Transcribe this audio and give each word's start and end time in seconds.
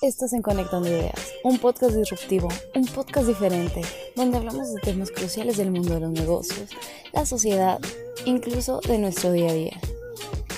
Estás 0.00 0.32
en 0.32 0.42
Conectando 0.42 0.88
Ideas, 0.88 1.32
un 1.42 1.58
podcast 1.58 1.96
disruptivo, 1.96 2.48
un 2.76 2.86
podcast 2.86 3.26
diferente, 3.26 3.82
donde 4.14 4.36
hablamos 4.36 4.72
de 4.72 4.80
temas 4.80 5.10
cruciales 5.10 5.56
del 5.56 5.72
mundo 5.72 5.94
de 5.94 5.98
los 5.98 6.12
negocios, 6.12 6.70
la 7.12 7.26
sociedad, 7.26 7.80
incluso 8.24 8.80
de 8.86 8.98
nuestro 8.98 9.32
día 9.32 9.50
a 9.50 9.54
día. 9.54 9.80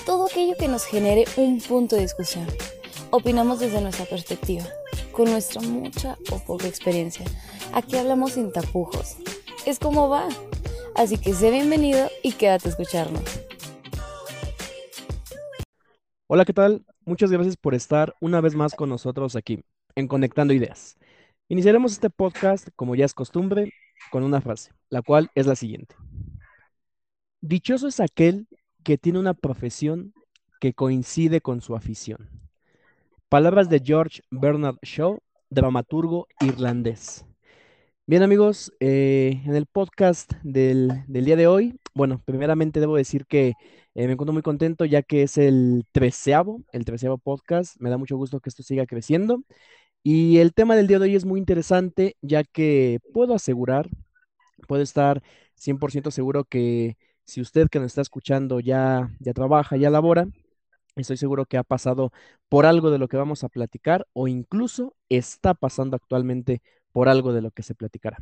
Todo 0.05 0.27
aquello 0.27 0.53
que 0.59 0.67
nos 0.67 0.85
genere 0.85 1.25
un 1.37 1.59
punto 1.59 1.95
de 1.95 2.03
discusión. 2.03 2.45
Opinamos 3.09 3.59
desde 3.59 3.81
nuestra 3.81 4.05
perspectiva, 4.05 4.63
con 5.11 5.31
nuestra 5.31 5.59
mucha 5.61 6.19
o 6.31 6.37
poca 6.37 6.67
experiencia. 6.67 7.25
Aquí 7.73 7.97
hablamos 7.97 8.33
sin 8.33 8.51
tapujos. 8.51 9.15
Es 9.65 9.79
como 9.79 10.07
va. 10.07 10.29
Así 10.93 11.17
que 11.17 11.33
sé 11.33 11.49
bienvenido 11.49 12.09
y 12.21 12.33
quédate 12.33 12.67
a 12.67 12.71
escucharnos. 12.71 13.23
Hola, 16.33 16.45
¿qué 16.45 16.53
tal? 16.53 16.85
Muchas 17.03 17.29
gracias 17.29 17.57
por 17.57 17.75
estar 17.75 18.15
una 18.21 18.39
vez 18.39 18.55
más 18.55 18.73
con 18.73 18.87
nosotros 18.87 19.35
aquí 19.35 19.65
en 19.95 20.07
Conectando 20.07 20.53
Ideas. 20.53 20.97
Iniciaremos 21.49 21.91
este 21.91 22.09
podcast, 22.09 22.69
como 22.77 22.95
ya 22.95 23.03
es 23.03 23.13
costumbre, 23.13 23.73
con 24.11 24.23
una 24.23 24.39
frase, 24.39 24.71
la 24.89 25.01
cual 25.01 25.29
es 25.35 25.45
la 25.45 25.57
siguiente. 25.57 25.93
Dichoso 27.41 27.89
es 27.89 27.99
aquel 27.99 28.47
que 28.81 28.97
tiene 28.97 29.19
una 29.19 29.33
profesión 29.33 30.13
que 30.61 30.71
coincide 30.71 31.41
con 31.41 31.59
su 31.59 31.75
afición. 31.75 32.29
Palabras 33.27 33.67
de 33.67 33.81
George 33.83 34.21
Bernard 34.31 34.77
Shaw, 34.83 35.19
dramaturgo 35.49 36.27
irlandés. 36.39 37.25
Bien 38.07 38.23
amigos, 38.23 38.71
eh, 38.79 39.41
en 39.45 39.53
el 39.53 39.65
podcast 39.65 40.31
del, 40.43 41.03
día 41.07 41.35
de 41.35 41.47
hoy, 41.47 41.77
bueno, 41.93 42.21
primeramente 42.23 42.79
debo 42.79 42.95
decir 42.95 43.25
que 43.25 43.55
eh, 43.95 44.07
me 44.07 44.13
encuentro 44.13 44.33
muy 44.33 44.41
contento 44.41 44.85
ya 44.85 45.01
que 45.03 45.23
es 45.23 45.37
el 45.37 45.85
treceavo, 45.91 46.63
el 46.71 46.85
treceavo 46.85 47.17
podcast. 47.17 47.75
Me 47.79 47.89
da 47.89 47.97
mucho 47.97 48.17
gusto 48.17 48.39
que 48.39 48.49
esto 48.49 48.63
siga 48.63 48.85
creciendo. 48.85 49.43
Y 50.03 50.39
el 50.39 50.53
tema 50.53 50.75
del 50.75 50.87
día 50.87 50.99
de 50.99 51.05
hoy 51.05 51.15
es 51.15 51.25
muy 51.25 51.39
interesante 51.39 52.17
ya 52.21 52.43
que 52.43 52.99
puedo 53.13 53.35
asegurar, 53.35 53.89
puedo 54.67 54.83
estar 54.83 55.23
100% 55.55 56.11
seguro 56.11 56.45
que 56.45 56.97
si 57.25 57.41
usted 57.41 57.69
que 57.69 57.79
nos 57.79 57.87
está 57.87 58.01
escuchando 58.01 58.59
ya, 58.59 59.09
ya 59.19 59.33
trabaja, 59.33 59.77
ya 59.77 59.89
labora, 59.89 60.27
estoy 60.95 61.17
seguro 61.17 61.45
que 61.45 61.57
ha 61.57 61.63
pasado 61.63 62.11
por 62.49 62.65
algo 62.65 62.91
de 62.91 62.97
lo 62.99 63.07
que 63.07 63.17
vamos 63.17 63.43
a 63.43 63.49
platicar 63.49 64.07
o 64.13 64.27
incluso 64.27 64.95
está 65.09 65.53
pasando 65.53 65.95
actualmente 65.95 66.61
por 66.91 67.09
algo 67.09 67.33
de 67.33 67.41
lo 67.41 67.51
que 67.51 67.63
se 67.63 67.75
platicará. 67.75 68.17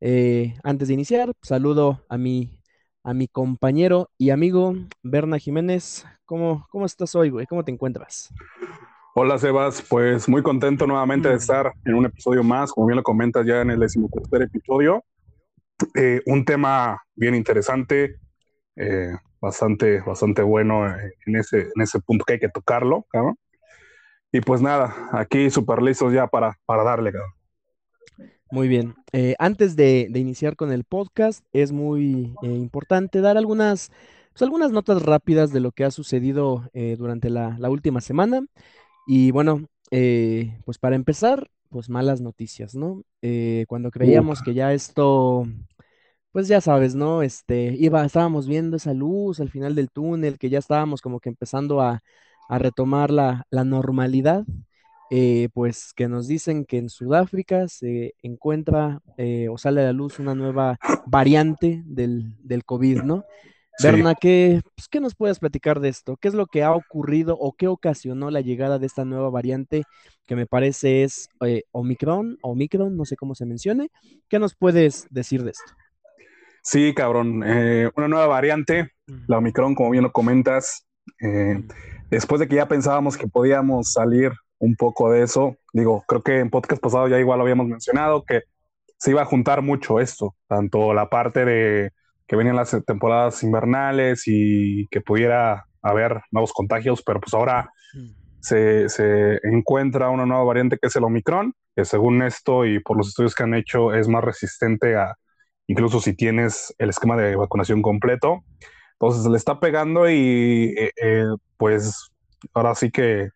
Eh, 0.00 0.54
antes 0.62 0.88
de 0.88 0.94
iniciar, 0.94 1.32
saludo 1.42 2.04
a 2.08 2.18
mi 2.18 2.60
a 3.02 3.14
mi 3.14 3.28
compañero 3.28 4.10
y 4.18 4.30
amigo 4.30 4.74
Berna 5.02 5.38
Jiménez. 5.38 6.06
¿Cómo, 6.24 6.66
cómo 6.70 6.86
estás 6.86 7.14
hoy, 7.14 7.30
güey? 7.30 7.46
¿Cómo 7.46 7.64
te 7.64 7.72
encuentras? 7.72 8.32
Hola, 9.14 9.38
Sebas. 9.38 9.82
Pues 9.82 10.28
muy 10.28 10.42
contento 10.42 10.86
nuevamente 10.86 11.28
de 11.28 11.34
mm. 11.34 11.38
estar 11.38 11.72
en 11.84 11.94
un 11.94 12.06
episodio 12.06 12.42
más, 12.44 12.72
como 12.72 12.86
bien 12.86 12.96
lo 12.96 13.02
comentas 13.02 13.46
ya 13.46 13.62
en 13.62 13.70
el 13.70 13.80
decimotercer 13.80 14.42
episodio. 14.42 15.04
Eh, 15.94 16.22
un 16.26 16.44
tema 16.44 17.02
bien 17.14 17.34
interesante, 17.34 18.16
eh, 18.76 19.12
bastante, 19.40 20.00
bastante 20.00 20.42
bueno 20.42 20.86
en 21.26 21.36
ese, 21.36 21.62
en 21.74 21.82
ese 21.82 22.00
punto 22.00 22.24
que 22.24 22.34
hay 22.34 22.38
que 22.38 22.48
tocarlo, 22.48 23.06
cabrón. 23.10 23.36
Y 24.30 24.40
pues 24.40 24.60
nada, 24.60 24.94
aquí 25.12 25.50
súper 25.50 25.82
listos 25.82 26.12
ya 26.12 26.26
para, 26.26 26.58
para 26.66 26.84
darle, 26.84 27.12
cabrón. 27.12 27.32
Muy 28.50 28.68
bien. 28.68 28.94
Eh, 29.12 29.34
antes 29.38 29.76
de, 29.76 30.10
iniciar 30.14 30.56
con 30.56 30.72
el 30.72 30.84
podcast, 30.84 31.44
es 31.52 31.72
muy 31.72 32.34
eh, 32.42 32.46
importante 32.46 33.20
dar 33.20 33.36
algunas, 33.36 33.90
pues, 34.32 34.42
algunas 34.42 34.72
notas 34.72 35.02
rápidas 35.02 35.52
de 35.52 35.60
lo 35.60 35.72
que 35.72 35.84
ha 35.84 35.90
sucedido 35.90 36.68
eh, 36.72 36.96
durante 36.98 37.28
la, 37.28 37.56
última 37.68 38.00
semana. 38.00 38.46
Y 39.06 39.30
bueno, 39.30 39.66
pues 39.90 40.78
para 40.78 40.96
empezar, 40.96 41.50
pues 41.70 41.88
malas 41.88 42.20
noticias, 42.20 42.74
¿no? 42.74 43.02
cuando 43.66 43.90
creíamos 43.90 44.42
que 44.42 44.52
ya 44.54 44.72
esto, 44.74 45.46
pues 46.30 46.46
ya 46.46 46.60
sabes, 46.60 46.94
¿no? 46.94 47.22
Este, 47.22 47.74
iba, 47.78 48.04
estábamos 48.04 48.46
viendo 48.46 48.76
esa 48.76 48.92
luz 48.92 49.40
al 49.40 49.50
final 49.50 49.74
del 49.74 49.90
túnel, 49.90 50.38
que 50.38 50.50
ya 50.50 50.58
estábamos 50.58 51.00
como 51.00 51.20
que 51.20 51.30
empezando 51.30 51.80
a, 51.80 52.02
retomar 52.50 53.10
la, 53.10 53.46
la 53.50 53.64
normalidad. 53.64 54.44
Eh, 55.10 55.48
pues 55.54 55.92
que 55.94 56.06
nos 56.06 56.28
dicen 56.28 56.66
que 56.66 56.76
en 56.76 56.90
Sudáfrica 56.90 57.66
se 57.68 58.14
encuentra 58.22 59.00
eh, 59.16 59.48
o 59.48 59.56
sale 59.56 59.80
a 59.80 59.84
la 59.84 59.92
luz 59.94 60.18
una 60.18 60.34
nueva 60.34 60.78
variante 61.06 61.82
del, 61.86 62.36
del 62.40 62.64
COVID, 62.64 63.02
¿no? 63.02 63.24
Berna, 63.82 64.14
¿qué, 64.14 64.60
pues, 64.74 64.88
¿qué 64.88 65.00
nos 65.00 65.14
puedes 65.14 65.38
platicar 65.38 65.78
de 65.78 65.88
esto? 65.88 66.16
¿Qué 66.16 66.28
es 66.28 66.34
lo 66.34 66.46
que 66.46 66.64
ha 66.64 66.72
ocurrido 66.72 67.38
o 67.38 67.54
qué 67.54 67.68
ocasionó 67.68 68.30
la 68.30 68.40
llegada 68.40 68.78
de 68.78 68.86
esta 68.86 69.04
nueva 69.04 69.30
variante 69.30 69.84
que 70.26 70.34
me 70.34 70.46
parece 70.46 71.04
es 71.04 71.28
eh, 71.46 71.62
Omicron, 71.70 72.38
Omicron, 72.42 72.96
no 72.96 73.04
sé 73.04 73.16
cómo 73.16 73.36
se 73.36 73.46
mencione? 73.46 73.90
¿Qué 74.28 74.38
nos 74.40 74.56
puedes 74.56 75.06
decir 75.10 75.44
de 75.44 75.52
esto? 75.52 75.72
Sí, 76.62 76.92
cabrón, 76.92 77.36
una 77.96 78.08
nueva 78.08 78.26
variante, 78.26 78.90
la 79.26 79.38
Omicron, 79.38 79.74
como 79.74 79.90
bien 79.90 80.02
lo 80.02 80.12
comentas, 80.12 80.86
después 82.10 82.40
de 82.40 82.48
que 82.48 82.56
ya 82.56 82.68
pensábamos 82.68 83.16
que 83.16 83.28
podíamos 83.28 83.92
salir 83.92 84.32
un 84.58 84.76
poco 84.76 85.10
de 85.10 85.22
eso. 85.22 85.56
Digo, 85.72 86.04
creo 86.06 86.22
que 86.22 86.38
en 86.38 86.50
podcast 86.50 86.82
pasado 86.82 87.08
ya 87.08 87.18
igual 87.18 87.38
lo 87.38 87.44
habíamos 87.44 87.66
mencionado, 87.66 88.24
que 88.24 88.42
se 88.98 89.10
iba 89.10 89.22
a 89.22 89.26
juntar 89.26 89.62
mucho 89.62 90.00
esto, 90.00 90.34
tanto 90.48 90.92
la 90.92 91.08
parte 91.08 91.44
de 91.44 91.92
que 92.26 92.36
venían 92.36 92.56
las 92.56 92.76
temporadas 92.86 93.42
invernales 93.42 94.24
y 94.26 94.86
que 94.88 95.00
pudiera 95.00 95.66
haber 95.82 96.20
nuevos 96.30 96.52
contagios, 96.52 97.02
pero 97.02 97.20
pues 97.20 97.32
ahora 97.32 97.70
mm. 97.94 98.08
se, 98.40 98.88
se, 98.88 99.38
encuentra 99.44 100.10
una 100.10 100.26
nueva 100.26 100.44
variante 100.44 100.78
que 100.78 100.88
es 100.88 100.96
el 100.96 101.04
Omicron, 101.04 101.54
que 101.74 101.84
según 101.84 102.22
esto 102.22 102.66
y 102.66 102.80
por 102.80 102.96
los 102.96 103.08
estudios 103.08 103.34
que 103.34 103.44
han 103.44 103.54
hecho 103.54 103.94
es 103.94 104.08
más 104.08 104.22
resistente 104.22 104.96
a, 104.96 105.14
incluso 105.68 106.00
si 106.00 106.14
tienes 106.14 106.74
el 106.78 106.90
esquema 106.90 107.16
de 107.16 107.36
vacunación 107.36 107.80
completo. 107.82 108.42
Entonces 108.94 109.30
le 109.30 109.36
está 109.36 109.60
pegando 109.60 110.10
y 110.10 110.74
eh, 110.76 110.90
eh, 111.00 111.24
pues 111.56 112.10
ahora 112.52 112.74
sí 112.74 112.90
que 112.90 113.28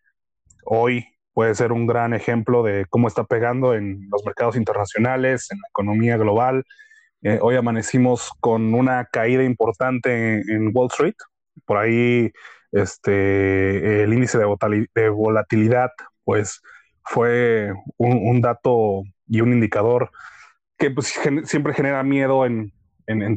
hoy 0.65 1.05
puede 1.33 1.55
ser 1.55 1.71
un 1.71 1.87
gran 1.87 2.13
ejemplo 2.13 2.63
de 2.63 2.85
cómo 2.89 3.07
está 3.07 3.23
pegando 3.23 3.73
en 3.73 4.07
los 4.11 4.23
mercados 4.25 4.55
internacionales, 4.55 5.51
en 5.51 5.59
la 5.59 5.67
economía 5.69 6.17
global. 6.17 6.63
Eh, 7.23 7.39
hoy 7.41 7.55
amanecimos 7.55 8.31
con 8.39 8.73
una 8.73 9.05
caída 9.05 9.43
importante 9.43 10.41
en, 10.41 10.71
Wall 10.73 10.89
Street. 10.91 11.15
Por 11.65 11.77
ahí 11.77 12.31
este, 12.71 14.03
el 14.03 14.13
índice 14.13 14.37
de, 14.37 15.09
volatilidad 15.09 15.89
pues, 16.23 16.61
fue 17.03 17.73
un, 17.97 18.41
dato 18.41 19.03
y 19.27 19.41
un 19.41 19.53
indicador 19.53 20.11
que 20.77 20.91
pues, 20.91 21.19
siempre 21.45 21.73
genera 21.73 22.03
miedo 22.03 22.45
en, 22.45 22.71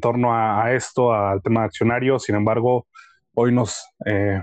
torno 0.01 0.35
a, 0.35 0.73
esto, 0.73 1.13
al 1.15 1.43
tema 1.43 1.65
accionario. 1.65 2.19
Sin 2.19 2.35
embargo, 2.35 2.87
hoy 3.35 3.53
nos 3.53 3.89
eh, 4.05 4.43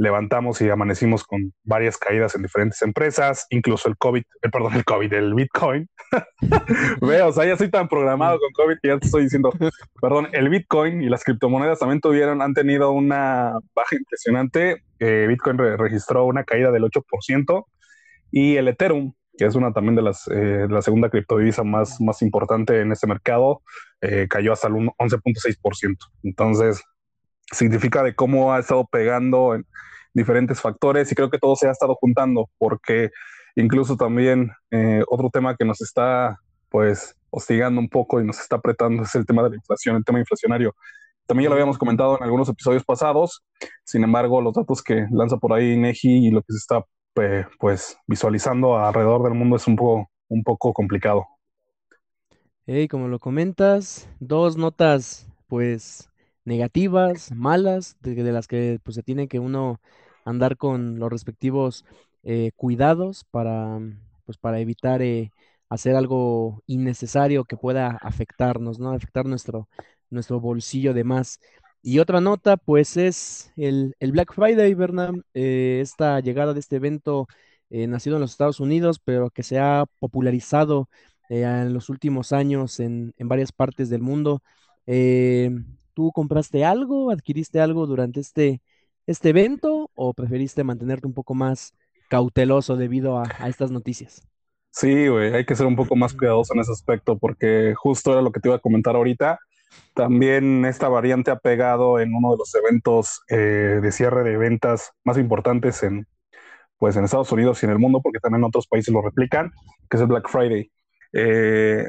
levantamos 0.00 0.62
y 0.62 0.70
amanecimos 0.70 1.24
con 1.24 1.52
varias 1.62 1.98
caídas 1.98 2.34
en 2.34 2.40
diferentes 2.42 2.80
empresas, 2.80 3.46
incluso 3.50 3.86
el 3.86 3.98
COVID, 3.98 4.22
eh, 4.22 4.48
perdón, 4.50 4.72
el 4.74 4.84
COVID, 4.84 5.12
el 5.12 5.34
Bitcoin. 5.34 5.86
Veo, 7.02 7.28
o 7.28 7.32
sea, 7.32 7.44
ya 7.44 7.54
soy 7.54 7.70
tan 7.70 7.86
programado 7.86 8.38
con 8.38 8.50
COVID 8.52 8.78
que 8.82 8.88
ya 8.88 8.98
te 8.98 9.04
estoy 9.04 9.24
diciendo, 9.24 9.52
perdón, 10.00 10.28
el 10.32 10.48
Bitcoin 10.48 11.02
y 11.02 11.10
las 11.10 11.22
criptomonedas 11.22 11.80
también 11.80 12.00
tuvieron, 12.00 12.40
han 12.40 12.54
tenido 12.54 12.92
una 12.92 13.52
baja 13.74 13.94
impresionante. 13.94 14.82
Eh, 15.00 15.26
Bitcoin 15.28 15.58
registró 15.58 16.24
una 16.24 16.44
caída 16.44 16.70
del 16.70 16.84
8% 16.84 17.66
y 18.30 18.56
el 18.56 18.68
Ethereum, 18.68 19.12
que 19.36 19.44
es 19.44 19.54
una 19.54 19.74
también 19.74 19.96
de 19.96 20.02
las, 20.02 20.26
eh, 20.28 20.66
la 20.70 20.80
segunda 20.80 21.10
criptodivisa 21.10 21.62
más, 21.62 22.00
más 22.00 22.22
importante 22.22 22.80
en 22.80 22.90
este 22.90 23.06
mercado, 23.06 23.60
cayó 24.30 24.54
hasta 24.54 24.68
el 24.68 24.74
11.6%. 24.96 25.96
Entonces, 26.22 26.82
significa 27.50 28.02
de 28.02 28.14
cómo 28.14 28.52
ha 28.52 28.60
estado 28.60 28.86
pegando 28.86 29.54
en, 29.54 29.66
diferentes 30.14 30.60
factores 30.60 31.10
y 31.10 31.14
creo 31.14 31.30
que 31.30 31.38
todo 31.38 31.56
se 31.56 31.68
ha 31.68 31.72
estado 31.72 31.94
juntando 31.94 32.48
porque 32.58 33.10
incluso 33.56 33.96
también 33.96 34.50
eh, 34.70 35.02
otro 35.08 35.30
tema 35.30 35.56
que 35.56 35.64
nos 35.64 35.80
está 35.80 36.38
pues 36.68 37.16
hostigando 37.30 37.80
un 37.80 37.88
poco 37.88 38.20
y 38.20 38.26
nos 38.26 38.40
está 38.40 38.56
apretando 38.56 39.02
es 39.02 39.14
el 39.14 39.26
tema 39.26 39.42
de 39.42 39.50
la 39.50 39.56
inflación, 39.56 39.96
el 39.96 40.04
tema 40.04 40.18
inflacionario. 40.18 40.74
También 41.26 41.44
ya 41.44 41.50
lo 41.50 41.54
habíamos 41.54 41.78
comentado 41.78 42.16
en 42.16 42.24
algunos 42.24 42.48
episodios 42.48 42.84
pasados, 42.84 43.44
sin 43.84 44.02
embargo 44.02 44.40
los 44.40 44.54
datos 44.54 44.82
que 44.82 45.06
lanza 45.12 45.36
por 45.36 45.52
ahí 45.52 45.76
Neji 45.76 46.26
y 46.26 46.30
lo 46.30 46.42
que 46.42 46.52
se 46.52 46.58
está 46.58 46.84
pues 47.58 47.98
visualizando 48.06 48.78
alrededor 48.78 49.22
del 49.24 49.34
mundo 49.34 49.56
es 49.56 49.66
un 49.66 49.76
poco, 49.76 50.10
un 50.28 50.42
poco 50.42 50.72
complicado. 50.72 51.26
Hey, 52.66 52.88
como 52.88 53.08
lo 53.08 53.18
comentas, 53.18 54.08
dos 54.20 54.56
notas 54.56 55.28
pues 55.48 56.09
negativas, 56.44 57.32
malas, 57.32 57.96
de, 58.00 58.14
las 58.32 58.46
que 58.48 58.80
pues, 58.82 58.94
se 58.96 59.02
tiene 59.02 59.28
que 59.28 59.38
uno 59.38 59.80
andar 60.24 60.56
con 60.56 60.98
los 60.98 61.10
respectivos 61.10 61.84
eh, 62.22 62.52
cuidados 62.56 63.24
para, 63.30 63.78
pues, 64.24 64.38
para 64.38 64.60
evitar 64.60 65.02
eh, 65.02 65.30
hacer 65.70 65.96
algo 65.96 66.62
innecesario 66.66 67.44
que 67.44 67.56
pueda 67.56 67.98
afectarnos, 68.02 68.78
¿no? 68.78 68.92
Afectar 68.92 69.26
nuestro, 69.26 69.68
nuestro 70.10 70.40
bolsillo 70.40 70.92
de 70.94 71.04
más. 71.04 71.40
Y 71.82 71.98
otra 72.00 72.20
nota, 72.20 72.56
pues 72.58 72.96
es 72.98 73.52
el, 73.56 73.94
Black 74.00 74.34
Friday, 74.34 74.74
¿verdad? 74.74 75.12
Eh, 75.32 75.78
esta 75.82 76.20
llegada 76.20 76.52
de 76.52 76.60
este 76.60 76.76
evento 76.76 77.26
eh, 77.70 77.86
nacido 77.86 78.16
en 78.16 78.22
los 78.22 78.32
Estados 78.32 78.60
Unidos, 78.60 79.00
pero 79.02 79.30
que 79.30 79.42
se 79.42 79.58
ha 79.58 79.86
popularizado 79.98 80.88
eh, 81.30 81.42
en 81.42 81.72
los 81.72 81.88
últimos 81.88 82.32
años 82.32 82.80
en, 82.80 83.14
en 83.16 83.28
varias 83.28 83.52
partes 83.52 83.88
del 83.88 84.02
mundo. 84.02 84.42
¿Tú 85.94 86.12
compraste 86.12 86.64
algo, 86.64 87.10
adquiriste 87.10 87.60
algo 87.60 87.86
durante 87.86 88.20
este, 88.20 88.62
este 89.06 89.30
evento 89.30 89.90
o 89.94 90.14
preferiste 90.14 90.64
mantenerte 90.64 91.06
un 91.06 91.14
poco 91.14 91.34
más 91.34 91.74
cauteloso 92.08 92.76
debido 92.76 93.18
a, 93.18 93.36
a 93.38 93.48
estas 93.48 93.70
noticias? 93.70 94.22
Sí, 94.72 95.08
güey, 95.08 95.34
hay 95.34 95.44
que 95.44 95.56
ser 95.56 95.66
un 95.66 95.76
poco 95.76 95.96
más 95.96 96.14
cuidadoso 96.14 96.54
en 96.54 96.60
ese 96.60 96.72
aspecto 96.72 97.18
porque 97.18 97.74
justo 97.76 98.12
era 98.12 98.22
lo 98.22 98.30
que 98.32 98.40
te 98.40 98.48
iba 98.48 98.56
a 98.56 98.60
comentar 98.60 98.94
ahorita. 98.96 99.38
También 99.94 100.64
esta 100.64 100.88
variante 100.88 101.30
ha 101.30 101.38
pegado 101.38 102.00
en 102.00 102.14
uno 102.14 102.32
de 102.32 102.38
los 102.38 102.54
eventos 102.54 103.22
eh, 103.28 103.80
de 103.82 103.92
cierre 103.92 104.22
de 104.24 104.36
ventas 104.36 104.92
más 105.04 105.18
importantes 105.18 105.82
en, 105.82 106.06
pues, 106.78 106.96
en 106.96 107.04
Estados 107.04 107.32
Unidos 107.32 107.62
y 107.62 107.66
en 107.66 107.72
el 107.72 107.80
mundo, 107.80 108.02
porque 108.02 108.20
también 108.20 108.44
otros 108.44 108.66
países 108.68 108.94
lo 108.94 109.02
replican, 109.02 109.52
que 109.90 109.96
es 109.96 110.02
el 110.02 110.08
Black 110.08 110.28
Friday. 110.28 110.72
Eh, 111.12 111.86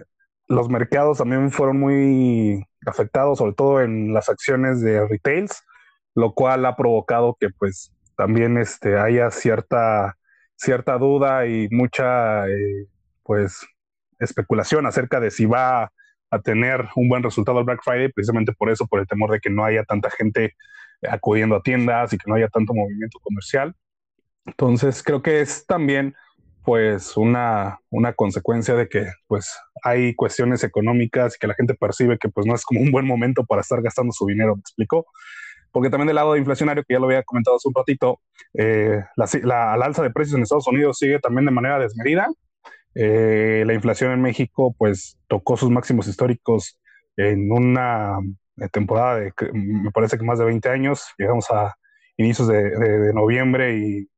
los 0.47 0.69
mercados 0.69 1.19
también 1.19 1.51
fueron 1.51 1.79
muy 1.79 2.65
afectados, 2.85 3.37
sobre 3.37 3.53
todo 3.53 3.81
en 3.81 4.13
las 4.13 4.29
acciones 4.29 4.81
de 4.81 5.07
retails, 5.07 5.63
lo 6.15 6.33
cual 6.33 6.65
ha 6.65 6.75
provocado 6.75 7.37
que 7.39 7.49
pues 7.49 7.93
también 8.15 8.57
este, 8.57 8.97
haya 8.97 9.31
cierta, 9.31 10.17
cierta 10.55 10.97
duda 10.97 11.47
y 11.47 11.69
mucha 11.69 12.47
eh, 12.47 12.87
pues 13.23 13.65
especulación 14.19 14.85
acerca 14.85 15.19
de 15.19 15.31
si 15.31 15.45
va 15.45 15.91
a 16.29 16.39
tener 16.39 16.87
un 16.95 17.09
buen 17.09 17.23
resultado 17.23 17.59
el 17.59 17.65
Black 17.65 17.81
Friday, 17.83 18.11
precisamente 18.11 18.53
por 18.53 18.69
eso, 18.69 18.87
por 18.87 18.99
el 18.99 19.07
temor 19.07 19.31
de 19.31 19.39
que 19.39 19.49
no 19.49 19.65
haya 19.65 19.83
tanta 19.83 20.09
gente 20.09 20.55
acudiendo 21.09 21.55
a 21.55 21.61
tiendas 21.61 22.13
y 22.13 22.17
que 22.17 22.29
no 22.29 22.35
haya 22.35 22.47
tanto 22.47 22.73
movimiento 22.73 23.19
comercial. 23.19 23.75
Entonces, 24.45 25.03
creo 25.03 25.21
que 25.21 25.41
es 25.41 25.65
también 25.65 26.15
pues 26.63 27.17
una, 27.17 27.79
una 27.89 28.13
consecuencia 28.13 28.75
de 28.75 28.87
que 28.87 29.07
pues 29.27 29.57
hay 29.83 30.13
cuestiones 30.15 30.63
económicas 30.63 31.35
y 31.35 31.39
que 31.39 31.47
la 31.47 31.55
gente 31.55 31.73
percibe 31.73 32.17
que 32.17 32.29
pues 32.29 32.45
no 32.45 32.55
es 32.55 32.63
como 32.63 32.81
un 32.81 32.91
buen 32.91 33.05
momento 33.05 33.45
para 33.45 33.61
estar 33.61 33.81
gastando 33.81 34.11
su 34.11 34.25
dinero, 34.27 34.55
¿me 34.55 34.61
explico? 34.61 35.05
Porque 35.71 35.89
también 35.89 36.07
del 36.07 36.17
lado 36.17 36.35
inflacionario, 36.35 36.83
que 36.83 36.93
ya 36.93 36.99
lo 36.99 37.05
había 37.05 37.23
comentado 37.23 37.55
hace 37.55 37.67
un 37.67 37.73
ratito, 37.73 38.19
eh, 38.53 39.03
la, 39.15 39.29
la, 39.43 39.73
alza 39.85 40.03
de 40.03 40.11
precios 40.11 40.35
en 40.35 40.43
Estados 40.43 40.67
Unidos 40.67 40.97
sigue 40.99 41.19
también 41.19 41.45
de 41.45 41.51
manera 41.51 41.79
desmedida 41.79 42.27
eh, 42.93 43.63
la 43.65 43.73
inflación 43.73 44.11
en 44.11 44.21
México 44.21 44.75
pues 44.77 45.17
tocó 45.27 45.55
sus 45.55 45.69
máximos 45.69 46.07
históricos 46.07 46.79
en 47.15 47.51
una 47.51 48.17
eh, 48.57 48.67
temporada 48.69 49.19
de, 49.19 49.33
me 49.53 49.91
parece 49.91 50.17
que 50.17 50.25
más 50.25 50.39
de 50.39 50.45
20 50.45 50.69
años. 50.69 51.05
Llegamos 51.17 51.49
a 51.51 51.75
inicios 52.17 52.47
de, 52.47 52.71
de, 52.71 53.13
noviembre 53.13 53.77
y 53.77 54.09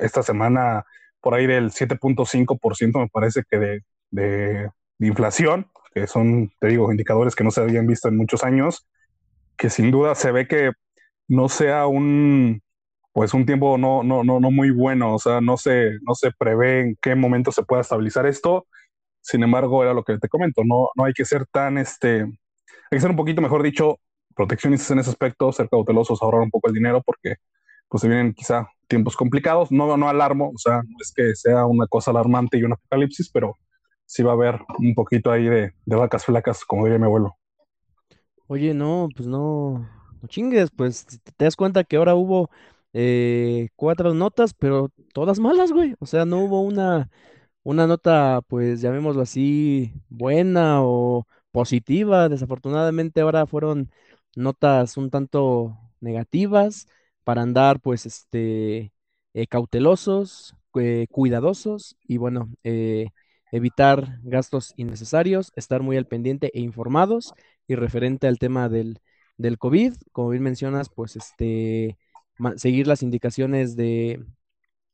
esta 0.00 0.22
semana 0.22 0.84
por 1.20 1.34
ahí 1.34 1.46
del 1.46 1.70
7.5% 1.70 2.98
me 3.00 3.08
parece 3.08 3.42
que 3.50 3.58
de, 3.58 3.82
de, 4.10 4.70
inflación, 5.00 5.70
que 5.94 6.06
son, 6.06 6.52
te 6.60 6.68
digo, 6.68 6.90
indicadores 6.90 7.34
que 7.34 7.44
no 7.44 7.50
se 7.50 7.60
habían 7.60 7.86
visto 7.86 8.08
en 8.08 8.16
muchos 8.16 8.44
años, 8.44 8.86
que 9.56 9.70
sin 9.70 9.90
duda 9.90 10.14
se 10.14 10.32
ve 10.32 10.48
que 10.48 10.72
no 11.28 11.48
sea 11.48 11.86
un, 11.86 12.62
pues 13.12 13.34
un 13.34 13.46
tiempo 13.46 13.78
no, 13.78 14.02
no, 14.02 14.24
no, 14.24 14.40
no 14.40 14.50
muy 14.50 14.70
bueno, 14.70 15.14
o 15.14 15.18
sea, 15.18 15.40
no 15.40 15.56
se, 15.56 15.98
no 16.02 16.14
se 16.14 16.30
prevé 16.32 16.80
en 16.80 16.96
qué 17.00 17.14
momento 17.14 17.52
se 17.52 17.62
pueda 17.64 17.82
estabilizar 17.82 18.26
esto. 18.26 18.66
Sin 19.20 19.42
embargo, 19.42 19.82
era 19.82 19.94
lo 19.94 20.04
que 20.04 20.18
te 20.18 20.28
comento, 20.28 20.62
no, 20.64 20.88
no 20.96 21.04
hay 21.04 21.12
que 21.12 21.24
ser 21.24 21.46
tan, 21.46 21.78
este, 21.78 22.22
hay 22.22 22.30
que 22.90 23.00
ser 23.00 23.10
un 23.10 23.16
poquito, 23.16 23.42
mejor 23.42 23.62
dicho, 23.62 23.98
proteccionistas 24.34 24.90
en 24.92 25.00
ese 25.00 25.10
aspecto, 25.10 25.52
ser 25.52 25.68
cautelosos, 25.68 26.22
ahorrar 26.22 26.42
un 26.42 26.50
poco 26.50 26.68
el 26.68 26.74
dinero, 26.74 27.02
porque 27.04 27.36
pues 27.88 28.02
se 28.02 28.08
vienen 28.08 28.32
quizá 28.34 28.68
tiempos 28.88 29.16
complicados. 29.16 29.70
No, 29.70 29.96
no 29.96 30.08
alarmo, 30.08 30.50
o 30.54 30.58
sea, 30.58 30.82
no 30.82 30.96
es 31.00 31.12
que 31.14 31.34
sea 31.36 31.66
una 31.66 31.86
cosa 31.86 32.10
alarmante 32.10 32.58
y 32.58 32.64
un 32.64 32.72
apocalipsis, 32.72 33.30
pero 33.30 33.56
sí 34.04 34.22
va 34.22 34.32
a 34.32 34.34
haber 34.34 34.60
un 34.78 34.94
poquito 34.94 35.30
ahí 35.30 35.44
de, 35.44 35.72
vacas 35.86 36.24
flacas, 36.24 36.64
como 36.64 36.84
diría 36.84 36.98
mi 36.98 37.04
abuelo. 37.04 37.36
Oye, 38.46 38.72
no, 38.72 39.08
pues 39.14 39.28
no, 39.28 39.86
no 40.20 40.28
chingues, 40.28 40.70
pues 40.70 41.06
te 41.06 41.44
das 41.44 41.54
cuenta 41.54 41.84
que 41.84 41.96
ahora 41.96 42.14
hubo 42.14 42.50
eh, 42.94 43.68
cuatro 43.76 44.14
notas, 44.14 44.54
pero 44.54 44.90
todas 45.12 45.38
malas, 45.38 45.70
güey. 45.70 45.94
O 46.00 46.06
sea, 46.06 46.24
no 46.24 46.38
hubo 46.38 46.62
una, 46.62 47.10
una 47.62 47.86
nota, 47.86 48.40
pues 48.48 48.80
llamémoslo 48.80 49.22
así, 49.22 49.92
buena 50.08 50.82
o 50.82 51.26
positiva. 51.52 52.28
Desafortunadamente 52.30 53.20
ahora 53.20 53.46
fueron 53.46 53.90
notas 54.34 54.96
un 54.96 55.10
tanto 55.10 55.78
negativas 56.00 56.86
para 57.28 57.42
andar, 57.42 57.80
pues, 57.80 58.06
este, 58.06 58.94
eh, 59.34 59.46
cautelosos, 59.48 60.56
eh, 60.80 61.06
cuidadosos 61.10 61.98
y 62.06 62.16
bueno, 62.16 62.50
eh, 62.64 63.10
evitar 63.52 64.18
gastos 64.22 64.72
innecesarios, 64.78 65.52
estar 65.54 65.82
muy 65.82 65.98
al 65.98 66.06
pendiente 66.06 66.50
e 66.54 66.60
informados 66.60 67.34
y 67.66 67.74
referente 67.74 68.28
al 68.28 68.38
tema 68.38 68.70
del, 68.70 69.00
del 69.36 69.58
COVID, 69.58 69.92
como 70.12 70.30
bien 70.30 70.42
mencionas, 70.42 70.88
pues 70.88 71.16
este 71.16 71.98
seguir 72.56 72.86
las 72.86 73.02
indicaciones 73.02 73.76
de, 73.76 74.24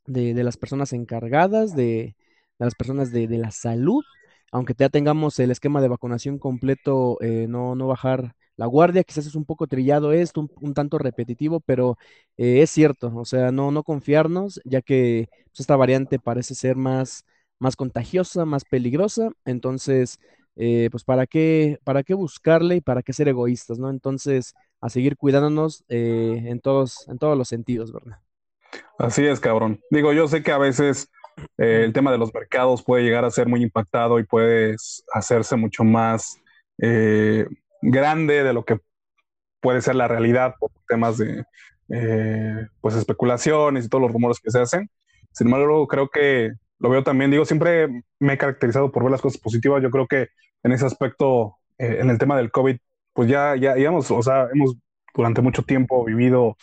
de, 0.07 0.35
las 0.45 0.57
personas 0.57 0.93
encargadas, 0.93 1.77
de, 1.77 2.17
de 2.59 2.65
las 2.67 2.75
personas 2.75 3.13
de, 3.13 3.29
de, 3.29 3.39
la 3.39 3.53
salud, 3.53 4.03
aunque 4.51 4.75
ya 4.77 4.89
tengamos 4.89 5.39
el 5.39 5.53
esquema 5.53 5.81
de 5.81 5.89
vacunación 5.89 6.39
completo, 6.41 7.17
eh, 7.21 7.47
no, 7.49 7.77
no 7.77 7.87
bajar 7.87 8.35
la 8.57 8.67
guardia, 8.67 9.05
quizás 9.05 9.27
es 9.27 9.35
un 9.35 9.45
poco 9.45 9.67
trillado 9.67 10.13
esto, 10.13 10.41
un, 10.41 10.51
un 10.61 10.75
tanto 10.75 10.99
repetitivo, 10.99 11.61
pero 11.61 11.99
eh, 12.37 12.63
es 12.63 12.71
cierto, 12.71 13.13
o 13.15 13.25
sea, 13.25 13.51
no, 13.53 13.71
no 13.71 13.83
confiarnos, 13.83 14.61
ya 14.65 14.83
que 14.83 15.29
pues, 15.47 15.61
esta 15.61 15.77
variante 15.77 16.19
parece 16.19 16.55
ser 16.55 16.77
más, 16.77 17.25
más 17.59 17.77
contagiosa, 17.77 18.45
más 18.45 18.65
peligrosa, 18.65 19.31
entonces, 19.45 20.19
eh, 20.57 20.89
pues, 20.91 21.05
¿para 21.05 21.27
qué, 21.27 21.79
¿para 21.85 22.03
qué 22.03 22.15
buscarle 22.15 22.77
y 22.77 22.81
para 22.81 23.03
qué 23.03 23.13
ser 23.13 23.29
egoístas, 23.29 23.79
no? 23.79 23.91
Entonces, 23.91 24.55
a 24.81 24.89
seguir 24.89 25.17
cuidándonos 25.17 25.85
eh, 25.89 26.43
en, 26.47 26.61
todos, 26.61 27.09
en 27.09 27.19
todos 27.19 27.37
los 27.37 27.49
sentidos, 27.49 27.93
¿verdad? 27.93 28.19
Así 28.99 29.25
es, 29.27 29.41
cabrón. 29.41 29.81
Digo, 29.91 30.13
yo 30.13 30.29
sé 30.29 30.43
que 30.43 30.53
a 30.53 30.59
veces 30.59 31.09
el 31.57 31.93
tema 31.93 32.13
de 32.13 32.19
los 32.19 32.33
mercados 32.33 32.85
puede 32.85 33.03
llegar 33.03 33.25
a 33.25 33.31
ser 33.31 33.49
muy 33.49 33.63
impactado 33.63 34.19
y 34.21 34.25
puede 34.25 34.77
hacerse 35.13 35.57
mucho 35.57 35.83
más 35.83 36.37
eh, 36.79 37.47
grande 37.91 38.43
de 38.43 38.53
lo 38.53 38.65
que 38.65 38.79
puede 39.61 39.83
ser 39.83 39.95
la 39.95 40.09
realidad 40.09 40.55
por 40.59 40.71
temas 40.89 41.19
de 41.19 41.45
eh, 41.91 42.67
pues 42.81 42.95
especulaciones 42.97 43.85
y 43.85 43.89
todos 43.89 44.03
los 44.03 44.13
rumores 44.13 44.41
que 44.41 44.51
se 44.51 44.61
hacen. 44.61 44.91
Sin 45.33 45.49
embargo, 45.49 45.87
creo 45.87 46.09
que 46.09 46.53
lo 46.79 46.91
veo 46.91 47.03
también, 47.03 47.31
digo, 47.31 47.45
siempre 47.45 47.89
me 48.19 48.35
he 48.35 48.39
caracterizado 48.39 48.93
por 48.93 49.03
ver 49.03 49.13
las 49.13 49.21
cosas 49.21 49.41
positivas. 49.41 49.83
Yo 49.83 49.91
creo 49.91 50.07
que 50.07 50.29
en 50.63 50.73
ese 50.73 50.87
aspecto, 50.87 51.57
eh, 51.79 51.99
en 52.01 52.11
el 52.11 52.19
tema 52.19 52.37
del 52.37 52.51
COVID, 52.51 52.77
pues 53.13 53.29
ya, 53.29 53.57
ya, 53.57 53.75
digamos, 53.75 54.11
o 54.11 54.23
sea, 54.23 54.49
hemos 54.53 54.77
durante 55.15 55.41
mucho 55.41 55.63
tiempo 55.63 56.05
vivido 56.05 56.57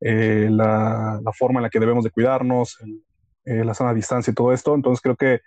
eh, 0.00 0.48
la, 0.50 1.20
la, 1.22 1.32
forma 1.32 1.60
en 1.60 1.64
la 1.64 1.70
que 1.70 1.80
debemos 1.80 2.04
de 2.04 2.10
cuidarnos, 2.10 2.78
eh, 3.44 3.64
la 3.64 3.74
sana 3.74 3.94
distancia 3.94 4.30
y 4.30 4.34
todo 4.34 4.52
esto. 4.52 4.74
Entonces 4.74 5.02
creo 5.02 5.16
que 5.16 5.40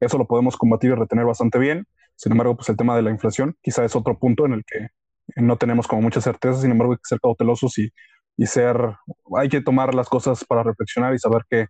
eso 0.00 0.18
lo 0.18 0.26
podemos 0.26 0.56
combatir 0.56 0.90
y 0.90 0.94
retener 0.94 1.24
bastante 1.24 1.58
bien. 1.58 1.86
Sin 2.16 2.32
embargo, 2.32 2.56
pues 2.56 2.68
el 2.68 2.76
tema 2.76 2.96
de 2.96 3.02
la 3.02 3.10
inflación 3.10 3.56
quizá 3.62 3.84
es 3.84 3.94
otro 3.94 4.18
punto 4.18 4.46
en 4.46 4.54
el 4.54 4.64
que 4.64 4.88
no 5.36 5.56
tenemos 5.56 5.86
como 5.86 6.02
mucha 6.02 6.20
certeza. 6.20 6.60
Sin 6.60 6.70
embargo, 6.70 6.94
hay 6.94 6.98
que 6.98 7.08
ser 7.08 7.20
cautelosos 7.20 7.78
y, 7.78 7.90
y 8.36 8.46
ser, 8.46 8.76
hay 9.36 9.48
que 9.48 9.60
tomar 9.60 9.94
las 9.94 10.08
cosas 10.08 10.44
para 10.44 10.62
reflexionar 10.62 11.14
y 11.14 11.18
saber 11.18 11.42
qué, 11.48 11.66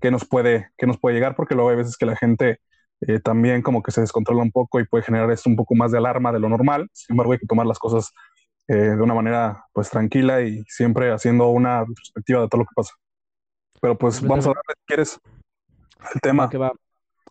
qué, 0.00 0.10
nos, 0.10 0.24
puede, 0.24 0.70
qué 0.76 0.86
nos 0.86 0.98
puede 0.98 1.16
llegar, 1.16 1.34
porque 1.36 1.54
luego 1.54 1.70
hay 1.70 1.76
veces 1.76 1.96
que 1.96 2.06
la 2.06 2.16
gente 2.16 2.60
eh, 3.00 3.20
también 3.20 3.62
como 3.62 3.82
que 3.82 3.92
se 3.92 4.00
descontrola 4.00 4.42
un 4.42 4.50
poco 4.50 4.80
y 4.80 4.86
puede 4.86 5.04
generar 5.04 5.30
esto 5.30 5.48
un 5.48 5.56
poco 5.56 5.74
más 5.74 5.92
de 5.92 5.98
alarma 5.98 6.32
de 6.32 6.40
lo 6.40 6.48
normal. 6.48 6.88
Sin 6.92 7.14
embargo, 7.14 7.32
hay 7.32 7.38
que 7.38 7.46
tomar 7.46 7.66
las 7.66 7.78
cosas 7.78 8.12
eh, 8.66 8.74
de 8.74 9.02
una 9.02 9.14
manera 9.14 9.64
pues 9.72 9.88
tranquila 9.90 10.42
y 10.42 10.62
siempre 10.66 11.12
haciendo 11.12 11.48
una 11.48 11.84
perspectiva 11.86 12.42
de 12.42 12.48
todo 12.48 12.60
lo 12.60 12.66
que 12.66 12.74
pasa. 12.74 12.94
Pero 13.80 13.96
pues 13.96 14.20
vamos 14.20 14.46
a 14.46 14.48
darle, 14.48 14.74
si 14.76 14.86
quieres, 14.86 15.20
el 16.14 16.20
tema. 16.20 16.50
Que 16.50 16.58
va. 16.58 16.72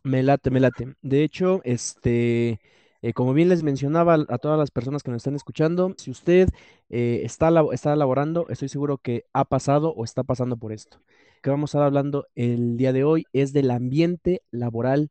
Me 0.07 0.23
late, 0.23 0.51
me 0.51 0.61
late. 0.61 0.95
De 1.01 1.21
hecho, 1.21 1.59
este, 1.65 2.61
eh, 3.01 3.11
como 3.13 3.33
bien 3.33 3.49
les 3.49 3.61
mencionaba 3.61 4.13
a 4.29 4.37
todas 4.37 4.57
las 4.57 4.71
personas 4.71 5.03
que 5.03 5.11
nos 5.11 5.17
están 5.17 5.35
escuchando, 5.35 5.95
si 5.97 6.11
usted 6.11 6.47
eh, 6.89 7.23
está, 7.25 7.51
está 7.73 7.91
elaborando, 7.91 8.47
estoy 8.47 8.69
seguro 8.69 8.99
que 8.99 9.25
ha 9.33 9.43
pasado 9.43 9.93
o 9.93 10.05
está 10.05 10.23
pasando 10.23 10.55
por 10.55 10.71
esto. 10.71 11.01
Que 11.43 11.49
vamos 11.49 11.75
a 11.75 11.79
estar 11.79 11.87
hablando 11.87 12.25
el 12.35 12.77
día 12.77 12.93
de 12.93 13.03
hoy 13.03 13.25
es 13.33 13.51
del 13.51 13.69
ambiente 13.69 14.41
laboral 14.49 15.09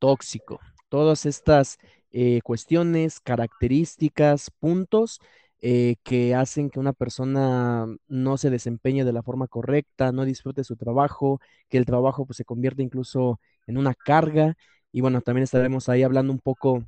tóxico. 0.00 0.58
Todas 0.88 1.24
estas 1.24 1.78
eh, 2.10 2.40
cuestiones, 2.42 3.20
características, 3.20 4.50
puntos 4.58 5.20
eh, 5.62 5.96
que 6.02 6.34
hacen 6.34 6.70
que 6.70 6.80
una 6.80 6.92
persona 6.92 7.86
no 8.08 8.36
se 8.36 8.50
desempeñe 8.50 9.04
de 9.04 9.12
la 9.12 9.22
forma 9.22 9.48
correcta, 9.48 10.12
no 10.12 10.24
disfrute 10.24 10.64
su 10.64 10.76
trabajo, 10.76 11.40
que 11.68 11.78
el 11.78 11.86
trabajo 11.86 12.26
pues, 12.26 12.36
se 12.36 12.44
convierte 12.44 12.82
incluso 12.82 13.40
en 13.66 13.78
una 13.78 13.94
carga. 13.94 14.56
Y 14.92 15.00
bueno, 15.00 15.20
también 15.22 15.44
estaremos 15.44 15.88
ahí 15.88 16.02
hablando 16.02 16.32
un 16.32 16.40
poco 16.40 16.84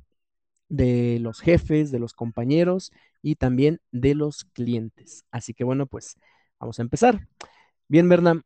de 0.69 1.19
los 1.21 1.41
jefes, 1.41 1.91
de 1.91 1.99
los 1.99 2.13
compañeros 2.13 2.91
y 3.21 3.35
también 3.35 3.79
de 3.91 4.15
los 4.15 4.45
clientes. 4.45 5.25
Así 5.31 5.53
que 5.53 5.63
bueno, 5.63 5.87
pues 5.87 6.17
vamos 6.59 6.79
a 6.79 6.83
empezar. 6.83 7.27
Bien, 7.87 8.09
Berna, 8.09 8.41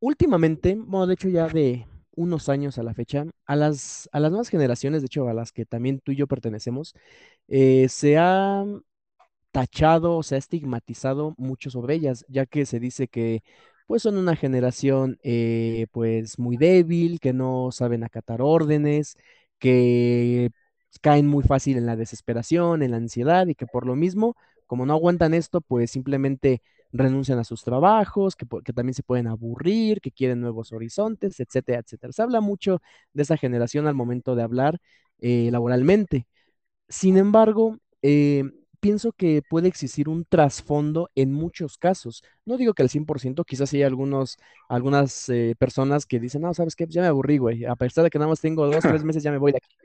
últimamente, 0.00 0.76
bueno, 0.76 1.06
de 1.06 1.14
hecho 1.14 1.28
ya 1.28 1.48
de, 1.48 1.86
unos 2.14 2.48
años 2.48 2.78
a 2.78 2.82
la 2.82 2.94
fecha, 2.94 3.24
a 3.46 3.56
las, 3.56 4.08
a 4.12 4.20
las 4.20 4.30
nuevas 4.30 4.48
generaciones, 4.48 5.02
de 5.02 5.06
hecho, 5.06 5.28
a 5.28 5.34
las 5.34 5.52
que 5.52 5.64
también 5.64 6.00
tú 6.00 6.12
y 6.12 6.16
yo 6.16 6.26
pertenecemos, 6.26 6.94
eh, 7.48 7.88
se 7.88 8.18
ha 8.18 8.64
tachado, 9.52 10.22
se 10.22 10.36
ha 10.36 10.38
estigmatizado 10.38 11.34
mucho 11.38 11.70
sobre 11.70 11.94
ellas, 11.94 12.24
ya 12.28 12.46
que 12.46 12.66
se 12.66 12.80
dice 12.80 13.08
que 13.08 13.42
pues 13.86 14.02
son 14.02 14.16
una 14.16 14.36
generación 14.36 15.18
eh, 15.22 15.86
pues 15.92 16.38
muy 16.38 16.56
débil, 16.56 17.20
que 17.20 17.32
no 17.32 17.70
saben 17.72 18.04
acatar 18.04 18.42
órdenes, 18.42 19.16
que 19.58 20.50
caen 21.00 21.26
muy 21.26 21.44
fácil 21.44 21.76
en 21.78 21.86
la 21.86 21.96
desesperación, 21.96 22.82
en 22.82 22.92
la 22.92 22.96
ansiedad 22.98 23.46
y 23.46 23.54
que 23.54 23.66
por 23.66 23.86
lo 23.86 23.96
mismo, 23.96 24.36
como 24.66 24.86
no 24.86 24.94
aguantan 24.94 25.34
esto, 25.34 25.60
pues 25.60 25.90
simplemente 25.90 26.62
renuncian 26.92 27.38
a 27.38 27.44
sus 27.44 27.64
trabajos, 27.64 28.36
que, 28.36 28.46
también 28.72 28.94
se 28.94 29.02
pueden 29.02 29.26
aburrir, 29.26 30.00
que 30.00 30.12
quieren 30.12 30.40
nuevos 30.40 30.72
horizontes, 30.72 31.40
etcétera, 31.40 31.80
etcétera. 31.80 32.12
Se 32.12 32.22
habla 32.22 32.40
mucho 32.40 32.82
de 33.14 33.22
esa 33.22 33.36
generación 33.36 33.86
al 33.86 33.94
momento 33.94 34.34
de 34.34 34.42
hablar 34.42 34.78
eh, 35.20 35.48
laboralmente. 35.52 36.26
Sin 36.88 37.16
embargo, 37.16 37.78
eh, 38.02 38.44
pienso 38.82 39.12
que 39.12 39.42
puede 39.48 39.68
existir 39.68 40.08
un 40.08 40.24
trasfondo 40.24 41.08
en 41.14 41.32
muchos 41.32 41.78
casos. 41.78 42.24
No 42.44 42.56
digo 42.56 42.74
que 42.74 42.82
al 42.82 42.88
100%, 42.88 43.44
quizás 43.44 43.72
hay 43.72 43.84
algunos, 43.84 44.38
algunas 44.68 45.28
eh, 45.28 45.54
personas 45.56 46.04
que 46.04 46.18
dicen, 46.18 46.42
no, 46.42 46.52
¿sabes 46.52 46.74
qué? 46.74 46.84
Pues 46.86 46.94
ya 46.96 47.00
me 47.02 47.06
aburrí, 47.06 47.38
güey. 47.38 47.64
A 47.64 47.76
pesar 47.76 48.02
de 48.02 48.10
que 48.10 48.18
nada 48.18 48.28
más 48.28 48.40
tengo 48.40 48.66
dos, 48.66 48.80
tres 48.82 49.04
meses, 49.04 49.22
ya 49.22 49.30
me 49.30 49.38
voy 49.38 49.52
de 49.52 49.58
aquí. 49.58 49.76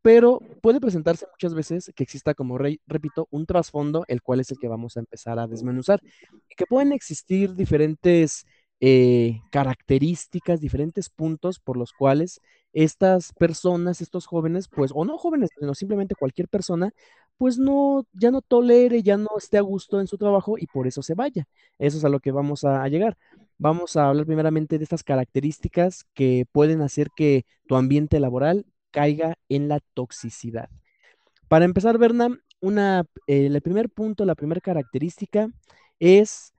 Pero 0.00 0.40
puede 0.62 0.80
presentarse 0.80 1.26
muchas 1.30 1.54
veces 1.54 1.92
que 1.94 2.02
exista, 2.04 2.32
como 2.32 2.56
repito, 2.56 3.28
un 3.30 3.44
trasfondo, 3.44 4.06
el 4.08 4.22
cual 4.22 4.40
es 4.40 4.50
el 4.50 4.58
que 4.58 4.68
vamos 4.68 4.96
a 4.96 5.00
empezar 5.00 5.38
a 5.38 5.46
desmenuzar. 5.46 6.00
Y 6.48 6.54
que 6.54 6.64
pueden 6.64 6.92
existir 6.92 7.54
diferentes 7.54 8.46
eh, 8.80 9.42
características, 9.50 10.62
diferentes 10.62 11.10
puntos 11.10 11.60
por 11.60 11.76
los 11.76 11.92
cuales 11.92 12.40
estas 12.72 13.32
personas, 13.32 14.00
estos 14.00 14.26
jóvenes, 14.26 14.68
pues, 14.68 14.92
o 14.94 15.04
no 15.04 15.18
jóvenes, 15.18 15.50
sino 15.58 15.74
simplemente 15.74 16.14
cualquier 16.14 16.48
persona, 16.48 16.92
pues 17.36 17.58
no, 17.58 18.06
ya 18.12 18.30
no 18.30 18.42
tolere, 18.42 19.02
ya 19.02 19.16
no 19.16 19.28
esté 19.38 19.58
a 19.58 19.62
gusto 19.62 20.00
en 20.00 20.06
su 20.06 20.18
trabajo 20.18 20.56
y 20.58 20.66
por 20.66 20.86
eso 20.86 21.02
se 21.02 21.14
vaya. 21.14 21.46
Eso 21.78 21.98
es 21.98 22.04
a 22.04 22.08
lo 22.08 22.20
que 22.20 22.32
vamos 22.32 22.64
a, 22.64 22.86
llegar. 22.88 23.16
Vamos 23.58 23.96
a 23.96 24.08
hablar 24.08 24.26
primeramente 24.26 24.78
de 24.78 24.84
estas 24.84 25.04
características 25.04 26.04
que 26.14 26.46
pueden 26.52 26.82
hacer 26.82 27.08
que 27.16 27.44
tu 27.66 27.76
ambiente 27.76 28.20
laboral 28.20 28.66
caiga 28.90 29.36
en 29.48 29.68
la 29.68 29.80
toxicidad. 29.94 30.68
Para 31.48 31.64
empezar, 31.64 31.96
Berna, 31.98 32.38
una, 32.60 33.04
el 33.26 33.60
primer 33.62 33.88
punto, 33.88 34.24
la 34.24 34.34
primera 34.34 34.60
característica 34.60 35.48
es 36.00 36.52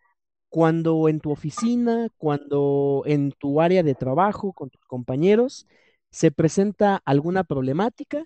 cuando 0.47 1.09
en 1.09 1.19
tu 1.19 1.31
oficina, 1.31 2.09
cuando 2.17 3.03
en 3.05 3.31
tu 3.31 3.61
área 3.61 3.83
de 3.83 3.95
trabajo 3.95 4.53
con 4.53 4.69
tus 4.69 4.83
compañeros 4.85 5.67
se 6.11 6.31
presenta 6.31 7.01
alguna 7.05 7.43
problemática 7.43 8.25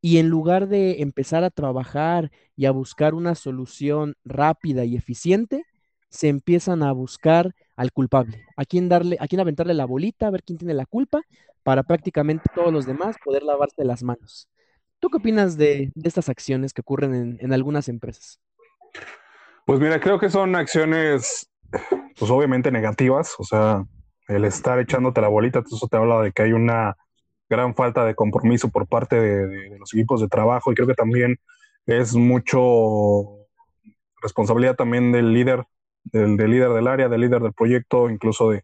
y 0.00 0.18
en 0.18 0.28
lugar 0.28 0.68
de 0.68 1.02
empezar 1.02 1.44
a 1.44 1.50
trabajar 1.50 2.30
y 2.54 2.66
a 2.66 2.70
buscar 2.70 3.14
una 3.14 3.34
solución 3.34 4.14
rápida 4.24 4.84
y 4.84 4.96
eficiente, 4.96 5.64
se 6.08 6.28
empiezan 6.28 6.82
a 6.82 6.92
buscar 6.92 7.54
al 7.74 7.92
culpable, 7.92 8.44
a 8.56 8.64
quién 8.64 8.88
darle, 8.88 9.16
a 9.20 9.26
quién 9.26 9.40
aventarle 9.40 9.74
la 9.74 9.84
bolita, 9.84 10.26
a 10.26 10.30
ver 10.30 10.42
quién 10.42 10.58
tiene 10.58 10.74
la 10.74 10.86
culpa, 10.86 11.22
para 11.62 11.82
prácticamente 11.82 12.44
todos 12.54 12.72
los 12.72 12.86
demás 12.86 13.16
poder 13.24 13.42
lavarse 13.42 13.84
las 13.84 14.02
manos. 14.02 14.48
¿Tú 15.00 15.08
qué 15.10 15.16
opinas 15.18 15.56
de, 15.56 15.90
estas 16.04 16.28
acciones 16.28 16.72
que 16.72 16.80
ocurren 16.80 17.14
en, 17.14 17.38
en 17.40 17.52
algunas 17.52 17.88
empresas? 17.88 18.40
Pues 19.66 19.80
mira, 19.80 19.98
creo 19.98 20.18
que 20.18 20.30
son 20.30 20.54
acciones 20.54 21.50
pues 22.18 22.30
obviamente 22.30 22.70
negativas, 22.70 23.34
o 23.38 23.44
sea, 23.44 23.84
el 24.28 24.44
estar 24.44 24.78
echándote 24.78 25.20
la 25.20 25.28
bolita, 25.28 25.60
eso 25.60 25.88
te 25.88 25.96
habla 25.96 26.20
de 26.20 26.32
que 26.32 26.42
hay 26.42 26.52
una 26.52 26.96
gran 27.48 27.74
falta 27.74 28.04
de 28.04 28.14
compromiso 28.14 28.70
por 28.70 28.86
parte 28.86 29.20
de, 29.20 29.78
los 29.78 29.92
equipos 29.94 30.20
de 30.20 30.28
trabajo 30.28 30.72
y 30.72 30.74
creo 30.74 30.88
que 30.88 30.94
también 30.94 31.38
es 31.86 32.14
mucho 32.14 33.46
responsabilidad 34.20 34.74
también 34.74 35.12
del 35.12 35.32
líder, 35.32 35.64
del, 36.04 36.36
líder 36.36 36.70
del 36.70 36.88
área, 36.88 37.08
del 37.08 37.20
líder 37.20 37.42
del 37.42 37.52
proyecto, 37.52 38.10
incluso 38.10 38.50
de, 38.50 38.62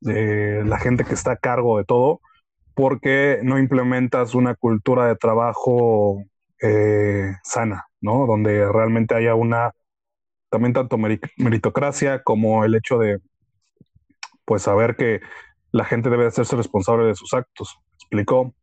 la 0.00 0.78
gente 0.78 1.04
que 1.04 1.14
está 1.14 1.32
a 1.32 1.36
cargo 1.36 1.78
de 1.78 1.84
todo, 1.84 2.20
porque 2.74 3.40
no 3.42 3.58
implementas 3.58 4.34
una 4.34 4.54
cultura 4.54 5.06
de 5.06 5.16
trabajo 5.16 6.22
eh, 6.62 7.32
sana, 7.42 7.86
¿no? 8.00 8.26
Donde 8.26 8.70
realmente 8.70 9.16
haya 9.16 9.34
una 9.34 9.72
también 10.50 10.72
tanto 10.72 10.96
meritocracia 11.36 12.22
como 12.22 12.64
el 12.64 12.74
hecho 12.74 12.98
de 12.98 13.18
pues 14.44 14.62
saber 14.62 14.96
que 14.96 15.20
la 15.72 15.84
gente 15.84 16.10
debe 16.10 16.26
hacerse 16.26 16.56
responsable 16.56 17.06
de 17.06 17.14
sus 17.14 17.34
actos. 17.34 17.78
¿Explicó? 18.10 18.54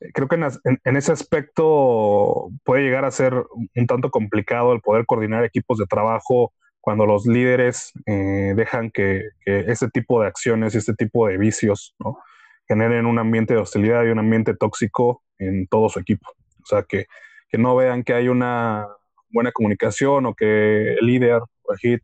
Eh, 0.00 0.10
creo 0.14 0.28
que 0.28 0.36
en, 0.36 0.96
ese 0.96 1.12
aspecto 1.12 2.50
puede 2.62 2.82
llegar 2.82 3.04
a 3.04 3.10
ser 3.10 3.34
un 3.74 3.86
tanto 3.86 4.10
complicado 4.10 4.72
el 4.72 4.80
poder 4.80 5.04
coordinar 5.04 5.44
equipos 5.44 5.78
de 5.78 5.86
trabajo 5.86 6.52
cuando 6.80 7.06
los 7.06 7.26
líderes 7.26 7.92
eh, 8.06 8.52
dejan 8.54 8.90
que, 8.90 9.22
ese 9.46 9.88
tipo 9.90 10.20
de 10.20 10.28
acciones 10.28 10.74
y 10.74 10.78
este 10.78 10.94
tipo 10.94 11.26
de 11.26 11.38
vicios 11.38 11.96
generen 12.68 13.06
un 13.06 13.18
ambiente 13.18 13.54
de 13.54 13.60
hostilidad 13.60 14.04
y 14.04 14.10
un 14.10 14.18
ambiente 14.20 14.54
tóxico 14.54 15.22
en 15.38 15.66
todo 15.66 15.88
su 15.88 15.98
equipo. 15.98 16.30
O 16.62 16.66
sea, 16.66 16.82
que, 16.82 17.06
que 17.48 17.58
no 17.58 17.74
vean 17.74 18.04
que 18.04 18.14
hay 18.14 18.28
una 18.28 18.86
buena 19.30 19.50
comunicación 19.50 20.26
o 20.26 20.34
que 20.34 20.94
el 20.94 21.06
líder 21.06 21.40
o 21.62 21.72
el 21.72 21.78
hit 21.78 22.02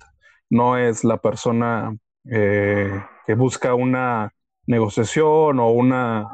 no 0.49 0.77
es 0.77 1.05
la 1.05 1.19
persona 1.19 1.97
eh, 2.29 2.91
que 3.27 3.35
busca 3.35 3.75
una 3.75 4.33
negociación 4.67 5.61
o 5.61 5.71
una 5.71 6.27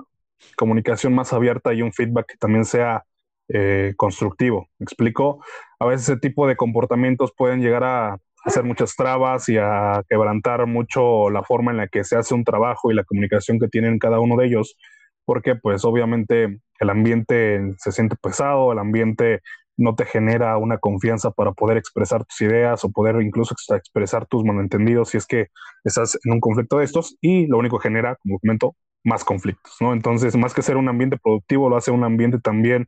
comunicación 0.57 1.15
más 1.15 1.33
abierta 1.33 1.75
y 1.75 1.83
un 1.83 1.93
feedback 1.93 2.27
que 2.27 2.37
también 2.37 2.65
sea 2.65 3.05
eh, 3.49 3.95
constructivo. 3.97 4.69
¿Me 4.79 4.85
explico? 4.85 5.45
A 5.79 5.87
veces 5.87 6.09
ese 6.09 6.19
tipo 6.19 6.47
de 6.47 6.57
comportamientos 6.57 7.33
pueden 7.37 7.61
llegar 7.61 7.85
a 7.85 8.19
hacer 8.45 8.65
muchas 8.65 8.95
trabas 8.97 9.49
y 9.49 9.57
a 9.59 10.03
quebrantar 10.09 10.67
mucho 10.67 11.31
la 11.31 11.43
forma 11.43 11.73
en 11.73 11.79
la 11.79 11.89
que 11.89 12.05
se 12.05 12.17
hace 12.17 12.35
un 12.35 12.45
trabajo 12.45 12.91
y 12.91 12.95
la 12.95 13.05
comunicación 13.05 13.59
que 13.59 13.69
tienen 13.69 13.99
cada 13.99 14.21
uno 14.21 14.37
de 14.37 14.47
ellos, 14.47 14.77
porque 15.25 15.57
pues 15.57 15.85
obviamente 15.85 16.61
el 16.79 16.91
ambiente 16.91 17.61
se 17.79 17.93
siente 17.93 18.17
pesado, 18.17 18.73
el 18.73 18.79
ambiente 18.79 19.41
no 19.77 19.95
te 19.95 20.07
genera 20.07 20.57
una 20.59 20.79
confianza 20.79 21.31
para 21.31 21.53
poder 21.53 21.77
expresar 21.77 22.25
tus 22.25 22.41
ideas 22.41 22.85
o 22.85 22.91
poder 22.91 23.21
incluso 23.21 23.55
expresar 23.77 24.27
tus 24.27 24.45
malentendidos 24.45 25.11
si 25.11 25.19
es 25.19 25.27
que 25.27 25.49
estás 25.85 26.19
en 26.25 26.33
un 26.33 26.41
conflicto 26.41 26.79
de 26.79 26.85
estos 26.85 27.17
y 27.21 27.47
lo 27.47 27.59
único 27.59 27.79
que 27.79 27.89
genera, 27.89 28.17
como 28.17 28.39
comento, 28.39 28.77
más 29.07 29.25
conflictos, 29.25 29.75
¿no? 29.81 29.93
Entonces, 29.93 30.37
más 30.37 30.53
que 30.53 30.63
ser 30.63 30.77
un 30.77 30.89
ambiente 30.89 31.17
productivo, 31.17 31.69
lo 31.71 31.77
hace 31.77 31.91
un 31.93 32.05
ambiente 32.05 32.39
también 32.41 32.87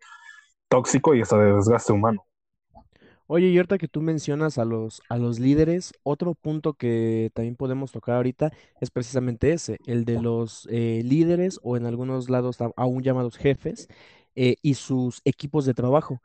tóxico 0.68 1.14
y 1.14 1.22
hasta 1.22 1.38
de 1.38 1.54
desgaste 1.54 1.92
humano. 1.92 2.25
Oye, 3.26 3.48
y 3.48 3.56
ahorita 3.58 3.76
que 3.78 3.88
tú 3.88 4.00
mencionas 4.00 4.56
a 4.58 4.64
los, 4.64 5.02
a 5.10 5.18
los 5.18 5.38
líderes, 5.38 5.92
otro 6.02 6.34
punto 6.34 6.75
que 6.75 7.30
también 7.34 7.56
podemos 7.56 7.92
tocar 7.92 8.16
ahorita 8.16 8.52
es 8.80 8.90
precisamente 8.90 9.52
ese, 9.52 9.78
el 9.87 10.06
de 10.06 10.20
los 10.20 10.66
eh, 10.70 11.02
líderes 11.04 11.60
o 11.62 11.76
en 11.76 11.84
algunos 11.84 12.30
lados 12.30 12.56
aún 12.76 13.02
llamados 13.02 13.37
jefes 13.37 13.88
eh, 14.34 14.56
y 14.62 14.75
sus 14.75 15.20
equipos 15.25 15.66
de 15.66 15.75
trabajo. 15.75 16.22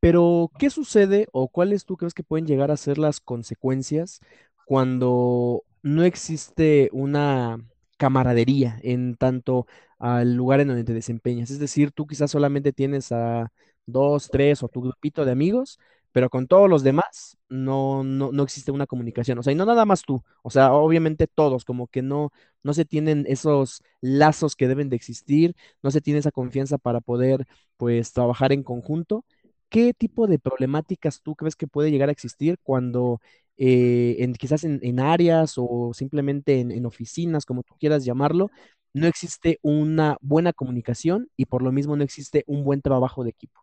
Pero, 0.00 0.50
¿qué 0.58 0.70
sucede 0.70 1.28
o 1.32 1.48
cuáles 1.48 1.84
tú 1.86 1.96
crees 1.96 2.14
que 2.14 2.22
pueden 2.22 2.46
llegar 2.46 2.70
a 2.70 2.76
ser 2.76 2.98
las 2.98 3.20
consecuencias 3.20 4.20
cuando 4.66 5.64
no 5.82 6.04
existe 6.04 6.88
una 6.92 7.58
camaradería 7.96 8.78
en 8.82 9.16
tanto 9.16 9.66
al 9.98 10.34
lugar 10.34 10.60
en 10.60 10.68
donde 10.68 10.84
te 10.84 10.94
desempeñas? 10.94 11.50
Es 11.50 11.58
decir, 11.58 11.92
tú 11.92 12.06
quizás 12.06 12.30
solamente 12.30 12.72
tienes 12.72 13.12
a 13.12 13.50
dos, 13.86 14.28
tres 14.30 14.62
o 14.62 14.68
tu 14.68 14.80
grupito 14.82 15.24
de 15.24 15.32
amigos, 15.32 15.78
pero 16.12 16.30
con 16.30 16.46
todos 16.46 16.70
los 16.70 16.82
demás 16.84 17.36
no, 17.48 18.04
no, 18.04 18.30
no 18.32 18.42
existe 18.44 18.70
una 18.70 18.86
comunicación. 18.86 19.38
O 19.38 19.42
sea, 19.42 19.52
y 19.52 19.56
no 19.56 19.66
nada 19.66 19.84
más 19.84 20.02
tú, 20.02 20.22
o 20.42 20.50
sea, 20.50 20.72
obviamente 20.72 21.26
todos, 21.26 21.64
como 21.64 21.88
que 21.88 22.02
no, 22.02 22.32
no 22.62 22.72
se 22.74 22.84
tienen 22.84 23.24
esos 23.28 23.82
lazos 24.00 24.54
que 24.56 24.68
deben 24.68 24.88
de 24.90 24.96
existir, 24.96 25.54
no 25.82 25.90
se 25.90 26.00
tiene 26.00 26.20
esa 26.20 26.30
confianza 26.30 26.78
para 26.78 27.00
poder, 27.00 27.46
pues, 27.76 28.12
trabajar 28.12 28.52
en 28.52 28.62
conjunto. 28.62 29.24
¿qué 29.68 29.92
tipo 29.94 30.26
de 30.26 30.38
problemáticas 30.38 31.20
tú 31.22 31.34
crees 31.34 31.56
que 31.56 31.66
puede 31.66 31.90
llegar 31.90 32.08
a 32.08 32.12
existir 32.12 32.58
cuando 32.62 33.20
eh, 33.56 34.16
en, 34.18 34.34
quizás 34.34 34.64
en, 34.64 35.00
áreas 35.00 35.54
o 35.56 35.92
simplemente 35.94 36.60
en, 36.60 36.86
oficinas, 36.86 37.44
como 37.44 37.62
tú 37.62 37.74
quieras 37.78 38.04
llamarlo, 38.04 38.50
no 38.92 39.06
existe 39.06 39.58
una 39.62 40.16
buena 40.20 40.52
comunicación 40.52 41.28
y 41.36 41.46
por 41.46 41.62
lo 41.62 41.72
mismo 41.72 41.96
no 41.96 42.04
existe 42.04 42.44
un 42.46 42.64
buen 42.64 42.80
trabajo 42.80 43.24
de 43.24 43.30
equipo? 43.30 43.60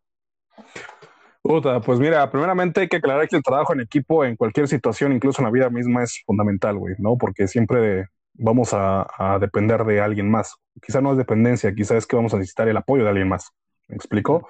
Puta, 1.42 1.82
pues 1.82 2.00
mira, 2.00 2.30
primeramente 2.30 2.82
hay 2.82 2.88
que 2.88 2.98
aclarar 2.98 3.28
que 3.28 3.36
el 3.36 3.44
trabajo 3.44 3.74
en 3.74 3.82
equipo 3.82 4.24
en 4.24 4.36
cualquier 4.36 4.68
situación, 4.68 5.12
incluso 5.12 5.42
en 5.42 5.46
la 5.46 5.52
vida 5.52 5.70
misma, 5.70 6.04
es 6.04 6.22
fundamental, 6.26 6.78
güey, 6.78 6.96
¿no? 7.00 7.18
Porque 7.18 7.48
siempre 7.48 8.08
vamos 8.34 8.74
a, 8.74 9.08
a, 9.18 9.40
depender 9.40 9.84
de 9.84 10.02
alguien 10.02 10.30
más. 10.30 10.56
Quizá 10.86 11.02
no 11.02 11.12
es 11.12 11.18
dependencia, 11.18 11.74
quizá 11.74 11.98
es 11.98 12.06
que 12.06 12.16
vamos 12.16 12.34
a 12.34 12.38
necesitar 12.38 12.68
el 12.68 12.78
apoyo 12.78 13.04
de 13.04 13.10
alguien 13.10 13.28
más. 13.28 13.52
¿Me 13.88 13.96
explico? 13.96 14.48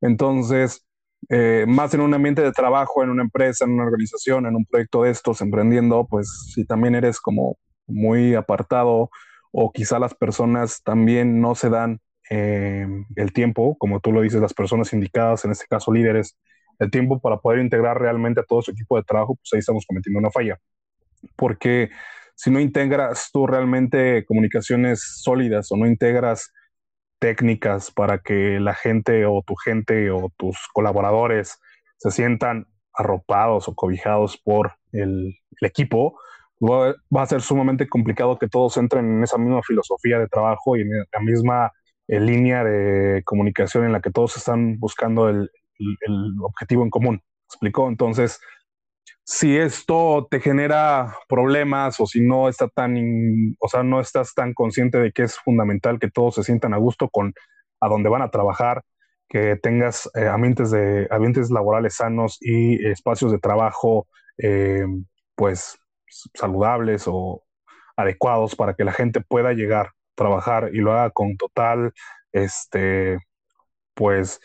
Entonces, 0.00 0.83
eh, 1.28 1.64
más 1.66 1.94
en 1.94 2.00
un 2.00 2.14
ambiente 2.14 2.42
de 2.42 2.52
trabajo, 2.52 3.02
en 3.02 3.10
una 3.10 3.22
empresa, 3.22 3.64
en 3.64 3.72
una 3.72 3.84
organización, 3.84 4.46
en 4.46 4.56
un 4.56 4.64
proyecto 4.64 5.02
de 5.02 5.10
estos, 5.10 5.40
emprendiendo, 5.40 6.06
pues 6.08 6.52
si 6.54 6.64
también 6.64 6.94
eres 6.94 7.20
como 7.20 7.56
muy 7.86 8.34
apartado 8.34 9.10
o 9.52 9.72
quizá 9.72 9.98
las 9.98 10.14
personas 10.14 10.82
también 10.82 11.40
no 11.40 11.54
se 11.54 11.70
dan 11.70 12.00
eh, 12.30 12.86
el 13.16 13.32
tiempo, 13.32 13.76
como 13.78 14.00
tú 14.00 14.12
lo 14.12 14.22
dices, 14.22 14.40
las 14.40 14.54
personas 14.54 14.92
indicadas, 14.92 15.44
en 15.44 15.52
este 15.52 15.66
caso 15.66 15.92
líderes, 15.92 16.36
el 16.78 16.90
tiempo 16.90 17.20
para 17.20 17.38
poder 17.38 17.60
integrar 17.60 18.00
realmente 18.00 18.40
a 18.40 18.44
todo 18.44 18.62
su 18.62 18.72
equipo 18.72 18.96
de 18.96 19.04
trabajo, 19.04 19.36
pues 19.36 19.50
ahí 19.52 19.60
estamos 19.60 19.84
cometiendo 19.86 20.18
una 20.18 20.30
falla. 20.30 20.58
Porque 21.36 21.90
si 22.34 22.50
no 22.50 22.58
integras 22.58 23.30
tú 23.32 23.46
realmente 23.46 24.24
comunicaciones 24.24 25.20
sólidas 25.22 25.70
o 25.70 25.76
no 25.76 25.86
integras 25.86 26.52
técnicas 27.24 27.90
para 27.90 28.18
que 28.18 28.60
la 28.60 28.74
gente 28.74 29.24
o 29.24 29.42
tu 29.46 29.54
gente 29.56 30.10
o 30.10 30.30
tus 30.36 30.58
colaboradores 30.74 31.58
se 31.96 32.10
sientan 32.10 32.66
arropados 32.92 33.66
o 33.66 33.74
cobijados 33.74 34.36
por 34.36 34.72
el, 34.92 35.34
equipo, 35.62 36.18
va, 36.60 37.22
a 37.22 37.26
ser 37.26 37.40
sumamente 37.40 37.88
complicado 37.88 38.38
que 38.38 38.46
todos 38.46 38.76
entren 38.76 39.06
en 39.06 39.22
esa 39.22 39.38
misma 39.38 39.62
filosofía 39.62 40.18
de 40.18 40.28
trabajo 40.28 40.76
y 40.76 40.82
en 40.82 40.90
la 40.90 41.20
misma 41.20 41.72
eh, 42.08 42.20
línea 42.20 42.62
de 42.62 43.22
comunicación 43.24 43.86
en 43.86 43.92
la 43.92 44.02
que 44.02 44.10
todos 44.10 44.36
están 44.36 44.78
buscando 44.78 45.30
el, 45.30 45.48
objetivo 46.42 46.82
en 46.82 46.90
común. 46.90 47.22
¿Explicó? 47.48 47.88
Entonces, 47.88 48.38
si 49.24 49.56
esto 49.56 50.28
te 50.30 50.40
genera 50.40 51.16
problemas 51.28 51.98
o 51.98 52.06
si 52.06 52.20
no 52.20 52.48
está 52.48 52.68
tan, 52.68 52.94
o 53.58 53.68
sea, 53.68 53.82
no 53.82 54.00
estás 54.00 54.34
tan 54.34 54.52
consciente 54.52 54.98
de 54.98 55.12
que 55.12 55.22
es 55.22 55.38
fundamental 55.38 55.98
que 55.98 56.10
todos 56.10 56.34
se 56.34 56.44
sientan 56.44 56.74
a 56.74 56.76
gusto 56.76 57.08
con 57.08 57.32
a 57.80 57.88
dónde 57.88 58.10
van 58.10 58.22
a 58.22 58.30
trabajar, 58.30 58.82
que 59.28 59.56
tengas 59.56 60.10
eh, 60.14 60.28
ambientes 60.28 60.70
de 60.70 61.08
ambientes 61.10 61.50
laborales 61.50 61.96
sanos 61.96 62.38
y 62.40 62.86
espacios 62.86 63.32
de 63.32 63.38
trabajo, 63.38 64.06
eh, 64.38 64.84
pues 65.34 65.78
saludables 66.34 67.04
o 67.06 67.42
adecuados 67.96 68.54
para 68.56 68.74
que 68.74 68.84
la 68.84 68.92
gente 68.92 69.20
pueda 69.20 69.52
llegar 69.52 69.86
a 69.86 69.92
trabajar 70.14 70.70
y 70.72 70.78
lo 70.78 70.92
haga 70.92 71.10
con 71.10 71.36
total, 71.36 71.92
este, 72.32 73.18
pues 73.94 74.40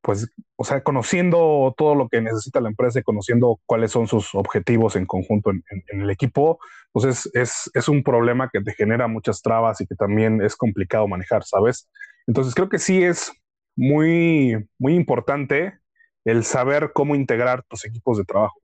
pues, 0.00 0.30
o 0.56 0.64
sea, 0.64 0.82
conociendo 0.82 1.74
todo 1.76 1.94
lo 1.94 2.08
que 2.08 2.20
necesita 2.20 2.60
la 2.60 2.68
empresa 2.68 3.00
y 3.00 3.02
conociendo 3.02 3.60
cuáles 3.66 3.90
son 3.90 4.06
sus 4.06 4.34
objetivos 4.34 4.96
en 4.96 5.06
conjunto 5.06 5.50
en, 5.50 5.62
el 5.88 6.10
equipo, 6.10 6.58
pues 6.92 7.28
es, 7.34 7.88
un 7.88 8.02
problema 8.02 8.48
que 8.52 8.60
te 8.60 8.72
genera 8.72 9.08
muchas 9.08 9.42
trabas 9.42 9.80
y 9.80 9.86
que 9.86 9.94
también 9.94 10.42
es 10.42 10.56
complicado 10.56 11.06
manejar, 11.08 11.44
¿sabes? 11.44 11.88
Entonces 12.26 12.54
creo 12.54 12.68
que 12.68 12.78
sí 12.78 13.02
es 13.02 13.32
muy, 13.76 14.68
muy 14.78 14.94
importante 14.94 15.78
el 16.24 16.44
saber 16.44 16.92
cómo 16.92 17.14
integrar 17.14 17.62
tus 17.64 17.84
equipos 17.84 18.18
de 18.18 18.24
trabajo, 18.24 18.60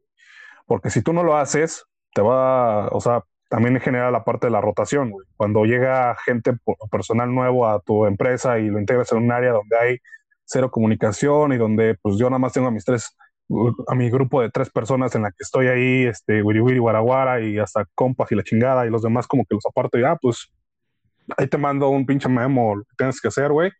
porque 0.66 0.90
si 0.90 1.02
tú 1.02 1.12
no 1.12 1.22
lo 1.22 1.36
haces, 1.36 1.84
te 2.14 2.22
va, 2.22 2.88
o 2.88 3.00
sea, 3.00 3.22
también 3.48 3.78
genera 3.80 4.10
la 4.10 4.24
parte 4.24 4.46
de 4.46 4.50
la 4.50 4.60
rotación. 4.60 5.12
Cuando 5.36 5.64
llega 5.64 6.16
gente, 6.24 6.52
personal 6.90 7.32
nuevo 7.32 7.68
a 7.68 7.80
tu 7.80 8.06
empresa 8.06 8.58
y 8.58 8.68
lo 8.68 8.80
integras 8.80 9.12
en 9.12 9.18
un 9.18 9.32
área 9.32 9.52
donde 9.52 9.76
hay 9.78 9.98
cero 10.44 10.70
comunicación 10.70 11.52
y 11.52 11.56
donde 11.56 11.96
pues 12.00 12.16
yo 12.16 12.28
nada 12.28 12.38
más 12.38 12.52
tengo 12.52 12.68
a 12.68 12.70
mis 12.70 12.84
tres, 12.84 13.16
a 13.86 13.94
mi 13.94 14.10
grupo 14.10 14.42
de 14.42 14.50
tres 14.50 14.70
personas 14.70 15.14
en 15.14 15.22
la 15.22 15.30
que 15.30 15.38
estoy 15.40 15.68
ahí, 15.68 16.06
este, 16.06 16.42
wiri 16.42 16.60
wiri, 16.60 16.78
guaraguara 16.78 17.40
y 17.40 17.58
hasta 17.58 17.86
compas 17.94 18.30
y 18.32 18.34
la 18.34 18.42
chingada 18.42 18.86
y 18.86 18.90
los 18.90 19.02
demás 19.02 19.26
como 19.26 19.44
que 19.44 19.54
los 19.54 19.66
aparto 19.66 19.98
y 19.98 20.04
ah, 20.04 20.16
pues 20.20 20.50
ahí 21.36 21.46
te 21.46 21.58
mando 21.58 21.88
un 21.88 22.06
pinche 22.06 22.28
memo, 22.28 22.76
lo 22.76 22.84
que 22.84 22.94
tienes 22.96 23.20
que 23.20 23.28
hacer, 23.28 23.50
güey, 23.50 23.70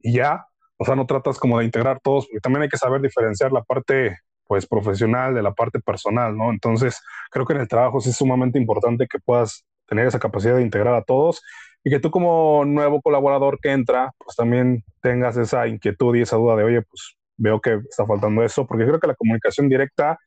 y 0.00 0.14
ya, 0.14 0.46
o 0.78 0.84
sea, 0.84 0.96
no 0.96 1.06
tratas 1.06 1.38
como 1.38 1.58
de 1.58 1.64
integrar 1.64 2.00
todos, 2.02 2.26
porque 2.26 2.40
también 2.40 2.62
hay 2.62 2.68
que 2.68 2.78
saber 2.78 3.00
diferenciar 3.00 3.52
la 3.52 3.62
parte 3.62 4.18
pues 4.46 4.66
profesional 4.66 5.34
de 5.34 5.42
la 5.42 5.52
parte 5.52 5.78
personal, 5.78 6.36
¿no? 6.36 6.50
Entonces, 6.50 7.00
creo 7.30 7.46
que 7.46 7.52
en 7.52 7.60
el 7.60 7.68
trabajo 7.68 8.00
sí 8.00 8.10
es 8.10 8.16
sumamente 8.16 8.58
importante 8.58 9.06
que 9.06 9.20
puedas 9.20 9.64
tener 9.86 10.06
esa 10.06 10.18
capacidad 10.18 10.56
de 10.56 10.62
integrar 10.62 10.94
a 10.94 11.02
todos 11.02 11.40
y 11.84 11.90
que 11.90 12.00
tú 12.00 12.10
como 12.10 12.64
nuevo 12.64 13.00
colaborador 13.00 13.58
que 13.60 13.72
entra, 13.72 14.12
pues 14.18 14.36
también 14.36 14.84
tengas 15.02 15.36
esa 15.36 15.66
inquietud 15.66 16.14
y 16.16 16.22
esa 16.22 16.36
duda 16.36 16.56
de, 16.56 16.64
oye, 16.64 16.82
pues 16.82 17.16
veo 17.36 17.60
que 17.60 17.80
está 17.88 18.06
faltando 18.06 18.42
eso, 18.42 18.66
porque 18.66 18.84
creo 18.84 19.00
que 19.00 19.06
la 19.06 19.14
comunicación 19.14 19.68
directa 19.68 20.18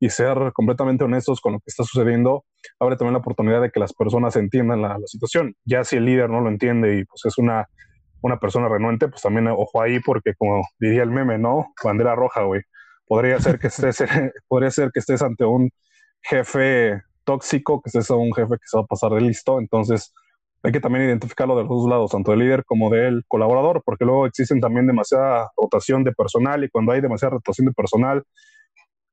y 0.00 0.10
ser 0.10 0.52
completamente 0.52 1.04
honestos 1.04 1.40
con 1.40 1.54
lo 1.54 1.58
que 1.60 1.68
está 1.68 1.84
sucediendo 1.84 2.44
abre 2.78 2.96
también 2.96 3.14
la 3.14 3.20
oportunidad 3.20 3.62
de 3.62 3.70
que 3.70 3.80
las 3.80 3.94
personas 3.94 4.36
entiendan 4.36 4.82
la, 4.82 4.98
situación. 5.06 5.54
Ya 5.64 5.84
si 5.84 5.96
el 5.96 6.04
líder 6.04 6.28
no 6.28 6.40
lo 6.40 6.48
entiende 6.48 6.98
y 6.98 7.04
pues 7.04 7.24
es 7.24 7.38
una, 7.38 7.66
una 8.20 8.38
persona 8.38 8.68
renuente, 8.68 9.08
pues 9.08 9.22
también 9.22 9.46
ojo 9.48 9.80
ahí, 9.80 10.00
porque 10.00 10.34
como 10.34 10.62
diría 10.78 11.02
el 11.02 11.10
meme, 11.10 11.38
¿no? 11.38 11.72
Bandera 11.82 12.14
roja, 12.14 12.42
güey. 12.42 12.62
Podría 13.06 13.38
ser 13.40 13.58
que 13.58 13.68
estés, 13.68 13.98
podría 14.48 14.70
ser 14.70 14.90
que 14.92 14.98
estés 14.98 15.22
ante 15.22 15.44
un 15.44 15.70
jefe 16.22 17.00
tóxico, 17.24 17.80
que 17.80 17.88
estés 17.88 18.10
a 18.10 18.16
un 18.16 18.34
jefe 18.34 18.54
que 18.54 18.66
se 18.66 18.76
va 18.76 18.82
a 18.82 18.86
pasar 18.86 19.12
de 19.12 19.20
listo, 19.20 19.60
entonces 19.60 20.12
hay 20.62 20.72
que 20.72 20.80
también 20.80 21.04
identificarlo 21.04 21.56
de 21.56 21.62
los 21.62 21.70
dos 21.70 21.88
lados, 21.88 22.10
tanto 22.10 22.32
del 22.32 22.40
líder 22.40 22.64
como 22.64 22.90
del 22.90 23.24
colaborador, 23.28 23.82
porque 23.84 24.04
luego 24.04 24.26
existen 24.26 24.60
también 24.60 24.86
demasiada 24.86 25.50
rotación 25.56 26.04
de 26.04 26.12
personal 26.12 26.64
y 26.64 26.68
cuando 26.68 26.92
hay 26.92 27.00
demasiada 27.00 27.34
rotación 27.34 27.66
de 27.66 27.72
personal, 27.72 28.24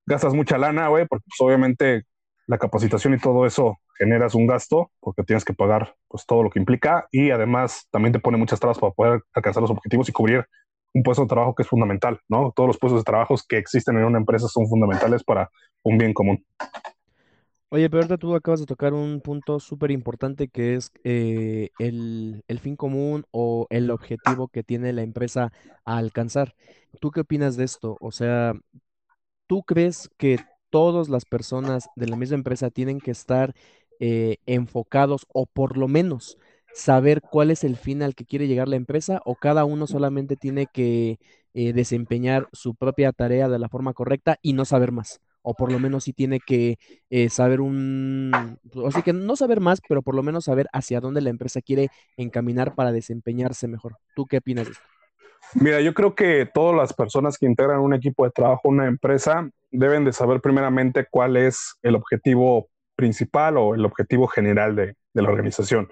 gastas 0.06 0.34
mucha 0.34 0.58
lana, 0.58 0.88
güey, 0.88 1.06
porque 1.08 1.26
pues, 1.28 1.40
obviamente 1.42 2.04
la 2.48 2.58
capacitación 2.58 3.14
y 3.14 3.20
todo 3.20 3.46
eso 3.46 3.78
generas 3.98 4.36
un 4.36 4.48
gasto 4.48 4.92
porque 5.00 5.24
tienes 5.24 5.46
que 5.46 5.54
pagar 5.54 5.96
pues 6.08 6.26
todo 6.26 6.44
lo 6.44 6.50
que 6.50 6.60
implica 6.60 7.08
y 7.12 7.32
además 7.32 7.88
también 7.92 8.12
te 8.12 8.20
pone 8.20 8.38
muchas 8.38 8.60
trabas 8.60 8.80
para 8.80 8.92
poder 8.92 9.22
alcanzar 9.34 9.62
los 9.62 9.72
objetivos 9.72 10.10
y 10.10 10.12
cubrir 10.12 10.46
un 10.94 11.04
puesto 11.04 11.24
de 11.24 11.30
trabajo 11.30 11.56
que 11.56 11.64
es 11.64 11.70
fundamental, 11.70 12.20
¿no? 12.28 12.52
Todos 12.56 12.68
los 12.68 12.78
puestos 12.78 13.02
de 13.02 13.04
trabajo 13.04 13.36
que 13.48 13.58
existen 13.58 13.98
en 13.98 14.06
una 14.06 14.20
empresa 14.20 14.48
son 14.48 14.68
fundamentales 14.68 15.24
para 15.24 15.50
un 15.84 15.98
bien 15.98 16.14
común. 16.14 16.46
Oye, 17.74 17.90
pero 17.90 18.04
ahorita 18.04 18.20
tú 18.20 18.36
acabas 18.36 18.60
de 18.60 18.68
tocar 18.68 18.94
un 18.94 19.20
punto 19.20 19.60
súper 19.60 19.90
importante 19.90 20.48
que 20.48 20.76
es 20.76 20.92
eh, 21.04 21.72
el, 21.80 22.44
fin 22.62 22.76
común 22.76 23.26
o 23.32 23.66
el 23.72 23.90
objetivo 23.90 24.48
que 24.48 24.62
tiene 24.62 24.94
la 24.94 25.02
empresa 25.02 25.52
a 25.84 25.98
alcanzar. 25.98 26.54
¿Tú 27.02 27.10
qué 27.10 27.22
opinas 27.22 27.58
de 27.58 27.64
esto? 27.64 27.98
O 28.00 28.12
sea, 28.12 28.54
¿tú 29.48 29.64
crees 29.64 30.12
que 30.18 30.38
todas 30.70 31.10
las 31.10 31.26
personas 31.26 31.90
de 31.96 32.08
la 32.08 32.16
misma 32.16 32.36
empresa 32.36 32.70
tienen 32.70 33.00
que 33.00 33.10
estar 33.10 33.56
eh, 34.00 34.38
enfocados 34.46 35.26
o 35.34 35.48
por 35.48 35.76
lo 35.76 35.88
menos 35.88 36.38
saber 36.76 37.22
cuál 37.22 37.50
es 37.50 37.64
el 37.64 37.76
fin 37.76 38.04
al 38.04 38.14
que 38.14 38.26
quiere 38.26 38.48
llegar 38.48 38.68
la 38.68 38.76
empresa 38.76 39.20
o 39.26 39.34
cada 39.34 39.66
uno 39.66 39.88
solamente 39.88 40.36
tiene 40.36 40.68
que 40.72 41.18
eh, 41.56 41.74
desempeñar 41.74 42.50
su 42.52 42.76
propia 42.76 43.14
tarea 43.14 43.50
de 43.50 43.58
la 43.58 43.70
forma 43.70 43.94
correcta 43.96 44.38
y 44.44 44.54
no 44.54 44.64
saber 44.64 44.92
más? 44.92 45.22
O 45.44 45.54
por 45.54 45.72
lo 45.72 45.80
menos 45.80 46.06
sí 46.06 46.14
tiene 46.14 46.40
que 46.40 46.78
eh, 47.10 47.30
saber 47.30 47.62
un, 47.62 48.60
así 48.88 49.02
que 49.04 49.14
no 49.14 49.36
saber 49.36 49.60
más, 49.60 49.82
pero 49.88 50.02
por 50.02 50.16
lo 50.16 50.24
menos 50.24 50.46
saber 50.46 50.68
hacia 50.74 51.00
dónde 51.00 51.22
la 51.22 51.30
empresa 51.30 51.62
quiere 51.62 51.90
encaminar 52.18 52.76
para 52.76 52.92
desempeñarse 52.92 53.68
mejor. 53.68 53.98
¿Tú 54.16 54.26
qué 54.26 54.38
opinas 54.38 54.66
de 54.66 54.72
esto? 54.72 54.84
Mira, 55.56 55.82
yo 55.82 55.94
creo 55.94 56.16
que 56.16 56.50
todas 56.52 56.76
las 56.76 56.94
personas 56.94 57.38
que 57.38 57.46
integran 57.46 57.80
un 57.80 57.94
equipo 57.94 58.26
de 58.26 58.32
trabajo, 58.32 58.70
una 58.70 58.88
empresa, 58.88 59.50
deben 59.70 60.06
de 60.06 60.14
saber 60.14 60.42
primeramente 60.42 61.06
cuál 61.10 61.38
es 61.38 61.78
el 61.84 61.96
objetivo 61.96 62.70
principal 62.96 63.58
o 63.58 63.76
el 63.76 63.86
objetivo 63.86 64.28
general 64.28 64.76
de, 64.76 64.96
de 65.14 65.22
la 65.22 65.30
organización. 65.30 65.90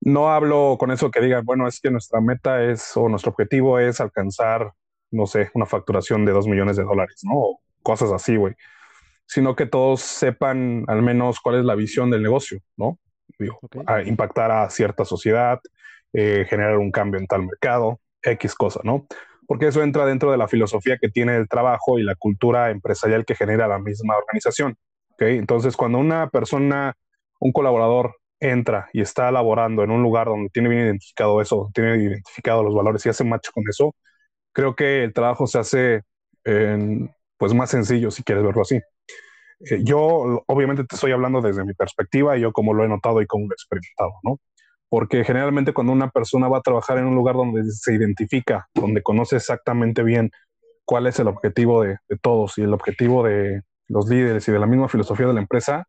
No 0.00 0.30
hablo 0.30 0.76
con 0.78 0.90
eso 0.90 1.10
que 1.10 1.20
digan, 1.20 1.44
bueno, 1.44 1.66
es 1.68 1.80
que 1.80 1.90
nuestra 1.90 2.20
meta 2.20 2.62
es 2.62 2.96
o 2.96 3.08
nuestro 3.08 3.32
objetivo 3.32 3.78
es 3.78 4.00
alcanzar, 4.00 4.72
no 5.10 5.26
sé, 5.26 5.50
una 5.54 5.66
facturación 5.66 6.24
de 6.24 6.32
dos 6.32 6.46
millones 6.46 6.76
de 6.76 6.84
dólares, 6.84 7.20
¿no? 7.22 7.58
Cosas 7.82 8.12
así, 8.12 8.36
güey, 8.36 8.54
sino 9.26 9.54
que 9.56 9.66
todos 9.66 10.00
sepan 10.00 10.84
al 10.88 11.02
menos 11.02 11.40
cuál 11.40 11.56
es 11.56 11.64
la 11.64 11.74
visión 11.74 12.10
del 12.10 12.22
negocio, 12.22 12.60
¿no? 12.76 12.98
impactar 14.04 14.50
a 14.50 14.68
cierta 14.70 15.04
sociedad, 15.04 15.60
eh, 16.12 16.44
generar 16.48 16.78
un 16.78 16.90
cambio 16.90 17.20
en 17.20 17.26
tal 17.26 17.46
mercado, 17.46 18.00
X 18.22 18.54
cosa, 18.54 18.80
¿no? 18.82 19.06
Porque 19.46 19.68
eso 19.68 19.82
entra 19.82 20.04
dentro 20.04 20.30
de 20.30 20.36
la 20.36 20.48
filosofía 20.48 20.98
que 20.98 21.08
tiene 21.08 21.36
el 21.36 21.48
trabajo 21.48 21.98
y 21.98 22.02
la 22.02 22.14
cultura 22.14 22.70
empresarial 22.70 23.24
que 23.24 23.34
genera 23.34 23.66
la 23.66 23.78
misma 23.78 24.16
organización. 24.16 24.76
¿okay? 25.14 25.38
Entonces, 25.38 25.76
cuando 25.76 25.98
una 25.98 26.28
persona, 26.28 26.94
un 27.38 27.52
colaborador 27.52 28.16
entra 28.40 28.88
y 28.92 29.00
está 29.00 29.30
laborando 29.30 29.82
en 29.84 29.90
un 29.90 30.02
lugar 30.02 30.26
donde 30.26 30.50
tiene 30.50 30.68
bien 30.68 30.82
identificado 30.82 31.40
eso, 31.40 31.70
tiene 31.74 31.96
identificado 31.96 32.62
los 32.62 32.74
valores 32.74 33.04
y 33.06 33.08
hace 33.08 33.24
match 33.24 33.48
con 33.52 33.64
eso, 33.68 33.94
creo 34.52 34.74
que 34.74 35.04
el 35.04 35.12
trabajo 35.12 35.46
se 35.46 35.58
hace 35.58 36.02
en, 36.44 37.10
pues 37.40 37.54
más 37.54 37.70
sencillo 37.70 38.10
si 38.10 38.22
quieres 38.22 38.44
verlo 38.44 38.60
así. 38.60 38.76
Eh, 39.60 39.80
yo 39.82 40.44
obviamente 40.46 40.84
te 40.84 40.94
estoy 40.94 41.12
hablando 41.12 41.40
desde 41.40 41.64
mi 41.64 41.72
perspectiva, 41.72 42.36
y 42.36 42.42
yo 42.42 42.52
como 42.52 42.74
lo 42.74 42.84
he 42.84 42.88
notado 42.88 43.22
y 43.22 43.26
como 43.26 43.46
lo 43.46 43.52
he 43.52 43.54
experimentado, 43.54 44.12
¿no? 44.22 44.38
Porque 44.90 45.24
generalmente 45.24 45.72
cuando 45.72 45.94
una 45.94 46.10
persona 46.10 46.48
va 46.48 46.58
a 46.58 46.60
trabajar 46.60 46.98
en 46.98 47.06
un 47.06 47.14
lugar 47.14 47.36
donde 47.36 47.64
se 47.64 47.94
identifica, 47.94 48.68
donde 48.74 49.02
conoce 49.02 49.36
exactamente 49.36 50.02
bien 50.02 50.30
cuál 50.84 51.06
es 51.06 51.18
el 51.18 51.28
objetivo 51.28 51.82
de, 51.82 51.96
todos 52.20 52.58
y 52.58 52.62
el 52.62 52.74
objetivo 52.74 53.24
de 53.24 53.62
los 53.88 54.06
líderes 54.06 54.46
y 54.46 54.52
de 54.52 54.58
la 54.58 54.66
misma 54.66 54.88
filosofía 54.88 55.26
de 55.26 55.32
la 55.32 55.40
empresa, 55.40 55.86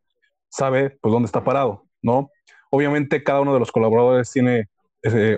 sabe 0.47 0.97
pues 1.01 1.11
dónde 1.11 1.25
está 1.25 1.43
parado, 1.43 1.83
¿no? 2.01 2.29
Obviamente 2.69 3.23
cada 3.23 3.41
uno 3.41 3.53
de 3.53 3.59
los 3.59 3.73
colaboradores 3.73 4.31
tiene 4.31 4.69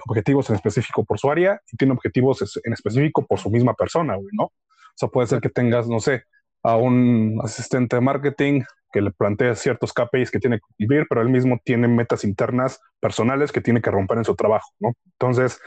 objetivos 0.07 0.47
en 0.51 0.57
específico 0.57 1.03
por 1.05 1.17
su 1.17 1.31
área 1.31 1.59
y 1.71 1.77
tiene 1.77 1.93
objetivos 1.93 2.59
en 2.63 2.73
específico 2.73 3.25
por 3.25 3.39
su 3.39 3.49
misma 3.49 3.73
persona, 3.73 4.15
¿no? 4.33 4.51
O 4.95 4.97
sea, 4.97 5.09
puede 5.09 5.27
ser 5.27 5.41
que 5.41 5.49
tengas, 5.49 5.87
no 5.87 5.99
sé, 5.99 6.23
a 6.63 6.77
un 6.77 7.39
asistente 7.43 7.95
de 7.97 8.01
marketing 8.01 8.61
que 8.91 9.01
le 9.01 9.11
plantea 9.11 9.55
ciertos 9.55 9.91
KPIs 9.93 10.31
que 10.31 10.39
tiene 10.39 10.57
que 10.57 10.61
cumplir, 10.77 11.05
pero 11.09 11.21
él 11.21 11.29
mismo 11.29 11.59
tiene 11.63 11.87
metas 11.87 12.23
internas 12.23 12.79
personales 12.99 13.51
que 13.51 13.61
tiene 13.61 13.81
que 13.81 13.91
romper 13.91 14.19
en 14.19 14.25
su 14.25 14.35
trabajo, 14.35 14.69
¿no? 14.79 14.93
Entonces, 15.19 15.59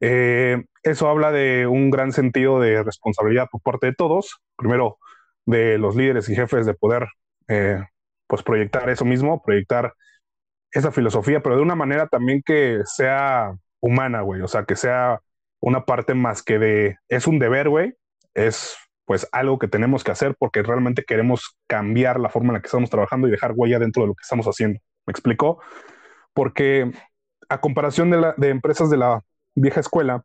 eh, 0.00 0.64
eso 0.84 1.08
habla 1.08 1.32
de 1.32 1.66
un 1.66 1.90
gran 1.90 2.12
sentido 2.12 2.60
de 2.60 2.82
responsabilidad 2.84 3.48
por 3.50 3.62
parte 3.62 3.88
de 3.88 3.94
todos, 3.94 4.40
primero 4.56 4.98
de 5.44 5.78
los 5.78 5.96
líderes 5.96 6.28
y 6.28 6.36
jefes 6.36 6.66
de 6.66 6.74
poder, 6.74 7.08
eh, 7.48 7.82
pues, 8.28 8.42
proyectar 8.42 8.88
eso 8.90 9.04
mismo, 9.04 9.42
proyectar 9.42 9.92
esa 10.72 10.92
filosofía, 10.92 11.42
pero 11.42 11.56
de 11.56 11.62
una 11.62 11.74
manera 11.74 12.06
también 12.08 12.42
que 12.44 12.80
sea 12.84 13.52
humana, 13.80 14.20
güey, 14.22 14.42
o 14.42 14.48
sea, 14.48 14.64
que 14.64 14.76
sea 14.76 15.20
una 15.60 15.84
parte 15.84 16.14
más 16.14 16.42
que 16.42 16.58
de, 16.58 16.96
es 17.08 17.26
un 17.26 17.38
deber, 17.38 17.68
güey, 17.68 17.94
es 18.34 18.76
pues 19.04 19.26
algo 19.32 19.58
que 19.58 19.68
tenemos 19.68 20.04
que 20.04 20.10
hacer 20.10 20.36
porque 20.38 20.62
realmente 20.62 21.02
queremos 21.02 21.56
cambiar 21.66 22.20
la 22.20 22.28
forma 22.28 22.48
en 22.48 22.54
la 22.54 22.60
que 22.60 22.66
estamos 22.66 22.90
trabajando 22.90 23.26
y 23.26 23.30
dejar 23.30 23.52
huella 23.56 23.78
dentro 23.78 24.02
de 24.02 24.08
lo 24.08 24.14
que 24.14 24.22
estamos 24.22 24.46
haciendo. 24.46 24.80
¿Me 25.06 25.12
explico? 25.12 25.62
Porque 26.34 26.92
a 27.48 27.60
comparación 27.60 28.10
de, 28.10 28.18
la, 28.18 28.34
de 28.36 28.50
empresas 28.50 28.90
de 28.90 28.98
la 28.98 29.22
vieja 29.54 29.80
escuela, 29.80 30.22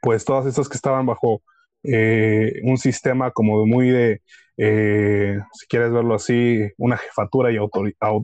pues 0.00 0.24
todas 0.24 0.46
esas 0.46 0.68
que 0.68 0.76
estaban 0.76 1.06
bajo 1.06 1.42
eh, 1.82 2.60
un 2.62 2.78
sistema 2.78 3.30
como 3.30 3.66
muy 3.66 3.90
de, 3.90 4.22
eh, 4.56 5.38
si 5.52 5.66
quieres 5.66 5.92
verlo 5.92 6.14
así, 6.14 6.70
una 6.76 6.96
jefatura 6.96 7.50
y 7.50 7.58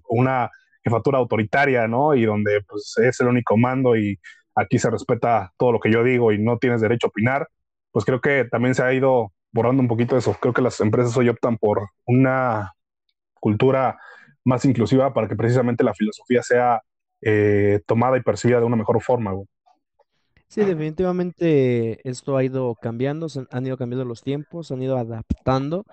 una 0.08 0.50
jefatura 0.84 1.18
autoritaria, 1.18 1.88
¿no? 1.88 2.14
Y 2.14 2.24
donde 2.24 2.60
pues 2.68 2.94
es 2.98 3.20
el 3.20 3.28
único 3.28 3.56
mando 3.56 3.96
y 3.96 4.18
aquí 4.54 4.78
se 4.78 4.90
respeta 4.90 5.52
todo 5.56 5.72
lo 5.72 5.80
que 5.80 5.90
yo 5.90 6.04
digo 6.04 6.32
y 6.32 6.38
no 6.38 6.58
tienes 6.58 6.80
derecho 6.80 7.06
a 7.06 7.10
opinar, 7.10 7.48
pues 7.94 8.04
creo 8.04 8.20
que 8.20 8.44
también 8.50 8.74
se 8.74 8.82
ha 8.82 8.92
ido 8.92 9.32
borrando 9.52 9.82
un 9.82 9.88
poquito 9.88 10.18
eso. 10.18 10.36
Creo 10.42 10.52
que 10.52 10.62
las 10.62 10.80
empresas 10.80 11.16
hoy 11.16 11.30
optan 11.30 11.58
por 11.58 11.88
una 12.06 12.74
cultura 13.40 13.98
más 14.44 14.64
inclusiva 14.66 15.14
para 15.14 15.28
que 15.28 15.36
precisamente 15.36 15.84
la 15.84 15.94
filosofía 15.94 16.42
sea 16.42 16.82
eh, 17.22 17.80
tomada 17.86 18.18
y 18.18 18.22
percibida 18.22 18.60
de 18.60 18.66
una 18.66 18.76
mejor 18.76 19.00
forma. 19.00 19.32
Sí, 20.48 20.62
definitivamente 20.64 22.08
esto 22.08 22.36
ha 22.36 22.44
ido 22.44 22.74
cambiando, 22.76 23.28
han 23.52 23.66
ido 23.66 23.78
cambiando 23.78 24.04
los 24.04 24.22
tiempos, 24.22 24.72
han 24.72 24.82
ido 24.82 24.98
adaptando 24.98 25.84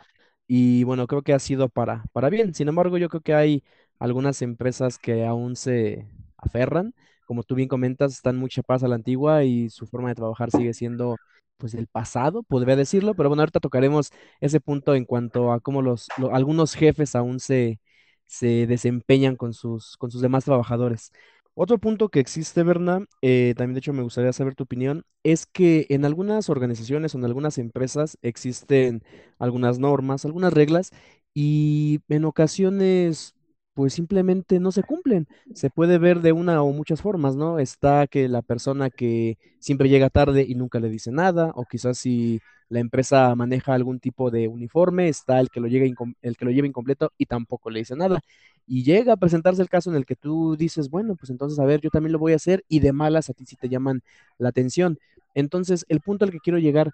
y 0.48 0.84
bueno, 0.86 1.08
creo 1.08 1.24
que 1.24 1.34
ha 1.34 1.40
sido 1.40 1.70
para, 1.70 2.04
para 2.14 2.30
bien. 2.30 2.56
Sin 2.56 2.68
embargo, 2.70 2.98
yo 2.98 3.10
creo 3.10 3.22
que 3.22 3.36
hay 3.36 3.64
algunas 4.00 4.42
empresas 4.42 5.00
que 5.00 5.26
aún 5.26 5.56
se 5.56 6.08
aferran, 6.38 6.96
como 7.32 7.44
tú 7.44 7.56
bien 7.56 7.70
comentas, 7.70 8.12
están 8.12 8.36
muy 8.36 8.50
chapadas 8.50 8.84
a 8.84 8.90
la 8.90 8.96
antigua 8.96 9.46
y 9.46 9.70
su 9.70 9.88
forma 9.88 10.10
de 10.10 10.16
trabajar 10.16 10.52
sigue 10.52 10.74
siendo 10.74 11.16
pues 11.56 11.72
del 11.72 11.88
pasado, 11.88 12.44
podría 12.44 12.76
decirlo, 12.76 13.14
pero 13.16 13.30
bueno, 13.30 13.42
ahorita 13.44 13.62
tocaremos 13.62 14.10
ese 14.42 14.60
punto 14.60 14.96
en 14.96 15.06
cuanto 15.06 15.54
a 15.54 15.62
cómo 15.62 15.82
los, 15.82 16.10
algunos 16.34 16.74
jefes 16.74 17.16
aún 17.16 17.40
se, 17.40 17.80
se 18.26 18.68
desempeñan 18.68 19.38
con 19.38 19.54
sus, 19.54 19.96
con 19.96 20.12
sus 20.12 20.22
demás 20.22 20.44
trabajadores. 20.44 21.14
Otro 21.54 21.78
punto 21.78 22.10
que 22.10 22.20
existe, 22.20 22.64
Berna, 22.64 23.06
eh, 23.22 23.54
también 23.56 23.76
de 23.76 23.80
hecho 23.80 23.94
me 23.94 24.04
gustaría 24.04 24.34
saber 24.34 24.54
tu 24.56 24.64
opinión, 24.66 25.06
es 25.24 25.46
que 25.46 25.86
en 25.90 26.04
algunas 26.04 26.50
organizaciones 26.50 27.16
o 27.16 27.18
en 27.18 27.24
algunas 27.24 27.58
empresas 27.58 28.18
existen 28.22 29.04
algunas 29.40 29.80
normas, 29.80 30.26
algunas 30.26 30.52
reglas 30.52 30.92
y 31.34 32.02
en 32.10 32.26
ocasiones 32.26 33.36
pues 33.82 33.96
simplemente 33.96 34.60
no 34.60 34.72
se 34.72 34.84
cumplen. 34.84 35.28
Se 35.56 35.72
puede 35.72 35.98
ver 35.98 36.22
de 36.22 36.34
una 36.34 36.62
o 36.62 36.72
muchas 36.72 37.02
formas, 37.02 37.36
¿no? 37.36 37.58
Está 37.58 38.06
que 38.06 38.28
la 38.28 38.44
persona 38.44 38.92
que 38.92 39.40
siempre 39.58 39.90
llega 39.90 40.12
tarde 40.12 40.46
y 40.48 40.54
nunca 40.54 40.80
le 40.80 40.88
dice 40.88 41.12
nada, 41.12 41.52
o 41.56 41.66
quizás 41.66 41.98
si 41.98 42.40
la 42.70 42.80
empresa 42.80 43.34
maneja 43.34 43.74
algún 43.74 44.00
tipo 44.00 44.30
de 44.30 44.48
uniforme, 44.48 45.10
está 45.10 45.40
el 45.40 45.50
que 45.50 45.60
lo, 45.60 45.66
el 45.66 46.38
que 46.38 46.46
lo 46.46 46.52
lleva 46.52 46.68
incompleto 46.68 47.12
y 47.18 47.26
tampoco 47.26 47.72
le 47.72 47.80
dice 47.80 47.96
nada. 47.96 48.20
Y 48.68 48.84
llega 48.84 49.14
a 49.14 49.18
presentarse 49.18 49.64
el 49.64 49.70
caso 49.70 49.90
en 49.90 49.96
el 49.96 50.06
que 50.06 50.16
tú 50.16 50.56
dices, 50.56 50.92
bueno, 50.92 51.16
pues 51.16 51.32
entonces, 51.32 51.58
a 51.58 51.66
ver, 51.66 51.82
yo 51.82 51.90
también 51.90 52.12
lo 52.14 52.20
voy 52.20 52.34
a 52.34 52.36
hacer 52.36 52.64
y 52.68 52.82
de 52.82 52.94
malas 52.94 53.32
a 53.32 53.34
ti 53.34 53.48
sí 53.48 53.56
te 53.56 53.68
llaman 53.68 54.04
la 54.38 54.50
atención. 54.50 55.00
Entonces, 55.34 55.86
el 55.90 56.02
punto 56.02 56.24
al 56.26 56.30
que 56.32 56.40
quiero 56.40 56.60
llegar, 56.60 56.92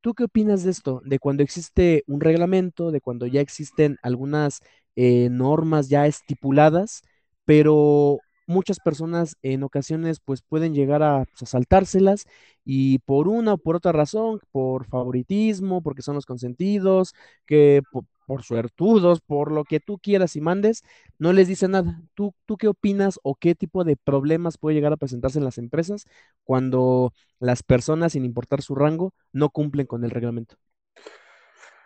¿tú 0.00 0.14
qué 0.14 0.22
opinas 0.24 0.62
de 0.62 0.70
esto? 0.70 1.02
De 1.04 1.18
cuando 1.18 1.42
existe 1.42 2.04
un 2.06 2.20
reglamento, 2.20 2.92
de 2.92 3.00
cuando 3.00 3.26
ya 3.26 3.40
existen 3.40 3.98
algunas 4.02 4.60
eh, 5.00 5.28
normas 5.30 5.88
ya 5.88 6.08
estipuladas, 6.08 7.02
pero 7.44 8.18
muchas 8.48 8.80
personas 8.80 9.36
en 9.42 9.62
ocasiones 9.62 10.18
pues 10.18 10.42
pueden 10.42 10.74
llegar 10.74 11.04
a, 11.04 11.24
pues, 11.38 11.50
saltárselas 11.50 12.26
y 12.64 12.98
por 13.00 13.28
una 13.28 13.54
o 13.54 13.58
por 13.58 13.76
otra 13.76 13.92
razón, 13.92 14.40
por 14.50 14.86
favoritismo, 14.86 15.82
porque 15.82 16.02
son 16.02 16.16
los 16.16 16.26
consentidos, 16.26 17.14
que 17.46 17.82
por, 18.26 18.42
suertudos, 18.42 19.20
por 19.20 19.52
lo 19.52 19.62
que 19.64 19.78
tú 19.78 19.98
quieras 19.98 20.34
y 20.34 20.40
mandes, 20.40 20.82
no 21.18 21.32
les 21.32 21.46
dice 21.46 21.68
nada. 21.68 22.02
¿Tú, 22.14 22.34
¿Tú 22.44 22.56
qué 22.56 22.66
opinas 22.66 23.20
o 23.22 23.36
qué 23.36 23.54
tipo 23.54 23.84
de 23.84 23.96
problemas 23.96 24.58
puede 24.58 24.74
llegar 24.74 24.92
a 24.92 24.96
presentarse 24.96 25.38
en 25.38 25.44
las 25.44 25.58
empresas 25.58 26.06
cuando 26.42 27.12
las 27.38 27.62
personas, 27.62 28.12
sin 28.14 28.24
importar 28.24 28.62
su 28.62 28.74
rango, 28.74 29.14
no 29.32 29.50
cumplen 29.50 29.86
con 29.86 30.02
el 30.02 30.10
reglamento? 30.10 30.56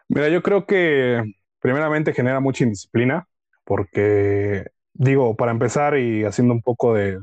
Mira, 0.09 0.31
yo 0.31 0.42
creo 0.42 0.66
que 0.66 1.22
primeramente 1.62 2.12
genera 2.12 2.40
mucha 2.40 2.64
indisciplina, 2.64 3.29
porque 3.64 4.66
digo, 4.92 5.37
para 5.37 5.53
empezar 5.53 5.96
y 5.96 6.25
haciendo 6.25 6.53
un 6.55 6.61
poco 6.61 6.92
de, 6.94 7.18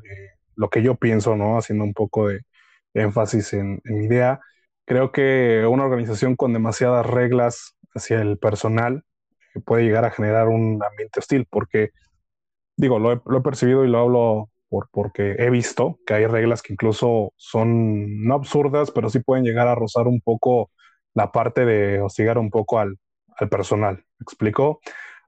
lo 0.55 0.69
que 0.69 0.81
yo 0.81 0.95
pienso, 0.95 1.35
¿no? 1.35 1.57
Haciendo 1.57 1.83
un 1.83 1.93
poco 1.93 2.29
de 2.29 2.41
énfasis 2.93 3.53
en, 3.53 3.81
mi 3.83 4.05
idea, 4.05 4.39
creo 4.85 5.11
que 5.11 5.65
una 5.69 5.85
organización 5.85 6.35
con 6.35 6.53
demasiadas 6.53 7.05
reglas 7.05 7.75
hacia 7.93 8.21
el 8.21 8.37
personal 8.37 9.03
puede 9.65 9.83
llegar 9.83 10.05
a 10.05 10.11
generar 10.11 10.47
un 10.47 10.81
ambiente 10.83 11.19
hostil, 11.19 11.45
porque 11.49 11.89
digo, 12.77 12.97
lo 12.97 13.11
he, 13.11 13.41
percibido 13.41 13.83
y 13.85 13.89
lo 13.89 13.99
hablo 13.99 14.49
por, 14.69 14.89
porque 14.91 15.35
he 15.39 15.49
visto 15.49 15.99
que 16.05 16.13
hay 16.13 16.27
reglas 16.27 16.61
que 16.61 16.73
incluso 16.73 17.33
son 17.35 18.23
no 18.23 18.35
absurdas, 18.35 18.91
pero 18.91 19.09
sí 19.09 19.19
pueden 19.19 19.43
llegar 19.43 19.67
a 19.67 19.75
rozar 19.75 20.07
un 20.07 20.21
poco 20.21 20.71
la 21.13 21.31
parte 21.31 21.65
de 21.65 22.01
hostigar 22.01 22.37
un 22.37 22.49
poco 22.49 22.79
al, 22.79 22.97
al 23.37 23.49
personal. 23.49 24.05
¿Me 24.19 24.23
explico? 24.23 24.81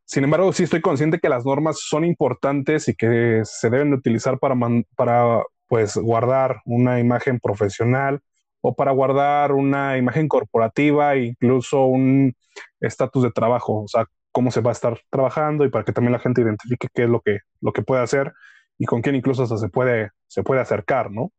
Sin 0.05 0.25
embargo, 0.25 0.51
sí 0.51 0.63
estoy 0.63 0.81
consciente 0.81 1.19
que 1.19 1.29
las 1.29 1.45
normas 1.45 1.79
son 1.79 2.03
importantes 2.03 2.89
y 2.89 2.95
que 2.95 3.41
se 3.45 3.69
deben 3.69 3.93
utilizar 3.93 4.39
para, 4.39 4.55
para 4.95 5.41
pues, 5.67 5.95
guardar 5.95 6.61
una 6.65 6.99
imagen 6.99 7.39
profesional 7.39 8.19
o 8.59 8.75
para 8.75 8.91
guardar 8.91 9.53
una 9.53 9.97
imagen 9.97 10.27
corporativa 10.27 11.15
incluso 11.15 11.85
un 11.85 12.33
estatus 12.81 13.23
de 13.23 13.31
trabajo, 13.31 13.83
o 13.83 13.87
sea, 13.87 14.05
cómo 14.31 14.51
se 14.51 14.61
va 14.61 14.71
a 14.71 14.73
estar 14.73 14.99
trabajando 15.09 15.65
y 15.65 15.69
para 15.69 15.85
que 15.85 15.93
también 15.93 16.11
la 16.11 16.19
gente 16.19 16.41
identifique 16.41 16.89
qué 16.93 17.03
es 17.03 17.09
lo 17.09 17.21
que, 17.21 17.39
lo 17.61 17.71
que 17.73 17.81
puede 17.81 18.01
hacer 18.01 18.33
y 18.77 18.85
con 18.85 19.01
quién 19.01 19.15
incluso 19.15 19.45
se, 19.45 19.69
puede, 19.69 20.09
se 20.27 20.43
puede 20.43 20.61
acercar, 20.61 21.09
¿no? 21.11 21.31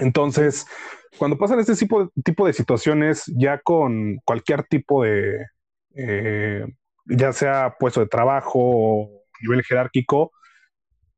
Entonces, 0.00 0.66
cuando 1.18 1.38
pasan 1.38 1.60
este 1.60 1.74
tipo, 1.76 2.10
tipo 2.24 2.46
de 2.46 2.52
situaciones, 2.52 3.24
ya 3.36 3.58
con 3.58 4.16
cualquier 4.24 4.64
tipo 4.64 5.04
de, 5.04 5.46
eh, 5.96 6.66
ya 7.06 7.32
sea 7.32 7.76
puesto 7.78 8.00
de 8.00 8.06
trabajo 8.06 8.58
o 8.60 9.22
nivel 9.42 9.62
jerárquico, 9.64 10.32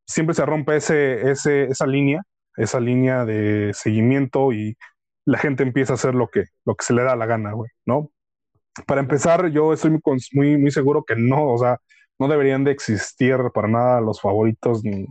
siempre 0.06 0.34
se 0.34 0.46
rompe 0.46 0.76
ese, 0.76 1.30
esa 1.30 1.86
línea, 1.86 2.22
esa 2.56 2.80
línea 2.80 3.24
de 3.24 3.72
seguimiento 3.74 4.52
y 4.52 4.76
la 5.24 5.38
gente 5.38 5.62
empieza 5.62 5.94
a 5.94 5.96
hacer 5.96 6.14
lo 6.14 6.28
que, 6.28 6.44
lo 6.64 6.74
que 6.74 6.84
se 6.84 6.94
le 6.94 7.02
da 7.02 7.16
la 7.16 7.26
gana, 7.26 7.52
güey, 7.52 7.70
¿no? 7.86 8.10
Para 8.86 9.00
empezar, 9.00 9.50
yo 9.50 9.72
estoy 9.72 9.98
muy, 10.32 10.58
muy, 10.58 10.70
seguro 10.70 11.04
que 11.04 11.14
no, 11.16 11.52
o 11.52 11.58
sea, 11.58 11.78
no 12.18 12.28
deberían 12.28 12.64
de 12.64 12.72
existir 12.72 13.36
para 13.54 13.68
nada 13.68 14.00
los 14.00 14.20
favoritos 14.20 14.84
ni 14.84 15.06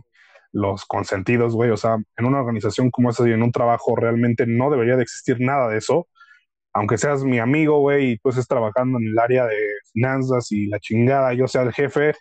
los 0.52 0.84
consentidos, 0.84 1.54
güey. 1.54 1.70
O 1.70 1.76
sea, 1.76 1.96
en 2.16 2.26
una 2.26 2.40
organización 2.40 2.90
como 2.90 3.10
esa 3.10 3.28
y 3.28 3.32
en 3.32 3.42
un 3.42 3.52
trabajo 3.52 3.96
realmente 3.96 4.46
no 4.46 4.70
debería 4.70 4.96
de 4.96 5.02
existir 5.02 5.40
nada 5.40 5.68
de 5.68 5.78
eso 5.78 6.08
aunque 6.74 6.98
seas 6.98 7.24
mi 7.24 7.38
amigo, 7.38 7.78
güey, 7.80 8.12
y 8.12 8.18
tú 8.18 8.30
estés 8.30 8.48
trabajando 8.48 8.98
en 8.98 9.06
el 9.06 9.18
área 9.18 9.46
de 9.46 9.56
finanzas 9.92 10.50
y 10.52 10.66
la 10.66 10.80
chingada, 10.80 11.32
yo 11.32 11.46
sea 11.48 11.62
el 11.62 11.72
jefe, 11.72 12.14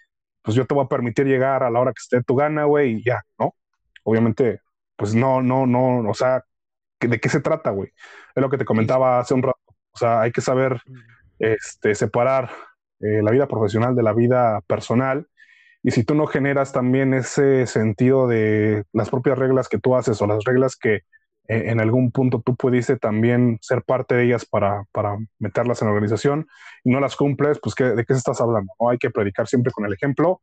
pues 0.43 0.55
yo 0.55 0.65
te 0.65 0.75
voy 0.75 0.85
a 0.85 0.87
permitir 0.87 1.25
llegar 1.25 1.63
a 1.63 1.71
la 1.71 1.79
hora 1.79 1.91
que 1.91 1.99
esté 1.99 2.23
tu 2.23 2.35
gana, 2.35 2.65
güey, 2.65 2.97
y 2.97 3.03
ya, 3.03 3.23
¿no? 3.39 3.55
Obviamente, 4.03 4.61
pues 4.95 5.15
no, 5.15 5.41
no, 5.41 5.65
no, 5.65 6.09
o 6.09 6.13
sea, 6.13 6.43
¿de 6.99 7.19
qué 7.19 7.29
se 7.29 7.41
trata, 7.41 7.71
güey? 7.71 7.89
Es 8.35 8.41
lo 8.41 8.49
que 8.49 8.57
te 8.57 8.65
comentaba 8.65 9.19
hace 9.19 9.33
un 9.33 9.43
rato. 9.43 9.59
O 9.91 9.97
sea, 9.97 10.21
hay 10.21 10.31
que 10.31 10.41
saber 10.41 10.81
este, 11.39 11.95
separar 11.95 12.51
eh, 12.99 13.21
la 13.23 13.31
vida 13.31 13.47
profesional 13.47 13.95
de 13.95 14.03
la 14.03 14.13
vida 14.13 14.61
personal. 14.67 15.27
Y 15.83 15.91
si 15.91 16.03
tú 16.03 16.15
no 16.15 16.27
generas 16.27 16.71
también 16.71 17.13
ese 17.13 17.67
sentido 17.67 18.27
de 18.27 18.85
las 18.93 19.09
propias 19.09 19.37
reglas 19.37 19.67
que 19.67 19.79
tú 19.79 19.95
haces 19.95 20.21
o 20.21 20.27
las 20.27 20.43
reglas 20.45 20.75
que 20.75 21.01
eh, 21.47 21.63
en 21.67 21.79
algún 21.79 22.11
punto 22.11 22.41
tú 22.45 22.55
pudiste 22.55 22.97
también 22.97 23.57
ser 23.61 23.83
parte 23.83 24.15
de 24.15 24.25
ellas 24.25 24.45
para, 24.45 24.85
para 24.91 25.17
meterlas 25.39 25.81
en 25.81 25.87
la 25.87 25.93
organización 25.93 26.47
y 26.83 26.91
no 26.91 26.99
las 26.99 27.15
cumples, 27.15 27.59
pues 27.61 27.75
¿de 27.75 28.05
qué 28.05 28.13
estás 28.13 28.39
hablando? 28.39 28.71
¿no? 28.79 28.89
Hay 28.89 28.97
que 28.97 29.09
predicar 29.09 29.47
siempre 29.47 29.71
con 29.71 29.85
el 29.85 29.93
ejemplo 29.93 30.41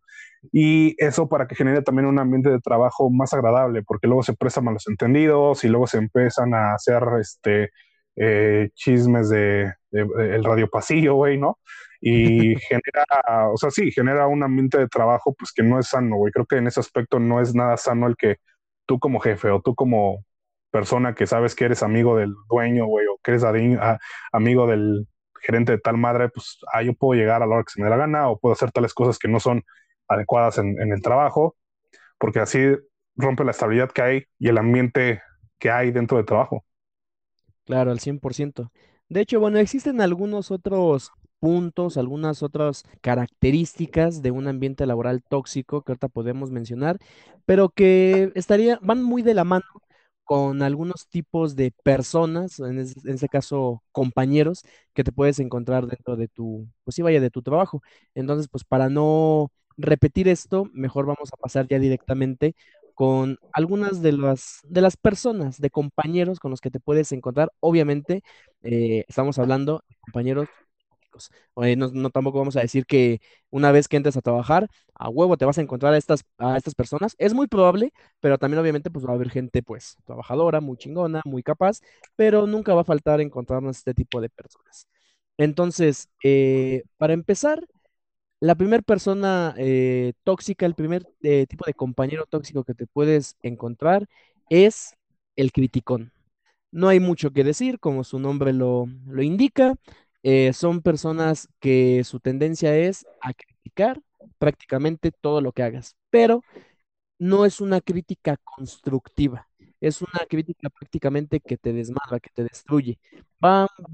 y 0.52 0.94
eso 1.02 1.28
para 1.28 1.46
que 1.46 1.54
genere 1.54 1.82
también 1.82 2.06
un 2.06 2.18
ambiente 2.18 2.50
de 2.50 2.60
trabajo 2.60 3.10
más 3.10 3.32
agradable, 3.32 3.82
porque 3.82 4.06
luego 4.06 4.22
se 4.22 4.34
prestan 4.34 4.64
malos 4.64 4.86
entendidos 4.88 5.64
y 5.64 5.68
luego 5.68 5.86
se 5.86 5.98
empiezan 5.98 6.54
a 6.54 6.74
hacer 6.74 7.02
este, 7.20 7.70
eh, 8.16 8.70
chismes 8.74 9.28
de, 9.28 9.72
el 9.92 10.44
radio 10.44 10.68
pasillo, 10.68 11.14
güey, 11.14 11.38
¿no? 11.38 11.58
Y 12.00 12.54
genera, 12.68 13.50
o 13.52 13.56
sea, 13.56 13.70
sí, 13.70 13.90
genera 13.92 14.26
un 14.26 14.42
ambiente 14.42 14.78
de 14.78 14.88
trabajo, 14.88 15.34
pues 15.38 15.52
que 15.52 15.62
no 15.62 15.78
es 15.78 15.88
sano, 15.88 16.16
güey. 16.16 16.32
Creo 16.32 16.46
que 16.46 16.56
en 16.56 16.66
ese 16.66 16.80
aspecto 16.80 17.18
no 17.20 17.40
es 17.40 17.54
nada 17.54 17.76
sano 17.76 18.06
el 18.06 18.16
que 18.16 18.36
tú 18.86 18.98
como 18.98 19.20
jefe 19.20 19.50
o 19.50 19.60
tú 19.60 19.74
como 19.74 20.24
persona 20.70 21.14
que 21.14 21.26
sabes 21.26 21.54
que 21.54 21.64
eres 21.66 21.82
amigo 21.82 22.16
del 22.16 22.34
dueño, 22.48 22.86
güey, 22.86 23.06
o 23.06 23.18
que 23.22 23.32
eres 23.32 23.44
amigo 24.32 24.66
del 24.66 25.06
gerente 25.42 25.72
de 25.72 25.78
tal 25.78 25.96
madre, 25.96 26.28
pues 26.28 26.58
ah, 26.72 26.82
yo 26.82 26.94
puedo 26.94 27.18
llegar 27.18 27.42
a 27.42 27.46
la 27.46 27.54
hora 27.56 27.64
que 27.64 27.72
se 27.72 27.80
me 27.80 27.86
dé 27.86 27.90
la 27.90 27.96
gana 27.96 28.28
o 28.28 28.38
puedo 28.38 28.52
hacer 28.52 28.70
tales 28.72 28.94
cosas 28.94 29.18
que 29.18 29.28
no 29.28 29.40
son 29.40 29.62
adecuadas 30.08 30.58
en, 30.58 30.80
en 30.80 30.92
el 30.92 31.02
trabajo, 31.02 31.56
porque 32.18 32.40
así 32.40 32.60
rompe 33.16 33.44
la 33.44 33.52
estabilidad 33.52 33.90
que 33.90 34.02
hay 34.02 34.24
y 34.38 34.48
el 34.48 34.58
ambiente 34.58 35.22
que 35.58 35.70
hay 35.70 35.90
dentro 35.92 36.16
del 36.16 36.26
trabajo. 36.26 36.64
Claro, 37.64 37.90
al 37.90 38.00
100%. 38.00 38.70
De 39.08 39.20
hecho, 39.20 39.40
bueno, 39.40 39.58
existen 39.58 40.00
algunos 40.00 40.50
otros 40.50 41.12
puntos, 41.38 41.96
algunas 41.96 42.42
otras 42.42 42.84
características 43.00 44.22
de 44.22 44.30
un 44.30 44.46
ambiente 44.48 44.86
laboral 44.86 45.22
tóxico 45.22 45.82
que 45.82 45.92
ahorita 45.92 46.08
podemos 46.08 46.50
mencionar, 46.50 46.98
pero 47.46 47.70
que 47.70 48.32
estaría, 48.34 48.78
van 48.82 49.02
muy 49.02 49.22
de 49.22 49.34
la 49.34 49.44
mano 49.44 49.64
con 50.30 50.62
algunos 50.62 51.08
tipos 51.08 51.56
de 51.56 51.72
personas, 51.82 52.60
en, 52.60 52.78
este 52.78 53.28
caso 53.28 53.82
compañeros, 53.90 54.62
que 54.94 55.02
te 55.02 55.10
puedes 55.10 55.40
encontrar 55.40 55.88
dentro 55.88 56.14
de 56.14 56.28
tu, 56.28 56.68
pues 56.84 56.94
sí, 56.94 57.02
vaya, 57.02 57.20
de 57.20 57.30
tu 57.30 57.42
trabajo. 57.42 57.82
Entonces, 58.14 58.46
pues 58.48 58.62
para 58.62 58.88
no 58.88 59.50
repetir 59.76 60.28
esto, 60.28 60.66
mejor 60.72 61.06
vamos 61.06 61.30
a 61.32 61.36
pasar 61.36 61.66
ya 61.66 61.80
directamente 61.80 62.54
con 62.94 63.38
algunas 63.52 64.02
de 64.02 64.12
las, 64.12 64.60
de 64.68 64.80
las 64.82 64.96
personas, 64.96 65.58
de 65.60 65.70
compañeros 65.70 66.38
con 66.38 66.52
los 66.52 66.60
que 66.60 66.70
te 66.70 66.78
puedes 66.78 67.10
encontrar. 67.10 67.50
Obviamente, 67.58 68.22
eh, 68.62 69.04
estamos 69.08 69.36
hablando 69.40 69.82
de 69.88 69.96
compañeros 69.98 70.48
no, 71.76 72.10
tampoco 72.10 72.38
vamos 72.38 72.56
a 72.56 72.60
decir 72.60 72.86
que 72.86 73.20
una 73.50 73.72
vez 73.72 73.88
que 73.88 73.96
entres 73.96 74.16
a 74.16 74.20
trabajar, 74.22 74.68
a 74.94 75.08
huevo 75.08 75.36
te 75.36 75.44
vas 75.44 75.58
a 75.58 75.62
encontrar 75.62 75.94
a 75.94 75.96
estas, 75.98 76.24
a 76.38 76.56
estas 76.56 76.74
personas. 76.74 77.14
Es 77.18 77.34
muy 77.34 77.46
probable, 77.48 77.92
pero 78.20 78.38
también 78.38 78.60
obviamente 78.60 78.90
pues 78.90 79.04
va 79.06 79.10
a 79.12 79.14
haber 79.14 79.30
gente 79.30 79.62
pues 79.62 79.96
trabajadora, 80.04 80.60
muy 80.60 80.76
chingona, 80.76 81.22
muy 81.24 81.42
capaz, 81.42 81.80
pero 82.16 82.46
nunca 82.46 82.74
va 82.74 82.82
a 82.82 82.84
faltar 82.84 83.20
encontrarnos 83.20 83.78
este 83.78 83.94
tipo 83.94 84.20
de 84.20 84.28
personas. 84.30 84.86
Entonces, 85.38 86.08
eh, 86.22 86.82
para 86.98 87.14
empezar, 87.14 87.66
la 88.40 88.54
primera 88.54 88.82
persona 88.82 89.54
eh, 89.58 90.12
tóxica, 90.24 90.66
el 90.66 90.74
primer 90.74 91.06
eh, 91.22 91.46
tipo 91.46 91.64
de 91.66 91.74
compañero 91.74 92.26
tóxico 92.26 92.64
que 92.64 92.74
te 92.74 92.86
puedes 92.86 93.36
encontrar 93.42 94.06
es 94.48 94.94
el 95.36 95.52
criticón. 95.52 96.12
No 96.72 96.88
hay 96.88 97.00
mucho 97.00 97.32
que 97.32 97.44
decir, 97.44 97.80
como 97.80 98.04
su 98.04 98.18
nombre 98.20 98.52
lo, 98.52 98.86
lo 99.06 99.22
indica. 99.22 99.74
Eh, 100.22 100.52
son 100.52 100.82
personas 100.82 101.48
que 101.60 102.04
su 102.04 102.20
tendencia 102.20 102.76
es 102.76 103.06
a 103.22 103.32
criticar 103.32 104.02
prácticamente 104.38 105.12
todo 105.12 105.40
lo 105.40 105.52
que 105.52 105.62
hagas, 105.62 105.96
pero 106.10 106.42
no 107.18 107.44
es 107.46 107.60
una 107.60 107.80
crítica 107.80 108.36
constructiva, 108.44 109.48
es 109.80 110.02
una 110.02 110.26
crítica 110.28 110.70
prácticamente 110.70 111.40
que 111.40 111.56
te 111.58 111.72
desmadra, 111.72 112.20
que 112.20 112.30
te 112.34 112.44
destruye. 112.44 112.98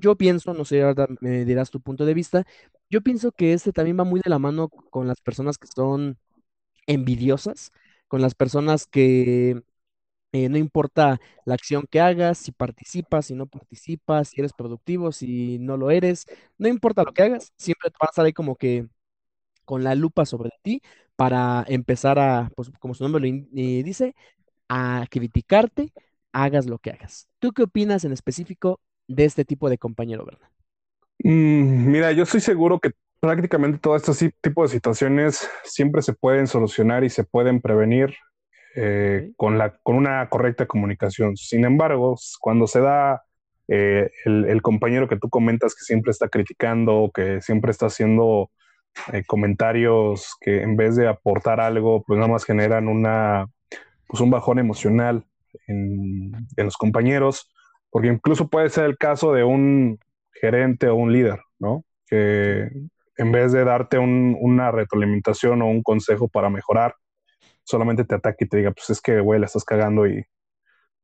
yo 0.00 0.16
pienso, 0.16 0.54
no 0.54 0.64
sé, 0.64 0.82
ahora 0.82 1.06
me 1.20 1.44
dirás 1.44 1.70
tu 1.70 1.80
punto 1.80 2.04
de 2.06 2.14
vista, 2.14 2.44
yo 2.90 3.02
pienso 3.02 3.32
que 3.32 3.52
este 3.52 3.72
también 3.72 3.98
va 3.98 4.04
muy 4.04 4.20
de 4.22 4.30
la 4.30 4.38
mano 4.38 4.68
con 4.68 5.06
las 5.08 5.20
personas 5.20 5.58
que 5.58 5.66
son 5.68 6.18
envidiosas, 6.86 7.72
con 8.08 8.22
las 8.22 8.34
personas 8.34 8.86
que 8.86 9.62
eh, 10.32 10.48
no 10.48 10.58
importa 10.58 11.20
la 11.44 11.54
acción 11.54 11.86
que 11.90 12.00
hagas, 12.00 12.38
si 12.38 12.52
participas, 12.52 13.26
si 13.26 13.34
no 13.34 13.46
participas, 13.46 14.28
si 14.28 14.40
eres 14.40 14.52
productivo, 14.52 15.12
si 15.12 15.58
no 15.58 15.76
lo 15.76 15.90
eres, 15.90 16.26
no 16.58 16.68
importa 16.68 17.04
lo 17.04 17.12
que 17.12 17.22
hagas, 17.22 17.52
siempre 17.56 17.90
te 17.90 17.96
a 18.00 18.06
estar 18.06 18.24
ahí 18.26 18.32
como 18.32 18.56
que 18.56 18.86
con 19.64 19.84
la 19.84 19.94
lupa 19.94 20.26
sobre 20.26 20.50
ti 20.62 20.82
para 21.16 21.64
empezar 21.68 22.18
a, 22.18 22.50
pues 22.56 22.70
como 22.78 22.94
su 22.94 23.04
nombre 23.04 23.20
lo 23.20 23.26
eh, 23.56 23.82
dice, 23.84 24.14
a 24.68 25.06
criticarte, 25.10 25.92
hagas 26.32 26.66
lo 26.66 26.78
que 26.78 26.90
hagas. 26.90 27.28
¿Tú 27.38 27.52
qué 27.52 27.64
opinas 27.64 28.04
en 28.04 28.12
específico 28.12 28.80
de 29.08 29.24
este 29.24 29.44
tipo 29.44 29.70
de 29.70 29.78
compañero, 29.78 30.24
verdad? 30.24 30.48
Mm, 31.20 31.90
mira, 31.90 32.12
yo 32.12 32.24
estoy 32.24 32.40
seguro 32.40 32.78
que 32.78 32.92
prácticamente 33.20 33.78
todo 33.78 33.96
este 33.96 34.32
tipo 34.42 34.62
de 34.62 34.68
situaciones 34.68 35.48
siempre 35.64 36.02
se 36.02 36.12
pueden 36.12 36.46
solucionar 36.46 37.04
y 37.04 37.10
se 37.10 37.24
pueden 37.24 37.60
prevenir 37.60 38.14
eh, 38.78 39.32
con, 39.36 39.56
la, 39.56 39.78
con 39.82 39.96
una 39.96 40.28
correcta 40.28 40.66
comunicación. 40.66 41.34
Sin 41.38 41.64
embargo, 41.64 42.14
cuando 42.40 42.66
se 42.66 42.80
da 42.80 43.22
eh, 43.68 44.10
el, 44.26 44.60
compañero 44.60 45.08
que 45.08 45.16
tú 45.16 45.30
comentas 45.30 45.74
que 45.74 45.82
siempre 45.82 46.10
está 46.10 46.28
criticando, 46.28 47.10
que 47.14 47.40
siempre 47.40 47.70
está 47.70 47.86
haciendo 47.86 48.50
eh, 49.14 49.24
comentarios 49.26 50.36
que 50.42 50.60
en 50.60 50.76
vez 50.76 50.94
de 50.94 51.08
aportar 51.08 51.58
algo, 51.58 52.04
pues 52.06 52.18
nada 52.18 52.30
más 52.30 52.44
generan 52.44 52.88
una, 52.88 53.46
pues 54.08 54.20
un 54.20 54.30
bajón 54.30 54.58
emocional 54.58 55.24
en, 55.68 56.32
los 56.58 56.76
compañeros, 56.76 57.50
porque 57.88 58.08
incluso 58.08 58.48
puede 58.48 58.68
ser 58.68 58.84
el 58.84 58.98
caso 58.98 59.32
de 59.32 59.42
un 59.42 59.98
gerente 60.38 60.88
o 60.88 60.96
un 60.96 61.14
líder, 61.14 61.40
¿no? 61.58 61.82
Que 62.06 62.68
en 63.16 63.32
vez 63.32 63.52
de 63.52 63.64
darte 63.64 63.98
una 63.98 64.70
retroalimentación 64.70 65.62
o 65.62 65.66
un 65.66 65.82
consejo 65.82 66.28
para 66.28 66.50
mejorar, 66.50 66.94
solamente 67.66 68.05
te 68.05 68.14
ataque 68.14 68.44
y 68.44 68.48
te 68.48 68.59
diga, 68.59 68.70
pues 68.70 68.88
es 68.90 69.00
que, 69.00 69.20
güey, 69.20 69.40
la 69.40 69.46
estás 69.46 69.64
cagando 69.64 70.07
y 70.07 70.24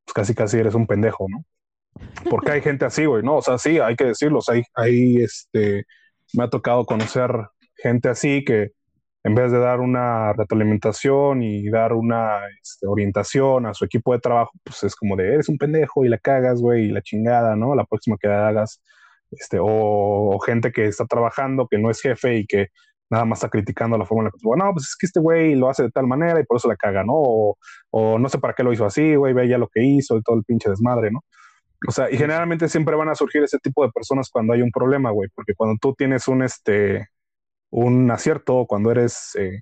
pues 0.05 0.14
casi 0.14 0.35
casi 0.35 0.59
eres 0.59 0.75
un 0.75 0.87
pendejo, 0.87 1.27
¿no? 1.29 1.44
Porque 2.31 2.53
hay 2.53 2.62
gente 2.62 2.85
así, 2.85 3.05
güey, 3.05 3.22
¿no? 3.22 3.37
O 3.37 3.42
sea, 3.42 3.59
sí, 3.59 3.79
hay 3.79 3.96
que 3.96 4.05
decirlo, 4.05 4.38
o 4.38 4.42
sea, 4.42 4.61
hay, 4.75 5.16
este, 5.22 5.85
me 6.35 6.44
ha 6.44 6.51
tocado 6.51 6.87
conocer 6.87 7.31
gente 7.77 8.09
así 8.09 8.44
que 8.44 8.72
en 9.25 9.35
vez 9.35 9.53
de 9.53 9.59
dar 9.59 9.81
una 9.81 10.33
retroalimentación 10.33 11.42
y 11.42 11.68
dar 11.68 11.92
una 11.92 12.40
este, 12.61 12.87
orientación 12.87 13.66
a 13.66 13.75
su 13.75 13.85
equipo 13.85 14.12
de 14.12 14.20
trabajo, 14.20 14.53
pues 14.64 14.83
es 14.85 14.96
como 14.96 15.16
de, 15.16 15.35
eres 15.35 15.48
un 15.48 15.59
pendejo 15.59 16.05
y 16.05 16.09
la 16.09 16.18
cagas, 16.18 16.61
güey, 16.61 16.87
y 16.87 16.92
la 16.92 17.03
chingada, 17.03 17.55
¿no? 17.57 17.75
La 17.75 17.85
próxima 17.85 18.16
que 18.18 18.29
hagas, 18.29 18.83
este, 19.31 19.59
o, 19.61 19.66
o 19.66 20.38
gente 20.40 20.72
que 20.72 20.87
está 20.87 21.07
trabajando, 21.07 21.68
que 21.68 21.79
no 21.79 21.90
es 21.90 22.01
jefe 22.01 22.38
y 22.38 22.46
que 22.46 22.68
nada 23.12 23.27
más 23.27 23.38
está 23.40 23.51
criticando 23.51 23.98
la 23.98 24.07
forma 24.07 24.22
en 24.22 24.25
la 24.27 24.31
que, 24.31 24.38
no, 24.42 24.72
pues 24.72 24.88
es 24.88 24.96
que 24.96 25.07
este 25.07 25.20
güey 25.20 25.55
lo 25.55 25.68
hace 25.68 25.83
de 25.83 25.90
tal 25.90 26.07
manera 26.07 26.40
y 26.40 26.44
por 26.44 26.57
eso 26.57 26.66
la 26.66 26.77
caga, 26.77 27.05
¿no? 27.05 27.12
O, 27.90 28.18
no 28.18 28.29
sé 28.31 28.38
para 28.38 28.55
qué 28.55 28.62
lo 28.64 28.72
hizo 28.72 28.87
así, 28.87 29.14
güey, 29.16 29.35
ve 29.35 29.48
ya 29.48 29.59
lo 29.59 29.68
que 29.68 29.85
hizo 29.85 30.16
y 30.16 30.22
todo 30.22 30.37
el 30.37 30.44
pinche 30.44 30.70
desmadre, 30.70 31.11
¿no? 31.11 31.22
O 31.87 31.92
sea, 31.92 32.11
y 32.11 32.16
generalmente 32.16 32.68
siempre 32.68 32.96
van 32.96 33.11
a 33.11 33.14
surgir 33.14 33.42
ese 33.42 33.59
tipo 33.59 33.85
de 33.85 33.92
personas 33.92 34.31
cuando 34.31 34.55
hay 34.55 34.62
un 34.62 34.70
problema, 34.70 35.11
güey, 35.11 35.29
porque 35.35 35.55
cuando 35.55 35.77
tú 35.81 35.94
tienes 35.94 36.27
un, 36.27 36.42
este, 36.42 37.09
un 37.70 38.11
acierto, 38.11 38.66
cuando 38.66 38.90
eres 38.90 39.37
eh, 39.37 39.61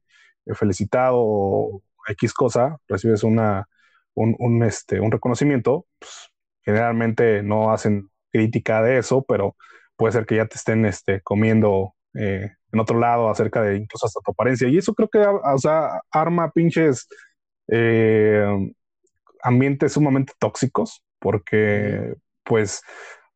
felicitado 0.55 1.17
o 1.19 1.83
X 2.09 2.33
cosa, 2.35 2.79
recibes 2.89 3.25
una, 3.25 3.67
un, 4.15 4.63
este, 4.63 5.01
un 5.01 5.11
reconocimiento, 5.11 5.87
pues 5.99 6.31
generalmente 6.63 7.43
no 7.43 7.73
hacen 7.73 8.11
crítica 8.33 8.83
de 8.83 8.99
eso, 8.99 9.25
pero 9.27 9.57
puede 9.97 10.13
ser 10.13 10.27
que 10.27 10.37
ya 10.37 10.47
te 10.47 10.57
estén 10.57 10.87
este, 10.87 11.21
comiendo 11.23 11.95
eh, 12.15 12.51
en 12.73 12.81
otro 12.81 12.99
lado 12.99 13.29
acerca 13.29 13.63
de 13.63 13.77
incluso 13.77 14.07
hasta 14.07 14.21
tu 14.25 14.33
apariencia. 14.33 14.69
Y 14.69 14.79
eso 14.79 14.95
creo 14.95 15.09
que 15.09 15.19
o 15.19 15.59
sea, 15.59 16.01
arma 16.11 16.51
pinches 16.51 17.09
eh, 17.69 18.73
ambientes 19.43 19.93
sumamente 19.93 20.33
tóxicos, 20.39 21.03
porque 21.19 22.15
pues 22.45 22.83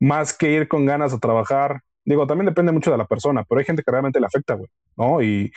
más 0.01 0.37
que 0.37 0.51
ir 0.51 0.69
con 0.69 0.87
ganas 0.87 1.13
a 1.13 1.19
trabajar, 1.19 1.81
digo, 2.05 2.27
también 2.27 2.47
depende 2.47 2.73
mucho 2.73 2.91
de 2.91 2.99
la 2.99 3.07
persona, 3.07 3.45
pero 3.49 3.59
hay 3.59 3.65
gente 3.65 3.83
que 3.83 3.91
realmente 3.91 4.21
le 4.21 4.27
afecta, 4.27 4.55
güey, 4.55 4.71
¿no? 4.97 5.23
Y 5.23 5.53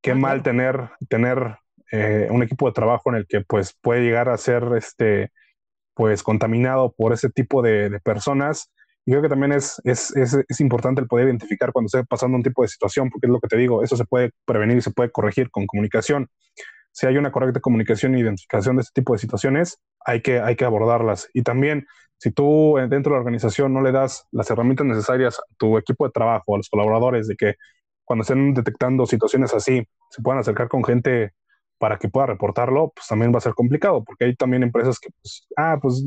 qué 0.00 0.12
ah, 0.12 0.14
mal 0.14 0.42
tener, 0.42 0.90
tener 1.08 1.56
eh, 1.92 2.28
un 2.30 2.42
equipo 2.42 2.66
de 2.66 2.72
trabajo 2.72 3.10
en 3.10 3.16
el 3.16 3.26
que 3.26 3.40
pues 3.42 3.76
puede 3.80 4.02
llegar 4.02 4.28
a 4.28 4.38
ser 4.38 4.64
este 4.76 5.30
pues 5.94 6.22
contaminado 6.22 6.92
por 6.92 7.12
ese 7.12 7.28
tipo 7.30 7.62
de, 7.62 7.90
de 7.90 8.00
personas 8.00 8.70
y 9.06 9.12
creo 9.12 9.22
que 9.22 9.28
también 9.28 9.52
es, 9.52 9.80
es, 9.84 10.14
es, 10.16 10.36
es, 10.46 10.60
importante 10.60 11.00
el 11.00 11.08
poder 11.08 11.26
identificar 11.26 11.72
cuando 11.72 11.86
esté 11.86 12.04
pasando 12.04 12.36
un 12.36 12.42
tipo 12.42 12.62
de 12.62 12.68
situación, 12.68 13.08
porque 13.10 13.26
es 13.26 13.32
lo 13.32 13.40
que 13.40 13.48
te 13.48 13.56
digo, 13.56 13.82
eso 13.82 13.96
se 13.96 14.04
puede 14.04 14.30
prevenir 14.44 14.76
y 14.76 14.82
se 14.82 14.90
puede 14.90 15.10
corregir 15.10 15.50
con 15.50 15.66
comunicación. 15.66 16.28
Si 16.92 17.06
hay 17.06 17.16
una 17.16 17.32
correcta 17.32 17.60
comunicación 17.60 18.14
e 18.14 18.20
identificación 18.20 18.76
de 18.76 18.82
este 18.82 19.00
tipo 19.00 19.12
de 19.12 19.18
situaciones, 19.18 19.78
hay 20.04 20.20
que, 20.22 20.40
hay 20.40 20.56
que 20.56 20.64
abordarlas. 20.64 21.28
Y 21.32 21.42
también, 21.42 21.86
si 22.18 22.30
tú 22.30 22.78
eh, 22.78 22.88
dentro 22.88 23.12
de 23.12 23.16
la 23.16 23.20
organización 23.20 23.72
no 23.72 23.80
le 23.80 23.92
das 23.92 24.26
las 24.32 24.50
herramientas 24.50 24.86
necesarias 24.86 25.38
a 25.38 25.42
tu 25.56 25.78
equipo 25.78 26.04
de 26.06 26.12
trabajo, 26.12 26.54
a 26.54 26.58
los 26.58 26.68
colaboradores, 26.68 27.26
de 27.26 27.36
que 27.36 27.54
cuando 28.04 28.22
estén 28.22 28.54
detectando 28.54 29.06
situaciones 29.06 29.54
así, 29.54 29.86
se 30.10 30.22
puedan 30.22 30.40
acercar 30.40 30.68
con 30.68 30.84
gente 30.84 31.32
para 31.78 31.98
que 31.98 32.08
pueda 32.08 32.26
reportarlo, 32.26 32.92
pues 32.94 33.06
también 33.06 33.32
va 33.32 33.38
a 33.38 33.40
ser 33.40 33.54
complicado, 33.54 34.04
porque 34.04 34.26
hay 34.26 34.36
también 34.36 34.62
empresas 34.62 34.98
que, 34.98 35.08
pues, 35.22 35.46
ah, 35.56 35.78
pues 35.80 36.04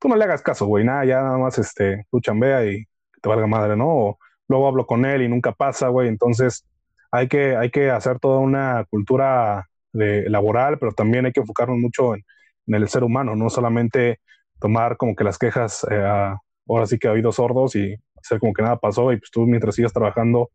tú 0.00 0.08
no 0.08 0.16
le 0.16 0.24
hagas 0.24 0.42
caso, 0.42 0.66
güey, 0.66 0.84
nada, 0.84 1.04
ya 1.04 1.22
nada 1.22 1.38
más 1.38 1.58
este, 1.58 2.06
tú 2.10 2.20
chambea 2.20 2.64
y 2.64 2.84
te 3.22 3.28
valga 3.28 3.46
madre, 3.46 3.76
¿no? 3.76 3.88
O 3.88 4.18
luego 4.48 4.66
hablo 4.66 4.86
con 4.86 5.04
él 5.04 5.22
y 5.22 5.28
nunca 5.28 5.52
pasa, 5.52 5.88
güey, 5.88 6.08
entonces 6.08 6.66
hay 7.12 7.28
que, 7.28 7.54
hay 7.56 7.70
que 7.70 7.90
hacer 7.90 8.18
toda 8.18 8.38
una 8.38 8.84
cultura 8.90 9.68
de, 9.92 10.28
laboral, 10.30 10.78
pero 10.78 10.92
también 10.92 11.26
hay 11.26 11.32
que 11.32 11.40
enfocarnos 11.40 11.78
mucho 11.78 12.14
en, 12.14 12.24
el 12.66 12.88
ser 12.88 13.02
humano, 13.04 13.34
no 13.34 13.50
solamente 13.50 14.20
tomar 14.60 14.96
como 14.96 15.16
que 15.16 15.24
las 15.24 15.38
quejas, 15.38 15.84
eh, 15.90 16.34
ahora 16.68 16.86
sí 16.86 16.98
que 16.98 17.08
ha 17.08 17.10
habido 17.10 17.32
sordos 17.32 17.74
y 17.74 17.96
hacer 18.16 18.38
como 18.38 18.52
que 18.52 18.62
nada 18.62 18.76
pasó 18.76 19.12
y 19.12 19.18
pues 19.18 19.30
tú 19.32 19.42
mientras 19.42 19.74
sigas 19.74 19.92
trabajando, 19.92 20.50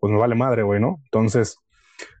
pues 0.00 0.12
me 0.12 0.18
vale 0.18 0.34
madre, 0.34 0.64
güey, 0.64 0.80
¿no? 0.80 0.98
Entonces, 1.04 1.56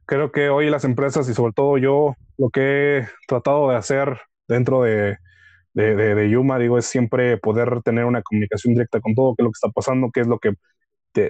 creo 0.06 0.30
que 0.30 0.50
hoy 0.50 0.70
las 0.70 0.84
empresas 0.84 1.28
y 1.28 1.34
sobre 1.34 1.52
todo 1.52 1.78
yo, 1.78 2.14
lo 2.38 2.50
que 2.50 2.98
he 2.98 3.08
tratado 3.26 3.70
de 3.70 3.76
hacer 3.76 4.20
dentro 4.46 4.82
de, 4.82 5.18
de, 5.74 6.30
Yuma, 6.30 6.58
digo, 6.58 6.78
es 6.78 6.86
siempre 6.86 7.36
poder 7.38 7.82
tener 7.82 8.04
una 8.04 8.22
comunicación 8.22 8.74
directa 8.74 9.00
con 9.00 9.14
todo, 9.14 9.34
qué 9.36 9.42
es 9.42 9.44
lo 9.44 9.50
que 9.50 9.56
está 9.56 9.68
pasando, 9.70 10.10
qué 10.12 10.20
es 10.20 10.26
lo 10.26 10.38
que 10.38 10.54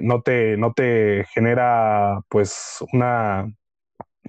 no, 0.00 0.22
te, 0.22 0.56
no 0.56 0.72
te 0.72 1.24
genera, 1.34 2.20
pues, 2.28 2.78
una, 2.92 3.52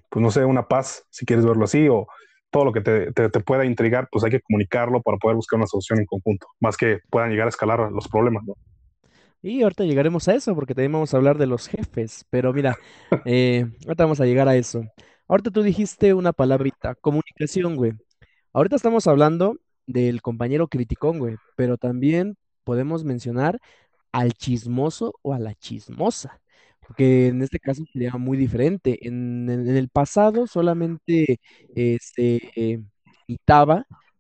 pues, 0.10 0.24
no 0.24 0.32
sé, 0.32 0.46
una 0.46 0.68
paz, 0.68 1.06
si 1.10 1.26
quieres 1.26 1.46
verlo 1.46 1.66
así, 1.66 1.88
o 1.90 2.08
todo 2.52 2.66
lo 2.66 2.74
que 2.74 2.82
te, 2.82 3.12
te, 3.14 3.30
pueda 3.40 3.66
intrigar, 3.66 4.10
pues 4.12 4.24
hay 4.26 4.32
que 4.32 4.42
comunicarlo 4.42 5.02
para 5.02 5.18
poder 5.18 5.36
buscar 5.38 5.58
una 5.58 5.68
solución 5.68 6.00
en 6.00 6.06
conjunto, 6.06 6.48
más 6.60 6.78
que 6.78 7.00
puedan 7.10 7.32
llegar 7.32 7.48
a 7.48 7.50
escalar 7.50 7.92
los 7.92 8.08
problemas, 8.08 8.44
¿no? 8.46 8.56
Y 9.42 9.64
ahorita 9.64 9.86
llegaremos 9.86 10.28
a 10.28 10.36
eso, 10.36 10.54
porque 10.54 10.76
también 10.76 10.92
vamos 10.92 11.14
a 11.14 11.18
hablar 11.18 11.38
de 11.38 11.48
los 11.48 11.68
jefes, 11.68 12.26
pero 12.30 12.54
mira, 12.54 12.78
eh, 13.26 13.66
ahorita 13.86 14.04
vamos 14.04 14.22
a 14.22 14.26
llegar 14.26 14.48
a 14.48 14.56
eso. 14.56 14.84
Ahorita 15.28 15.50
tú 15.50 15.64
dijiste 15.64 16.14
una 16.14 16.34
palabrita, 16.34 16.94
comunicación, 16.96 17.76
güey. 17.76 17.94
Ahorita 18.54 18.76
estamos 18.76 19.08
hablando 19.08 19.58
del 19.88 20.22
compañero 20.22 20.68
criticón, 20.68 21.20
güey, 21.20 21.38
pero 21.56 21.78
también 21.78 22.38
podemos 22.64 23.04
mencionar 23.04 23.60
al 24.12 24.34
chismoso 24.34 25.14
o 25.22 25.34
a 25.34 25.40
la 25.40 25.56
chismosa, 25.56 26.42
porque 26.86 27.28
en 27.28 27.42
este 27.42 27.60
caso 27.60 27.84
sería 27.94 28.14
muy 28.14 28.38
diferente. 28.38 29.08
En, 29.08 29.50
el 29.50 29.90
pasado 29.90 30.48
solamente 30.48 31.40
eh, 31.76 31.98
se 32.02 32.40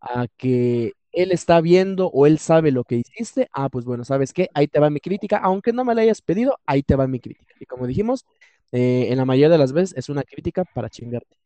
a 0.01 0.27
que 0.37 0.93
él 1.11 1.31
está 1.31 1.61
viendo 1.61 2.07
o 2.07 2.25
él 2.25 2.39
sabe 2.39 2.71
lo 2.71 2.83
que 2.83 2.95
hiciste, 2.97 3.47
ah, 3.53 3.69
pues 3.69 3.85
bueno, 3.85 4.05
¿sabes 4.05 4.33
qué? 4.33 4.49
Ahí 4.53 4.67
te 4.67 4.79
va 4.79 4.89
mi 4.89 4.99
crítica, 4.99 5.37
aunque 5.37 5.73
no 5.73 5.83
me 5.85 5.93
la 5.95 6.01
hayas 6.01 6.21
pedido, 6.21 6.57
ahí 6.65 6.83
te 6.83 6.95
va 6.95 7.07
mi 7.07 7.19
crítica. 7.19 7.53
Y 7.59 7.65
como 7.65 7.87
dijimos, 7.87 8.25
eh, 8.71 9.07
en 9.09 9.17
la 9.17 9.25
mayoría 9.25 9.49
de 9.49 9.57
las 9.57 9.73
veces 9.73 9.97
es 9.97 10.09
una 10.09 10.23
crítica 10.23 10.63
para 10.65 10.89
chingarte. 10.89 11.37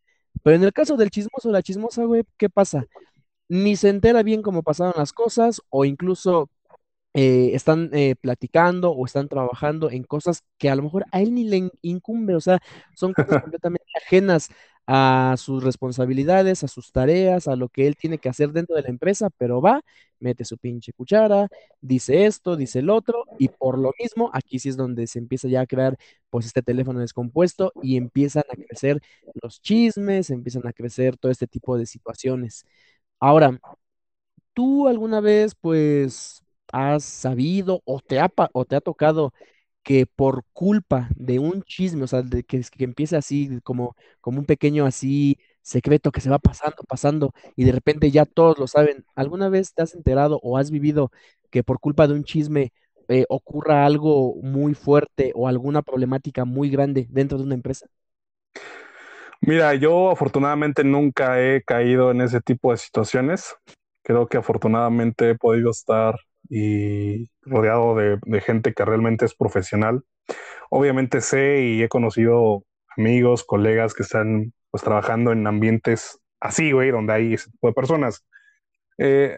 Pero 0.44 0.56
en 0.58 0.64
el 0.64 0.74
caso 0.74 0.98
del 0.98 1.10
chismoso 1.10 1.50
o 1.50 1.52
la 1.52 1.64
chismosa, 1.64 2.04
güey, 2.06 2.24
¿qué 2.38 2.50
pasa? 2.50 2.86
Ni 3.50 3.76
se 3.76 3.90
entera 3.90 4.24
bien 4.24 4.42
cómo 4.42 4.64
pasaron 4.64 4.94
las 4.98 5.14
cosas 5.14 5.62
o 5.70 5.86
incluso 5.86 6.50
eh, 7.14 7.52
están 7.54 7.90
eh, 7.94 8.16
platicando 8.20 8.92
o 8.92 9.06
están 9.06 9.30
trabajando 9.30 9.92
en 9.92 10.04
cosas 10.04 10.44
que 10.58 10.70
a 10.70 10.76
lo 10.76 10.84
mejor 10.84 11.06
a 11.12 11.22
él 11.22 11.34
ni 11.34 11.46
le 11.46 11.72
incumbe, 11.82 12.36
o 12.36 12.42
sea, 12.42 12.60
son 12.96 13.14
cosas 13.14 13.42
completamente 13.44 13.86
ajenas 14.06 14.50
a 14.88 15.36
sus 15.38 15.64
responsabilidades, 15.64 16.64
a 16.64 16.68
sus 16.68 16.92
tareas, 16.92 17.48
a 17.48 17.56
lo 17.56 17.70
que 17.70 17.88
él 17.88 17.96
tiene 17.98 18.20
que 18.20 18.30
hacer 18.30 18.52
dentro 18.52 18.76
de 18.76 18.84
la 18.84 18.90
empresa, 18.90 19.30
pero 19.38 19.62
va, 19.62 19.82
mete 20.20 20.46
su 20.46 20.58
pinche 20.58 20.94
cuchara, 20.94 21.48
dice 21.82 22.26
esto, 22.26 22.56
dice 22.56 22.80
el 22.80 22.90
otro, 22.92 23.26
y 23.40 23.48
por 23.50 23.80
lo 23.80 23.94
mismo, 24.00 24.30
aquí 24.34 24.60
sí 24.60 24.70
es 24.70 24.78
donde 24.78 25.08
se 25.08 25.20
empieza 25.20 25.48
ya 25.48 25.62
a 25.62 25.68
crear 25.68 25.98
pues 26.30 26.46
este 26.48 26.62
teléfono 26.62 27.00
descompuesto 27.00 27.72
y 27.82 27.98
empiezan 27.98 28.44
a 28.52 28.56
crecer 28.56 29.02
los 29.42 29.62
chismes, 29.62 30.30
empiezan 30.30 30.68
a 30.68 30.74
crecer 30.74 31.18
todo 31.18 31.32
este 31.32 31.48
tipo 31.48 31.78
de 31.78 31.86
situaciones. 31.86 32.66
Ahora, 33.20 33.60
¿tú 34.54 34.88
alguna 34.88 35.22
vez 35.22 35.56
pues 35.56 36.44
has 36.72 37.04
sabido 37.06 37.82
o 37.86 38.00
te 38.02 38.20
ha, 38.20 38.32
o 38.54 38.66
te 38.66 38.76
ha 38.76 38.82
tocado 38.82 39.34
que 39.84 40.06
por 40.08 40.44
culpa 40.54 41.10
de 41.16 41.40
un 41.40 41.64
chisme, 41.64 42.04
o 42.06 42.08
sea, 42.08 42.22
de 42.24 42.44
que, 42.44 42.62
que 42.72 42.84
empiece 42.86 43.18
así 43.18 43.60
como, 43.64 43.96
como 44.22 44.40
un 44.40 44.46
pequeño 44.46 44.86
así 44.86 45.38
secreto 45.62 46.12
que 46.12 46.22
se 46.22 46.30
va 46.30 46.40
pasando, 46.40 46.84
pasando 46.88 47.34
y 47.56 47.66
de 47.66 47.72
repente 47.74 48.12
ya 48.12 48.26
todos 48.26 48.60
lo 48.60 48.68
saben. 48.68 49.06
¿Alguna 49.16 49.50
vez 49.50 49.74
te 49.74 49.84
has 49.84 49.96
enterado 49.96 50.40
o 50.44 50.58
has 50.58 50.72
vivido 50.72 51.12
que 51.52 51.64
por 51.64 51.80
culpa 51.80 52.08
de 52.08 52.16
un 52.16 52.24
chisme 52.26 52.74
eh, 53.10 53.26
ocurra 53.30 53.86
algo 53.86 54.36
muy 54.44 54.74
fuerte 54.76 55.32
o 55.36 55.48
alguna 55.48 55.82
problemática 55.84 56.46
muy 56.46 56.70
grande 56.70 57.08
dentro 57.12 57.38
de 57.40 57.46
una 57.46 57.56
empresa? 57.56 57.88
Mira, 59.48 59.76
yo 59.76 60.10
afortunadamente 60.10 60.84
nunca 60.84 61.40
he 61.40 61.62
caído 61.62 62.10
en 62.10 62.22
ese 62.22 62.42
tipo 62.42 62.72
de 62.72 62.78
situaciones. 62.78 63.56
Creo 64.02 64.28
que 64.28 64.38
afortunadamente 64.38 65.30
he 65.30 65.36
podido 65.36 65.70
estar 65.70 66.16
y 66.50 67.30
rodeado 67.44 67.96
de, 67.96 68.42
gente 68.42 68.74
que 68.74 68.84
realmente 68.84 69.24
es 69.26 69.36
profesional. 69.36 70.04
Obviamente 70.72 71.22
sé 71.22 71.62
y 71.62 71.84
he 71.84 71.90
conocido 71.90 72.64
amigos, 72.98 73.44
colegas 73.44 73.94
que 73.94 74.02
están 74.02 74.52
pues 74.72 74.84
trabajando 74.84 75.32
en 75.32 75.46
ambientes 75.46 76.20
así, 76.40 76.72
güey, 76.72 76.90
donde 76.90 77.14
hay 77.14 77.34
ese 77.36 77.52
tipo 77.52 77.68
de 77.68 77.74
personas. 77.74 78.26
Eh, 78.98 79.38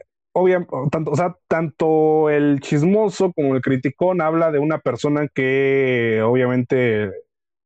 tanto, 0.89 1.11
o 1.11 1.15
sea, 1.17 1.35
tanto 1.49 2.29
el 2.29 2.61
chismoso 2.61 3.33
como 3.33 3.55
el 3.55 3.61
criticón 3.61 4.21
habla 4.21 4.51
de 4.51 4.59
una 4.59 4.79
persona 4.79 5.27
que 5.27 6.21
obviamente 6.23 7.11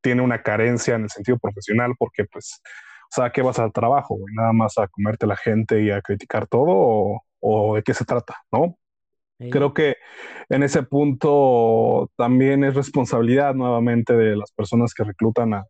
tiene 0.01 0.21
una 0.21 0.41
carencia 0.41 0.95
en 0.95 1.03
el 1.03 1.09
sentido 1.09 1.37
profesional 1.37 1.93
porque 1.97 2.25
pues, 2.25 2.61
o 2.65 3.15
sea, 3.15 3.31
¿qué 3.31 3.41
vas 3.41 3.59
al 3.59 3.71
trabajo, 3.71 4.15
güey? 4.15 4.33
Nada 4.35 4.53
más 4.53 4.77
a 4.77 4.87
comerte 4.87 5.27
la 5.27 5.35
gente 5.37 5.81
y 5.81 5.91
a 5.91 6.01
criticar 6.01 6.47
todo 6.47 6.65
o, 6.69 7.23
o 7.39 7.75
de 7.75 7.83
qué 7.83 7.93
se 7.93 8.05
trata, 8.05 8.37
¿no? 8.51 8.77
Creo 9.49 9.73
que 9.73 9.95
en 10.49 10.61
ese 10.61 10.83
punto 10.83 12.11
también 12.15 12.63
es 12.63 12.75
responsabilidad 12.75 13.55
nuevamente 13.55 14.15
de 14.15 14.35
las 14.35 14.51
personas 14.51 14.93
que 14.93 15.03
reclutan 15.03 15.63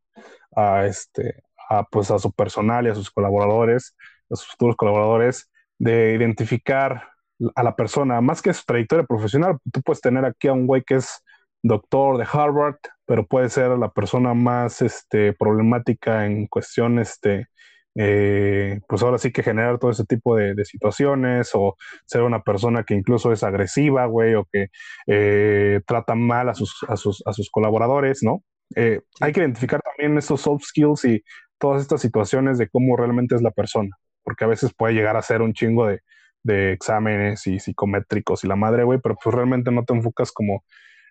a, 0.55 0.85
este, 0.85 1.43
a, 1.69 1.83
pues 1.83 2.11
a 2.11 2.19
su 2.19 2.33
personal 2.33 2.85
y 2.85 2.89
a 2.89 2.95
sus 2.95 3.09
colaboradores, 3.09 3.95
a 4.29 4.35
sus 4.35 4.47
futuros 4.47 4.75
colaboradores, 4.75 5.49
de 5.79 6.13
identificar 6.15 7.11
a 7.55 7.63
la 7.63 7.75
persona, 7.75 8.19
más 8.21 8.41
que 8.41 8.53
su 8.53 8.63
trayectoria 8.65 9.05
profesional. 9.05 9.57
Tú 9.71 9.81
puedes 9.81 10.01
tener 10.01 10.25
aquí 10.25 10.47
a 10.47 10.53
un 10.53 10.67
güey 10.67 10.83
que 10.83 10.95
es 10.95 11.23
doctor 11.63 12.17
de 12.17 12.27
Harvard, 12.31 12.77
pero 13.05 13.25
puede 13.25 13.49
ser 13.49 13.69
la 13.77 13.91
persona 13.91 14.33
más 14.33 14.81
este, 14.81 15.33
problemática 15.33 16.25
en 16.25 16.47
cuestión 16.47 16.99
este, 16.99 17.47
eh, 17.95 18.79
pues 18.87 19.03
ahora 19.03 19.17
sí 19.17 19.31
que 19.31 19.43
generar 19.43 19.77
todo 19.77 19.91
ese 19.91 20.05
tipo 20.05 20.35
de, 20.37 20.63
situaciones 20.65 21.51
o 21.53 21.75
ser 22.05 22.21
una 22.23 22.41
persona 22.41 22.83
que 22.83 22.93
incluso 22.93 23.31
es 23.31 23.43
agresiva, 23.43 24.05
güey, 24.05 24.35
o 24.35 24.45
que 24.51 24.67
eh, 25.07 25.81
trata 25.85 26.15
mal 26.15 26.49
a 26.49 26.53
sus, 26.53 26.77
a 26.87 26.95
sus, 26.95 27.21
a 27.25 27.33
sus 27.33 27.49
colaboradores, 27.49 28.23
¿no? 28.23 28.43
Eh, 28.75 29.01
hay 29.19 29.33
que 29.33 29.41
identificar 29.41 29.81
también 29.81 30.17
estos 30.17 30.41
soft 30.41 30.63
skills 30.63 31.03
y 31.05 31.23
todas 31.57 31.81
estas 31.81 32.01
situaciones 32.01 32.57
de 32.57 32.69
cómo 32.69 32.95
realmente 32.95 33.35
es 33.35 33.41
la 33.41 33.51
persona, 33.51 33.89
porque 34.23 34.45
a 34.45 34.47
veces 34.47 34.73
puede 34.73 34.93
llegar 34.93 35.17
a 35.17 35.21
ser 35.21 35.41
un 35.41 35.53
chingo 35.53 35.87
de, 35.87 35.99
de 36.43 36.71
exámenes 36.71 37.45
y 37.47 37.59
psicométricos 37.59 38.43
y 38.43 38.47
la 38.47 38.55
madre, 38.55 38.83
güey, 38.83 38.99
pero 39.03 39.15
pues 39.21 39.35
realmente 39.35 39.71
no 39.71 39.83
te 39.83 39.93
enfocas 39.93 40.31
como 40.31 40.63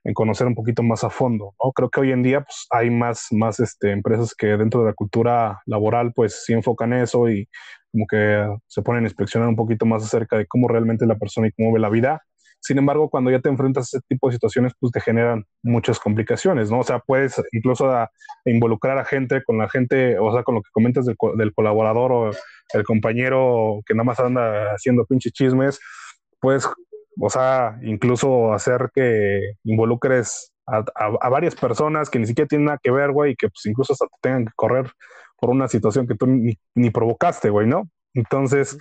en 0.04 0.14
conocer 0.14 0.46
un 0.46 0.54
poquito 0.54 0.82
más 0.82 1.04
a 1.04 1.10
fondo. 1.10 1.54
¿no? 1.62 1.72
Creo 1.72 1.90
que 1.90 2.00
hoy 2.00 2.12
en 2.12 2.22
día 2.22 2.40
pues, 2.42 2.66
hay 2.70 2.90
más, 2.90 3.28
más 3.30 3.60
este, 3.60 3.90
empresas 3.90 4.34
que 4.34 4.46
dentro 4.56 4.80
de 4.80 4.86
la 4.86 4.94
cultura 4.94 5.60
laboral 5.66 6.12
pues 6.14 6.44
sí 6.44 6.52
enfocan 6.52 6.92
eso 6.92 7.28
y 7.28 7.48
como 7.92 8.06
que 8.06 8.46
se 8.66 8.82
ponen 8.82 9.04
a 9.04 9.08
inspeccionar 9.08 9.48
un 9.48 9.56
poquito 9.56 9.84
más 9.86 10.04
acerca 10.04 10.38
de 10.38 10.46
cómo 10.46 10.68
realmente 10.68 11.06
la 11.06 11.18
persona 11.18 11.48
y 11.48 11.52
cómo 11.52 11.72
ve 11.72 11.80
la 11.80 11.90
vida. 11.90 12.22
Sin 12.62 12.76
embargo, 12.76 13.08
cuando 13.08 13.30
ya 13.30 13.40
te 13.40 13.48
enfrentas 13.48 13.84
a 13.84 13.96
ese 13.96 14.06
tipo 14.06 14.28
de 14.28 14.34
situaciones, 14.34 14.74
pues 14.78 14.92
te 14.92 15.00
generan 15.00 15.46
muchas 15.62 15.98
complicaciones, 15.98 16.70
¿no? 16.70 16.80
O 16.80 16.82
sea, 16.82 16.98
puedes 16.98 17.40
incluso 17.52 17.90
involucrar 18.44 18.98
a 18.98 19.04
gente 19.06 19.42
con 19.42 19.56
la 19.56 19.68
gente, 19.68 20.18
o 20.18 20.30
sea, 20.30 20.42
con 20.42 20.56
lo 20.56 20.62
que 20.62 20.68
comentas 20.70 21.06
del, 21.06 21.16
del 21.36 21.54
colaborador 21.54 22.12
o 22.12 22.30
el 22.74 22.84
compañero 22.84 23.80
que 23.86 23.94
nada 23.94 24.04
más 24.04 24.20
anda 24.20 24.74
haciendo 24.74 25.06
pinches 25.06 25.32
chismes, 25.32 25.80
puedes 26.38 26.68
o 27.18 27.30
sea, 27.30 27.78
incluso 27.82 28.52
hacer 28.52 28.90
que 28.94 29.54
involucres 29.64 30.52
a, 30.66 31.28
varias 31.28 31.54
personas 31.54 32.10
que 32.10 32.18
ni 32.18 32.26
siquiera 32.26 32.48
tienen 32.48 32.66
nada 32.66 32.78
que 32.82 32.90
ver, 32.90 33.10
güey, 33.12 33.32
y 33.32 33.36
que 33.36 33.48
pues 33.48 33.66
incluso 33.66 33.92
hasta 33.92 34.06
te 34.06 34.16
tengan 34.20 34.46
que 34.46 34.52
correr 34.54 34.90
por 35.38 35.50
una 35.50 35.68
situación 35.68 36.06
que 36.06 36.14
tú 36.14 36.26
ni, 36.26 36.90
provocaste, 36.90 37.50
güey, 37.50 37.66
¿no? 37.66 37.88
Entonces, 38.14 38.78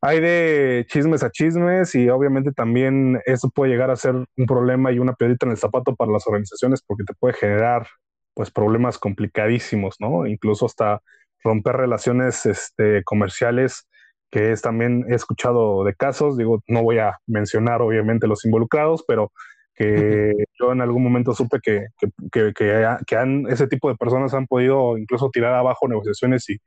hay 0.00 0.20
de 0.20 0.86
chismes 0.88 1.22
a 1.22 1.30
chismes 1.30 1.94
y 1.94 2.08
obviamente 2.08 2.52
también 2.52 3.20
eso 3.26 3.50
puede 3.50 3.72
llegar 3.72 3.90
a 3.90 3.96
ser 3.96 4.14
un 4.14 4.46
problema 4.46 4.92
y 4.92 4.98
una 4.98 5.14
piedrita 5.14 5.46
en 5.46 5.52
el 5.52 5.58
zapato 5.58 5.94
para 5.94 6.12
las 6.12 6.26
organizaciones 6.26 6.82
porque 6.86 7.04
te 7.04 7.14
puede 7.14 7.34
generar 7.34 7.86
pues 8.34 8.50
problemas 8.50 8.98
complicadísimos, 8.98 9.96
¿no? 9.98 10.26
Incluso 10.26 10.66
hasta 10.66 11.00
romper 11.42 11.76
relaciones 11.76 12.44
este, 12.46 13.02
comerciales 13.04 13.86
que 14.30 14.52
es 14.52 14.62
también 14.62 15.04
he 15.08 15.14
escuchado 15.14 15.84
de 15.84 15.94
casos, 15.94 16.36
digo, 16.36 16.62
no 16.66 16.82
voy 16.82 16.98
a 16.98 17.18
mencionar 17.26 17.82
obviamente 17.82 18.26
los 18.26 18.44
involucrados, 18.44 19.04
pero 19.06 19.32
que 19.74 20.32
yo 20.58 20.72
en 20.72 20.80
algún 20.80 21.02
momento 21.02 21.34
supe 21.34 21.60
que, 21.62 21.86
que, 22.32 22.52
que, 22.54 23.16
han, 23.16 23.46
ese 23.46 23.66
tipo 23.66 23.88
de 23.90 23.96
personas 23.96 24.32
han 24.32 24.46
podido 24.46 24.96
incluso 24.96 25.30
tirar 25.30 25.52
abajo 25.54 25.86
negociaciones 25.86 26.48
y, 26.48 26.58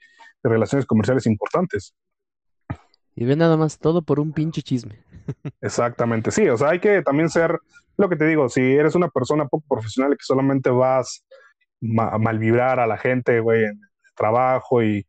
relaciones 0.44 0.86
comerciales 0.86 1.26
importantes. 1.26 1.94
Y 3.16 3.26
ven 3.26 3.40
nada 3.40 3.58
más 3.58 3.78
todo 3.78 4.02
por 4.02 4.20
un 4.20 4.32
pinche 4.32 4.62
chisme. 4.62 5.04
Exactamente, 5.62 6.32
sí, 6.32 6.48
o 6.48 6.56
sea, 6.56 6.70
hay 6.70 6.80
que 6.80 7.02
también 7.02 7.30
ser, 7.30 7.60
lo 7.98 8.08
que 8.08 8.16
te 8.16 8.26
digo, 8.26 8.48
si 8.48 8.62
eres 8.62 8.96
una 8.96 9.10
persona 9.10 9.48
poco 9.48 9.66
profesional 9.68 10.14
y 10.14 10.16
que 10.16 10.24
solamente 10.24 10.70
vas 10.70 11.26
a 11.98 12.18
malvibrar 12.18 12.80
a 12.80 12.88
la 12.88 12.98
gente, 12.98 13.40
güey, 13.42 13.64
en 13.64 13.72
el 13.72 14.16
trabajo 14.16 14.82
y 14.82 15.06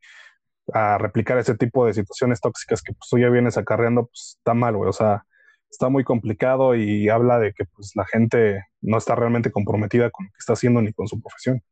a 0.74 0.98
replicar 0.98 1.38
ese 1.38 1.56
tipo 1.56 1.86
de 1.86 1.94
situaciones 1.94 2.40
tóxicas 2.40 2.82
que 2.82 2.92
pues, 2.92 3.08
tú 3.08 3.18
ya 3.18 3.28
vienes 3.28 3.56
acarreando, 3.56 4.06
pues 4.06 4.36
está 4.38 4.54
mal, 4.54 4.76
güey. 4.76 4.88
O 4.88 4.92
sea, 4.92 5.24
está 5.70 5.88
muy 5.88 6.04
complicado 6.04 6.74
y 6.74 7.08
habla 7.08 7.38
de 7.38 7.52
que 7.52 7.64
pues 7.64 7.92
la 7.94 8.04
gente 8.04 8.64
no 8.80 8.98
está 8.98 9.14
realmente 9.14 9.50
comprometida 9.50 10.10
con 10.10 10.26
lo 10.26 10.32
que 10.32 10.38
está 10.38 10.54
haciendo 10.54 10.82
ni 10.82 10.92
con 10.92 11.08
su 11.08 11.20
profesión. 11.20 11.62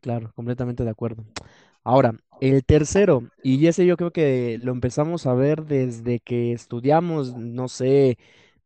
Claro, 0.00 0.32
completamente 0.34 0.84
de 0.84 0.90
acuerdo. 0.90 1.24
Ahora, 1.84 2.14
el 2.40 2.64
tercero, 2.64 3.30
y 3.42 3.66
ese 3.66 3.86
yo 3.86 3.96
creo 3.96 4.10
que 4.10 4.58
lo 4.62 4.72
empezamos 4.72 5.26
a 5.26 5.34
ver 5.34 5.64
desde 5.64 6.20
que 6.20 6.52
estudiamos, 6.52 7.36
no 7.36 7.68
sé, 7.68 8.18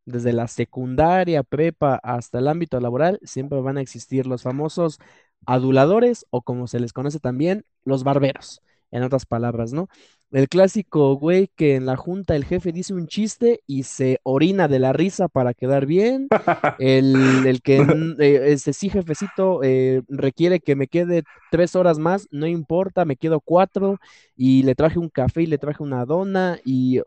desde 0.06 0.32
la 0.32 0.48
secundaria, 0.48 1.42
prepa 1.42 1.96
hasta 2.02 2.38
el 2.38 2.48
ámbito 2.48 2.80
laboral, 2.80 3.20
siempre 3.22 3.60
van 3.60 3.78
a 3.78 3.82
existir 3.82 4.26
los 4.26 4.42
famosos 4.42 4.98
aduladores 5.46 6.26
o 6.30 6.42
como 6.42 6.66
se 6.66 6.80
les 6.80 6.92
conoce 6.92 7.20
también, 7.20 7.64
los 7.84 8.04
barberos, 8.04 8.62
en 8.90 9.02
otras 9.02 9.26
palabras, 9.26 9.72
¿no? 9.72 9.88
El 10.30 10.48
clásico 10.48 11.14
güey 11.16 11.48
que 11.56 11.74
en 11.74 11.86
la 11.86 11.96
junta 11.96 12.36
el 12.36 12.44
jefe 12.44 12.70
dice 12.70 12.94
un 12.94 13.08
chiste 13.08 13.62
y 13.66 13.82
se 13.82 14.20
orina 14.22 14.68
de 14.68 14.78
la 14.78 14.92
risa 14.92 15.28
para 15.28 15.54
quedar 15.54 15.86
bien. 15.86 16.28
El, 16.78 17.46
el 17.46 17.62
que, 17.62 17.78
eh, 18.20 18.52
este 18.52 18.72
sí, 18.72 18.88
jefecito, 18.90 19.62
eh, 19.62 20.02
requiere 20.08 20.60
que 20.60 20.76
me 20.76 20.86
quede 20.86 21.24
tres 21.50 21.74
horas 21.76 21.98
más, 21.98 22.28
no 22.30 22.46
importa, 22.46 23.04
me 23.04 23.16
quedo 23.16 23.40
cuatro 23.40 23.98
y 24.36 24.62
le 24.62 24.74
traje 24.74 24.98
un 24.98 25.08
café 25.08 25.42
y 25.42 25.46
le 25.46 25.58
traje 25.58 25.82
una 25.82 26.04
dona 26.04 26.58
y 26.64 27.00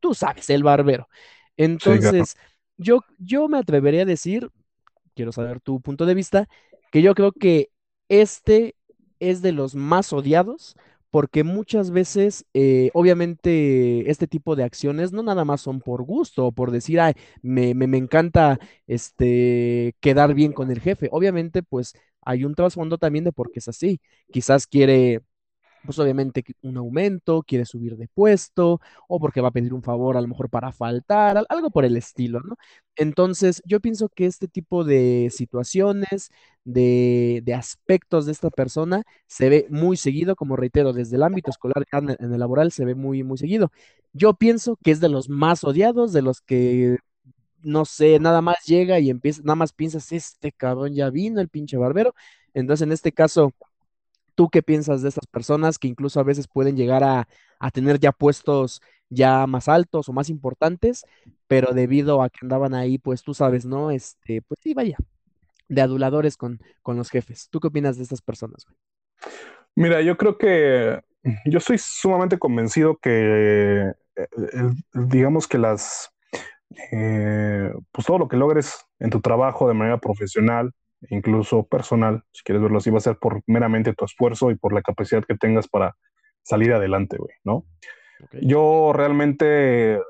tú 0.00 0.14
sabes, 0.14 0.50
el 0.50 0.62
barbero. 0.62 1.08
Entonces, 1.56 2.36
yo, 2.76 3.00
yo 3.18 3.48
me 3.48 3.58
atrevería 3.58 4.02
a 4.02 4.04
decir, 4.04 4.50
quiero 5.14 5.32
saber 5.32 5.60
tu 5.60 5.80
punto 5.80 6.06
de 6.06 6.14
vista, 6.14 6.48
que 6.90 7.02
yo 7.02 7.14
creo 7.14 7.32
que 7.32 7.70
este 8.08 8.76
es 9.20 9.42
de 9.42 9.52
los 9.52 9.74
más 9.74 10.12
odiados 10.12 10.76
porque 11.14 11.44
muchas 11.44 11.92
veces, 11.92 12.44
eh, 12.54 12.90
obviamente, 12.92 14.10
este 14.10 14.26
tipo 14.26 14.56
de 14.56 14.64
acciones 14.64 15.12
no 15.12 15.22
nada 15.22 15.44
más 15.44 15.60
son 15.60 15.80
por 15.80 16.02
gusto 16.02 16.46
o 16.46 16.52
por 16.52 16.72
decir, 16.72 16.98
ay, 17.00 17.12
me, 17.40 17.72
me, 17.74 17.86
me 17.86 17.98
encanta 17.98 18.58
este, 18.88 19.94
quedar 20.00 20.34
bien 20.34 20.52
con 20.52 20.72
el 20.72 20.80
jefe. 20.80 21.08
Obviamente, 21.12 21.62
pues 21.62 21.94
hay 22.22 22.44
un 22.44 22.54
trasfondo 22.56 22.98
también 22.98 23.24
de 23.24 23.30
por 23.32 23.52
qué 23.52 23.60
es 23.60 23.68
así. 23.68 24.00
Quizás 24.32 24.66
quiere 24.66 25.20
pues 25.84 25.98
obviamente 25.98 26.44
un 26.62 26.76
aumento, 26.76 27.42
quiere 27.42 27.64
subir 27.64 27.96
de 27.96 28.08
puesto, 28.08 28.80
o 29.08 29.20
porque 29.20 29.40
va 29.40 29.48
a 29.48 29.50
pedir 29.52 29.74
un 29.74 29.82
favor 29.82 30.16
a 30.16 30.20
lo 30.20 30.28
mejor 30.28 30.50
para 30.50 30.72
faltar, 30.72 31.44
algo 31.48 31.70
por 31.70 31.84
el 31.84 31.96
estilo, 31.96 32.40
¿no? 32.40 32.56
Entonces, 32.96 33.62
yo 33.66 33.80
pienso 33.80 34.08
que 34.08 34.26
este 34.26 34.48
tipo 34.48 34.84
de 34.84 35.28
situaciones, 35.32 36.30
de, 36.64 37.42
de 37.44 37.54
aspectos 37.54 38.26
de 38.26 38.32
esta 38.32 38.50
persona, 38.50 39.02
se 39.26 39.48
ve 39.48 39.66
muy 39.70 39.96
seguido, 39.96 40.36
como 40.36 40.56
reitero, 40.56 40.92
desde 40.92 41.16
el 41.16 41.22
ámbito 41.22 41.50
escolar, 41.50 41.84
en 41.92 42.32
el, 42.32 42.38
laboral, 42.38 42.72
se 42.72 42.84
ve 42.84 42.94
muy, 42.94 43.22
muy 43.22 43.38
seguido. 43.38 43.70
Yo 44.12 44.34
pienso 44.34 44.78
que 44.82 44.90
es 44.92 45.00
de 45.00 45.08
los 45.08 45.28
más 45.28 45.64
odiados, 45.64 46.12
de 46.12 46.22
los 46.22 46.40
que 46.40 46.98
no 47.62 47.84
sé, 47.84 48.18
nada 48.20 48.42
más 48.42 48.56
llega 48.66 49.00
y 49.00 49.10
empieza, 49.10 49.40
nada 49.42 49.56
más 49.56 49.72
piensas, 49.72 50.12
este 50.12 50.52
cabrón 50.52 50.94
ya 50.94 51.10
vino, 51.10 51.40
el 51.40 51.48
pinche 51.48 51.76
barbero. 51.76 52.14
Entonces, 52.52 52.86
en 52.86 52.92
este 52.92 53.12
caso, 53.12 53.52
¿Tú 54.34 54.48
qué 54.48 54.62
piensas 54.62 55.02
de 55.02 55.08
estas 55.08 55.26
personas 55.26 55.78
que 55.78 55.88
incluso 55.88 56.20
a 56.20 56.24
veces 56.24 56.48
pueden 56.48 56.76
llegar 56.76 57.04
a, 57.04 57.26
tener 57.72 57.98
ya 57.98 58.12
puestos 58.12 58.82
ya 59.08 59.46
más 59.46 59.68
altos 59.68 60.08
o 60.08 60.12
más 60.12 60.28
importantes, 60.28 61.04
pero 61.46 61.72
debido 61.72 62.22
a 62.22 62.28
que 62.28 62.40
andaban 62.42 62.74
ahí, 62.74 62.98
pues 62.98 63.22
tú 63.22 63.32
sabes, 63.32 63.64
¿no? 63.64 63.90
Este, 63.90 64.42
pues 64.42 64.60
sí, 64.62 64.74
vaya, 64.74 64.96
de 65.68 65.80
aduladores 65.80 66.36
con, 66.36 66.60
con 66.82 66.96
los 66.96 67.10
jefes. 67.10 67.48
¿Tú 67.50 67.60
qué 67.60 67.68
opinas 67.68 67.96
de 67.96 68.02
estas 68.02 68.20
personas, 68.20 68.64
güey? 68.66 68.76
Mira, 69.76 70.02
yo 70.02 70.16
creo 70.16 70.38
que 70.38 71.00
yo 71.46 71.58
estoy 71.58 71.78
sumamente 71.78 72.38
convencido 72.38 72.96
que, 72.96 73.92
eh, 74.16 74.26
digamos 74.92 75.48
que 75.48 75.58
las, 75.58 76.10
eh, 76.92 77.72
pues 77.90 78.06
todo 78.06 78.18
lo 78.18 78.28
que 78.28 78.36
logres 78.36 78.86
en 78.98 79.10
tu 79.10 79.20
trabajo 79.20 79.66
de 79.66 79.74
manera 79.74 79.98
profesional, 79.98 80.72
incluso 81.10 81.66
personal, 81.66 82.22
si 82.32 82.42
quieres 82.42 82.62
verlo 82.62 82.78
así, 82.78 82.90
va 82.90 82.98
a 82.98 83.00
ser 83.00 83.18
por 83.18 83.42
meramente 83.46 83.94
tu 83.94 84.04
esfuerzo 84.04 84.50
y 84.50 84.56
por 84.56 84.72
la 84.72 84.82
capacidad 84.82 85.24
que 85.24 85.36
tengas 85.36 85.68
para 85.68 85.96
salir 86.42 86.72
adelante, 86.72 87.16
güey, 87.16 87.34
¿no? 87.44 87.64
Yo 88.40 88.92
realmente, 88.94 90.00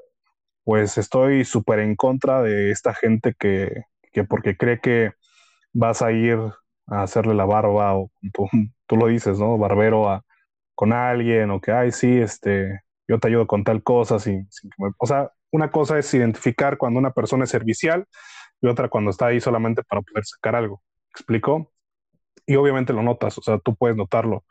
pues 0.65 0.99
estoy 0.99 1.45
súper 1.45 1.81
en 1.81 1.97
contra 1.97 2.43
de 2.43 2.71
esta 2.71 2.95
gente 2.95 3.35
que, 3.39 3.85
que, 4.13 4.25
porque 4.25 4.57
cree 4.57 4.81
que 4.81 5.13
vas 5.73 6.03
a 6.03 6.13
ir 6.13 6.39
a 6.87 7.03
hacerle 7.03 7.35
la 7.35 7.45
barba 7.45 7.97
o 7.97 8.11
tú, 8.33 8.49
tú 8.87 8.97
lo 8.97 9.09
dices, 9.09 9.39
¿no? 9.39 9.59
Barbero 9.59 10.09
a, 10.09 10.25
con 10.75 10.93
alguien 10.93 11.51
o 11.51 11.61
que, 11.61 11.73
ay, 11.73 11.93
sí, 11.93 12.19
este, 12.19 12.81
yo 13.09 13.19
te 13.19 13.29
ayudo 13.29 13.47
con 13.47 13.65
tal 13.65 13.83
cosa, 13.83 14.19
sin, 14.19 14.51
sin 14.51 14.71
que 14.71 14.77
me... 14.79 14.91
O 14.99 15.07
sea, 15.07 15.31
una 15.51 15.71
cosa 15.71 15.99
es 15.99 16.13
identificar 16.15 16.79
cuando 16.79 16.99
una 16.99 17.13
persona 17.13 17.45
es 17.45 17.51
servicial 17.51 18.07
y 18.61 18.67
otra 18.69 18.89
cuando 18.89 19.11
está 19.11 19.27
ahí 19.27 19.41
solamente 19.41 19.83
para 19.83 20.03
poder 20.03 20.25
sacar 20.25 20.57
algo. 20.57 20.83
¿Explico? 21.11 21.73
Y 22.47 22.57
obviamente 22.57 22.93
lo 22.93 23.03
notas, 23.03 23.39
o 23.39 23.43
sea, 23.43 23.59
tú 23.59 23.75
puedes 23.77 23.97
notarlo. 23.97 24.45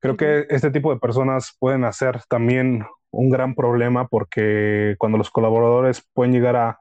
Creo 0.00 0.16
que 0.16 0.46
este 0.50 0.70
tipo 0.70 0.92
de 0.92 1.00
personas 1.00 1.56
pueden 1.58 1.84
hacer 1.84 2.22
también 2.28 2.86
un 3.10 3.30
gran 3.30 3.54
problema 3.54 4.08
porque 4.08 4.94
cuando 4.98 5.18
los 5.18 5.30
colaboradores 5.30 6.06
pueden 6.14 6.32
llegar 6.32 6.56
a, 6.56 6.78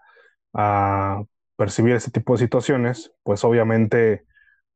a 0.54 1.24
percibir 1.56 1.96
ese 1.96 2.12
tipo 2.12 2.34
de 2.34 2.40
situaciones, 2.40 3.12
pues 3.24 3.44
obviamente 3.44 4.24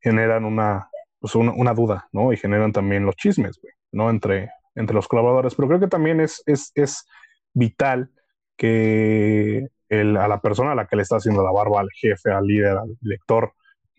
generan 0.02 0.46
una, 0.46 0.89
pues 1.20 1.36
una, 1.36 1.54
una, 1.54 1.74
duda, 1.74 2.10
¿no? 2.12 2.34
Y 2.34 2.38
generan 2.38 2.74
también 2.74 3.06
los 3.06 3.16
chismes, 3.16 3.60
¿no? 3.91 4.10
Entre, 4.10 4.50
entre 4.76 4.94
los 4.94 5.08
colaboradores. 5.08 5.56
Pero 5.56 5.70
creo 5.70 5.80
que 5.80 5.88
también 5.88 6.20
es, 6.20 6.44
es, 6.46 6.72
es 6.76 7.08
vital 7.54 8.12
que 8.58 9.70
a 10.02 10.28
la 10.28 10.39
persona 10.39 10.72
a 10.74 10.76
la 10.76 10.88
que 10.88 10.96
le 10.96 11.04
está 11.04 11.18
haciendo 11.18 11.44
la 11.44 11.52
barba, 11.52 11.82
al 11.82 11.89
jefe, 11.91 12.32
al 12.32 12.46
líder, 12.46 12.78
al 12.78 12.98
director, 13.02 13.54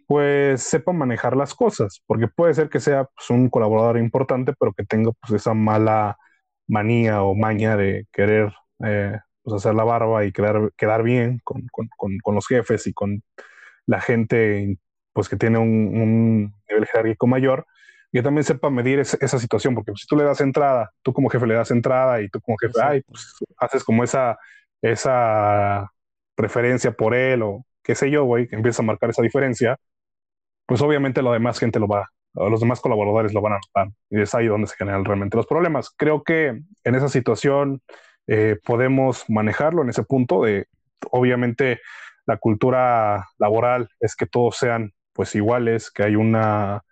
pues 0.07 0.63
sepa 0.63 0.93
manejar 0.93 1.37
las 1.37 1.55
cosas, 1.55 2.03
porque 2.07 2.29
puede 2.29 2.55
ser 2.55 2.69
que 2.69 2.81
sea 2.81 3.05
pues, 3.05 3.31
un 3.31 3.49
colaborador 3.49 3.99
importante, 3.99 4.53
pero 4.59 4.73
que 4.73 4.85
tenga 4.85 5.13
pues, 5.21 5.41
esa 5.41 5.55
mala 5.55 6.19
manía 6.67 7.23
o 7.23 7.35
maña 7.35 7.77
de 7.77 8.07
querer 8.13 8.53
eh, 8.85 9.19
pues, 9.43 9.57
hacer 9.57 9.75
la 9.75 9.85
barba 9.85 10.25
y 10.25 10.33
quedar, 10.33 10.73
quedar 10.77 11.03
bien 11.03 11.41
con, 11.45 11.67
con, 11.71 11.89
con, 12.23 12.35
los 12.35 12.47
jefes 12.47 12.87
y 12.87 12.93
con 12.93 13.23
la 13.87 14.01
gente 14.01 14.79
pues, 15.13 15.29
que 15.29 15.37
tiene 15.37 15.59
un, 15.59 15.69
un 15.69 16.55
nivel 16.69 16.87
jerárquico 16.87 17.27
mayor, 17.27 17.67
y 18.15 18.19
que 18.19 18.23
también 18.23 18.45
sepa 18.45 18.71
medir 18.71 19.01
esa 19.01 19.39
situación, 19.41 19.75
porque 19.75 19.91
si 19.97 20.07
tú 20.07 20.17
le 20.17 20.23
das 20.23 20.41
entrada, 20.41 20.93
tú 21.03 21.13
como 21.13 21.29
jefe 21.29 21.49
le 21.49 21.55
das 21.55 21.73
entrada 21.73 22.23
y 22.23 22.29
tú 22.29 22.41
como 22.41 22.57
jefe, 22.59 22.81
ay, 22.81 23.03
pues 23.03 23.35
haces 23.59 23.83
como 23.83 24.05
esa 24.05 24.39
esa 24.83 25.91
preferencia 26.35 26.93
por 26.93 27.15
él 27.15 27.43
o 27.43 27.65
qué 27.83 27.95
sé 27.95 28.11
yo, 28.11 28.25
güey, 28.25 28.49
que 28.49 28.57
empieza 28.57 28.83
a 28.83 28.87
marcar 28.87 29.11
esa 29.11 29.23
diferencia, 29.23 29.79
pues 30.67 30.81
obviamente 30.83 31.23
la 31.23 31.33
demás 31.33 31.59
gente 31.59 31.79
lo 31.79 31.89
va, 31.89 32.09
los 32.35 32.61
demás 32.61 32.81
colaboradores 32.81 33.33
lo 33.35 33.43
van 33.43 33.55
a 33.55 33.59
notar 33.59 33.93
y 34.11 34.21
es 34.21 34.35
ahí 34.35 34.47
donde 34.47 34.67
se 34.67 34.77
generan 34.77 35.05
realmente 35.05 35.37
los 35.37 35.47
problemas. 35.47 35.91
Creo 35.97 36.23
que 36.23 36.49
en 36.85 36.95
esa 36.95 37.09
situación 37.09 37.83
eh, 38.27 38.59
podemos 38.65 39.25
manejarlo 39.29 39.83
en 39.83 39.91
ese 39.91 40.03
punto 40.05 40.43
de, 40.43 40.67
obviamente, 41.11 41.81
la 42.27 42.39
cultura 42.39 43.27
laboral 43.39 43.89
es 44.01 44.17
que 44.17 44.27
todos 44.27 44.57
sean 44.57 44.93
pues 45.13 45.35
iguales, 45.35 45.91
que 45.91 46.05
hay 46.05 46.17
una, 46.17 46.83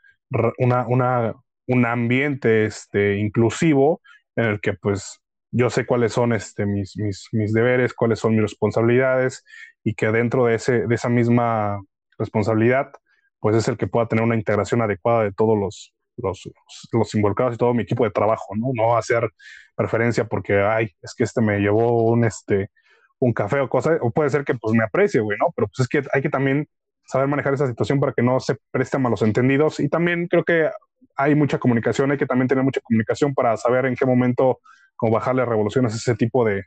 una, 0.58 0.86
una 0.86 1.34
un 1.66 1.86
ambiente 1.86 2.66
este, 2.66 3.16
inclusivo 3.18 4.00
en 4.36 4.44
el 4.44 4.60
que 4.60 4.74
pues 4.74 5.20
yo 5.52 5.70
sé 5.70 5.86
cuáles 5.86 6.12
son 6.12 6.32
este, 6.32 6.66
mis, 6.66 6.96
mis, 6.96 7.28
mis, 7.32 7.52
deberes, 7.52 7.92
cuáles 7.92 8.18
son 8.18 8.32
mis 8.32 8.42
responsabilidades 8.42 9.44
y 9.84 9.94
que 9.94 10.10
dentro 10.10 10.46
de, 10.46 10.54
ese, 10.56 10.86
de 10.86 10.94
esa 10.94 11.10
misma 11.10 11.80
responsabilidad, 12.18 12.90
pues 13.38 13.56
es 13.56 13.68
el 13.68 13.76
que 13.76 13.86
pueda 13.86 14.08
tener 14.08 14.24
una 14.24 14.34
integración 14.34 14.80
adecuada 14.80 15.24
de 15.24 15.32
todos 15.32 15.58
los, 15.58 15.94
los, 16.16 16.50
los 16.92 17.14
involucrados 17.14 17.54
y 17.54 17.58
todo 17.58 17.74
mi 17.74 17.82
equipo 17.82 18.04
de 18.04 18.10
trabajo, 18.10 18.56
¿no? 18.56 18.70
No 18.72 18.96
hacer 18.96 19.28
preferencia 19.76 20.24
porque, 20.24 20.60
ay, 20.60 20.90
es 21.02 21.14
que 21.14 21.24
este 21.24 21.42
me 21.42 21.58
llevó 21.58 22.10
un, 22.10 22.24
este, 22.24 22.70
un 23.18 23.34
café 23.34 23.60
o 23.60 23.68
cosa, 23.68 23.98
o 24.00 24.10
puede 24.10 24.30
ser 24.30 24.44
que 24.44 24.54
pues 24.54 24.74
me 24.74 24.84
aprecie, 24.84 25.20
güey, 25.20 25.36
¿no? 25.38 25.52
Pero 25.54 25.68
pues 25.68 25.80
es 25.80 25.88
que 25.88 26.02
hay 26.14 26.22
que 26.22 26.30
también 26.30 26.66
saber 27.04 27.28
manejar 27.28 27.52
esa 27.52 27.66
situación 27.66 28.00
para 28.00 28.12
que 28.12 28.22
no 28.22 28.40
se 28.40 28.56
preste 28.70 28.96
a 28.96 29.00
malos 29.00 29.20
entendidos 29.20 29.80
y 29.80 29.88
también 29.88 30.28
creo 30.28 30.44
que 30.44 30.70
hay 31.16 31.34
mucha 31.34 31.58
comunicación, 31.58 32.10
hay 32.10 32.16
que 32.16 32.26
también 32.26 32.48
tener 32.48 32.64
mucha 32.64 32.80
comunicación 32.80 33.34
para 33.34 33.56
saber 33.58 33.84
en 33.84 33.94
qué 33.94 34.06
momento 34.06 34.60
como 35.02 35.14
bajarle 35.14 35.44
revoluciones 35.44 35.94
a 35.94 35.96
ese 35.96 36.14
tipo 36.14 36.44
de, 36.44 36.62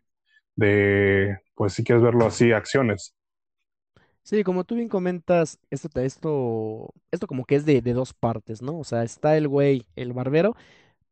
de, 0.58 1.38
pues 1.56 1.72
si 1.74 1.86
quieres 1.86 2.04
verlo 2.04 2.26
así, 2.26 2.52
acciones. 2.52 3.16
Sí, 4.24 4.44
como 4.44 4.66
tú 4.66 4.76
bien 4.76 4.90
comentas, 4.90 5.58
esto, 5.70 5.88
esto, 6.02 6.94
esto 7.12 7.28
como 7.28 7.46
que 7.46 7.56
es 7.56 7.66
de, 7.66 7.82
de 7.82 7.94
dos 7.94 8.14
partes, 8.14 8.62
¿no? 8.62 8.78
O 8.80 8.84
sea, 8.84 9.04
está 9.04 9.38
el 9.38 9.48
güey, 9.48 9.88
el 9.96 10.12
barbero, 10.12 10.54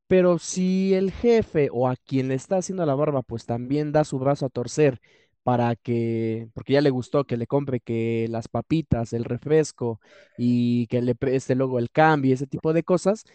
pero 0.08 0.40
si 0.40 0.94
el 0.96 1.12
jefe 1.12 1.70
o 1.72 1.90
a 1.90 1.96
quien 1.96 2.30
le 2.30 2.36
está 2.36 2.58
haciendo 2.58 2.86
la 2.86 2.96
barba, 2.96 3.24
pues 3.24 3.46
también 3.46 3.92
da 3.94 4.04
su 4.06 4.20
brazo 4.20 4.46
a 4.48 4.50
torcer 4.50 5.02
para 5.44 5.76
que, 5.78 6.50
porque 6.54 6.74
ya 6.74 6.82
le 6.82 6.92
gustó 6.92 7.26
que 7.26 7.38
le 7.38 7.48
compre 7.48 7.80
que 7.82 8.28
las 8.30 8.48
papitas, 8.50 9.14
el 9.14 9.26
refresco 9.26 10.02
y 10.38 10.88
que 10.88 11.02
le 11.02 11.16
preste 11.16 11.56
luego 11.56 11.80
el 11.80 11.92
cambio, 11.92 12.34
ese 12.34 12.48
tipo 12.48 12.74
de 12.74 12.84
cosas, 12.84 13.26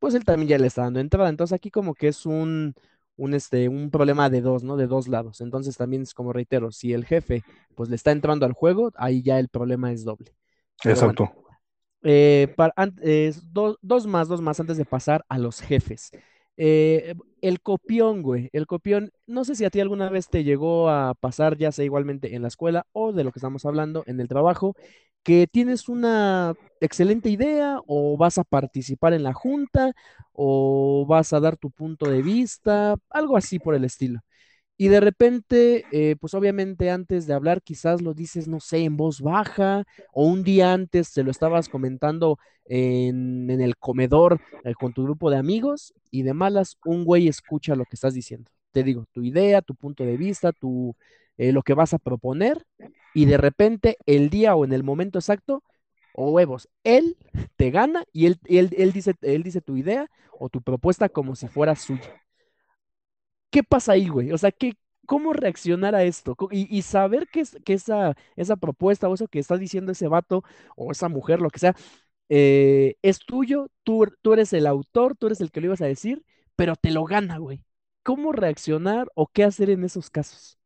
pues 0.00 0.14
él 0.14 0.24
también 0.24 0.48
ya 0.50 0.58
le 0.58 0.66
está 0.68 0.82
dando 0.82 1.00
entrada. 1.00 1.30
Entonces 1.30 1.54
aquí 1.54 1.70
como 1.70 1.94
que 1.94 2.08
es 2.08 2.26
un, 2.26 2.74
un, 3.18 3.34
este, 3.34 3.68
un 3.68 3.90
problema 3.90 4.30
de 4.30 4.40
dos, 4.40 4.62
¿no? 4.62 4.76
De 4.76 4.86
dos 4.86 5.08
lados. 5.08 5.42
Entonces 5.42 5.76
también 5.76 6.02
es 6.02 6.14
como 6.14 6.32
reitero, 6.32 6.72
si 6.72 6.94
el 6.94 7.04
jefe 7.04 7.42
pues 7.74 7.90
le 7.90 7.96
está 7.96 8.12
entrando 8.12 8.46
al 8.46 8.52
juego, 8.52 8.92
ahí 8.96 9.22
ya 9.22 9.38
el 9.38 9.48
problema 9.48 9.92
es 9.92 10.04
doble. 10.04 10.32
Exacto. 10.84 11.30
Eh, 12.02 12.54
para, 12.56 12.72
dos 13.52 14.06
más, 14.06 14.28
dos 14.28 14.40
más 14.40 14.60
antes 14.60 14.76
de 14.76 14.84
pasar 14.84 15.24
a 15.28 15.36
los 15.36 15.60
jefes. 15.60 16.10
Eh, 16.56 17.14
el 17.42 17.60
copión, 17.60 18.22
güey, 18.22 18.50
el 18.52 18.66
copión, 18.66 19.12
no 19.26 19.44
sé 19.44 19.54
si 19.54 19.64
a 19.64 19.70
ti 19.70 19.80
alguna 19.80 20.10
vez 20.10 20.28
te 20.28 20.44
llegó 20.44 20.88
a 20.90 21.14
pasar, 21.14 21.56
ya 21.58 21.72
sea 21.72 21.84
igualmente 21.84 22.34
en 22.34 22.42
la 22.42 22.48
escuela 22.48 22.86
o 22.92 23.12
de 23.12 23.24
lo 23.24 23.32
que 23.32 23.38
estamos 23.38 23.64
hablando 23.66 24.02
en 24.06 24.20
el 24.20 24.28
trabajo, 24.28 24.74
que 25.22 25.46
tienes 25.46 25.88
una 25.88 26.54
excelente 26.80 27.28
idea 27.30 27.80
o 27.86 28.16
vas 28.16 28.38
a 28.38 28.44
participar 28.44 29.12
en 29.12 29.22
la 29.24 29.34
junta 29.34 29.92
o 30.32 31.04
vas 31.08 31.32
a 31.32 31.40
dar 31.40 31.56
tu 31.56 31.70
punto 31.70 32.08
de 32.10 32.22
vista, 32.22 32.96
algo 33.10 33.36
así 33.36 33.58
por 33.58 33.74
el 33.74 33.84
estilo. 33.84 34.20
Y 34.80 34.88
de 34.88 35.00
repente, 35.00 35.84
eh, 35.90 36.14
pues 36.20 36.34
obviamente 36.34 36.88
antes 36.90 37.26
de 37.26 37.34
hablar 37.34 37.62
quizás 37.62 38.00
lo 38.00 38.14
dices, 38.14 38.46
no 38.46 38.60
sé, 38.60 38.84
en 38.84 38.96
voz 38.96 39.20
baja, 39.20 39.84
o 40.12 40.24
un 40.24 40.44
día 40.44 40.72
antes 40.72 41.08
se 41.08 41.24
lo 41.24 41.32
estabas 41.32 41.68
comentando 41.68 42.38
en, 42.66 43.50
el 43.50 43.76
comedor 43.76 44.40
eh, 44.64 44.74
con 44.74 44.92
tu 44.92 45.02
grupo 45.02 45.30
de 45.30 45.36
amigos 45.36 45.94
y 46.12 46.22
de 46.22 46.32
malas 46.32 46.76
un 46.84 47.04
güey 47.04 47.26
escucha 47.26 47.74
lo 47.74 47.86
que 47.86 47.96
estás 47.96 48.14
diciendo. 48.14 48.52
Te 48.70 48.84
digo, 48.84 49.04
tu 49.12 49.24
idea, 49.24 49.62
tu 49.62 49.74
punto 49.74 50.04
de 50.04 50.16
vista, 50.16 50.52
tu, 50.52 50.94
eh, 51.38 51.50
lo 51.50 51.62
que 51.62 51.74
vas 51.74 51.92
a 51.92 51.98
proponer 51.98 52.64
y 53.14 53.24
de 53.24 53.36
repente 53.36 53.96
el 54.06 54.30
día 54.30 54.54
o 54.54 54.64
en 54.64 54.72
el 54.72 54.84
momento 54.84 55.18
exacto, 55.18 55.64
o 56.14 56.30
huevos, 56.30 56.68
él 56.84 57.16
te 57.56 57.72
gana 57.72 58.04
y 58.12 58.26
él, 58.26 58.38
él, 58.46 58.92
dice, 58.92 59.14
él 59.22 59.42
dice 59.42 59.60
tu 59.60 59.76
idea 59.76 60.08
o 60.38 60.48
tu 60.48 60.62
propuesta 60.62 61.08
como 61.08 61.34
si 61.34 61.48
fuera 61.48 61.74
suya. 61.74 62.22
¿Qué 63.50 63.62
pasa 63.62 63.92
ahí, 63.92 64.08
güey? 64.08 64.32
O 64.32 64.38
sea, 64.38 64.52
¿qué, 64.52 64.74
¿cómo 65.06 65.32
reaccionar 65.32 65.94
a 65.94 66.04
esto? 66.04 66.36
Y, 66.50 66.82
saber 66.82 67.28
que, 67.28 67.40
es, 67.40 67.56
que 67.64 67.72
esa, 67.72 68.14
esa 68.36 68.56
propuesta 68.56 69.08
o 69.08 69.14
eso 69.14 69.28
que 69.28 69.38
está 69.38 69.56
diciendo 69.56 69.92
ese 69.92 70.08
vato 70.08 70.44
o 70.76 70.92
esa 70.92 71.08
mujer, 71.08 71.40
lo 71.40 71.50
que 71.50 71.58
sea, 71.58 71.74
eh, 72.28 72.96
es 73.02 73.20
tuyo, 73.20 73.70
tú, 73.84 74.06
tú 74.22 74.34
eres 74.34 74.52
el 74.52 74.66
autor, 74.66 75.16
tú 75.16 75.26
eres 75.26 75.40
el 75.40 75.50
que 75.50 75.60
lo 75.60 75.68
ibas 75.68 75.80
a 75.80 75.86
decir, 75.86 76.24
pero 76.56 76.76
te 76.76 76.90
lo 76.90 77.04
gana, 77.04 77.38
güey. 77.38 77.64
¿Cómo 78.02 78.32
reaccionar 78.32 79.08
o 79.14 79.28
qué 79.28 79.44
hacer 79.44 79.70
en 79.70 79.84
esos 79.84 80.10
casos? 80.10 80.58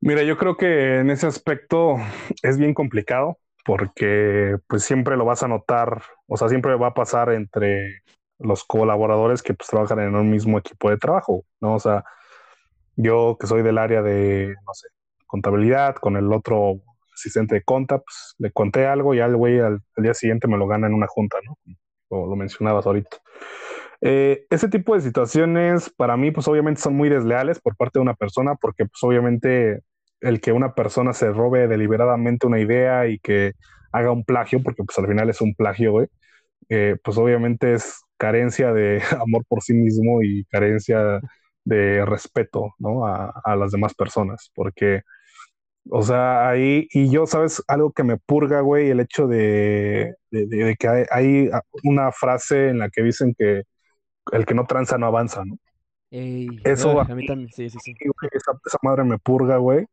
Mira, 0.00 0.22
yo 0.22 0.38
creo 0.38 0.56
que 0.56 1.00
en 1.00 1.10
ese 1.10 1.26
aspecto 1.26 1.96
es 2.42 2.56
bien 2.56 2.72
complicado 2.72 3.38
porque 3.64 4.56
pues 4.66 4.84
siempre 4.84 5.16
lo 5.18 5.26
vas 5.26 5.42
a 5.42 5.48
notar, 5.48 6.02
o 6.26 6.38
sea, 6.38 6.48
siempre 6.48 6.74
va 6.76 6.88
a 6.88 6.94
pasar 6.94 7.30
entre 7.32 8.02
los 8.40 8.64
colaboradores 8.64 9.42
que 9.42 9.54
pues 9.54 9.68
trabajan 9.68 10.00
en 10.00 10.14
un 10.14 10.30
mismo 10.30 10.58
equipo 10.58 10.90
de 10.90 10.96
trabajo, 10.96 11.44
¿no? 11.60 11.74
O 11.74 11.80
sea, 11.80 12.04
yo 12.96 13.36
que 13.38 13.46
soy 13.46 13.62
del 13.62 13.78
área 13.78 14.02
de, 14.02 14.54
no 14.66 14.74
sé, 14.74 14.88
contabilidad, 15.26 15.96
con 15.96 16.16
el 16.16 16.32
otro 16.32 16.80
asistente 17.14 17.56
de 17.56 17.62
conta, 17.62 17.98
pues 17.98 18.34
le 18.38 18.50
conté 18.50 18.86
algo 18.86 19.14
y 19.14 19.20
al 19.20 19.36
güey 19.36 19.60
al, 19.60 19.80
día 19.96 20.14
siguiente 20.14 20.48
me 20.48 20.56
lo 20.56 20.66
gana 20.66 20.86
en 20.86 20.94
una 20.94 21.06
junta, 21.06 21.38
¿no? 21.44 21.58
O 22.08 22.26
lo 22.26 22.36
mencionabas 22.36 22.86
ahorita. 22.86 23.18
Eh, 24.00 24.46
ese 24.50 24.68
tipo 24.68 24.94
de 24.94 25.02
situaciones 25.02 25.90
para 25.90 26.16
mí 26.16 26.30
pues 26.30 26.48
obviamente 26.48 26.80
son 26.80 26.96
muy 26.96 27.10
desleales 27.10 27.60
por 27.60 27.76
parte 27.76 27.98
de 27.98 28.02
una 28.02 28.14
persona 28.14 28.54
porque 28.54 28.86
pues 28.86 29.02
obviamente 29.02 29.80
el 30.20 30.40
que 30.40 30.52
una 30.52 30.74
persona 30.74 31.12
se 31.12 31.30
robe 31.30 31.68
deliberadamente 31.68 32.46
una 32.46 32.60
idea 32.60 33.06
y 33.06 33.18
que 33.18 33.52
haga 33.92 34.10
un 34.12 34.24
plagio, 34.24 34.62
porque 34.62 34.84
pues 34.84 34.98
al 34.98 35.06
final 35.06 35.28
es 35.30 35.40
un 35.40 35.54
plagio, 35.54 35.92
güey, 35.92 36.06
eh, 36.68 36.96
pues 37.02 37.18
obviamente 37.18 37.74
es 37.74 38.02
carencia 38.20 38.72
de 38.72 39.00
amor 39.26 39.44
por 39.48 39.62
sí 39.62 39.74
mismo 39.74 40.22
y 40.22 40.44
carencia 40.44 41.20
de 41.64 42.04
respeto, 42.04 42.74
¿no? 42.78 43.06
A, 43.06 43.32
a 43.44 43.56
las 43.56 43.72
demás 43.72 43.94
personas, 43.94 44.50
porque, 44.54 45.02
o 45.90 46.02
sea, 46.02 46.48
ahí, 46.48 46.86
y 46.92 47.10
yo, 47.10 47.26
¿sabes? 47.26 47.62
Algo 47.66 47.92
que 47.92 48.04
me 48.04 48.18
purga, 48.18 48.60
güey, 48.60 48.90
el 48.90 49.00
hecho 49.00 49.26
de, 49.26 50.14
de, 50.30 50.76
que 50.78 50.88
hay, 50.88 51.04
hay, 51.10 51.50
una 51.84 52.12
frase 52.12 52.68
en 52.68 52.78
la 52.78 52.90
que 52.90 53.02
dicen 53.02 53.34
que 53.36 53.62
el 54.32 54.46
que 54.46 54.54
no 54.54 54.66
tranza 54.66 54.98
no 54.98 55.06
avanza, 55.06 55.42
¿no? 55.44 55.58
Eso 56.64 57.00
a 57.00 57.04
mí 57.04 57.24
también, 57.26 57.48
sí, 57.52 57.70
sí, 57.70 57.78
sí. 57.82 57.94
esa, 58.32 58.52
esa 58.66 58.78
madre 58.82 59.04
me 59.04 59.18
purga, 59.18 59.56
güey 59.56 59.86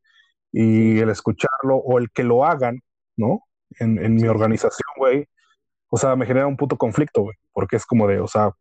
y 0.52 1.00
el 1.00 1.10
escucharlo 1.10 1.76
o 1.76 2.00
el 2.00 2.10
que 2.12 2.24
lo 2.24 2.46
hagan, 2.46 2.82
¿no? 3.16 3.44
En, 3.80 4.04
en 4.04 4.16
mi 4.16 4.28
organización, 4.28 4.88
güey, 4.98 5.28
o 5.90 5.98
sea, 5.98 6.16
me 6.16 6.26
genera 6.26 6.48
un 6.48 6.58
puto 6.58 6.78
conflicto, 6.78 7.22
güey, 7.22 7.36
porque 7.54 7.76
es 7.76 7.86
como 7.86 8.08
de, 8.08 8.20
o 8.20 8.28
sea, 8.28 8.52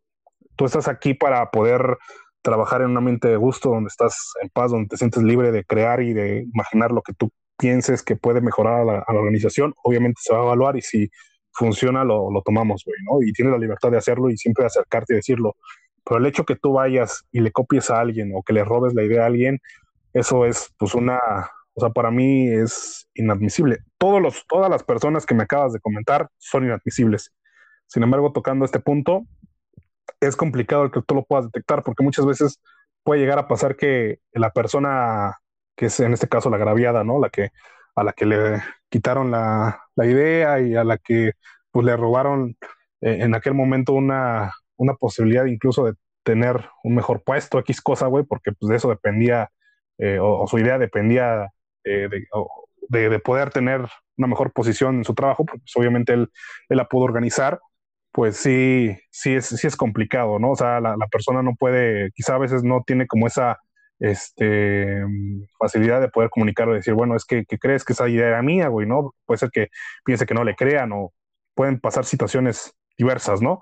tú 0.57 0.65
estás 0.65 0.89
aquí 0.89 1.15
para 1.15 1.51
poder 1.51 1.99
trabajar 2.43 2.83
en 2.83 2.91
un 2.91 2.99
ambiente 2.99 3.29
de 3.29 3.37
gusto, 3.37 3.71
donde 3.71 3.89
estás 3.89 4.33
en 4.41 4.49
paz, 4.51 4.71
donde 4.71 4.89
te 4.89 4.97
sientes 4.97 5.23
libre 5.23 5.51
de 5.51 5.65
crear 5.65 6.01
y 6.01 6.13
de 6.13 6.47
imaginar 6.53 6.93
lo 6.93 7.03
que 7.03 7.13
tú 7.13 7.31
pienses 7.59 8.03
que 8.03 8.17
puede 8.17 8.41
mejorar 8.41 8.81
a 8.81 8.85
la, 8.85 9.05
organización, 9.09 9.75
obviamente 9.83 10.21
se 10.23 10.33
va 10.33 10.41
a 10.41 10.45
evaluar 10.45 10.77
y 10.77 10.83
si 10.83 11.11
funciona 11.53 12.05
lo, 12.05 12.31
lo 12.31 12.43
tomamos, 12.43 12.85
güey, 12.85 12.99
¿no? 13.11 13.27
Y 13.27 13.33
tienes 13.33 13.53
la 13.53 13.59
libertad 13.59 13.91
de 13.91 13.97
hacerlo 13.97 14.31
y 14.31 14.37
siempre 14.37 14.65
acercarte 14.65 15.15
y 15.15 15.17
decirlo. 15.17 15.57
Pero 16.05 16.19
el 16.21 16.27
hecho 16.27 16.45
que 16.45 16.55
tú 16.55 16.75
vayas 16.75 17.25
y 17.33 17.41
le 17.41 17.51
copies 17.51 17.91
a 17.91 17.99
alguien 17.99 18.31
o 18.35 18.43
que 18.43 18.53
le 18.53 18.63
robes 18.63 18.95
la 18.95 19.03
idea 19.03 19.25
a 19.25 19.27
alguien, 19.27 19.59
eso 20.13 20.45
es 20.45 20.73
pues 20.79 20.95
una, 20.95 21.19
o 21.77 21.81
sea, 21.81 21.91
para 21.91 22.11
mí 22.11 22.49
es 22.49 23.07
inadmisible. 23.15 23.81
Todos 23.99 24.23
los, 24.23 24.47
todas 24.47 24.71
las 24.71 24.83
personas 24.83 25.27
que 25.27 25.35
me 25.35 25.43
acabas 25.43 25.75
de 25.75 25.81
comentar 25.81 26.29
son 26.39 26.65
inadmisibles. 26.65 27.35
Sin 27.87 28.03
embargo, 28.03 28.33
tocando 28.33 28.65
este 28.65 28.81
punto, 28.81 29.27
es 30.21 30.37
complicado 30.37 30.85
el 30.85 30.91
que 30.91 31.03
tú 31.03 31.15
lo 31.15 31.25
puedas 31.25 31.45
detectar 31.47 31.83
porque 31.83 32.03
muchas 32.03 32.25
veces 32.25 32.61
puede 33.03 33.21
llegar 33.21 33.39
a 33.39 33.47
pasar 33.47 33.77
que 33.77 34.21
la 34.33 34.51
persona, 34.51 35.37
que 35.77 35.87
es 35.87 36.01
en 36.01 36.15
este 36.15 36.29
caso 36.29 36.49
la 36.49 36.57
agraviada, 36.57 37.05
¿no? 37.05 37.21
La 37.21 37.29
que, 37.29 37.51
a 37.95 38.03
la 38.03 38.15
que 38.15 38.25
le 38.25 38.63
quitaron 38.89 39.31
la, 39.31 39.83
idea 39.99 40.61
y 40.61 40.77
a 40.77 40.83
la 40.83 40.97
que 40.97 41.33
pues, 41.71 41.85
le 41.85 41.95
robaron 41.95 42.57
eh, 43.03 43.19
en 43.21 43.35
aquel 43.35 43.53
momento 43.53 43.93
una, 43.93 44.51
una 44.77 44.95
posibilidad 44.95 45.45
incluso 45.45 45.85
de 45.85 45.93
tener 46.23 46.71
un 46.83 46.95
mejor 46.95 47.23
puesto, 47.23 47.59
X 47.59 47.83
cosa, 47.83 48.07
güey, 48.07 48.25
porque 48.25 48.53
pues 48.53 48.71
de 48.71 48.77
eso 48.77 48.89
dependía, 48.89 49.51
eh, 49.99 50.19
o, 50.21 50.47
su 50.47 50.59
idea 50.59 50.79
dependía 50.79 51.53
eh, 51.87 52.09
de, 52.89 53.21
poder 53.21 53.51
tener 53.51 53.81
una 54.17 54.27
mejor 54.27 54.53
posición 54.53 54.97
en 54.97 55.05
su 55.05 55.15
trabajo, 55.15 55.45
porque 55.45 55.61
pues, 55.61 55.77
obviamente 55.77 56.13
él, 56.13 56.31
él, 56.69 56.77
la 56.77 56.89
pudo 56.89 57.05
organizar, 57.05 57.61
pues 58.13 58.37
sí, 58.39 58.97
sí 59.11 59.35
es, 59.35 59.47
sí 59.47 59.67
es 59.67 59.77
complicado, 59.77 60.39
¿no? 60.39 60.53
O 60.53 60.57
sea, 60.57 60.81
la, 60.81 60.97
persona 61.11 61.43
no 61.43 61.55
puede, 61.55 62.11
quizá 62.13 62.35
a 62.35 62.39
veces 62.39 62.65
no 62.65 62.83
tiene 62.87 63.07
como 63.07 63.27
esa 63.27 63.59
este, 64.01 65.03
facilidad 65.59 66.01
de 66.01 66.09
poder 66.09 66.31
comunicar 66.31 66.69
o 66.69 66.75
decir, 66.75 66.95
bueno, 66.95 67.15
es 67.15 67.25
que, 67.25 67.45
crees 67.45 67.85
que 67.85 67.93
esa 67.93 68.09
idea 68.09 68.29
era 68.29 68.43
mía, 68.43 68.69
güey, 68.69 68.87
¿no? 68.87 69.15
Puede 69.27 69.39
ser 69.39 69.51
que 69.51 69.69
piense 70.05 70.27
que 70.27 70.35
no 70.35 70.45
le 70.45 70.57
crean 70.57 70.93
o 70.93 71.13
pueden 71.55 71.79
pasar 71.79 72.05
situaciones 72.05 72.75
diversas, 72.99 73.43
¿no? 73.43 73.61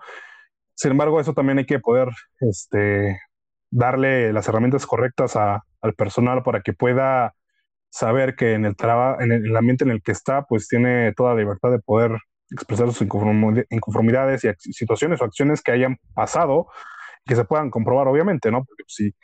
Sin 0.75 0.93
embargo, 0.93 1.21
eso 1.21 1.35
también 1.35 1.59
hay 1.59 1.67
que 1.67 1.81
poder 1.81 2.09
este, 2.41 3.21
darle 3.71 4.33
las 4.33 4.49
herramientas 4.49 4.87
correctas 4.87 5.37
al 5.37 5.95
personal 5.95 6.43
para 6.43 6.61
que 6.63 6.73
pueda 6.73 7.35
saber 7.95 8.35
que 8.35 8.55
en 8.55 8.65
el, 8.65 8.75
en 9.21 9.33
el 9.33 9.57
ambiente 9.57 9.85
en 9.85 9.91
el 9.91 10.03
que 10.03 10.11
está, 10.11 10.43
pues 10.43 10.67
tiene 10.67 11.13
toda 11.13 11.33
la 11.33 11.41
libertad 11.41 11.71
de 11.71 11.79
poder 11.79 12.19
expresar 12.51 12.93
sus 12.93 13.03
inconformidades 13.71 14.45
y 14.45 14.73
situaciones 14.73 15.21
o 15.21 15.25
acciones 15.25 15.63
que 15.63 15.71
hayan 15.71 15.97
pasado 16.13 16.67
que 17.25 17.37
se 17.37 17.45
puedan 17.45 17.71
comprobar, 17.71 18.09
obviamente, 18.09 18.51
¿no? 18.51 18.65
Porque 18.65 18.83
pues, 18.83 18.95
si 18.97 19.15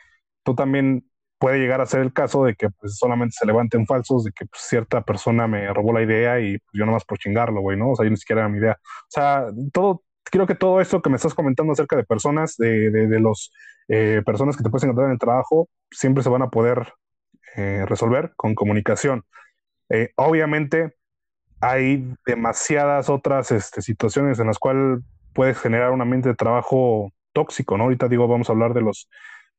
tú 0.43 0.55
también 0.55 1.05
puede 1.37 1.59
llegar 1.59 1.81
a 1.81 1.85
ser 1.85 1.99
el 1.99 2.13
caso 2.13 2.45
de 2.45 2.55
que 2.55 2.69
pues, 2.69 2.95
solamente 2.95 3.35
se 3.37 3.45
levanten 3.45 3.85
falsos, 3.85 4.23
de 4.23 4.31
que 4.31 4.45
pues, 4.45 4.61
cierta 4.63 5.01
persona 5.01 5.47
me 5.47 5.71
robó 5.73 5.91
la 5.91 6.01
idea 6.01 6.39
y 6.39 6.57
pues, 6.57 6.71
yo 6.71 6.85
más 6.85 7.03
por 7.03 7.17
chingarlo, 7.19 7.59
güey, 7.59 7.77
¿no? 7.77 7.91
O 7.91 7.95
sea, 7.95 8.05
yo 8.05 8.09
ni 8.09 8.17
siquiera 8.17 8.43
era 8.43 8.49
mi 8.49 8.59
idea. 8.59 8.77
O 8.81 9.09
sea, 9.09 9.47
todo, 9.73 10.03
creo 10.23 10.47
que 10.47 10.55
todo 10.55 10.79
esto 10.79 11.01
que 11.01 11.09
me 11.09 11.17
estás 11.17 11.33
comentando 11.33 11.73
acerca 11.73 11.97
de 11.97 12.05
personas, 12.05 12.55
de, 12.57 12.89
de, 12.89 13.07
de 13.07 13.19
los 13.19 13.51
eh, 13.89 14.21
personas 14.25 14.55
que 14.55 14.63
te 14.63 14.69
puedes 14.69 14.85
encontrar 14.85 15.07
en 15.07 15.13
el 15.13 15.19
trabajo, 15.19 15.67
siempre 15.91 16.23
se 16.23 16.29
van 16.29 16.41
a 16.41 16.49
poder 16.49 16.93
eh, 17.55 17.85
resolver 17.87 18.33
con 18.35 18.55
comunicación. 18.55 19.23
Eh, 19.89 20.11
obviamente 20.15 20.95
hay 21.59 22.15
demasiadas 22.25 23.09
otras 23.09 23.51
este, 23.51 23.81
situaciones 23.81 24.39
en 24.39 24.47
las 24.47 24.57
cuales 24.57 25.03
puedes 25.33 25.59
generar 25.59 25.91
un 25.91 26.01
ambiente 26.01 26.29
de 26.29 26.35
trabajo 26.35 27.11
tóxico, 27.33 27.77
¿no? 27.77 27.85
Ahorita 27.85 28.07
digo, 28.07 28.27
vamos 28.27 28.49
a 28.49 28.53
hablar 28.53 28.73
de 28.73 28.81
los, 28.81 29.09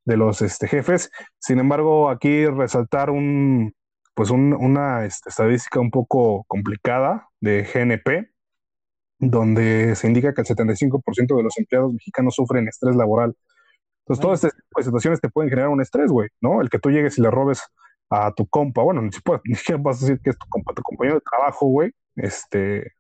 de 0.05 0.17
los 0.17 0.43
este, 0.43 0.69
jefes. 0.69 1.11
Sin 1.39 1.59
embargo, 1.59 2.11
aquí 2.11 2.47
resaltar 2.47 3.11
un, 3.11 3.75
pues 4.15 4.31
una 4.31 5.05
este, 5.05 5.31
estadística 5.31 5.81
un 5.81 5.91
poco 5.91 6.45
complicada 6.49 7.29
de 7.41 7.63
GNP, 7.63 8.31
donde 9.19 9.95
se 9.95 10.09
indica 10.09 10.35
que 10.35 10.41
el 10.41 10.47
75% 10.47 11.37
de 11.37 11.43
los 11.43 11.57
empleados 11.59 11.93
mexicanos 11.93 12.35
sufren 12.35 12.69
estrés 12.69 12.97
laboral. 12.97 13.37
Entonces, 14.01 14.23
todas 14.23 14.45
estas 14.45 14.85
situaciones 14.85 15.21
te 15.21 15.29
pueden 15.29 15.49
generar 15.49 15.69
un 15.69 15.81
estrés, 15.81 16.11
güey, 16.11 16.29
¿no? 16.41 16.61
El 16.61 16.69
que 16.71 16.81
tú 16.81 16.91
llegues 16.91 17.19
y 17.19 17.23
le 17.23 17.31
robes 17.31 17.63
a 18.13 18.31
tu 18.33 18.47
compa, 18.47 18.83
bueno, 18.83 19.03
ni 19.45 19.55
siquiera 19.55 19.81
vas 19.83 20.03
a 20.03 20.07
decir 20.07 20.21
que 20.23 20.31
es 20.31 20.39
tu 20.39 20.47
compa, 20.49 20.75
tu 20.75 20.83
compañero 20.83 21.17
de 21.17 21.23
trabajo, 21.23 21.67
güey, 21.67 21.93
este, 22.17 22.93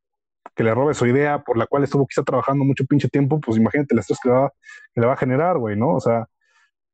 que 0.57 0.65
le 0.65 0.75
robes 0.75 0.97
su 0.97 1.07
idea 1.07 1.43
por 1.43 1.59
la 1.59 1.67
cual 1.67 1.85
estuvo 1.85 2.07
quizá 2.07 2.23
trabajando 2.23 2.65
mucho 2.65 2.85
pinche 2.87 3.09
tiempo, 3.09 3.41
pues 3.41 3.59
imagínate 3.59 3.95
el 3.95 4.01
estrés 4.01 4.19
que 4.23 4.31
va, 4.31 4.51
que 4.95 5.01
le 5.01 5.07
va 5.07 5.15
a 5.15 5.17
generar, 5.17 5.59
güey, 5.59 5.77
¿no? 5.77 5.95
O 5.97 6.01
sea, 6.01 6.27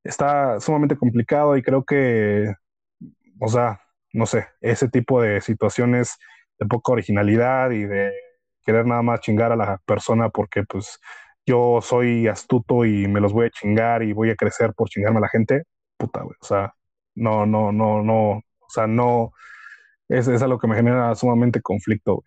está 0.04 0.60
sumamente 0.60 0.96
complicado 0.96 1.56
y 1.56 1.62
creo 1.62 1.84
que, 1.84 2.54
o 3.40 3.48
sea, 3.48 3.80
no 4.12 4.26
sé, 4.26 4.48
ese 4.60 4.88
tipo 4.88 5.22
de 5.22 5.40
situaciones 5.40 6.18
de 6.58 6.66
poca 6.66 6.92
originalidad 6.92 7.70
y 7.70 7.84
de 7.84 8.12
querer 8.64 8.86
nada 8.86 9.02
más 9.02 9.20
chingar 9.20 9.52
a 9.52 9.56
la 9.56 9.78
persona 9.86 10.28
porque 10.30 10.64
pues 10.64 10.98
yo 11.46 11.80
soy 11.82 12.28
astuto 12.28 12.84
y 12.84 13.08
me 13.08 13.20
los 13.20 13.32
voy 13.32 13.46
a 13.46 13.50
chingar 13.50 14.02
y 14.02 14.12
voy 14.12 14.30
a 14.30 14.36
crecer 14.36 14.72
por 14.74 14.88
chingarme 14.88 15.18
a 15.18 15.22
la 15.22 15.28
gente, 15.28 15.64
puta, 15.96 16.22
güey, 16.22 16.36
o 16.40 16.46
sea, 16.46 16.74
no, 17.18 17.46
no, 17.46 17.72
no, 17.72 18.02
no, 18.02 18.30
o 18.38 18.70
sea, 18.70 18.86
no, 18.86 19.32
es, 20.08 20.28
es 20.28 20.42
que 20.60 20.68
me 20.68 20.76
genera 20.76 21.14
sumamente 21.16 21.62
conflicto, 21.62 22.16
güey. 22.16 22.26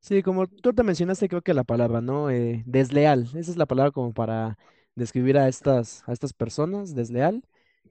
Sí, 0.00 0.22
como 0.22 0.48
tú 0.48 0.72
te 0.72 0.82
mencionaste, 0.82 1.28
creo 1.28 1.42
que 1.42 1.54
la 1.54 1.64
palabra, 1.64 2.00
¿no? 2.00 2.28
Eh, 2.30 2.62
desleal, 2.66 3.22
esa 3.36 3.38
es 3.52 3.56
la 3.56 3.66
palabra 3.66 3.92
como 3.92 4.12
para 4.12 4.58
describir 4.96 5.38
a 5.38 5.48
estas, 5.48 6.02
a 6.08 6.12
estas 6.12 6.32
personas, 6.32 6.94
desleal. 6.94 7.44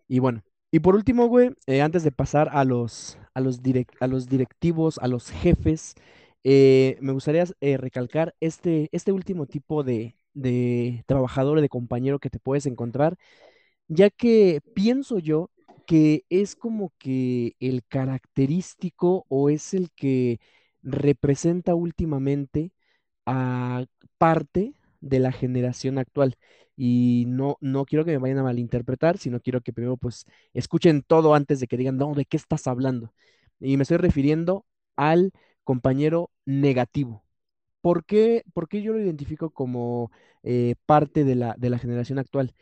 Y 0.08 0.20
bueno, 0.20 0.44
y 0.72 0.80
por 0.82 0.96
último, 0.96 1.28
güey, 1.28 1.52
eh, 1.68 1.82
antes 1.82 2.04
de 2.04 2.12
pasar 2.12 2.50
a 2.52 2.66
los, 2.66 3.18
a 3.34 3.42
los, 3.42 3.62
a 4.02 4.08
los 4.08 4.28
directivos, 4.30 5.00
a 5.00 5.08
los 5.08 5.30
jefes, 5.32 5.96
eh, 6.44 6.98
me 7.02 7.14
gustaría 7.14 7.46
recalcar 7.62 8.36
este, 8.42 8.90
este 8.92 9.12
último 9.14 9.46
tipo 9.48 9.84
de, 9.84 10.16
de 10.34 11.04
trabajador, 11.08 11.62
de 11.62 11.70
compañero 11.70 12.20
que 12.20 12.30
te 12.30 12.40
puedes 12.40 12.66
encontrar, 12.66 13.18
ya 13.88 14.10
que 14.10 14.62
pienso 14.74 15.20
yo 15.20 15.50
que 15.92 16.26
es 16.30 16.56
como 16.56 16.94
que 17.00 17.56
el 17.60 17.84
característico 17.88 19.26
o 19.30 19.50
es 19.50 19.74
el 19.76 19.92
que 19.92 20.40
representa 20.84 21.76
últimamente 21.76 22.72
a 23.26 23.86
parte 24.20 24.74
de 25.02 25.20
la 25.20 25.32
generación 25.32 25.98
actual. 26.00 26.38
Y 26.78 27.26
no, 27.28 27.58
no 27.62 27.86
quiero 27.86 28.06
que 28.06 28.12
me 28.14 28.18
vayan 28.20 28.40
a 28.40 28.44
malinterpretar, 28.44 29.18
sino 29.20 29.40
quiero 29.42 29.62
que 29.62 29.74
primero 29.74 29.98
pues 29.98 30.26
escuchen 30.54 31.04
todo 31.04 31.36
antes 31.36 31.60
de 31.62 31.68
que 31.68 31.78
digan, 31.78 31.98
no, 31.98 32.14
¿de 32.16 32.26
qué 32.26 32.38
estás 32.38 32.68
hablando? 32.68 33.14
Y 33.60 33.78
me 33.78 33.84
estoy 33.84 33.98
refiriendo 33.98 34.66
al 34.98 35.32
compañero 35.64 36.32
negativo. 36.46 37.24
¿Por 37.82 38.06
qué, 38.06 38.44
por 38.54 38.68
qué 38.70 38.82
yo 38.84 38.94
lo 38.94 39.00
identifico 39.02 39.50
como 39.52 40.12
eh, 40.44 40.76
parte 40.86 41.24
de 41.24 41.36
la, 41.36 41.56
de 41.58 41.70
la 41.72 41.80
generación 41.80 42.20
actual? 42.20 42.54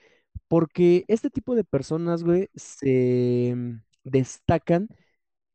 Porque 0.50 1.06
este 1.10 1.32
tipo 1.32 1.56
de 1.56 1.66
personas, 1.66 2.24
güey, 2.26 2.50
se 2.56 3.54
mm, 3.58 3.82
destacan 4.06 4.90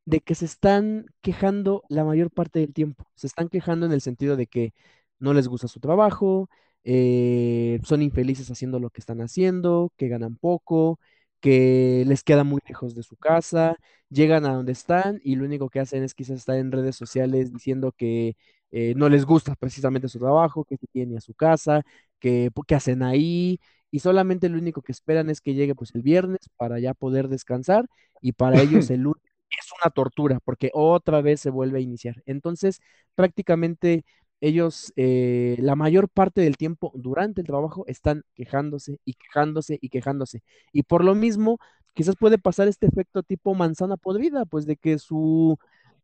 de 0.05 0.21
que 0.21 0.35
se 0.35 0.45
están 0.45 1.07
quejando 1.21 1.83
la 1.89 2.03
mayor 2.05 2.31
parte 2.31 2.59
del 2.59 2.73
tiempo. 2.73 3.07
Se 3.15 3.27
están 3.27 3.49
quejando 3.49 3.85
en 3.85 3.91
el 3.93 4.01
sentido 4.01 4.35
de 4.37 4.47
que 4.47 4.73
no 5.19 5.33
les 5.33 5.47
gusta 5.47 5.67
su 5.67 5.79
trabajo, 5.79 6.49
eh, 6.83 7.79
son 7.83 8.01
infelices 8.01 8.49
haciendo 8.51 8.79
lo 8.79 8.89
que 8.91 9.01
están 9.01 9.21
haciendo, 9.21 9.91
que 9.97 10.07
ganan 10.07 10.35
poco, 10.37 10.99
que 11.39 12.03
les 12.07 12.23
queda 12.23 12.43
muy 12.43 12.61
lejos 12.67 12.95
de 12.95 13.03
su 13.03 13.15
casa, 13.17 13.77
llegan 14.09 14.45
a 14.45 14.53
donde 14.53 14.71
están 14.73 15.19
y 15.23 15.35
lo 15.35 15.45
único 15.45 15.69
que 15.69 15.79
hacen 15.79 16.03
es 16.03 16.13
quizás 16.15 16.37
estar 16.39 16.57
en 16.57 16.71
redes 16.71 16.95
sociales 16.95 17.51
diciendo 17.53 17.91
que 17.91 18.35
eh, 18.71 18.93
no 18.95 19.09
les 19.09 19.25
gusta 19.25 19.55
precisamente 19.55 20.07
su 20.09 20.19
trabajo, 20.19 20.65
que 20.65 20.77
se 20.77 20.87
tiene 20.87 21.17
a 21.17 21.21
su 21.21 21.33
casa, 21.33 21.83
que 22.19 22.49
qué 22.67 22.75
hacen 22.75 23.03
ahí 23.03 23.59
y 23.95 23.99
solamente 23.99 24.49
lo 24.49 24.57
único 24.57 24.81
que 24.81 24.91
esperan 24.91 25.29
es 25.29 25.39
que 25.39 25.53
llegue 25.53 25.73
pues 25.73 25.95
el 25.95 26.01
viernes 26.01 26.49
para 26.57 26.79
ya 26.79 26.93
poder 26.93 27.29
descansar 27.29 27.87
y 28.19 28.33
para 28.33 28.61
ellos 28.61 28.89
el 28.89 28.99
lunes 29.03 29.23
es 29.49 29.67
una 29.81 29.89
tortura 29.89 30.41
porque 30.43 30.69
otra 30.73 31.21
vez 31.21 31.39
se 31.39 31.49
vuelve 31.49 31.77
a 31.79 31.81
iniciar. 31.81 32.21
Entonces, 32.25 32.81
prácticamente 33.15 34.03
ellos 34.41 34.91
eh, 34.97 35.55
la 35.59 35.77
mayor 35.77 36.09
parte 36.09 36.41
del 36.41 36.57
tiempo 36.57 36.91
durante 36.93 37.39
el 37.39 37.47
trabajo 37.47 37.85
están 37.87 38.23
quejándose 38.33 38.99
y 39.05 39.13
quejándose 39.13 39.77
y 39.79 39.87
quejándose. 39.87 40.43
Y 40.73 40.83
por 40.83 41.01
lo 41.01 41.15
mismo, 41.15 41.57
quizás 41.93 42.17
puede 42.17 42.37
pasar 42.37 42.67
este 42.67 42.87
efecto 42.87 43.23
tipo 43.23 43.55
manzana 43.55 43.95
podrida, 43.95 44.43
pues 44.45 44.65
de 44.65 44.75
que 44.75 44.99
su, 44.99 45.57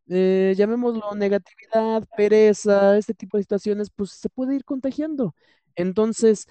eh, 0.07 0.53
llamémoslo 0.55 1.13
negatividad, 1.15 2.07
pereza, 2.15 2.97
este 2.97 3.13
tipo 3.13 3.35
de 3.35 3.43
situaciones, 3.43 3.89
pues 3.89 4.11
se 4.11 4.29
puede 4.29 4.55
ir 4.55 4.63
contagiando. 4.63 5.35
Entonces, 5.75 6.47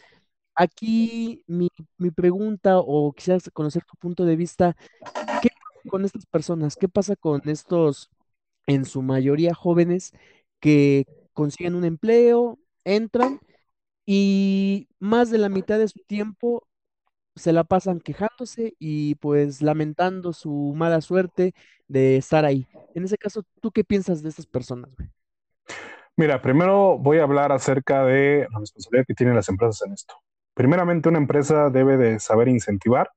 aquí 0.54 1.42
mi, 1.46 1.68
mi 1.98 2.10
pregunta 2.10 2.78
o 2.78 3.12
quizás 3.12 3.50
conocer 3.52 3.84
tu 3.84 3.96
punto 3.96 4.24
de 4.24 4.36
vista 4.36 4.76
¿Qué 5.42 5.48
pasa 5.48 5.88
con 5.88 6.04
estas 6.04 6.26
personas? 6.26 6.76
¿Qué 6.76 6.88
pasa 6.88 7.16
con 7.16 7.48
estos, 7.48 8.10
en 8.66 8.84
su 8.84 9.02
mayoría 9.02 9.54
jóvenes, 9.54 10.12
que 10.60 11.06
consiguen 11.32 11.74
un 11.74 11.84
empleo, 11.84 12.58
entran 12.84 13.40
y 14.06 14.88
más 14.98 15.30
de 15.30 15.38
la 15.38 15.48
mitad 15.48 15.78
de 15.78 15.88
su 15.88 16.00
tiempo 16.06 16.66
se 17.36 17.52
la 17.52 17.64
pasan 17.64 18.00
quejándose 18.00 18.74
y 18.78 19.14
pues 19.16 19.62
lamentando 19.62 20.32
su 20.32 20.74
mala 20.76 21.00
suerte 21.00 21.54
de 21.88 22.16
estar 22.16 22.44
ahí? 22.44 22.66
En 22.94 23.04
ese 23.04 23.16
caso, 23.16 23.44
¿tú 23.60 23.70
qué 23.70 23.84
piensas 23.84 24.22
de 24.22 24.28
estas 24.28 24.46
personas? 24.46 24.90
Mira, 26.16 26.42
primero 26.42 26.98
voy 26.98 27.18
a 27.18 27.22
hablar 27.22 27.52
acerca 27.52 28.04
de 28.04 28.46
la 28.52 28.58
responsabilidad 28.58 29.06
que 29.06 29.14
tienen 29.14 29.36
las 29.36 29.48
empresas 29.48 29.80
en 29.86 29.94
esto. 29.94 30.14
Primeramente, 30.60 31.08
una 31.08 31.16
empresa 31.16 31.70
debe 31.70 31.96
de 31.96 32.20
saber 32.20 32.46
incentivar 32.48 33.08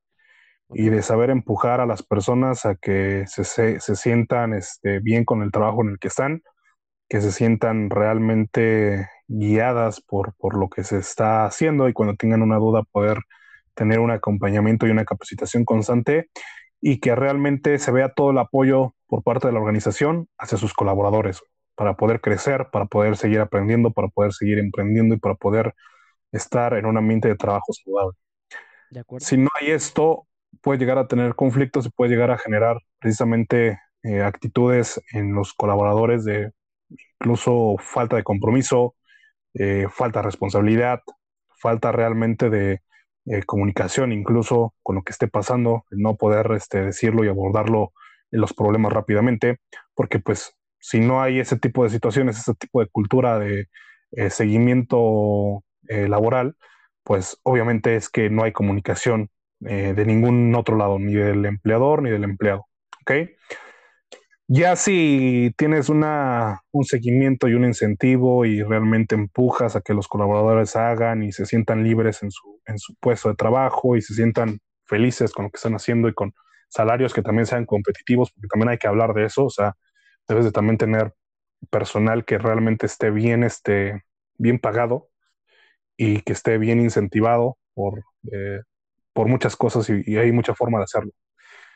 y 0.74 0.90
de 0.90 1.02
saber 1.04 1.30
empujar 1.30 1.82
a 1.82 1.86
las 1.86 2.04
personas 2.04 2.66
a 2.66 2.76
que 2.76 3.26
se, 3.28 3.44
se- 3.44 3.80
se 3.82 3.96
sientan 3.98 4.54
este, 4.54 5.00
bien 5.00 5.26
con 5.26 5.44
el 5.44 5.52
trabajo 5.52 5.84
en 5.84 5.90
el 5.90 6.00
que 6.00 6.10
están, 6.10 6.42
que 7.10 7.22
se 7.22 7.32
sientan 7.32 7.90
realmente 7.90 9.10
guiadas 9.28 10.02
por, 10.02 10.36
por 10.38 10.58
lo 10.58 10.70
que 10.70 10.84
se 10.84 10.98
está 11.00 11.46
haciendo 11.46 11.90
y 11.90 11.94
cuando 11.94 12.16
tengan 12.16 12.42
una 12.44 12.58
duda 12.58 12.84
poder 12.92 13.20
tener 13.76 14.00
un 14.00 14.12
acompañamiento 14.12 14.88
y 14.88 14.92
una 14.92 15.06
capacitación 15.06 15.66
constante 15.66 16.30
y 16.82 17.00
que 17.02 17.16
realmente 17.16 17.80
se 17.80 17.92
vea 17.92 18.10
todo 18.14 18.32
el 18.32 18.40
apoyo 18.40 18.96
por 19.08 19.24
parte 19.24 19.48
de 19.48 19.54
la 19.54 19.60
organización 19.60 20.28
hacia 20.38 20.58
sus 20.58 20.74
colaboradores 20.74 21.42
para 21.76 21.96
poder 21.98 22.22
crecer, 22.22 22.68
para 22.72 22.86
poder 22.86 23.18
seguir 23.18 23.42
aprendiendo, 23.42 23.92
para 23.92 24.10
poder 24.10 24.34
seguir 24.34 24.60
emprendiendo 24.60 25.16
y 25.16 25.20
para 25.20 25.36
poder 25.36 25.74
estar 26.34 26.74
en 26.74 26.86
un 26.86 26.98
ambiente 26.98 27.30
de 27.30 27.36
trabajo 27.36 27.72
saludable. 27.72 28.18
¿de 28.90 29.00
acuerdo? 29.00 29.26
Si 29.26 29.38
no 29.38 29.50
hay 29.60 29.72
esto, 29.72 30.28
puede 30.62 30.80
llegar 30.80 30.98
a 30.98 31.08
tener 31.08 31.36
conflictos 31.36 31.86
y 31.86 31.90
puede 31.90 32.12
llegar 32.12 32.32
a 32.32 32.38
generar 32.38 32.78
precisamente 33.00 33.80
eh, 34.04 34.22
actitudes 34.22 35.02
en 35.14 35.34
los 35.34 35.54
colaboradores 35.54 36.26
de 36.26 36.52
incluso 36.90 37.76
falta 37.80 38.16
de 38.18 38.24
compromiso, 38.24 38.96
eh, 39.54 39.88
falta 39.90 40.20
de 40.20 40.26
responsabilidad, 40.26 41.00
falta 41.60 41.92
realmente 41.92 42.50
de 42.50 42.82
eh, 43.26 43.44
comunicación, 43.44 44.12
incluso 44.12 44.74
con 44.84 44.96
lo 44.96 45.04
que 45.04 45.12
esté 45.12 45.28
pasando, 45.28 45.86
el 45.92 46.00
no 46.00 46.16
poder 46.16 46.52
este, 46.52 46.84
decirlo 46.86 47.24
y 47.24 47.30
abordarlo 47.30 47.94
en 48.32 48.42
los 48.42 48.54
problemas 48.54 48.92
rápidamente, 48.92 49.60
porque 49.94 50.20
pues 50.20 50.54
si 50.80 51.00
no 51.00 51.22
hay 51.22 51.40
ese 51.40 51.58
tipo 51.58 51.84
de 51.84 51.90
situaciones, 51.90 52.38
ese 52.38 52.56
tipo 52.56 52.82
de 52.82 52.88
cultura 52.88 53.40
de 53.40 53.68
seguimiento 54.30 55.64
eh, 55.88 56.08
laboral, 56.08 56.56
pues 57.04 57.40
obviamente 57.44 57.96
es 57.96 58.10
que 58.10 58.30
no 58.30 58.44
hay 58.44 58.52
comunicación 58.52 59.30
eh, 59.66 59.94
de 59.96 60.06
ningún 60.06 60.54
otro 60.56 60.78
lado, 60.78 61.00
ni 61.00 61.14
del 61.14 61.46
empleador 61.46 62.02
ni 62.02 62.10
del 62.10 62.24
empleado. 62.24 62.68
¿Ok? 63.02 63.12
Ya 64.48 64.76
si 64.76 65.54
tienes 65.58 65.90
una, 65.90 66.62
un 66.72 66.84
seguimiento 66.84 67.48
y 67.48 67.54
un 67.54 67.66
incentivo 67.66 68.46
y 68.46 68.62
realmente 68.62 69.16
empujas 69.16 69.76
a 69.76 69.82
que 69.82 69.94
los 69.94 70.08
colaboradores 70.08 70.76
hagan 70.76 71.24
y 71.24 71.32
se 71.32 71.46
sientan 71.46 71.84
libres 71.84 72.24
en 72.24 72.32
su, 72.32 72.62
en 72.66 72.78
su 72.78 72.94
puesto 73.00 73.30
de 73.30 73.36
trabajo 73.36 73.96
y 73.96 74.02
se 74.02 74.14
sientan 74.14 74.60
felices 74.86 75.32
con 75.32 75.46
lo 75.46 75.52
que 75.52 75.58
están 75.58 75.76
haciendo 75.76 76.10
y 76.10 76.14
con 76.14 76.34
salarios 76.68 77.14
que 77.14 77.22
también 77.22 77.46
sean 77.46 77.66
competitivos, 77.66 78.32
porque 78.32 78.48
también 78.48 78.70
hay 78.70 78.78
que 78.78 78.88
hablar 78.88 79.14
de 79.14 79.26
eso, 79.26 79.46
o 79.46 79.50
sea, 79.50 79.76
debes 80.28 80.46
de 80.46 80.52
también 80.52 80.78
tener 80.78 81.14
personal 81.70 82.26
que 82.26 82.38
realmente 82.38 82.86
esté 82.86 83.12
bien, 83.12 83.44
esté 83.44 84.04
bien 84.38 84.60
pagado 84.60 85.10
y 85.98 86.22
que 86.22 86.34
esté 86.34 86.58
bien 86.58 86.80
incentivado 86.80 87.58
por, 87.74 88.04
eh, 88.32 88.62
por 89.14 89.28
muchas 89.28 89.56
cosas 89.56 89.90
y, 89.90 90.18
hay 90.18 90.32
mucha 90.32 90.56
forma 90.56 90.80
de 90.80 90.86
hacerlo. 90.86 91.12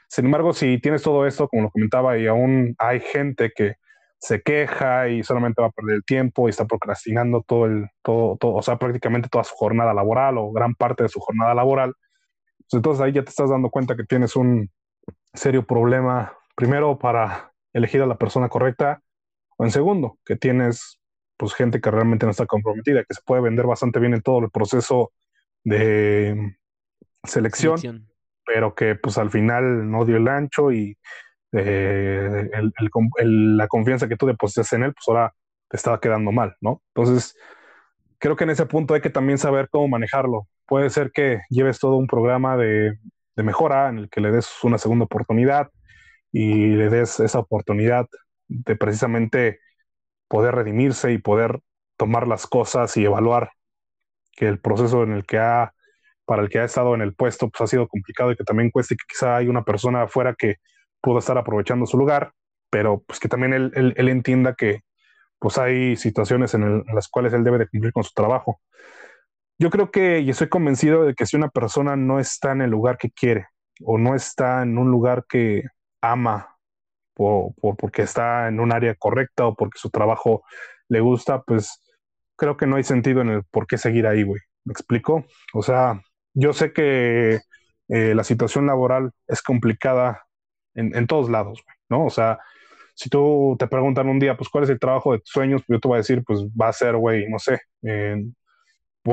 Sin 0.09 0.26
embargo, 0.26 0.53
si 0.53 0.80
tienes 0.80 1.03
todo 1.03 1.28
esto, 1.28 1.47
como 1.47 1.63
lo 1.63 1.72
comentaba, 1.72 2.18
y 2.18 2.28
aún 2.28 2.76
hay 2.78 2.99
gente 2.99 3.51
que 3.55 3.76
se 4.20 4.41
queja 4.41 5.09
y 5.09 5.24
solamente 5.24 5.61
va 5.61 5.68
a 5.68 5.72
perder 5.72 5.97
el 5.97 6.03
tiempo 6.03 6.47
y 6.47 6.49
está 6.49 6.65
procrastinando 6.65 7.43
todo 7.45 7.65
el, 7.65 7.88
todo, 8.01 8.38
todo, 8.38 8.55
o 8.55 8.61
sea, 8.61 8.78
prácticamente 8.78 9.30
toda 9.30 9.43
su 9.43 9.53
jornada 9.55 9.93
laboral 9.93 10.38
o 10.38 10.51
gran 10.51 10.74
parte 10.76 11.03
de 11.03 11.09
su 11.09 11.20
jornada 11.20 11.53
laboral, 11.53 11.93
pues 12.57 12.74
entonces 12.74 13.01
ahí 13.03 13.11
ya 13.11 13.24
te 13.24 13.30
estás 13.30 13.49
dando 13.49 13.70
cuenta 13.70 13.95
que 13.95 14.05
tienes 14.05 14.36
un 14.36 14.72
serio 15.34 15.65
problema, 15.65 16.34
primero 16.55 16.97
para 16.97 17.53
elegir 17.74 18.01
a 18.01 18.07
la 18.07 18.18
persona 18.18 18.49
correcta, 18.49 19.01
o 19.57 19.65
en 19.65 19.72
segundo, 19.72 20.18
que 20.26 20.36
tienes 20.36 20.96
pues 21.38 21.53
gente 21.53 21.79
que 21.79 21.91
realmente 21.91 22.25
no 22.25 22.31
está 22.31 22.45
comprometida, 22.45 23.03
que 23.03 23.13
se 23.13 23.21
puede 23.25 23.41
vender 23.43 23.65
bastante 23.67 23.99
bien 23.99 24.13
en 24.13 24.21
todo 24.21 24.39
el 24.39 24.49
proceso 24.49 25.11
de 25.63 26.55
selección, 27.23 27.77
Selección. 27.77 28.07
pero 28.45 28.73
que 28.75 28.95
pues 28.95 29.17
al 29.17 29.29
final 29.29 29.89
no 29.89 30.05
dio 30.05 30.17
el 30.17 30.27
ancho 30.27 30.71
y 30.71 30.97
eh, 31.53 32.49
el- 32.53 32.73
el 32.77 32.89
con- 32.89 33.09
el- 33.17 33.55
la 33.57 33.67
confianza 33.67 34.07
que 34.07 34.17
tú 34.17 34.25
depositas 34.25 34.71
en 34.73 34.83
él, 34.83 34.93
pues 34.93 35.07
ahora 35.07 35.33
te 35.69 35.77
estaba 35.77 35.99
quedando 35.99 36.31
mal, 36.31 36.55
¿no? 36.61 36.81
Entonces, 36.93 37.35
creo 38.19 38.35
que 38.35 38.43
en 38.43 38.49
ese 38.51 38.65
punto 38.65 38.93
hay 38.93 39.01
que 39.01 39.09
también 39.09 39.38
saber 39.38 39.69
cómo 39.69 39.88
manejarlo. 39.88 40.47
puede 40.65 40.89
ser 40.89 41.11
que 41.13 41.39
lleves 41.49 41.79
todo 41.79 41.95
un 41.95 42.07
programa 42.07 42.57
de, 42.57 42.99
de 43.38 43.43
mejora 43.43 43.88
en 43.88 43.99
el 43.99 44.09
que 44.09 44.19
le 44.19 44.31
des 44.31 44.49
una 44.65 44.77
segunda 44.77 45.05
oportunidad 45.05 45.69
y 46.33 46.67
le 46.75 46.89
des 46.89 47.21
esa 47.21 47.39
oportunidad 47.39 48.05
de 48.49 48.75
precisamente 48.75 49.61
poder 50.28 50.55
redimirse 50.55 51.11
y 51.11 51.17
poder 51.17 51.61
tomar 51.97 52.28
las 52.28 52.47
cosas 52.47 52.95
y 52.97 53.05
evaluar 53.05 53.51
que 54.38 54.47
el 54.47 54.59
proceso 54.59 55.03
en 55.03 55.13
el 55.13 55.25
que 55.25 55.39
ha, 55.39 55.73
para 56.25 56.43
el 56.43 56.49
que 56.49 56.59
ha 56.59 56.63
estado 56.63 56.93
en 56.93 57.01
el 57.01 57.15
puesto, 57.15 57.49
pues 57.49 57.61
ha 57.61 57.67
sido 57.67 57.88
complicado 57.88 58.32
y 58.32 58.36
que 58.36 58.43
también 58.43 58.69
cueste 58.69 58.95
que 58.95 59.03
quizá 59.09 59.36
hay 59.38 59.47
una 59.47 59.63
persona 59.63 60.03
afuera 60.03 60.36
que 60.38 60.57
pudo 61.01 61.19
estar 61.19 61.38
aprovechando 61.38 61.86
su 61.86 61.97
lugar, 61.97 62.34
pero 62.69 63.03
pues 63.05 63.19
que 63.19 63.28
también 63.28 63.53
él, 63.53 63.71
él, 63.73 64.09
entienda 64.09 64.53
que 64.53 64.82
pues 65.39 65.57
hay 65.57 65.95
situaciones 65.95 66.53
en, 66.53 66.84
las 66.93 67.07
cuales 67.07 67.34
él 67.34 67.43
debe 67.43 67.57
de 67.57 67.67
cumplir 67.67 67.93
con 67.93 68.03
su 68.03 68.13
trabajo. 68.13 68.61
Yo 69.59 69.69
creo 69.71 69.89
que, 69.89 70.19
y 70.19 70.30
estoy 70.30 70.49
convencido 70.49 71.03
de 71.03 71.15
que 71.15 71.25
si 71.25 71.36
una 71.36 71.49
persona 71.49 71.95
no 71.95 72.19
está 72.19 72.51
en 72.51 72.61
el 72.61 72.69
lugar 72.69 72.97
que 72.97 73.09
quiere 73.09 73.47
o 73.84 73.97
no 73.97 74.15
está 74.15 74.61
en 74.61 74.78
un 74.78 74.91
lugar 74.91 75.25
que 75.28 75.63
ama 76.01 76.56
por, 77.18 77.53
porque 77.78 78.03
está 78.03 78.47
en 78.47 78.59
un 78.59 78.72
área 78.72 78.95
correcta 78.95 79.47
o 79.47 79.55
porque 79.55 79.80
su 79.80 79.89
trabajo 79.89 80.43
le 80.88 80.99
gusta, 81.01 81.41
pues 81.41 81.82
creo 82.36 82.55
que 82.55 82.68
no 82.68 82.76
hay 82.76 82.84
sentido 82.84 83.22
en 83.22 83.30
el 83.30 83.43
por 83.51 83.68
qué 83.68 83.78
seguir 83.78 84.07
ahí, 84.07 84.24
güey. 84.24 84.39
¿Me 84.63 84.72
explico? 84.72 85.26
O 85.53 85.63
sea, 85.63 86.01
yo 86.34 86.53
sé 86.53 86.72
que 86.74 87.39
eh, 87.89 88.13
la 88.15 88.24
situación 88.24 88.68
laboral 88.68 89.11
es 89.28 89.41
complicada 89.41 90.24
en, 90.76 90.95
en 90.95 91.07
todos 91.07 91.30
lados, 91.30 91.63
güey, 91.65 91.78
¿no? 91.89 92.05
O 92.05 92.09
sea, 92.09 92.39
si 92.93 93.09
tú 93.09 93.55
te 93.59 93.68
preguntan 93.68 94.09
un 94.09 94.20
día, 94.20 94.38
pues, 94.38 94.49
¿cuál 94.49 94.65
es 94.65 94.70
el 94.70 94.80
trabajo 94.80 95.13
de 95.13 95.20
tus 95.20 95.30
sueños? 95.30 95.63
Yo 95.68 95.80
te 95.80 95.88
voy 95.88 95.95
a 95.95 95.99
decir, 95.99 96.24
pues, 96.26 96.41
va 96.49 96.70
a 96.70 96.74
ser, 96.74 96.95
güey, 96.95 97.28
no 97.30 97.39
sé, 97.39 97.59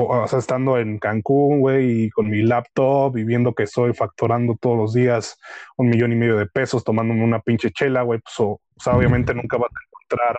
o 0.03 0.27
sea, 0.27 0.39
estando 0.39 0.77
en 0.77 0.99
Cancún, 0.99 1.61
güey, 1.61 2.03
y 2.03 2.09
con 2.09 2.29
mi 2.29 2.41
laptop 2.41 3.17
y 3.17 3.23
viendo 3.23 3.53
que 3.53 3.63
estoy 3.63 3.93
facturando 3.93 4.57
todos 4.59 4.77
los 4.77 4.93
días 4.93 5.39
un 5.77 5.89
millón 5.89 6.11
y 6.11 6.15
medio 6.15 6.37
de 6.37 6.47
pesos 6.47 6.83
tomándome 6.83 7.23
una 7.23 7.39
pinche 7.39 7.71
chela, 7.71 8.01
güey, 8.01 8.19
pues, 8.19 8.35
o, 8.39 8.59
sea, 8.77 8.95
obviamente 8.95 9.33
nunca 9.33 9.57
vas 9.57 9.71
a 9.71 9.79
encontrar 9.87 10.37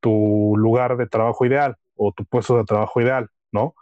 tu 0.00 0.54
lugar 0.56 0.96
de 0.96 1.06
trabajo 1.06 1.44
ideal 1.44 1.76
o 1.94 2.12
tu 2.12 2.24
puesto 2.24 2.56
de 2.56 2.64
trabajo 2.64 3.00
ideal, 3.00 3.28
¿no? 3.52 3.74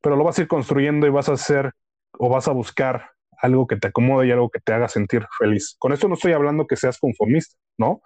Pero 0.00 0.16
lo 0.16 0.24
vas 0.24 0.38
a 0.38 0.42
ir 0.42 0.48
construyendo 0.48 1.06
y 1.06 1.10
vas 1.10 1.28
a 1.28 1.34
hacer 1.34 1.72
o 2.18 2.28
vas 2.28 2.48
a 2.48 2.52
buscar 2.52 3.10
algo 3.40 3.66
que 3.66 3.76
te 3.76 3.88
acomode 3.88 4.26
y 4.26 4.32
algo 4.32 4.50
que 4.50 4.60
te 4.60 4.72
haga 4.72 4.88
sentir 4.88 5.26
feliz. 5.38 5.76
Con 5.78 5.92
esto 5.92 6.08
no 6.08 6.14
estoy 6.14 6.32
hablando 6.32 6.66
que 6.66 6.76
seas 6.76 6.98
conformista, 6.98 7.56
¿no? 7.78 8.02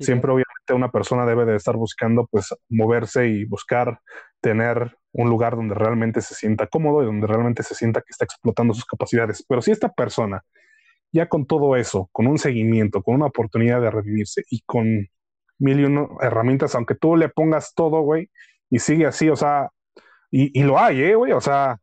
Siempre 0.00 0.32
obviamente 0.32 0.74
una 0.74 0.90
persona 0.90 1.24
debe 1.24 1.44
de 1.44 1.56
estar 1.56 1.76
buscando 1.76 2.26
pues 2.26 2.52
moverse 2.68 3.28
y 3.28 3.44
buscar 3.44 4.00
tener 4.40 4.96
un 5.14 5.30
lugar 5.30 5.54
donde 5.54 5.74
realmente 5.74 6.20
se 6.20 6.34
sienta 6.34 6.66
cómodo 6.66 7.02
y 7.02 7.06
donde 7.06 7.26
realmente 7.26 7.62
se 7.62 7.74
sienta 7.74 8.00
que 8.00 8.10
está 8.10 8.24
explotando 8.24 8.74
sus 8.74 8.84
capacidades. 8.84 9.44
Pero 9.48 9.62
si 9.62 9.70
esta 9.70 9.92
persona, 9.92 10.44
ya 11.12 11.28
con 11.28 11.46
todo 11.46 11.76
eso, 11.76 12.08
con 12.12 12.26
un 12.26 12.36
seguimiento, 12.36 13.02
con 13.02 13.14
una 13.14 13.26
oportunidad 13.26 13.80
de 13.80 13.90
revivirse 13.90 14.42
y 14.50 14.62
con 14.66 15.08
mil 15.58 15.80
y 15.80 15.84
uno 15.84 16.18
herramientas, 16.20 16.74
aunque 16.74 16.96
tú 16.96 17.16
le 17.16 17.28
pongas 17.28 17.74
todo, 17.74 18.00
güey, 18.00 18.28
y 18.68 18.80
sigue 18.80 19.06
así, 19.06 19.28
o 19.28 19.36
sea, 19.36 19.70
y, 20.32 20.64
lo 20.64 20.80
hay, 20.80 21.00
¿eh, 21.00 21.14
güey? 21.14 21.30
O 21.30 21.40
sea, 21.40 21.78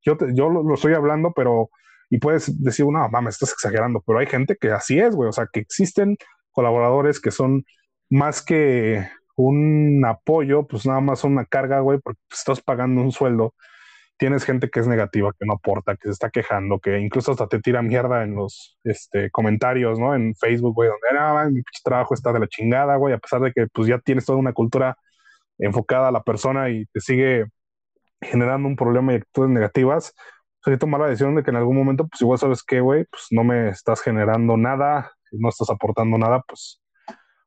yo, 0.00 0.16
yo 0.32 0.48
lo, 0.48 0.72
estoy 0.72 0.94
hablando, 0.94 1.32
pero, 1.36 1.68
y 2.08 2.18
puedes 2.18 2.62
decir, 2.62 2.86
no, 2.86 3.06
mames, 3.10 3.34
estás 3.34 3.52
exagerando, 3.52 4.02
pero 4.06 4.20
hay 4.20 4.26
gente 4.26 4.56
que 4.58 4.70
así 4.70 4.98
es, 4.98 5.14
güey, 5.14 5.28
o 5.28 5.32
sea, 5.32 5.46
que 5.52 5.60
existen 5.60 6.16
colaboradores 6.50 7.20
que 7.20 7.30
son 7.30 7.62
más 8.08 8.42
que 8.42 9.06
un 9.42 10.04
apoyo, 10.06 10.66
pues 10.66 10.86
nada 10.86 11.00
más 11.00 11.24
una 11.24 11.44
carga, 11.44 11.80
güey, 11.80 11.98
porque 11.98 12.20
estás 12.30 12.60
pagando 12.60 13.02
un 13.02 13.12
sueldo. 13.12 13.54
Tienes 14.18 14.44
gente 14.44 14.70
que 14.70 14.80
es 14.80 14.86
negativa, 14.88 15.32
que 15.38 15.46
no 15.46 15.54
aporta, 15.54 15.96
que 15.96 16.08
se 16.08 16.12
está 16.12 16.30
quejando, 16.30 16.78
que 16.78 16.98
incluso 17.00 17.32
hasta 17.32 17.48
te 17.48 17.60
tira 17.60 17.82
mierda 17.82 18.22
en 18.24 18.34
los 18.34 18.78
este, 18.84 19.30
comentarios, 19.30 19.98
¿no? 19.98 20.14
En 20.14 20.34
Facebook, 20.36 20.74
güey, 20.74 20.90
donde 20.90 21.18
ah, 21.18 21.48
mi 21.50 21.62
trabajo 21.84 22.14
está 22.14 22.32
de 22.32 22.40
la 22.40 22.48
chingada, 22.48 22.96
güey, 22.96 23.14
a 23.14 23.18
pesar 23.18 23.40
de 23.40 23.52
que 23.52 23.66
pues 23.72 23.88
ya 23.88 23.98
tienes 23.98 24.26
toda 24.26 24.38
una 24.38 24.52
cultura 24.52 24.96
enfocada 25.58 26.08
a 26.08 26.12
la 26.12 26.22
persona 26.22 26.70
y 26.70 26.86
te 26.86 27.00
sigue 27.00 27.46
generando 28.20 28.68
un 28.68 28.76
problema 28.76 29.12
y 29.12 29.16
actitudes 29.16 29.50
negativas, 29.50 30.14
pues 30.62 30.78
tomar 30.78 31.00
la 31.00 31.08
decisión 31.08 31.34
de 31.34 31.42
que 31.42 31.50
en 31.50 31.56
algún 31.56 31.76
momento, 31.76 32.06
pues 32.08 32.20
igual 32.20 32.38
sabes 32.38 32.62
qué, 32.62 32.80
güey, 32.80 33.06
pues 33.10 33.26
no 33.30 33.44
me 33.44 33.70
estás 33.70 34.02
generando 34.02 34.56
nada, 34.56 35.12
no 35.32 35.48
estás 35.48 35.70
aportando 35.70 36.18
nada, 36.18 36.42
pues 36.46 36.82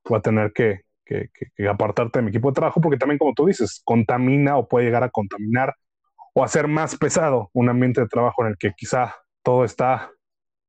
voy 0.06 0.18
a 0.18 0.22
tener 0.22 0.52
que, 0.54 0.82
que, 1.34 1.68
apartarte 1.68 2.20
de 2.20 2.24
mi 2.24 2.30
equipo 2.30 2.50
de 2.50 2.56
trabajo, 2.56 2.82
porque 2.82 2.98
también, 2.98 3.18
como 3.20 3.34
tú 3.34 3.46
dices, 3.46 3.82
contamina 3.84 4.58
o 4.58 4.68
puede 4.68 4.86
llegar 4.86 5.04
a 5.04 5.10
contaminar 5.10 5.76
o 6.34 6.44
hacer 6.44 6.68
más 6.68 6.98
pesado 6.98 7.50
un 7.54 7.70
ambiente 7.70 8.02
de 8.02 8.08
trabajo 8.08 8.44
en 8.44 8.52
el 8.52 8.58
que 8.58 8.74
quizá 8.76 9.16
todo 9.44 9.66
está 9.66 10.12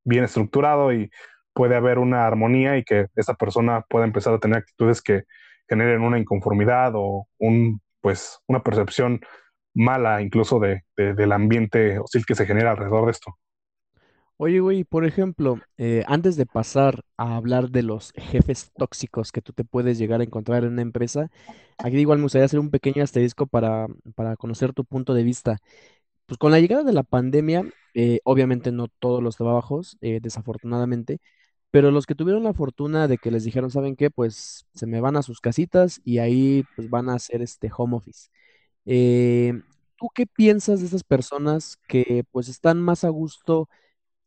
bien 0.05 0.25
estructurado 0.25 0.93
y 0.93 1.11
puede 1.55 1.77
haber 1.77 1.99
una 1.99 2.27
armonía 2.27 2.77
y 2.77 2.85
que 2.85 3.07
esa 3.17 3.35
persona 3.35 3.83
pueda 3.89 4.05
empezar 4.05 4.35
a 4.35 4.39
tener 4.39 4.59
actitudes 4.59 5.01
que 5.01 5.23
generen 5.69 6.03
una 6.03 6.19
inconformidad 6.19 6.93
o 6.95 7.27
un, 7.39 7.81
pues, 8.01 8.41
una 8.47 8.63
percepción 8.63 9.21
mala 9.75 10.23
incluso 10.23 10.61
de, 10.61 10.85
del 10.97 11.33
ambiente 11.33 11.99
hostil 11.99 12.27
que 12.27 12.35
se 12.35 12.47
genera 12.47 12.73
alrededor 12.73 13.07
de 13.07 13.13
esto. 13.13 13.37
Oye, 14.37 14.59
güey, 14.61 14.83
por 14.85 15.05
ejemplo, 15.07 15.61
eh, 15.79 16.03
antes 16.09 16.37
de 16.37 16.45
pasar 16.47 17.05
a 17.17 17.37
hablar 17.37 17.71
de 17.71 17.83
los 17.85 18.13
jefes 18.17 18.73
tóxicos 18.77 19.31
que 19.31 19.41
tú 19.41 19.53
te 19.53 19.65
puedes 19.65 19.97
llegar 19.99 20.21
a 20.21 20.25
encontrar 20.25 20.65
en 20.65 20.73
una 20.73 20.83
empresa, 20.83 21.31
aquí 21.79 21.99
igual 21.99 22.19
me 22.19 22.25
gustaría 22.25 22.45
hacer 22.47 22.59
un 22.59 22.71
pequeño 22.71 23.03
asterisco 23.05 23.47
para, 23.47 23.87
para 24.17 24.37
conocer 24.37 24.73
tu 24.73 24.85
punto 24.85 25.15
de 25.15 25.23
vista. 25.23 25.59
Pues 26.27 26.39
con 26.39 26.53
la 26.53 26.61
llegada 26.61 26.85
de 26.85 26.93
la 26.95 27.05
pandemia, 27.05 27.65
eh, 27.95 28.21
obviamente 28.25 28.73
no 28.73 28.89
todos 28.89 29.23
los 29.23 29.37
trabajos, 29.37 29.99
eh, 30.01 30.21
desafortunadamente, 30.23 31.21
pero 31.71 31.91
los 31.93 32.07
que 32.07 32.15
tuvieron 32.17 32.45
la 32.45 32.55
fortuna 32.55 33.09
de 33.09 33.19
que 33.19 33.31
les 33.31 33.45
dijeron, 33.45 33.71
¿saben 33.71 33.97
qué? 33.97 34.11
Pues 34.11 34.67
se 34.75 34.87
me 34.87 35.01
van 35.01 35.17
a 35.17 35.23
sus 35.23 35.41
casitas 35.41 36.01
y 36.05 36.19
ahí 36.19 36.65
pues 36.77 36.91
van 36.91 37.09
a 37.11 37.15
hacer 37.15 37.43
este 37.43 37.71
home 37.77 37.97
office. 37.97 38.31
¿tú 39.97 40.09
qué 40.15 40.27
piensas 40.27 40.81
de 40.81 40.87
esas 40.87 41.05
personas 41.05 41.79
que 41.89 42.25
pues 42.33 42.49
están 42.49 42.81
más 42.81 43.05
a 43.05 43.09
gusto? 43.09 43.69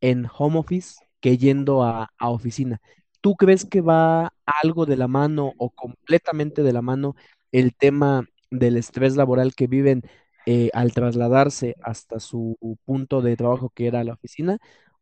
En 0.01 0.27
home 0.37 0.59
office 0.59 0.95
que 1.19 1.37
yendo 1.37 1.83
a, 1.83 2.09
oficina. 2.19 2.79
¿Tú 3.21 3.35
crees 3.35 3.65
que 3.65 3.81
va 3.81 4.33
algo 4.45 4.85
de 4.85 4.97
la 4.97 5.07
mano 5.07 5.53
o 5.57 5.69
completamente 5.71 6.63
de 6.63 6.73
la 6.73 6.81
mano 6.81 7.15
el 7.51 7.75
tema 7.75 8.25
del 8.51 8.77
estrés 8.77 9.15
laboral 9.15 9.55
que 9.55 9.67
viven 9.67 10.03
eh, 10.45 10.69
al 10.73 10.93
trasladarse 10.93 11.75
hasta 11.83 12.19
su 12.19 12.57
punto 12.85 13.21
de 13.21 13.35
trabajo 13.35 13.71
que 13.73 13.87
era 13.87 14.03
la 14.03 14.13
oficina? 14.13 14.59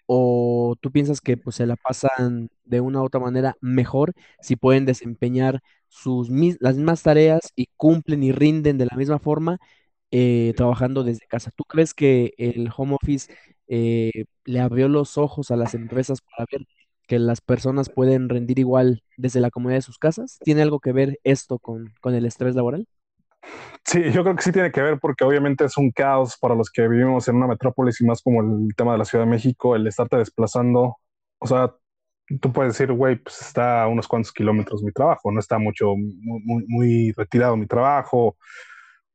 ¿O 0.08 0.76
tú 0.82 0.92
piensas 0.92 1.22
que 1.22 1.38
pues, 1.38 1.56
se 1.58 1.66
la 1.66 1.76
pasan 1.76 2.50
de 2.64 2.82
una 2.82 3.02
u 3.02 3.06
otra 3.06 3.20
manera 3.20 3.56
mejor 3.62 4.14
si 4.42 4.56
pueden 4.56 4.86
desempeñar 4.86 5.62
sus, 5.88 6.30
las 6.60 6.76
mismas 6.76 7.04
tareas 7.04 7.52
y 7.56 7.68
cumplen 7.78 8.24
y 8.24 8.32
rinden 8.32 8.78
de 8.78 8.86
la 8.86 8.96
misma 8.98 9.20
forma 9.20 9.60
eh, 10.12 10.54
trabajando 10.58 11.04
desde 11.04 11.28
casa? 11.28 11.52
¿Tú 11.56 11.64
crees 11.66 11.94
que 11.94 12.34
el 12.38 12.70
home 12.76 12.96
office 13.02 13.34
eh, 13.68 14.26
le 14.46 14.60
abrió 14.60 14.88
los 14.88 15.18
ojos 15.18 15.52
a 15.52 15.56
las 15.56 15.74
empresas 15.74 16.20
para 16.22 16.46
ver 16.52 16.68
que 17.08 17.20
las 17.20 17.42
personas 17.42 17.90
pueden 17.90 18.30
rendir 18.30 18.60
igual 18.60 19.04
desde 19.18 19.40
la 19.40 19.52
comodidad 19.52 19.78
de 19.78 19.84
sus 19.84 19.98
casas? 19.98 20.40
¿Tiene 20.44 20.62
algo 20.62 20.80
que 20.80 20.92
ver 20.92 21.20
esto 21.24 21.60
con, 21.60 21.94
el 22.04 22.26
estrés 22.26 22.56
laboral? 22.56 22.88
Sí, 23.84 24.12
yo 24.12 24.24
creo 24.24 24.36
que 24.36 24.42
sí 24.42 24.52
tiene 24.52 24.72
que 24.72 24.82
ver 24.82 25.00
porque 25.00 25.24
obviamente 25.24 25.66
es 25.66 25.78
un 25.78 25.92
caos 25.92 26.36
para 26.40 26.56
los 26.56 26.72
que 26.72 26.88
vivimos 26.88 27.28
en 27.28 27.36
una 27.36 27.48
metrópolis 27.48 28.02
y 28.02 28.06
más 28.06 28.22
como 28.22 28.42
el 28.42 28.76
tema 28.76 28.94
de 28.94 28.98
la 28.98 29.06
Ciudad 29.06 29.26
de 29.26 29.30
México, 29.30 29.76
el 29.76 29.86
estarte 29.86 30.18
desplazando. 30.18 30.98
O 31.38 31.48
sea, 31.48 31.72
tú 32.42 32.52
puedes 32.52 32.74
decir, 32.74 32.92
güey, 32.92 33.18
pues 33.18 33.40
está 33.42 33.84
a 33.84 33.88
unos 33.88 34.08
cuantos 34.08 34.32
kilómetros 34.32 34.84
mi 34.84 34.92
trabajo, 34.92 35.32
no 35.32 35.40
está 35.40 35.60
mucho, 35.60 35.94
muy, 35.96 36.66
muy 36.68 37.12
retirado 37.12 37.56
mi 37.56 37.68
trabajo, 37.68 38.36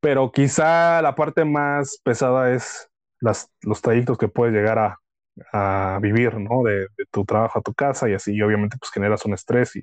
pero 0.00 0.30
quizá 0.30 1.02
la 1.02 1.14
parte 1.14 1.44
más 1.44 2.00
pesada 2.04 2.54
es 2.54 2.89
los 3.20 3.82
trayectos 3.82 4.18
que 4.18 4.28
puedes 4.28 4.54
llegar 4.54 4.78
a, 4.78 4.96
vivir, 6.02 6.38
¿no? 6.38 6.62
De, 6.62 6.88
tu 7.10 7.24
trabajo 7.24 7.58
a 7.58 7.62
tu 7.62 7.72
casa 7.72 8.08
y 8.08 8.14
así, 8.14 8.40
obviamente, 8.42 8.76
pues 8.78 8.90
generas 8.92 9.24
un 9.24 9.34
estrés 9.34 9.76
y 9.76 9.82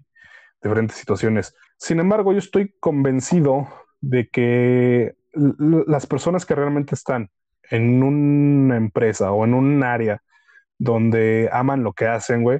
diferentes 0.61 0.97
situaciones. 0.97 1.55
Sin 1.77 1.99
embargo, 1.99 2.31
yo 2.31 2.39
estoy 2.39 2.75
convencido 2.79 3.67
de 4.01 4.27
que 4.29 5.15
las 5.33 6.05
personas 6.05 6.45
que 6.45 6.55
realmente 6.55 6.95
están 6.95 7.29
en 7.69 8.03
una 8.03 8.77
empresa 8.77 9.31
o 9.31 9.45
en 9.45 9.53
un 9.53 9.83
área 9.83 10.21
donde 10.77 11.49
aman 11.51 11.83
lo 11.83 11.93
que 11.93 12.07
hacen, 12.07 12.43
güey, 12.43 12.59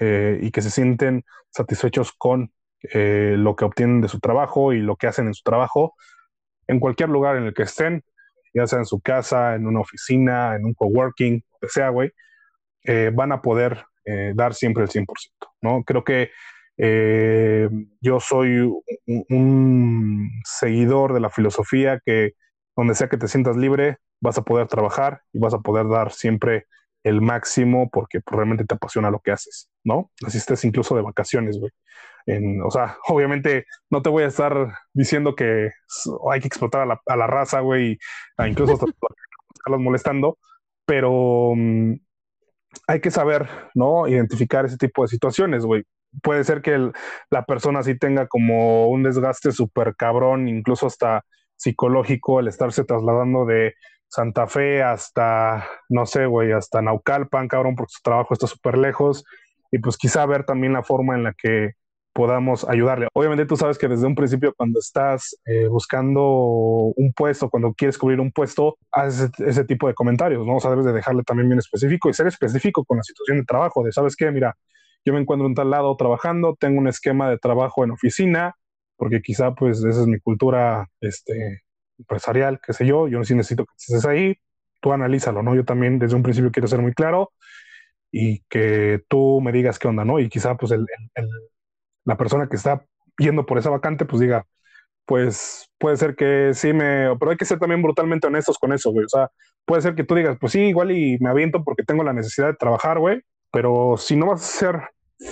eh, 0.00 0.38
y 0.42 0.50
que 0.50 0.62
se 0.62 0.70
sienten 0.70 1.24
satisfechos 1.50 2.12
con 2.12 2.52
eh, 2.92 3.34
lo 3.36 3.56
que 3.56 3.64
obtienen 3.64 4.00
de 4.00 4.08
su 4.08 4.20
trabajo 4.20 4.72
y 4.72 4.80
lo 4.80 4.96
que 4.96 5.08
hacen 5.08 5.26
en 5.26 5.34
su 5.34 5.42
trabajo, 5.42 5.94
en 6.66 6.80
cualquier 6.80 7.08
lugar 7.08 7.36
en 7.36 7.44
el 7.44 7.54
que 7.54 7.64
estén, 7.64 8.04
ya 8.54 8.66
sea 8.66 8.80
en 8.80 8.86
su 8.86 9.00
casa, 9.00 9.54
en 9.54 9.66
una 9.66 9.80
oficina, 9.80 10.56
en 10.56 10.64
un 10.64 10.74
coworking, 10.74 11.42
que 11.60 11.68
sea, 11.68 11.90
güey, 11.90 12.12
eh, 12.84 13.10
van 13.12 13.32
a 13.32 13.42
poder 13.42 13.84
eh, 14.04 14.32
dar 14.34 14.54
siempre 14.54 14.84
el 14.84 14.90
100%, 14.90 15.06
¿no? 15.60 15.82
Creo 15.84 16.04
que 16.04 16.30
eh, 16.78 17.68
yo 18.00 18.20
soy 18.20 18.72
un, 19.06 20.30
seguidor 20.44 21.12
de 21.12 21.20
la 21.20 21.30
filosofía 21.30 22.00
que 22.04 22.34
donde 22.76 22.94
sea 22.94 23.08
que 23.08 23.16
te 23.16 23.26
sientas 23.26 23.56
libre, 23.56 23.98
vas 24.20 24.38
a 24.38 24.42
poder 24.42 24.68
trabajar 24.68 25.22
y 25.32 25.40
vas 25.40 25.52
a 25.54 25.58
poder 25.58 25.88
dar 25.88 26.12
siempre 26.12 26.66
el 27.04 27.20
máximo 27.20 27.88
porque 27.90 28.20
pues, 28.20 28.36
realmente 28.36 28.64
te 28.64 28.74
apasiona 28.74 29.10
lo 29.10 29.20
que 29.20 29.32
haces, 29.32 29.68
¿no? 29.84 30.10
Así 30.26 30.38
estés 30.38 30.64
incluso 30.64 30.94
de 30.96 31.02
vacaciones, 31.02 31.58
güey. 31.58 31.72
o 32.64 32.70
sea, 32.70 32.96
obviamente 33.08 33.66
no 33.90 34.02
te 34.02 34.10
voy 34.10 34.24
a 34.24 34.28
estar 34.28 34.74
diciendo 34.92 35.34
que 35.34 35.70
hay 36.30 36.40
que 36.40 36.48
explotar 36.48 36.82
a 36.82 36.86
la, 36.86 37.00
a 37.06 37.16
la 37.16 37.26
raza, 37.26 37.60
güey, 37.60 37.98
incluso 38.46 38.74
hasta 38.74 38.86
estarlos 39.54 39.80
molestando, 39.80 40.38
pero 40.84 41.52
mm, 41.56 41.94
hay 42.86 43.00
que 43.00 43.10
saber, 43.10 43.48
¿no? 43.74 44.08
Identificar 44.08 44.64
ese 44.64 44.76
tipo 44.76 45.02
de 45.02 45.08
situaciones, 45.08 45.64
güey. 45.64 45.84
Puede 46.22 46.44
ser 46.44 46.62
que 46.62 46.90
la 47.30 47.44
persona 47.44 47.82
sí 47.82 47.98
tenga 47.98 48.26
como 48.26 48.88
un 48.88 49.02
desgaste 49.02 49.52
súper 49.52 49.94
cabrón, 49.96 50.48
incluso 50.48 50.86
hasta 50.86 51.22
psicológico, 51.56 52.40
el 52.40 52.48
estarse 52.48 52.84
trasladando 52.84 53.44
de 53.44 53.74
Santa 54.08 54.46
Fe 54.46 54.82
hasta, 54.82 55.66
no 55.88 56.06
sé, 56.06 56.26
güey, 56.26 56.52
hasta 56.52 56.82
Naucalpan, 56.82 57.48
cabrón, 57.48 57.76
porque 57.76 57.92
su 57.92 58.02
trabajo 58.02 58.34
está 58.34 58.46
súper 58.46 58.78
lejos. 58.78 59.24
Y 59.70 59.78
pues 59.78 59.96
quizá 59.96 60.24
ver 60.26 60.44
también 60.44 60.72
la 60.72 60.82
forma 60.82 61.14
en 61.14 61.24
la 61.24 61.34
que 61.34 61.72
podamos 62.18 62.68
ayudarle. 62.68 63.06
Obviamente 63.12 63.46
tú 63.46 63.56
sabes 63.56 63.78
que 63.78 63.86
desde 63.86 64.06
un 64.06 64.16
principio 64.16 64.52
cuando 64.56 64.80
estás 64.80 65.38
eh, 65.44 65.68
buscando 65.68 66.22
un 66.96 67.12
puesto, 67.12 67.48
cuando 67.48 67.72
quieres 67.74 67.96
cubrir 67.96 68.18
un 68.18 68.32
puesto, 68.32 68.76
haces 68.90 69.30
ese, 69.38 69.64
tipo 69.64 69.86
de 69.86 69.94
comentarios, 69.94 70.44
¿no? 70.44 70.56
O 70.56 70.60
sea, 70.60 70.70
debes 70.70 70.86
de 70.86 70.94
dejarle 70.94 71.22
también 71.22 71.48
bien 71.48 71.60
específico 71.60 72.08
y 72.08 72.14
ser 72.14 72.26
específico 72.26 72.84
con 72.84 72.96
la 72.96 73.04
situación 73.04 73.38
de 73.38 73.44
trabajo, 73.44 73.84
de, 73.84 73.92
¿sabes 73.92 74.16
qué? 74.16 74.32
Mira, 74.32 74.56
yo 75.04 75.12
me 75.12 75.20
encuentro 75.20 75.46
en 75.46 75.54
tal 75.54 75.70
lado 75.70 75.96
trabajando, 75.96 76.56
tengo 76.58 76.80
un 76.80 76.88
esquema 76.88 77.30
de 77.30 77.38
trabajo 77.38 77.84
en 77.84 77.92
oficina, 77.92 78.56
porque 78.96 79.22
quizá 79.22 79.54
pues 79.54 79.78
esa 79.84 80.00
es 80.00 80.06
mi 80.08 80.18
cultura 80.18 80.88
este, 81.00 81.62
empresarial, 81.98 82.60
qué 82.64 82.72
sé 82.72 82.86
yo, 82.86 83.08
yo 83.08 83.22
sí 83.24 83.34
necesito 83.34 83.64
que 83.64 83.72
estés 83.76 84.04
ahí, 84.06 84.36
tú 84.80 84.92
analízalo, 84.92 85.42
¿no? 85.42 85.54
Yo 85.54 85.64
también 85.64 85.98
desde 85.98 86.16
un 86.16 86.22
principio 86.22 86.50
quiero 86.52 86.68
ser 86.68 86.80
muy 86.80 86.92
claro 86.94 87.32
y 88.10 88.40
que 88.48 89.02
tú 89.08 89.40
me 89.40 89.52
digas 89.52 89.78
qué 89.78 89.88
onda, 89.88 90.04
¿no? 90.04 90.18
Y 90.20 90.28
quizá 90.28 90.56
pues 90.56 90.72
el, 90.72 90.86
la 92.04 92.16
persona 92.16 92.48
que 92.48 92.56
está 92.56 92.84
yendo 93.18 93.46
por 93.46 93.58
esa 93.58 93.70
vacante 93.70 94.04
pues 94.04 94.20
diga, 94.20 94.46
pues 95.04 95.70
puede 95.78 95.96
ser 95.96 96.16
que 96.16 96.52
sí 96.54 96.72
me, 96.72 97.16
pero 97.18 97.30
hay 97.30 97.36
que 97.36 97.44
ser 97.44 97.58
también 97.58 97.82
brutalmente 97.82 98.26
honestos 98.26 98.58
con 98.58 98.72
eso, 98.72 98.90
güey. 98.92 99.06
O 99.06 99.08
sea, 99.08 99.30
puede 99.64 99.82
ser 99.82 99.94
que 99.94 100.04
tú 100.04 100.14
digas, 100.14 100.36
pues 100.40 100.52
sí, 100.52 100.60
igual 100.60 100.90
y 100.92 101.18
me 101.20 101.30
aviento 101.30 101.64
porque 101.64 101.82
tengo 101.82 102.04
la 102.04 102.12
necesidad 102.12 102.48
de 102.48 102.54
trabajar, 102.54 102.98
güey, 102.98 103.22
pero 103.50 103.96
si 103.98 104.16
no 104.16 104.26
vas 104.26 104.42
a 104.42 104.58
ser 104.58 104.80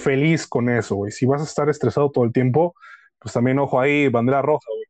feliz 0.02 0.46
con 0.46 0.68
eso, 0.68 0.96
güey, 0.96 1.12
si 1.12 1.26
vas 1.26 1.42
a 1.42 1.44
estar 1.44 1.68
estresado 1.68 2.10
todo 2.10 2.24
el 2.24 2.32
tiempo, 2.32 2.74
pues 3.18 3.34
también 3.34 3.58
ojo 3.58 3.80
ahí, 3.80 4.08
bandera 4.08 4.42
roja, 4.42 4.66
güey. 4.74 4.86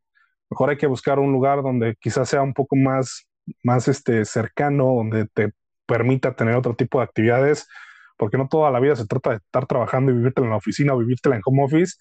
Mejor 0.51 0.71
hay 0.71 0.77
que 0.77 0.87
buscar 0.87 1.19
un 1.19 1.33
lugar 1.33 1.63
donde 1.63 1.97
quizás 2.01 2.29
sea 2.29 2.43
un 2.43 2.55
poco 2.55 2.77
más, 2.77 3.27
más 3.63 3.89
este, 3.89 4.25
cercano, 4.25 4.87
donde 4.87 5.27
te 5.33 5.53
permita 5.87 6.35
tener 6.35 6.55
otro 6.57 6.75
tipo 6.75 6.99
de 6.99 7.05
actividades, 7.05 7.69
porque 8.17 8.39
no 8.39 8.49
toda 8.49 8.71
la 8.71 8.81
vida 8.81 8.97
se 8.97 9.07
trata 9.07 9.31
de 9.31 9.37
estar 9.37 9.67
trabajando 9.67 10.13
y 10.13 10.15
vivirte 10.15 10.43
en 10.43 10.51
la 10.51 10.57
oficina 10.57 10.95
o 10.95 10.99
vivírtela 10.99 11.37
en 11.37 11.43
home 11.45 11.65
office, 11.65 11.97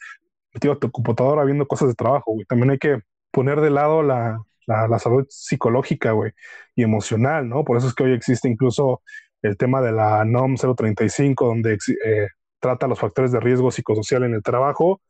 metido 0.54 0.74
a 0.74 0.80
tu 0.80 0.92
computadora 0.92 1.44
viendo 1.44 1.68
cosas 1.68 1.90
de 1.90 1.96
trabajo, 1.96 2.34
güey. 2.34 2.46
También 2.46 2.72
hay 2.72 2.78
que 2.80 3.02
poner 3.32 3.62
de 3.62 3.70
lado 3.70 4.02
la, 4.02 4.40
la, 4.68 5.00
salud 5.00 5.26
psicológica, 5.30 6.12
güey, 6.12 6.32
y 6.76 6.84
emocional, 6.84 7.48
¿no? 7.48 7.64
Por 7.64 7.78
eso 7.78 7.88
es 7.88 7.94
que 7.94 8.04
hoy 8.04 8.14
existe 8.14 8.50
incluso 8.50 9.02
el 9.42 9.58
tema 9.58 9.82
de 9.82 9.92
la 9.92 10.24
NOM 10.26 10.56
035, 10.56 11.46
donde 11.46 11.74
eh, 11.74 12.28
trata 12.60 12.88
los 12.88 13.00
factores 13.00 13.32
de 13.32 13.40
riesgo 13.40 13.72
psicosocial 13.72 14.24
en 14.24 14.34
el 14.34 14.44
trabajo, 14.44 15.02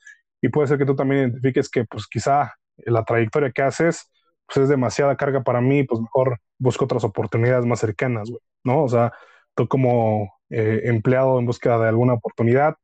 y 0.41 0.49
puede 0.49 0.67
ser 0.67 0.77
que 0.77 0.85
tú 0.85 0.95
también 0.95 1.21
identifiques 1.21 1.69
que, 1.69 1.85
pues, 1.85 2.07
quizá 2.07 2.53
la 2.77 3.03
trayectoria 3.03 3.51
que 3.51 3.61
haces, 3.61 4.11
pues, 4.47 4.57
es 4.63 4.69
demasiada 4.69 5.15
carga 5.17 5.43
para 5.43 5.61
mí, 5.61 5.83
pues 5.83 6.01
mejor 6.01 6.39
busco 6.57 6.85
otras 6.85 7.03
oportunidades 7.03 7.65
más 7.65 7.79
cercanas, 7.79 8.29
güey, 8.29 8.41
¿no? 8.63 8.83
O 8.83 8.89
sea, 8.89 9.13
tú 9.55 9.67
como 9.67 10.33
eh, 10.49 10.81
empleado 10.85 11.39
en 11.39 11.45
búsqueda 11.45 11.79
de 11.79 11.89
alguna 11.89 12.13
oportunidad, 12.13 12.75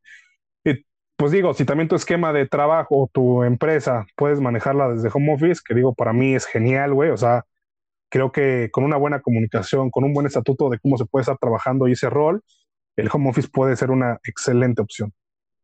y 0.64 0.86
pues 1.18 1.32
digo, 1.32 1.54
si 1.54 1.66
también 1.66 1.88
tu 1.90 1.96
esquema 1.96 2.34
de 2.34 2.48
trabajo, 2.48 3.10
tu 3.14 3.44
empresa, 3.44 4.06
puedes 4.16 4.40
manejarla 4.42 4.90
desde 4.90 5.10
home 5.14 5.34
office, 5.34 5.62
que 5.66 5.76
digo, 5.76 5.94
para 5.96 6.14
mí 6.14 6.36
es 6.36 6.46
genial, 6.46 6.94
güey, 6.94 7.12
o 7.12 7.18
sea, 7.18 7.46
creo 8.10 8.32
que 8.32 8.70
con 8.72 8.84
una 8.84 8.98
buena 8.98 9.22
comunicación, 9.22 9.90
con 9.92 10.04
un 10.04 10.14
buen 10.14 10.28
estatuto 10.28 10.70
de 10.70 10.80
cómo 10.80 10.98
se 10.98 11.06
puede 11.06 11.24
estar 11.24 11.38
trabajando 11.40 11.88
y 11.88 11.94
ese 11.94 12.10
rol, 12.10 12.44
el 12.98 13.10
home 13.12 13.30
office 13.30 13.50
puede 13.52 13.76
ser 13.78 13.92
una 13.92 14.20
excelente 14.24 14.82
opción. 14.82 15.14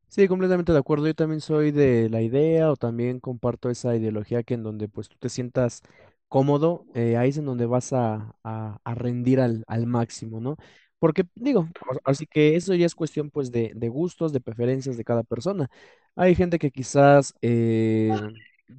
Sí, 0.10 0.28
completamente 0.28 0.72
de 0.72 0.80
acuerdo. 0.80 1.08
Yo 1.08 1.16
también 1.16 1.42
soy 1.42 1.72
de 1.72 2.10
la 2.10 2.22
idea 2.22 2.72
o 2.72 2.76
también 2.76 3.20
comparto 3.20 3.70
esa 3.70 3.96
ideología 3.96 4.44
que 4.44 4.54
en 4.56 4.64
donde 4.64 4.88
pues 4.88 5.10
tú 5.10 5.18
te 5.20 5.30
sientas 5.30 5.82
cómodo, 6.28 6.86
eh, 6.94 7.18
ahí 7.18 7.30
es 7.30 7.38
en 7.38 7.46
donde 7.46 7.66
vas 7.66 7.94
a, 7.94 8.36
a- 8.44 8.80
rendir 8.96 9.40
al, 9.40 9.64
al 9.68 9.86
máximo, 9.86 10.40
¿no? 10.40 10.58
Porque 11.00 11.24
digo, 11.36 11.68
así 12.04 12.26
que 12.26 12.56
eso 12.56 12.74
ya 12.74 12.86
es 12.86 12.96
cuestión 12.96 13.30
pues 13.30 13.52
de, 13.52 13.72
de 13.76 13.90
gustos, 13.90 14.34
de 14.34 14.42
preferencias 14.42 14.98
de 14.98 15.04
cada 15.04 15.24
persona. 15.24 15.70
Hay 16.16 16.34
gente 16.36 16.58
que 16.58 16.72
quizás 16.72 17.34
eh, 17.42 18.10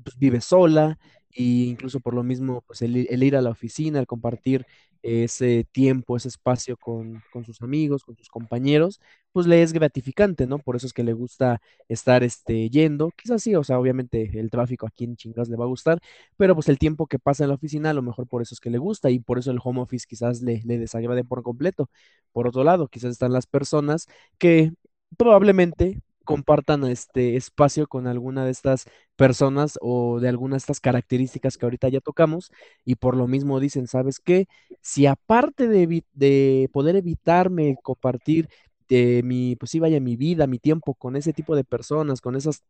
pues, 0.04 0.18
vive 0.18 0.40
sola 0.40 0.98
e 1.34 1.42
incluso 1.42 2.00
por 2.00 2.14
lo 2.14 2.22
mismo 2.22 2.62
pues 2.66 2.82
el, 2.82 3.06
el 3.10 3.22
ir 3.22 3.36
a 3.36 3.42
la 3.42 3.50
oficina, 3.50 3.98
el 4.00 4.06
compartir 4.06 4.66
ese 5.02 5.64
tiempo, 5.70 6.16
ese 6.16 6.28
espacio 6.28 6.76
con, 6.76 7.22
con 7.32 7.44
sus 7.44 7.62
amigos, 7.62 8.02
con 8.04 8.16
sus 8.16 8.28
compañeros, 8.28 9.00
pues 9.32 9.46
le 9.46 9.62
es 9.62 9.72
gratificante, 9.72 10.46
¿no? 10.46 10.58
Por 10.58 10.74
eso 10.76 10.86
es 10.86 10.92
que 10.92 11.04
le 11.04 11.12
gusta 11.12 11.60
estar 11.88 12.24
este, 12.24 12.68
yendo. 12.70 13.10
Quizás 13.16 13.42
sí, 13.42 13.54
o 13.54 13.62
sea, 13.64 13.78
obviamente 13.78 14.38
el 14.38 14.50
tráfico 14.50 14.86
aquí 14.86 15.04
en 15.04 15.16
chingas 15.16 15.48
le 15.48 15.56
va 15.56 15.64
a 15.64 15.68
gustar, 15.68 16.00
pero 16.36 16.54
pues 16.54 16.68
el 16.68 16.78
tiempo 16.78 17.06
que 17.06 17.18
pasa 17.18 17.44
en 17.44 17.50
la 17.50 17.54
oficina, 17.56 17.90
a 17.90 17.94
lo 17.94 18.02
mejor 18.02 18.26
por 18.26 18.42
eso 18.42 18.54
es 18.54 18.60
que 18.60 18.70
le 18.70 18.78
gusta 18.78 19.10
y 19.10 19.20
por 19.20 19.38
eso 19.38 19.50
el 19.50 19.60
home 19.62 19.80
office 19.80 20.06
quizás 20.08 20.42
le, 20.42 20.62
le 20.64 20.78
desagrade 20.78 21.24
por 21.24 21.42
completo. 21.42 21.88
Por 22.32 22.48
otro 22.48 22.64
lado, 22.64 22.88
quizás 22.88 23.12
están 23.12 23.32
las 23.32 23.46
personas 23.46 24.06
que 24.38 24.72
probablemente 25.16 26.00
compartan 26.28 26.84
este 26.84 27.36
espacio 27.36 27.86
con 27.88 28.06
alguna 28.06 28.44
de 28.44 28.50
estas 28.50 28.84
personas 29.16 29.78
o 29.80 30.20
de 30.20 30.28
alguna 30.28 30.54
de 30.56 30.58
estas 30.58 30.80
características 30.80 31.56
que 31.56 31.64
ahorita 31.66 31.88
ya 31.88 32.00
tocamos 32.00 32.52
y 32.84 32.96
por 32.96 33.16
lo 33.16 33.26
mismo 33.28 33.60
dicen, 33.60 33.86
¿sabes 33.88 34.20
qué? 34.20 34.46
Si 34.82 35.06
aparte 35.06 35.68
de, 35.68 36.04
de 36.12 36.68
poder 36.72 36.96
evitarme 36.96 37.76
compartir 37.82 38.48
de 38.88 39.22
mi, 39.24 39.56
pues 39.56 39.70
sí, 39.70 39.80
vaya 39.80 40.00
mi 40.00 40.16
vida, 40.16 40.46
mi 40.46 40.58
tiempo 40.58 40.94
con 40.94 41.16
ese 41.16 41.32
tipo 41.32 41.56
de 41.56 41.64
personas, 41.64 42.20
con 42.20 42.36
esas 42.36 42.62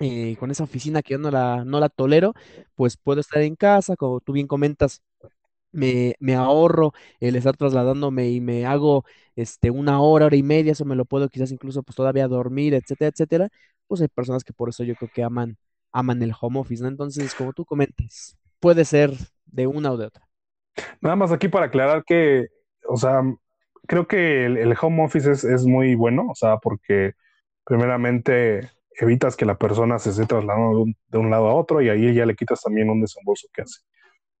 eh, 0.00 0.36
con 0.38 0.50
esa 0.50 0.64
oficina 0.64 1.02
que 1.02 1.12
yo 1.12 1.18
no 1.18 1.30
la, 1.30 1.64
no 1.64 1.80
la 1.80 1.88
tolero, 1.88 2.34
pues 2.74 2.96
puedo 2.96 3.20
estar 3.20 3.42
en 3.42 3.56
casa, 3.56 3.96
como 3.96 4.20
tú 4.20 4.32
bien 4.32 4.46
comentas, 4.48 5.02
me, 5.72 6.14
me 6.20 6.34
ahorro 6.34 6.92
el 7.20 7.36
estar 7.36 7.56
trasladándome 7.56 8.30
y 8.30 8.40
me 8.40 8.66
hago 8.66 9.04
este, 9.36 9.70
una 9.70 10.00
hora, 10.00 10.26
hora 10.26 10.36
y 10.36 10.42
media, 10.42 10.72
eso 10.72 10.84
me 10.84 10.96
lo 10.96 11.04
puedo 11.04 11.28
quizás 11.28 11.50
incluso 11.52 11.82
pues 11.82 11.96
todavía 11.96 12.28
dormir, 12.28 12.74
etcétera, 12.74 13.10
etcétera, 13.10 13.48
pues 13.86 14.00
hay 14.00 14.08
personas 14.08 14.44
que 14.44 14.52
por 14.52 14.68
eso 14.68 14.84
yo 14.84 14.94
creo 14.94 15.10
que 15.12 15.22
aman, 15.22 15.56
aman 15.90 16.22
el 16.22 16.32
home 16.38 16.60
office, 16.60 16.82
¿no? 16.82 16.88
Entonces, 16.88 17.34
como 17.34 17.52
tú 17.52 17.64
comentas, 17.64 18.36
puede 18.60 18.84
ser 18.84 19.10
de 19.46 19.66
una 19.66 19.92
o 19.92 19.96
de 19.96 20.06
otra. 20.06 20.28
Nada 21.00 21.16
más 21.16 21.32
aquí 21.32 21.48
para 21.48 21.66
aclarar 21.66 22.04
que, 22.04 22.46
o 22.88 22.96
sea, 22.96 23.22
creo 23.86 24.06
que 24.06 24.46
el, 24.46 24.74
home 24.80 25.04
office 25.04 25.30
es, 25.30 25.44
es, 25.44 25.64
muy 25.66 25.94
bueno, 25.94 26.28
o 26.30 26.34
sea, 26.34 26.58
porque 26.58 27.12
primeramente 27.64 28.70
evitas 28.98 29.36
que 29.36 29.44
la 29.44 29.58
persona 29.58 29.98
se 29.98 30.10
esté 30.10 30.26
trasladando 30.26 30.76
de 30.76 30.82
un, 30.82 30.96
de 31.08 31.18
un 31.18 31.30
lado 31.30 31.48
a 31.48 31.54
otro 31.54 31.80
y 31.82 31.88
ahí 31.88 32.14
ya 32.14 32.26
le 32.26 32.36
quitas 32.36 32.62
también 32.62 32.90
un 32.90 33.00
desembolso 33.00 33.48
que 33.52 33.62
hace. 33.62 33.80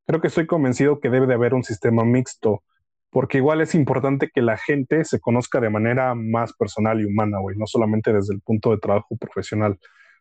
Creo 0.06 0.20
que 0.20 0.28
estoy 0.28 0.46
convencido 0.46 1.00
que 1.00 1.10
debe 1.10 1.26
de 1.26 1.34
haber 1.34 1.54
un 1.54 1.62
sistema 1.62 2.04
mixto, 2.04 2.62
porque 3.10 3.38
igual 3.38 3.60
es 3.60 3.74
importante 3.74 4.30
que 4.34 4.42
la 4.42 4.56
gente 4.56 5.04
se 5.04 5.20
conozca 5.20 5.60
de 5.60 5.70
manera 5.70 6.14
más 6.14 6.52
personal 6.54 7.00
y 7.00 7.04
humana, 7.04 7.38
güey, 7.40 7.56
no 7.56 7.66
solamente 7.66 8.12
desde 8.12 8.34
el 8.34 8.40
punto 8.40 8.70
de 8.70 8.78
trabajo 8.78 9.16
profesional. 9.16 9.78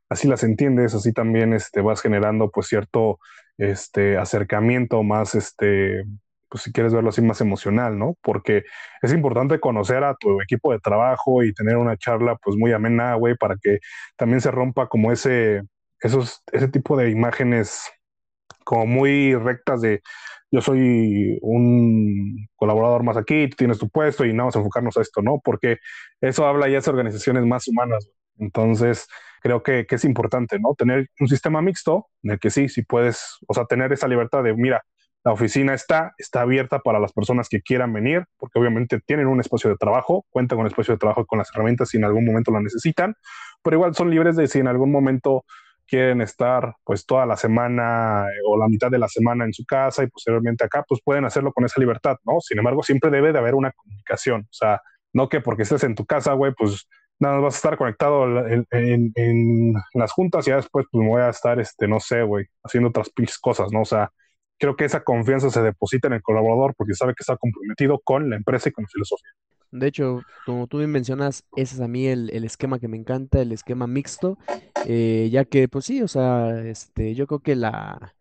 Así 0.09 0.27
las 0.27 0.43
entiendes, 0.43 0.93
así 0.93 1.13
también 1.13 1.53
este, 1.53 1.82
vas 1.82 2.01
generando 2.01 2.51
pues 2.51 2.67
cierto 2.67 3.19
este, 3.57 4.17
acercamiento 4.17 5.03
más, 5.03 5.36
este, 5.36 6.03
pues 6.49 6.63
si 6.63 6.73
quieres 6.73 6.93
verlo 6.93 7.09
así, 7.09 7.21
más 7.21 7.39
emocional, 7.39 7.97
¿no? 7.97 8.17
Porque 8.21 8.63
es 9.01 9.13
importante 9.13 9.61
conocer 9.61 10.03
a 10.03 10.15
tu 10.15 10.41
equipo 10.41 10.73
de 10.73 10.79
trabajo 10.79 11.43
y 11.43 11.53
tener 11.53 11.77
una 11.77 11.95
charla 11.95 12.36
pues 12.43 12.57
muy 12.57 12.73
amena, 12.73 13.15
güey, 13.15 13.36
para 13.38 13.55
que 13.55 13.79
también 14.17 14.41
se 14.41 14.51
rompa 14.51 14.88
como 14.88 15.13
ese, 15.13 15.63
esos, 16.01 16.43
ese 16.51 16.67
tipo 16.67 16.97
de 16.97 17.09
imágenes 17.09 17.89
como 18.64 18.86
muy 18.86 19.36
rectas 19.36 19.82
de 19.82 20.01
yo 20.51 20.62
soy 20.62 21.39
un 21.41 22.47
colaborador 22.55 23.03
más 23.03 23.16
aquí, 23.16 23.47
tú 23.47 23.55
tienes 23.55 23.80
tu 23.80 23.89
puesto 23.89 24.26
y 24.26 24.34
no 24.34 24.43
vamos 24.43 24.55
a 24.57 24.59
enfocarnos 24.59 24.97
a 24.97 25.01
esto, 25.01 25.22
¿no? 25.22 25.39
Porque 25.43 25.78
eso 26.20 26.45
habla 26.45 26.68
ya 26.68 26.82
de 26.82 26.89
organizaciones 26.89 27.45
más 27.45 27.68
humanas. 27.70 28.09
Entonces, 28.38 29.07
creo 29.41 29.64
que, 29.64 29.86
que, 29.86 29.95
es 29.95 30.03
importante, 30.03 30.59
¿no? 30.59 30.76
Tener 30.78 31.07
un 31.20 31.28
sistema 31.30 31.62
mixto 31.62 32.07
en 32.24 32.32
el 32.32 32.39
que 32.39 32.49
sí, 32.49 32.68
sí 32.68 32.82
puedes, 32.84 33.38
o 33.47 33.53
sea, 33.53 33.66
tener 33.66 33.93
esa 33.93 34.09
libertad 34.09 34.43
de, 34.43 34.53
mira, 34.53 34.84
la 35.24 35.34
oficina 35.34 35.74
está, 35.74 36.14
está 36.18 36.41
abierta 36.41 36.80
para 36.80 36.99
las 36.99 37.14
personas 37.14 37.47
que 37.47 37.62
quieran 37.62 37.93
venir, 37.93 38.26
porque 38.38 38.59
obviamente 38.59 38.99
tienen 39.05 39.28
un 39.28 39.39
espacio 39.39 39.70
de 39.70 39.78
trabajo, 39.78 40.26
cuentan 40.32 40.57
con 40.57 40.68
espacio 40.68 40.95
de 40.95 40.97
trabajo 40.97 41.26
con 41.26 41.38
las 41.38 41.49
herramientas 41.53 41.89
si 41.89 41.97
en 41.97 42.05
algún 42.05 42.26
momento 42.26 42.51
la 42.51 42.59
necesitan, 42.59 43.16
pero 43.62 43.78
igual 43.78 43.93
son 43.93 44.09
libres 44.09 44.36
de 44.36 44.47
si 44.47 44.59
en 44.59 44.68
algún 44.68 44.91
momento 44.91 45.45
quieren 45.91 46.21
estar 46.21 46.73
pues 46.85 47.05
toda 47.05 47.25
la 47.25 47.35
semana 47.35 48.25
eh, 48.29 48.39
o 48.47 48.57
la 48.57 48.69
mitad 48.69 48.89
de 48.89 48.97
la 48.97 49.09
semana 49.09 49.43
en 49.43 49.51
su 49.51 49.65
casa 49.65 50.03
y 50.03 50.07
posteriormente 50.07 50.63
acá, 50.63 50.85
pues 50.87 51.01
pueden 51.03 51.25
hacerlo 51.25 51.51
con 51.51 51.65
esa 51.65 51.81
libertad, 51.81 52.15
¿no? 52.23 52.39
Sin 52.39 52.57
embargo, 52.57 52.81
siempre 52.81 53.11
debe 53.11 53.33
de 53.33 53.39
haber 53.39 53.55
una 53.55 53.73
comunicación, 53.73 54.43
o 54.43 54.53
sea, 54.53 54.81
no 55.11 55.27
que 55.27 55.41
porque 55.41 55.63
estés 55.63 55.83
en 55.83 55.95
tu 55.95 56.05
casa, 56.05 56.31
güey, 56.31 56.53
pues 56.57 56.87
nada, 57.19 57.39
vas 57.39 57.55
a 57.55 57.57
estar 57.57 57.77
conectado 57.77 58.25
en, 58.71 59.73
las 59.93 60.13
juntas 60.13 60.47
y 60.47 60.51
ya 60.51 60.55
después 60.55 60.85
pues 60.89 61.03
me 61.03 61.09
voy 61.09 61.21
a 61.21 61.29
estar, 61.29 61.59
este, 61.59 61.89
no 61.89 61.99
sé, 61.99 62.23
güey, 62.23 62.45
haciendo 62.63 62.87
otras 62.89 63.11
cosas, 63.41 63.73
¿no? 63.73 63.81
O 63.81 63.85
sea, 63.85 64.11
creo 64.57 64.77
que 64.77 64.85
esa 64.85 65.03
confianza 65.03 65.49
se 65.49 65.61
deposita 65.61 66.07
en 66.07 66.13
el 66.13 66.21
colaborador 66.21 66.73
porque 66.77 66.93
sabe 66.93 67.13
que 67.15 67.23
está 67.23 67.35
comprometido 67.35 67.99
con 68.01 68.29
la 68.29 68.37
empresa 68.37 68.69
y 68.69 68.71
con 68.71 68.83
la 68.85 68.89
filosofía. 68.89 69.31
De 69.72 69.88
hecho, 69.88 70.22
como 70.45 70.67
tú 70.67 70.80
bien 70.80 70.91
mencionas, 70.91 71.45
ese 71.55 71.76
es 71.76 71.82
a 71.82 71.88
mí 71.88 72.05
el, 72.07 72.30
esquema 72.43 72.80
que 72.80 72.88
me 72.89 72.97
encanta, 72.97 73.41
el 73.41 73.53
esquema 73.53 73.88
mixto, 73.88 74.38
eh, 74.86 75.30
ya 75.32 75.45
que, 75.45 75.67
pues 75.69 75.86
sí, 75.86 76.01
o 76.01 76.07
sea, 76.07 76.61
este, 76.65 77.15
yo 77.15 77.26
creo 77.28 77.39
que 77.39 77.55
la, 77.55 78.13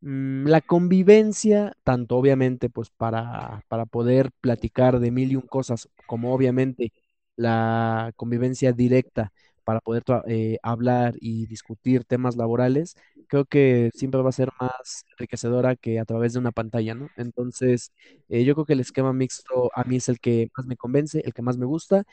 mm, 0.00 0.46
la 0.46 0.60
convivencia, 0.60 1.76
tanto 1.84 2.16
obviamente, 2.16 2.70
pues 2.70 2.90
para, 2.90 3.64
para 3.68 3.86
poder 3.86 4.30
platicar 4.40 5.00
de 5.00 5.10
mil 5.10 5.32
y 5.32 5.36
un 5.36 5.42
cosas, 5.42 5.88
como 6.06 6.34
obviamente 6.34 6.92
la 7.36 8.12
convivencia 8.16 8.72
directa 8.72 9.32
para 9.64 9.80
poder 9.80 10.02
eh, 10.28 10.58
hablar 10.62 11.14
y 11.20 11.46
discutir 11.46 12.04
temas 12.04 12.36
laborales, 12.36 12.96
creo 13.28 13.44
que 13.46 13.90
siempre 13.94 14.20
va 14.22 14.28
a 14.30 14.32
ser 14.32 14.50
más 14.60 15.04
enriquecedora 15.12 15.76
que 15.76 15.98
a 16.00 16.04
través 16.04 16.32
de 16.34 16.38
una 16.40 16.52
pantalla, 16.52 16.94
¿no? 16.94 17.08
Entonces, 17.16 17.92
eh, 18.28 18.44
yo 18.44 18.54
creo 18.54 18.66
que 18.66 18.74
el 18.74 18.80
esquema 18.80 19.12
mixto 19.12 19.70
a 19.74 19.84
mí 19.84 19.96
es 19.96 20.08
el 20.08 20.20
que 20.20 20.50
más 20.56 20.66
me 20.66 20.76
convence, 20.76 21.20
el 21.24 21.32
que 21.34 21.42
más 21.42 21.56
me 21.58 21.66
gusta. 21.66 22.04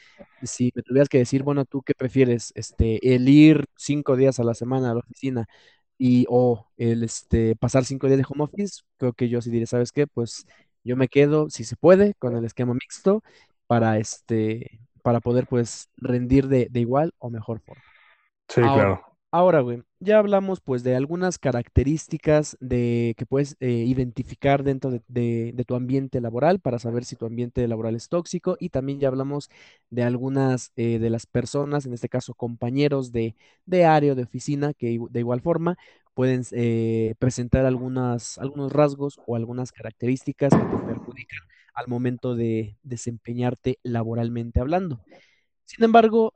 Si 0.44 0.72
me 0.76 0.82
tuvieras 0.84 1.10
que 1.10 1.20
decir, 1.20 1.44
bueno, 1.44 1.66
¿tú 1.66 1.82
qué 1.84 1.94
prefieres? 1.96 2.52
Este, 2.56 3.16
el 3.16 3.28
ir 3.30 3.66
cinco 3.76 4.16
días 4.16 4.40
a 4.40 4.44
la 4.44 4.54
semana 4.54 4.92
a 4.92 4.94
la 4.96 5.00
oficina 5.02 5.46
y 5.98 6.26
o 6.30 6.68
el 6.78 7.04
este, 7.04 7.56
pasar 7.56 7.86
cinco 7.86 8.08
días 8.08 8.20
de 8.20 8.26
home 8.30 8.44
office, 8.46 8.82
creo 8.98 9.14
que 9.14 9.30
yo 9.30 9.42
sí 9.42 9.50
diré, 9.52 9.66
¿sabes 9.68 9.92
qué? 9.92 10.08
Pues 10.08 10.46
yo 10.84 10.98
me 10.98 11.08
quedo, 11.08 11.50
si 11.50 11.64
se 11.64 11.76
puede, 11.76 12.16
con 12.16 12.36
el 12.36 12.46
esquema 12.46 12.74
mixto 12.74 13.24
para 13.68 13.98
este 14.00 14.80
para 15.02 15.20
poder 15.20 15.48
pues 15.48 15.90
rendir 15.98 16.48
de, 16.48 16.70
igual 16.74 17.14
o 17.20 17.30
mejor 17.30 17.60
forma. 17.60 17.84
Sí, 18.48 18.62
claro. 18.62 19.02
Ahora, 19.34 19.62
güey, 19.62 19.82
ya 20.02 20.20
hablamos 20.20 20.60
pues 20.60 20.84
de 20.84 20.94
algunas 20.94 21.40
características 21.40 22.58
de 22.60 23.16
que 23.18 23.26
puedes 23.26 23.56
eh, 23.62 23.70
identificar 23.70 24.62
dentro 24.62 24.92
de, 25.08 25.64
tu 25.66 25.76
ambiente 25.76 26.20
laboral 26.20 26.60
para 26.60 26.80
saber 26.80 27.06
si 27.06 27.16
tu 27.16 27.26
ambiente 27.26 27.66
laboral 27.66 27.96
es 27.96 28.10
tóxico 28.10 28.58
y 28.60 28.70
también 28.70 29.00
ya 29.00 29.08
hablamos 29.08 29.50
de 29.90 30.04
algunas 30.04 30.74
eh, 30.76 31.00
de 31.00 31.10
las 31.10 31.28
personas, 31.28 31.86
en 31.86 31.94
este 31.94 32.10
caso 32.10 32.34
compañeros 32.34 33.14
de, 33.14 33.38
de 33.66 33.86
área 33.86 34.12
o 34.12 34.16
de 34.16 34.24
oficina, 34.24 34.74
que 34.74 35.00
de 35.10 35.20
igual 35.22 35.40
forma 35.40 35.78
pueden 36.14 36.44
eh, 36.52 37.16
presentar 37.18 37.66
algunas, 37.66 38.38
algunos 38.38 38.74
rasgos 38.74 39.18
o 39.26 39.38
algunas 39.38 39.72
características 39.72 40.52
que 40.52 40.58
te 40.60 40.78
perjudican 40.84 41.40
al 41.74 41.88
momento 41.88 42.36
de 42.36 42.78
desempeñarte 42.84 43.80
laboralmente 43.84 44.60
hablando. 44.60 45.02
Sin 45.66 45.84
embargo, 45.84 46.34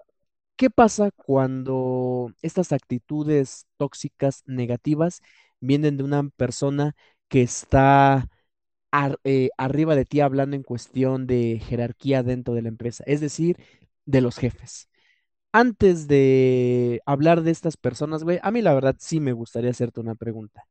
¿qué 0.57 0.69
pasa 0.69 1.11
cuando 1.11 2.33
estas 2.41 2.71
actitudes 2.73 3.67
tóxicas 3.77 4.43
negativas 4.47 5.21
vienen 5.59 5.97
de 5.97 6.03
una 6.03 6.29
persona 6.37 6.95
que 7.29 7.41
está 7.43 8.29
eh, 9.23 9.49
arriba 9.57 9.95
de 9.95 10.05
ti 10.05 10.21
hablando 10.21 10.55
en 10.55 10.63
cuestión 10.63 11.27
de 11.27 11.59
jerarquía 11.65 12.23
dentro 12.23 12.53
de 12.53 12.61
la 12.61 12.69
empresa, 12.69 13.03
es 13.07 13.21
decir, 13.21 13.57
de 14.05 14.21
los 14.21 14.37
jefes? 14.37 14.89
Antes 15.53 16.07
de 16.07 17.01
hablar 17.05 17.43
de 17.43 17.51
estas 17.51 17.77
personas, 17.77 18.23
güey, 18.23 18.39
a 18.43 18.51
mí 18.51 18.61
la 18.61 18.73
verdad 18.73 18.95
sí 18.99 19.19
me 19.21 19.33
gustaría 19.33 19.71
hacerte 19.71 19.99
una 20.01 20.15
pregunta. 20.15 20.65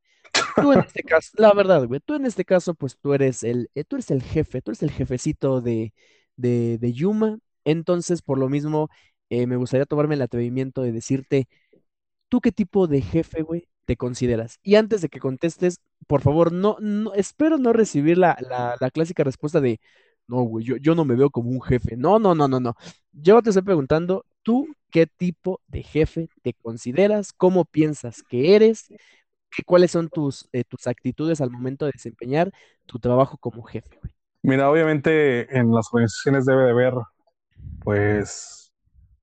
Tú 0.58 0.72
en 0.72 0.80
este 0.82 1.02
caso, 1.02 1.30
la 1.36 1.52
verdad, 1.52 1.86
güey, 1.86 2.00
tú 2.00 2.14
en 2.14 2.26
este 2.26 2.44
caso, 2.44 2.74
pues 2.74 2.96
tú 3.00 3.12
eres 3.14 3.42
el, 3.42 3.70
eh, 3.74 3.84
tú 3.84 3.96
eres 3.96 4.10
el 4.10 4.22
jefe, 4.22 4.62
tú 4.62 4.70
eres 4.70 4.82
el 4.82 4.90
jefecito 4.92 5.60
de, 5.60 5.92
de, 6.36 6.78
de 6.78 6.92
Yuma. 6.92 7.38
Entonces, 7.64 8.22
por 8.22 8.38
lo 8.38 8.48
mismo, 8.48 8.88
eh, 9.30 9.46
me 9.46 9.56
gustaría 9.56 9.86
tomarme 9.86 10.14
el 10.14 10.22
atrevimiento 10.22 10.82
de 10.82 10.92
decirte, 10.92 11.48
¿tú 12.28 12.40
qué 12.40 12.52
tipo 12.52 12.86
de 12.88 13.02
jefe, 13.02 13.42
güey, 13.42 13.68
te 13.86 13.96
consideras? 13.96 14.58
Y 14.62 14.76
antes 14.76 15.02
de 15.02 15.08
que 15.10 15.20
contestes, 15.20 15.80
por 16.06 16.22
favor, 16.22 16.52
no, 16.52 16.76
no, 16.80 17.14
espero 17.14 17.58
no 17.58 17.72
recibir 17.72 18.18
la, 18.18 18.36
la, 18.40 18.76
la 18.80 18.90
clásica 18.90 19.24
respuesta 19.24 19.60
de, 19.60 19.80
no, 20.28 20.42
güey, 20.42 20.64
yo, 20.64 20.76
yo 20.78 20.94
no 20.94 21.04
me 21.04 21.16
veo 21.16 21.30
como 21.30 21.50
un 21.50 21.62
jefe. 21.62 21.96
No, 21.96 22.18
no, 22.18 22.34
no, 22.34 22.48
no, 22.48 22.60
no. 22.60 22.74
Yo 23.12 23.42
te 23.42 23.50
estoy 23.50 23.62
preguntando, 23.64 24.26
¿tú 24.42 24.68
qué 24.90 25.06
tipo 25.06 25.60
de 25.68 25.82
jefe 25.82 26.28
te 26.42 26.54
consideras? 26.54 27.32
¿Cómo 27.32 27.64
piensas 27.64 28.22
que 28.22 28.54
eres? 28.56 28.86
¿Cuáles 29.64 29.90
son 29.90 30.08
tus, 30.08 30.48
eh, 30.52 30.64
tus 30.64 30.86
actitudes 30.86 31.40
al 31.40 31.50
momento 31.50 31.84
de 31.84 31.92
desempeñar 31.92 32.52
tu 32.86 32.98
trabajo 32.98 33.38
como 33.38 33.62
jefe? 33.62 34.00
Mira, 34.42 34.70
obviamente 34.70 35.56
en 35.56 35.72
las 35.72 35.88
organizaciones 35.92 36.44
debe 36.44 36.64
de 36.64 36.70
haber, 36.70 36.94
pues, 37.82 38.72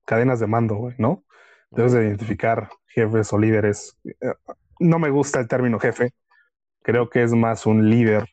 cadenas 0.04 0.40
de 0.40 0.46
mando, 0.46 0.76
güey, 0.76 0.94
¿no? 0.98 1.24
Debes 1.70 1.92
de 1.92 2.04
identificar 2.04 2.70
jefes 2.86 3.32
o 3.32 3.38
líderes. 3.38 3.98
Eh, 4.04 4.34
no 4.80 4.98
me 4.98 5.10
gusta 5.10 5.40
el 5.40 5.48
término 5.48 5.78
jefe. 5.78 6.12
Creo 6.82 7.08
que 7.08 7.22
es 7.22 7.32
más 7.32 7.66
un 7.66 7.88
líder 7.88 8.26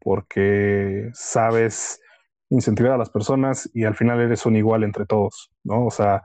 porque 0.00 1.10
sabes 1.14 2.00
incentivar 2.48 2.92
a 2.92 2.98
las 2.98 3.10
personas 3.10 3.68
y 3.74 3.84
al 3.84 3.96
final 3.96 4.20
eres 4.20 4.46
un 4.46 4.56
igual 4.56 4.84
entre 4.84 5.04
todos, 5.04 5.50
¿no? 5.64 5.86
O 5.86 5.90
sea, 5.90 6.22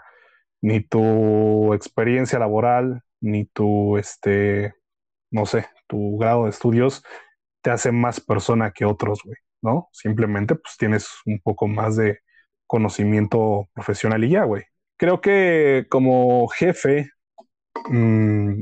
ni 0.62 0.82
tu 0.82 1.74
experiencia 1.74 2.40
laboral, 2.40 3.02
ni 3.22 3.46
tu, 3.46 3.98
este, 3.98 4.76
no 5.32 5.46
sé, 5.46 5.68
tu 5.88 6.18
grado 6.18 6.46
de 6.46 6.52
estudios 6.52 7.04
te 7.62 7.72
hace 7.72 7.92
más 7.92 8.20
persona 8.22 8.72
que 8.72 8.86
otros, 8.86 9.22
güey, 9.24 9.38
¿no? 9.62 9.90
Simplemente 9.94 10.56
pues 10.56 10.78
tienes 10.78 11.10
un 11.26 11.40
poco 11.42 11.68
más 11.68 11.96
de 11.98 12.20
conocimiento 12.68 13.70
profesional 13.74 14.24
y 14.24 14.30
ya, 14.32 14.44
güey. 14.46 14.64
Creo 14.98 15.22
que 15.22 15.88
como 15.90 16.48
jefe, 16.50 17.10
mm, 17.90 18.62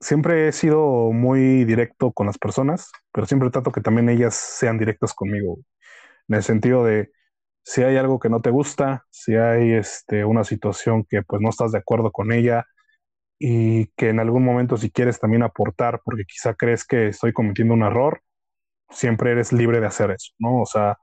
siempre 0.00 0.48
he 0.48 0.52
sido 0.52 1.12
muy 1.12 1.64
directo 1.64 2.12
con 2.12 2.26
las 2.26 2.38
personas, 2.38 2.90
pero 3.12 3.26
siempre 3.26 3.50
trato 3.50 3.72
que 3.72 3.80
también 3.80 4.08
ellas 4.08 4.34
sean 4.34 4.78
directas 4.78 5.14
conmigo, 5.14 5.58
en 6.28 6.36
el 6.36 6.42
sentido 6.42 6.84
de 6.84 7.10
si 7.64 7.82
hay 7.82 7.96
algo 7.96 8.18
que 8.20 8.28
no 8.30 8.40
te 8.42 8.50
gusta, 8.50 9.06
si 9.10 9.36
hay 9.36 9.72
este, 9.74 10.24
una 10.24 10.44
situación 10.44 11.04
que 11.08 11.22
pues 11.22 11.40
no 11.42 11.50
estás 11.50 11.72
de 11.72 11.78
acuerdo 11.78 12.12
con 12.12 12.32
ella, 12.32 12.66
y 13.46 13.88
que 13.88 14.08
en 14.08 14.20
algún 14.20 14.42
momento 14.42 14.78
si 14.78 14.90
quieres 14.90 15.20
también 15.20 15.42
aportar, 15.42 16.00
porque 16.02 16.24
quizá 16.24 16.54
crees 16.54 16.86
que 16.86 17.08
estoy 17.08 17.34
cometiendo 17.34 17.74
un 17.74 17.82
error, 17.82 18.22
siempre 18.88 19.32
eres 19.32 19.52
libre 19.52 19.80
de 19.80 19.86
hacer 19.86 20.12
eso, 20.12 20.32
¿no? 20.38 20.62
O 20.62 20.64
sea, 20.64 20.96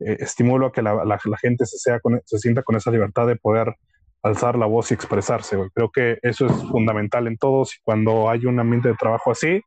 eh, 0.00 0.16
estimulo 0.20 0.68
a 0.68 0.72
que 0.72 0.80
la, 0.80 1.04
la, 1.04 1.18
gente 1.36 1.66
se, 1.66 1.76
sea 1.76 2.00
se 2.24 2.38
sienta 2.38 2.62
con 2.62 2.76
esa 2.76 2.90
libertad 2.90 3.26
de 3.26 3.36
poder 3.36 3.76
alzar 4.22 4.56
la 4.56 4.64
voz 4.64 4.90
y 4.90 4.94
expresarse. 4.94 5.58
Creo 5.74 5.90
que 5.90 6.16
eso 6.22 6.46
es 6.46 6.52
fundamental 6.70 7.26
en 7.26 7.36
todos 7.36 7.74
y 7.74 7.82
cuando 7.82 8.30
hay 8.30 8.46
un 8.46 8.58
ambiente 8.58 8.88
de 8.88 8.94
trabajo 8.94 9.30
así, 9.30 9.60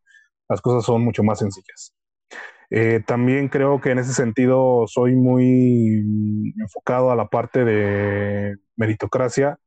las 0.49 0.59
cosas 0.59 0.85
son 0.85 1.03
mucho 1.03 1.23
más 1.23 1.37
sencillas. 1.37 1.93
Eh, 2.71 2.99
también 3.05 3.47
creo 3.47 3.79
que 3.79 3.91
en 3.91 3.99
ese 3.99 4.13
sentido 4.13 4.85
soy 4.87 5.13
muy 5.15 6.51
enfocado 6.59 7.11
a 7.11 7.15
la 7.15 7.27
parte 7.27 7.63
de 7.63 8.57
meritocracia 8.75 9.59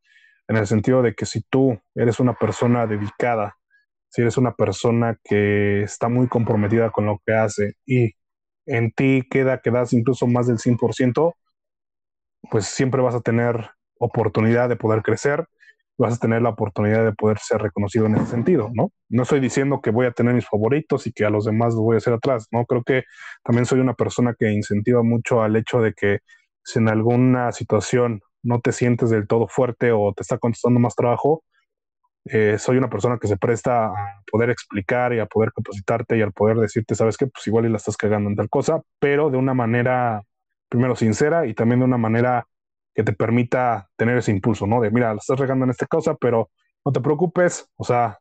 en 0.50 0.56
el 0.56 0.66
sentido 0.66 1.00
de 1.00 1.14
que 1.14 1.26
si 1.26 1.42
tú 1.42 1.80
eres 1.94 2.18
una 2.18 2.34
persona 2.34 2.84
dedicada, 2.84 3.56
si 4.08 4.22
eres 4.22 4.36
una 4.36 4.52
persona 4.52 5.16
que 5.22 5.82
está 5.82 6.08
muy 6.08 6.26
comprometida 6.26 6.90
con 6.90 7.06
lo 7.06 7.22
que 7.24 7.34
hace 7.34 7.74
y 7.86 8.14
en 8.66 8.90
ti 8.90 9.22
queda 9.30 9.60
que 9.60 9.70
das 9.70 9.92
incluso 9.92 10.26
más 10.26 10.48
del 10.48 10.58
100%, 10.58 11.34
pues 12.50 12.66
siempre 12.66 13.00
vas 13.00 13.14
a 13.14 13.20
tener 13.20 13.70
oportunidad 14.00 14.68
de 14.68 14.74
poder 14.74 15.02
crecer, 15.02 15.46
vas 15.96 16.14
a 16.14 16.18
tener 16.18 16.42
la 16.42 16.48
oportunidad 16.48 17.04
de 17.04 17.12
poder 17.12 17.38
ser 17.38 17.62
reconocido 17.62 18.06
en 18.06 18.16
ese 18.16 18.26
sentido, 18.26 18.70
¿no? 18.74 18.90
No 19.08 19.22
estoy 19.22 19.38
diciendo 19.38 19.80
que 19.80 19.90
voy 19.90 20.06
a 20.06 20.12
tener 20.12 20.34
mis 20.34 20.48
favoritos 20.48 21.06
y 21.06 21.12
que 21.12 21.24
a 21.24 21.30
los 21.30 21.44
demás 21.44 21.74
los 21.74 21.82
voy 21.84 21.94
a 21.94 21.98
hacer 21.98 22.14
atrás, 22.14 22.48
¿no? 22.50 22.66
Creo 22.66 22.82
que 22.82 23.04
también 23.44 23.66
soy 23.66 23.78
una 23.78 23.94
persona 23.94 24.34
que 24.36 24.50
incentiva 24.50 25.04
mucho 25.04 25.44
al 25.44 25.54
hecho 25.54 25.80
de 25.80 25.92
que 25.92 26.18
si 26.64 26.80
en 26.80 26.88
alguna 26.88 27.52
situación 27.52 28.20
no 28.42 28.60
te 28.60 28.72
sientes 28.72 29.10
del 29.10 29.26
todo 29.26 29.46
fuerte 29.48 29.92
o 29.92 30.12
te 30.14 30.22
está 30.22 30.38
contestando 30.38 30.80
más 30.80 30.94
trabajo, 30.94 31.42
eh, 32.26 32.58
soy 32.58 32.76
una 32.76 32.90
persona 32.90 33.18
que 33.18 33.28
se 33.28 33.36
presta 33.36 33.86
a 33.86 34.22
poder 34.30 34.50
explicar 34.50 35.12
y 35.14 35.20
a 35.20 35.26
poder 35.26 35.52
capacitarte 35.52 36.18
y 36.18 36.22
al 36.22 36.32
poder 36.32 36.58
decirte, 36.58 36.94
sabes 36.94 37.16
qué, 37.16 37.26
pues 37.26 37.46
igual 37.46 37.66
y 37.66 37.70
la 37.70 37.78
estás 37.78 37.96
cagando 37.96 38.28
en 38.28 38.36
tal 38.36 38.48
cosa, 38.50 38.82
pero 38.98 39.30
de 39.30 39.38
una 39.38 39.54
manera, 39.54 40.22
primero, 40.68 40.96
sincera 40.96 41.46
y 41.46 41.54
también 41.54 41.80
de 41.80 41.86
una 41.86 41.98
manera 41.98 42.46
que 42.94 43.02
te 43.04 43.12
permita 43.12 43.88
tener 43.96 44.18
ese 44.18 44.32
impulso, 44.32 44.66
¿no? 44.66 44.80
De, 44.80 44.90
mira, 44.90 45.14
la 45.14 45.18
estás 45.18 45.38
regando 45.38 45.64
en 45.64 45.70
esta 45.70 45.86
cosa, 45.86 46.14
pero 46.14 46.50
no 46.84 46.92
te 46.92 47.00
preocupes, 47.00 47.68
o 47.76 47.84
sea, 47.84 48.18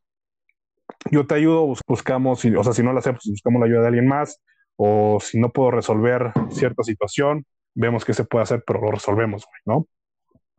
yo 1.11 1.28
te 1.28 1.36
ayudo, 1.36 1.74
buscamos, 1.88 2.43
o 2.45 2.63
sea, 2.63 2.74
si 2.74 2.84
no 2.84 2.93
la 2.93 2.99
hacemos, 2.99 3.22
pues 3.24 3.32
buscamos 3.32 3.59
la 3.59 3.65
ayuda 3.67 3.82
de 3.82 3.88
alguien 3.88 4.07
más, 4.07 4.41
o 4.78 5.20
si 5.20 5.39
no 5.39 5.49
puedo 5.51 5.72
resolver 5.72 6.32
cierta 6.49 6.84
situación, 6.84 7.45
vemos 7.76 8.05
qué 8.05 8.13
se 8.13 8.24
puede 8.24 8.43
hacer, 8.43 8.63
pero 8.65 8.82
lo 8.82 8.91
resolvemos, 8.91 9.45
¿no? 9.65 9.88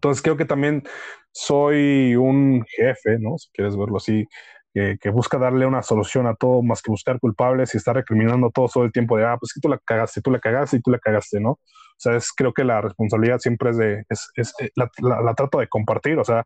Entonces 0.00 0.22
creo 0.22 0.38
que 0.38 0.46
también 0.46 0.82
soy 1.30 2.16
un 2.16 2.64
jefe, 2.66 3.18
¿no? 3.18 3.36
Si 3.36 3.50
quieres 3.52 3.76
verlo 3.76 3.98
así, 3.98 4.26
que, 4.72 5.10
busca 5.10 5.36
darle 5.36 5.66
una 5.66 5.82
solución 5.82 6.26
a 6.26 6.34
todo 6.34 6.62
más 6.62 6.80
que 6.80 6.90
buscar 6.90 7.20
culpables 7.20 7.74
y 7.74 7.76
estar 7.76 7.94
recriminando 7.94 8.50
todo, 8.50 8.66
todo 8.72 8.84
el 8.84 8.92
tiempo 8.92 9.18
de, 9.18 9.26
ah, 9.26 9.36
pues 9.38 9.52
que 9.52 9.60
tú 9.60 9.68
la 9.68 9.78
cagaste, 9.78 10.22
tú 10.22 10.30
la 10.30 10.38
cagaste 10.38 10.78
y 10.78 10.80
tú 10.80 10.90
la 10.90 10.98
cagaste, 10.98 11.38
¿no? 11.38 11.50
O 11.50 11.58
sea, 11.98 12.16
es, 12.16 12.32
creo 12.32 12.54
que 12.54 12.64
la 12.64 12.80
responsabilidad 12.80 13.40
siempre 13.40 13.70
es 13.70 13.76
de, 13.76 14.04
es, 14.08 14.30
es 14.36 14.54
eh, 14.60 14.70
la, 14.74 14.90
la, 15.22 15.34
trato 15.34 15.58
de 15.58 15.68
compartir, 15.68 16.18
o 16.18 16.24
sea, 16.24 16.44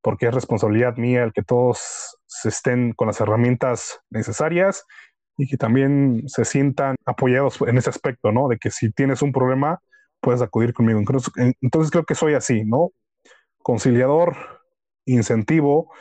porque 0.00 0.28
es 0.28 0.34
responsabilidad 0.34 0.96
mía 0.96 1.24
el 1.24 1.34
que 1.34 1.42
todos 1.42 2.16
se 2.26 2.48
estén 2.48 2.92
con 2.92 3.08
las 3.08 3.20
herramientas 3.20 4.00
necesarias 4.08 4.86
y 5.36 5.46
que 5.46 5.58
también 5.58 6.22
se 6.26 6.46
sientan 6.46 6.96
apoyados 7.04 7.60
en 7.66 7.76
ese 7.76 7.90
aspecto, 7.90 8.32
¿no? 8.32 8.48
De 8.48 8.56
que 8.56 8.70
si 8.70 8.90
tienes 8.92 9.20
un 9.20 9.32
problema, 9.32 9.80
puedes 10.24 10.40
acudir 10.40 10.72
conmigo. 10.72 11.00
Entonces 11.60 11.90
creo 11.90 12.04
que 12.04 12.14
soy 12.14 12.32
así, 12.32 12.64
¿no? 12.64 12.92
Conciliador, 13.58 14.36
incentivo, 15.04 15.92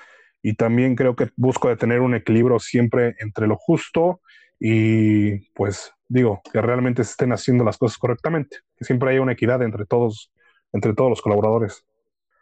y 0.41 0.55
también 0.55 0.95
creo 0.95 1.15
que 1.15 1.29
busco 1.35 1.67
de 1.67 1.75
tener 1.75 1.99
un 1.99 2.15
equilibrio 2.15 2.59
siempre 2.59 3.15
entre 3.19 3.47
lo 3.47 3.57
justo 3.57 4.21
y 4.59 5.49
pues 5.51 5.91
digo, 6.07 6.41
que 6.51 6.61
realmente 6.61 7.03
se 7.03 7.11
estén 7.11 7.33
haciendo 7.33 7.65
las 7.65 7.77
cosas 7.77 7.97
correctamente, 7.97 8.57
que 8.77 8.85
siempre 8.85 9.09
haya 9.09 9.21
una 9.21 9.33
equidad 9.33 9.61
entre 9.61 9.85
todos, 9.85 10.31
entre 10.71 10.93
todos 10.93 11.09
los 11.09 11.21
colaboradores. 11.21 11.85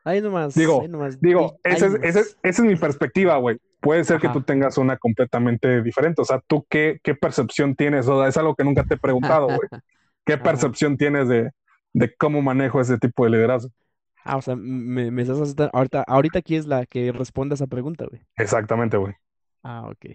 Ahí 0.03 0.21
nomás. 0.21 0.53
Digo, 0.53 0.85
nomás, 0.87 1.19
digo 1.19 1.57
esa 1.63 1.87
es, 2.43 2.59
mi 2.59 2.75
perspectiva, 2.75 3.37
güey. 3.37 3.57
Puede 3.79 4.03
ser 4.03 4.19
que 4.19 4.29
tú 4.29 4.43
tengas 4.43 4.77
una 4.77 4.97
completamente 4.97 5.81
diferente. 5.81 6.21
O 6.21 6.25
sea, 6.25 6.39
¿tú 6.45 6.65
qué, 6.69 6.99
qué 7.03 7.15
percepción 7.15 7.75
tienes? 7.75 8.07
O 8.07 8.19
sea, 8.19 8.29
es 8.29 8.37
algo 8.37 8.55
que 8.55 8.63
nunca 8.63 8.83
te 8.83 8.95
he 8.95 8.97
preguntado, 8.97 9.47
güey. 9.47 9.59
¿Qué 10.25 10.37
percepción 10.37 10.97
tienes 10.97 11.27
de, 11.27 11.51
de 11.93 12.15
cómo 12.15 12.41
manejo 12.41 12.81
ese 12.81 12.97
tipo 12.97 13.25
de 13.25 13.31
liderazgo? 13.31 13.71
Ah, 14.23 14.37
o 14.37 14.41
sea, 14.41 14.55
me, 14.55 15.09
me 15.11 15.21
estás 15.23 15.39
ahorita, 15.73 16.03
ahorita 16.07 16.39
aquí 16.39 16.55
es 16.55 16.65
la 16.67 16.85
que 16.85 17.11
responde 17.11 17.53
a 17.53 17.55
esa 17.55 17.67
pregunta, 17.67 18.05
güey. 18.05 18.21
Exactamente, 18.35 18.97
güey. 18.97 19.13
Ah, 19.63 19.87
ok. 19.89 20.05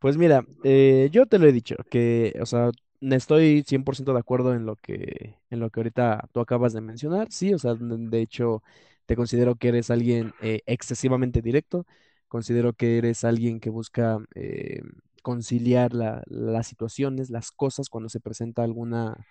Pues 0.00 0.16
mira, 0.18 0.44
eh, 0.64 1.08
yo 1.12 1.26
te 1.26 1.38
lo 1.38 1.46
he 1.48 1.52
dicho, 1.52 1.76
que, 1.90 2.34
o 2.40 2.46
sea, 2.46 2.70
estoy 3.00 3.64
100% 3.66 4.14
de 4.14 4.20
acuerdo 4.20 4.54
en 4.54 4.66
lo 4.66 4.76
que, 4.76 5.38
en 5.50 5.60
lo 5.60 5.70
que 5.70 5.80
ahorita 5.80 6.28
tú 6.32 6.40
acabas 6.40 6.72
de 6.74 6.80
mencionar, 6.82 7.32
sí, 7.32 7.54
o 7.54 7.58
sea, 7.58 7.74
de 7.78 8.22
hecho, 8.22 8.62
te 9.06 9.16
considero 9.16 9.56
que 9.56 9.68
eres 9.68 9.90
alguien 9.90 10.34
eh, 10.38 10.62
excesivamente 10.66 11.42
directo, 11.42 11.86
considero 12.28 12.74
que 12.74 12.98
eres 12.98 13.24
alguien 13.24 13.60
que 13.60 13.70
busca 13.70 14.18
eh, 14.34 14.82
conciliar 15.22 15.92
las 15.94 16.66
situaciones, 16.68 17.30
las 17.30 17.52
cosas 17.52 17.88
cuando 17.90 18.10
se 18.10 18.20
presenta 18.20 18.62
alguna, 18.64 19.26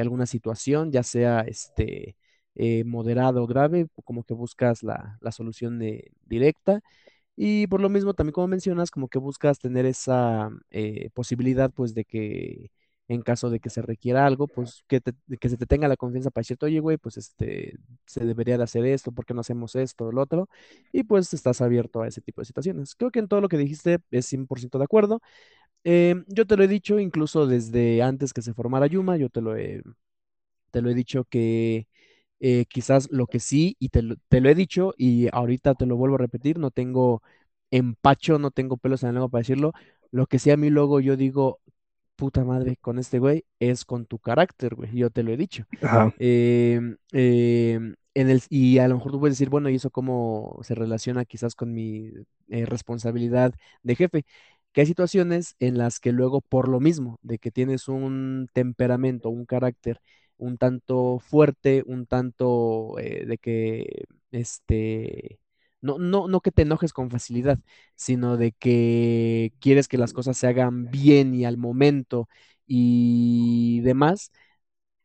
alguna 0.00 0.26
situación, 0.26 0.92
ya 0.92 1.02
sea 1.02 1.40
este 1.40 2.16
eh, 2.54 2.84
moderado 2.84 3.42
o 3.42 3.46
grave, 3.46 3.86
como 4.04 4.24
que 4.24 4.34
buscas 4.34 4.82
la, 4.82 5.18
solución 5.30 5.80
directa. 6.24 6.80
Y 7.36 7.66
por 7.68 7.80
lo 7.82 7.90
mismo, 7.90 8.14
también 8.14 8.32
como 8.32 8.48
mencionas, 8.48 8.90
como 8.90 9.08
que 9.08 9.18
buscas 9.18 9.58
tener 9.58 9.86
esa 9.86 10.50
eh, 10.70 11.10
posibilidad, 11.14 11.70
pues, 11.72 11.94
de 11.94 12.04
que 12.04 12.70
en 13.08 13.22
caso 13.22 13.50
de 13.50 13.60
que 13.60 13.70
se 13.70 13.82
requiera 13.82 14.26
algo, 14.26 14.48
pues, 14.48 14.84
que, 14.88 15.00
que 15.40 15.48
se 15.48 15.56
te 15.58 15.66
tenga 15.66 15.86
la 15.88 15.96
confianza 15.96 16.30
para 16.30 16.42
decirte, 16.42 16.66
oye, 16.66 16.80
güey, 16.80 16.96
pues, 16.98 17.18
este, 17.18 17.78
se 18.06 18.24
debería 18.24 18.56
de 18.58 18.64
hacer 18.64 18.86
esto, 18.86 19.12
¿por 19.12 19.26
qué 19.26 19.34
no 19.34 19.42
hacemos 19.42 19.76
esto 19.76 20.06
o 20.06 20.12
lo 20.12 20.22
otro? 20.22 20.48
Y 20.92 21.04
pues 21.04 21.32
estás 21.34 21.60
abierto 21.60 22.02
a 22.02 22.08
ese 22.08 22.20
tipo 22.22 22.40
de 22.40 22.46
situaciones. 22.46 22.94
Creo 22.94 23.10
que 23.10 23.20
en 23.20 23.28
todo 23.28 23.40
lo 23.40 23.48
que 23.48 23.58
dijiste 23.58 23.98
es 24.10 24.26
100% 24.26 24.78
de 24.78 24.84
acuerdo. 24.84 25.20
Em, 25.88 26.24
yo 26.26 26.46
te 26.48 26.56
lo 26.56 26.64
he 26.64 26.68
dicho 26.68 26.98
incluso 26.98 27.46
desde 27.46 28.02
antes 28.02 28.32
que 28.32 28.42
se 28.42 28.52
formara 28.52 28.88
Yuma, 28.88 29.16
yo 29.16 29.28
te 29.28 29.40
lo 29.40 29.56
he, 29.56 29.84
te 30.72 30.82
lo 30.82 30.90
he 30.90 30.94
dicho 30.94 31.24
que 31.24 31.86
eh, 32.40 32.64
quizás 32.68 33.08
lo 33.12 33.28
que 33.28 33.38
sí, 33.40 33.76
y 33.78 33.90
te 33.90 34.02
lo, 34.02 34.16
he 34.30 34.54
dicho 34.56 34.94
y 34.98 35.28
ahorita 35.32 35.76
te 35.76 35.86
lo 35.86 35.96
vuelvo 35.96 36.16
a 36.16 36.18
repetir, 36.18 36.58
no 36.58 36.72
tengo 36.72 37.22
empacho, 37.70 38.40
no 38.40 38.50
tengo 38.50 38.78
pelos 38.78 39.04
en 39.04 39.10
la 39.10 39.12
lengua 39.14 39.28
para 39.28 39.42
decirlo, 39.42 39.74
lo 40.10 40.26
que 40.26 40.40
sí 40.40 40.50
a 40.50 40.56
mí 40.56 40.70
luego 40.70 40.98
yo 40.98 41.16
digo, 41.16 41.60
puta 42.16 42.44
madre, 42.44 42.76
con 42.80 42.98
este 42.98 43.20
güey, 43.20 43.44
es 43.60 43.84
con 43.84 44.06
tu 44.06 44.18
carácter, 44.18 44.74
güey, 44.74 44.90
yo 44.96 45.10
te 45.10 45.22
lo 45.22 45.32
he 45.32 45.36
dicho. 45.36 45.66
Em, 46.18 46.96
em, 47.12 47.94
en 48.14 48.30
el, 48.30 48.42
y 48.50 48.78
a 48.78 48.88
lo 48.88 48.96
mejor 48.96 49.12
tú 49.12 49.20
puedes 49.20 49.34
decir, 49.38 49.50
bueno, 49.50 49.70
¿y 49.70 49.76
eso 49.76 49.90
cómo 49.90 50.58
se 50.62 50.74
relaciona 50.74 51.24
quizás 51.26 51.54
con 51.54 51.72
mi 51.74 52.10
eh, 52.48 52.66
responsabilidad 52.66 53.54
de 53.82 53.94
jefe? 53.94 54.24
Que 54.76 54.82
hay 54.82 54.88
situaciones 54.88 55.56
en 55.60 55.78
las 55.78 56.00
que 56.00 56.12
luego, 56.12 56.42
por 56.42 56.68
lo 56.68 56.80
mismo, 56.80 57.18
de 57.24 57.40
que 57.40 57.50
tienes 57.52 57.88
un 57.88 58.48
temperamento, 58.54 59.30
un 59.30 59.46
carácter, 59.46 60.02
un 60.38 60.58
tanto 60.58 61.18
fuerte, 61.20 61.82
un 61.88 62.06
tanto 62.06 62.98
eh, 63.00 63.26
de 63.26 63.38
que, 63.38 64.04
este, 64.32 65.40
no, 65.82 65.98
no, 65.98 66.28
no 66.28 66.42
que 66.42 66.52
te 66.52 66.62
enojes 66.62 66.94
con 66.94 67.10
facilidad, 67.10 67.58
sino 67.96 68.36
de 68.36 68.52
que 68.52 69.54
quieres 69.60 69.88
que 69.88 69.98
las 69.98 70.14
cosas 70.14 70.38
se 70.38 70.46
hagan 70.48 70.90
bien 70.90 71.34
y 71.34 71.46
al 71.46 71.58
momento 71.58 72.28
y 72.66 73.80
demás, 73.82 74.30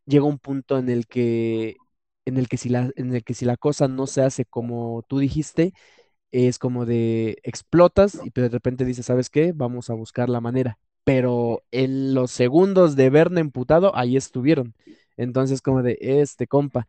llega 0.05 0.25
un 0.25 0.39
punto 0.39 0.77
en 0.77 0.89
el 0.89 1.07
que, 1.07 1.77
en 2.25 2.37
el 2.37 2.47
que 2.49 2.57
si 2.57 2.69
la, 2.69 2.91
en 2.95 3.13
el 3.15 3.23
que 3.23 3.33
si 3.33 3.45
la 3.45 3.57
cosa 3.57 3.87
no 3.87 4.07
se 4.07 4.21
hace 4.23 4.45
como 4.45 5.03
tú 5.07 5.19
dijiste, 5.19 5.73
es 6.31 6.59
como 6.59 6.85
de 6.85 7.37
explotas 7.43 8.19
y 8.23 8.29
de 8.29 8.49
repente 8.49 8.85
dices, 8.85 9.05
¿sabes 9.05 9.29
qué? 9.29 9.51
Vamos 9.53 9.89
a 9.89 9.93
buscar 9.93 10.29
la 10.29 10.41
manera. 10.41 10.77
Pero 11.03 11.63
en 11.71 12.13
los 12.13 12.31
segundos 12.31 12.95
de 12.95 13.09
verme 13.09 13.41
emputado, 13.41 13.95
ahí 13.95 14.17
estuvieron. 14.17 14.75
Entonces, 15.17 15.61
como 15.61 15.83
de 15.83 15.97
este 15.99 16.47
compa. 16.47 16.87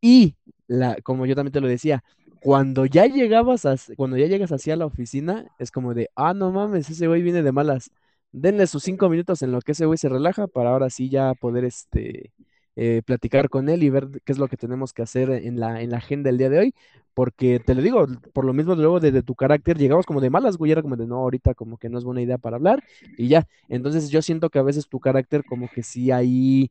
Y 0.00 0.36
la, 0.66 0.96
como 1.02 1.26
yo 1.26 1.34
también 1.34 1.52
te 1.52 1.60
lo 1.60 1.68
decía, 1.68 2.02
cuando 2.40 2.86
ya 2.86 3.06
llegabas 3.06 3.66
a, 3.66 3.76
cuando 3.96 4.16
ya 4.16 4.26
llegas 4.26 4.52
hacia 4.52 4.76
la 4.76 4.86
oficina, 4.86 5.46
es 5.58 5.70
como 5.70 5.94
de, 5.94 6.10
ah, 6.16 6.34
no 6.34 6.50
mames, 6.52 6.90
ese 6.90 7.06
güey 7.06 7.22
viene 7.22 7.42
de 7.42 7.52
malas. 7.52 7.90
Denle 8.32 8.66
sus 8.66 8.82
cinco 8.84 9.08
minutos 9.08 9.42
en 9.42 9.52
lo 9.52 9.60
que 9.60 9.72
ese 9.72 9.86
güey 9.86 9.98
se 9.98 10.08
relaja 10.08 10.46
para 10.46 10.70
ahora 10.70 10.90
sí 10.90 11.08
ya 11.10 11.34
poder 11.34 11.64
este 11.64 12.32
eh, 12.76 13.02
platicar 13.04 13.48
con 13.48 13.68
él 13.68 13.82
y 13.82 13.90
ver 13.90 14.08
qué 14.24 14.32
es 14.32 14.38
lo 14.38 14.48
que 14.48 14.56
tenemos 14.56 14.92
que 14.92 15.02
hacer 15.02 15.30
en 15.30 15.60
la, 15.60 15.82
en 15.82 15.90
la 15.90 15.98
agenda 15.98 16.28
del 16.28 16.38
día 16.38 16.50
de 16.50 16.58
hoy. 16.58 16.74
Porque 17.14 17.60
te 17.60 17.74
lo 17.74 17.82
digo, 17.82 18.06
por 18.32 18.44
lo 18.44 18.52
mismo 18.52 18.74
luego 18.74 19.00
de, 19.00 19.22
tu 19.22 19.34
carácter, 19.34 19.76
llegabas 19.78 20.06
como 20.06 20.20
de 20.20 20.30
malas, 20.30 20.56
güey, 20.56 20.72
era 20.72 20.82
como 20.82 20.96
de 20.96 21.06
no, 21.06 21.16
ahorita 21.16 21.54
como 21.54 21.76
que 21.76 21.88
no 21.88 21.98
es 21.98 22.04
buena 22.04 22.22
idea 22.22 22.38
para 22.38 22.56
hablar 22.56 22.82
y 23.18 23.28
ya. 23.28 23.46
Entonces 23.68 24.10
yo 24.10 24.22
siento 24.22 24.50
que 24.50 24.58
a 24.58 24.62
veces 24.62 24.88
tu 24.88 25.00
carácter 25.00 25.44
como 25.44 25.68
que 25.68 25.82
sí 25.82 26.10
ahí 26.10 26.70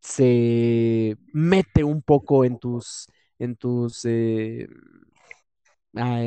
se 0.00 1.16
mete 1.32 1.84
un 1.84 2.02
poco 2.02 2.44
en 2.44 2.58
tus, 2.58 3.08
en 3.38 3.56
tus, 3.56 4.04
eh, 4.04 4.68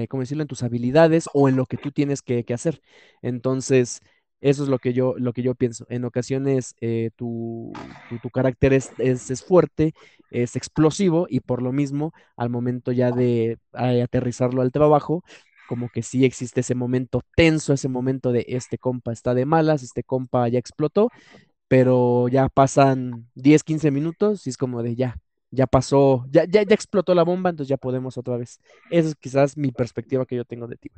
¿cómo 0.09 0.21
decirlo? 0.21 0.43
En 0.43 0.47
tus 0.47 0.63
habilidades 0.63 1.29
o 1.33 1.49
en 1.49 1.55
lo 1.55 1.65
que 1.65 1.77
tú 1.77 1.91
tienes 1.91 2.21
que, 2.21 2.45
hacer. 2.53 2.81
Entonces, 3.21 4.01
eso 4.41 4.63
es 4.63 4.69
lo 4.69 4.79
que 4.79 4.93
yo, 4.93 5.15
lo 5.17 5.33
que 5.33 5.43
yo 5.43 5.55
pienso. 5.55 5.85
En 5.89 6.05
ocasiones 6.05 6.75
eh, 6.81 7.11
tu, 7.15 7.73
tu, 8.21 8.29
carácter 8.29 8.73
es, 8.73 8.91
es, 8.99 9.43
fuerte, 9.43 9.93
es 10.31 10.55
explosivo 10.55 11.27
y 11.29 11.39
por 11.39 11.61
lo 11.61 11.71
mismo, 11.71 12.13
al 12.35 12.49
momento 12.49 12.91
ya 12.91 13.11
de 13.11 13.57
aterrizarlo 13.73 14.61
al 14.61 14.71
trabajo, 14.71 15.23
como 15.67 15.89
que 15.89 16.01
sí 16.01 16.23
existe 16.23 16.61
ese 16.61 16.75
momento 16.75 17.21
tenso, 17.35 17.73
ese 17.73 17.89
momento 17.89 18.31
de 18.31 18.45
este 18.47 18.77
compa 18.77 19.11
está 19.11 19.33
de 19.33 19.45
malas, 19.45 19.83
este 19.83 20.03
compa 20.03 20.47
ya 20.47 20.59
explotó 20.59 21.09
pero 21.67 22.27
ya 22.29 22.49
pasan 22.49 23.27
10, 23.35 23.63
15 23.63 23.91
minutos 23.91 24.47
y 24.47 24.49
es 24.49 24.57
como 24.57 24.83
de 24.83 24.95
ya, 24.95 25.17
ya 25.51 25.67
pasó, 25.67 26.25
ya, 26.29 26.45
ya, 26.45 26.63
ya 26.63 26.73
explotó 26.73 27.13
la 27.13 27.23
bomba, 27.23 27.49
entonces 27.49 27.69
ya 27.69 27.77
podemos 27.77 28.17
otra 28.17 28.37
vez. 28.37 28.59
Esa 28.89 29.09
es 29.09 29.15
quizás 29.15 29.57
mi 29.57 29.71
perspectiva 29.71 30.25
que 30.25 30.35
yo 30.35 30.45
tengo 30.45 30.67
de 30.67 30.77
ti. 30.77 30.89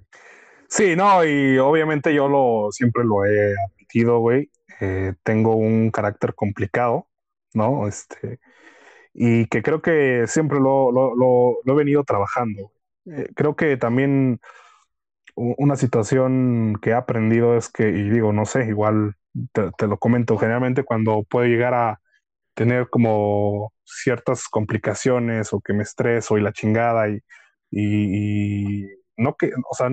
Sí, 0.69 0.95
no, 0.95 1.25
y 1.25 1.57
obviamente 1.57 2.13
yo 2.13 2.27
lo 2.27 2.71
siempre 2.71 3.03
lo 3.03 3.25
he 3.25 3.55
admitido, 3.57 4.19
güey. 4.19 4.51
Eh, 4.79 5.13
tengo 5.23 5.55
un 5.55 5.91
carácter 5.91 6.35
complicado, 6.35 7.07
¿no? 7.53 7.87
Este, 7.87 8.39
y 9.13 9.47
que 9.47 9.63
creo 9.63 9.81
que 9.81 10.25
siempre 10.27 10.59
lo, 10.59 10.91
lo, 10.91 11.61
he 11.65 11.73
venido 11.75 12.03
trabajando. 12.03 12.71
Eh, 13.05 13.29
creo 13.35 13.55
que 13.55 13.77
también 13.77 14.39
una 15.35 15.75
situación 15.75 16.77
que 16.81 16.91
he 16.91 16.93
aprendido 16.93 17.57
es 17.57 17.69
que, 17.69 17.89
y 17.89 18.09
digo, 18.09 18.33
no 18.33 18.45
sé, 18.45 18.67
igual 18.67 19.15
te, 19.53 19.87
lo 19.87 19.97
comento, 19.99 20.37
generalmente 20.37 20.83
cuando 20.83 21.23
puedo 21.23 21.45
llegar 21.47 21.73
a 21.73 22.01
tener 22.55 22.89
como 22.89 23.73
ciertas 23.85 24.47
complicaciones 24.49 25.53
o 25.53 25.61
que 25.61 25.73
me 25.73 25.83
estreso 25.83 26.37
y 26.37 26.41
la 26.41 26.53
chingada 26.53 27.09
y, 27.09 27.21
y, 27.71 28.87
no 29.17 29.35
que, 29.35 29.51
o 29.69 29.75
sea, 29.75 29.89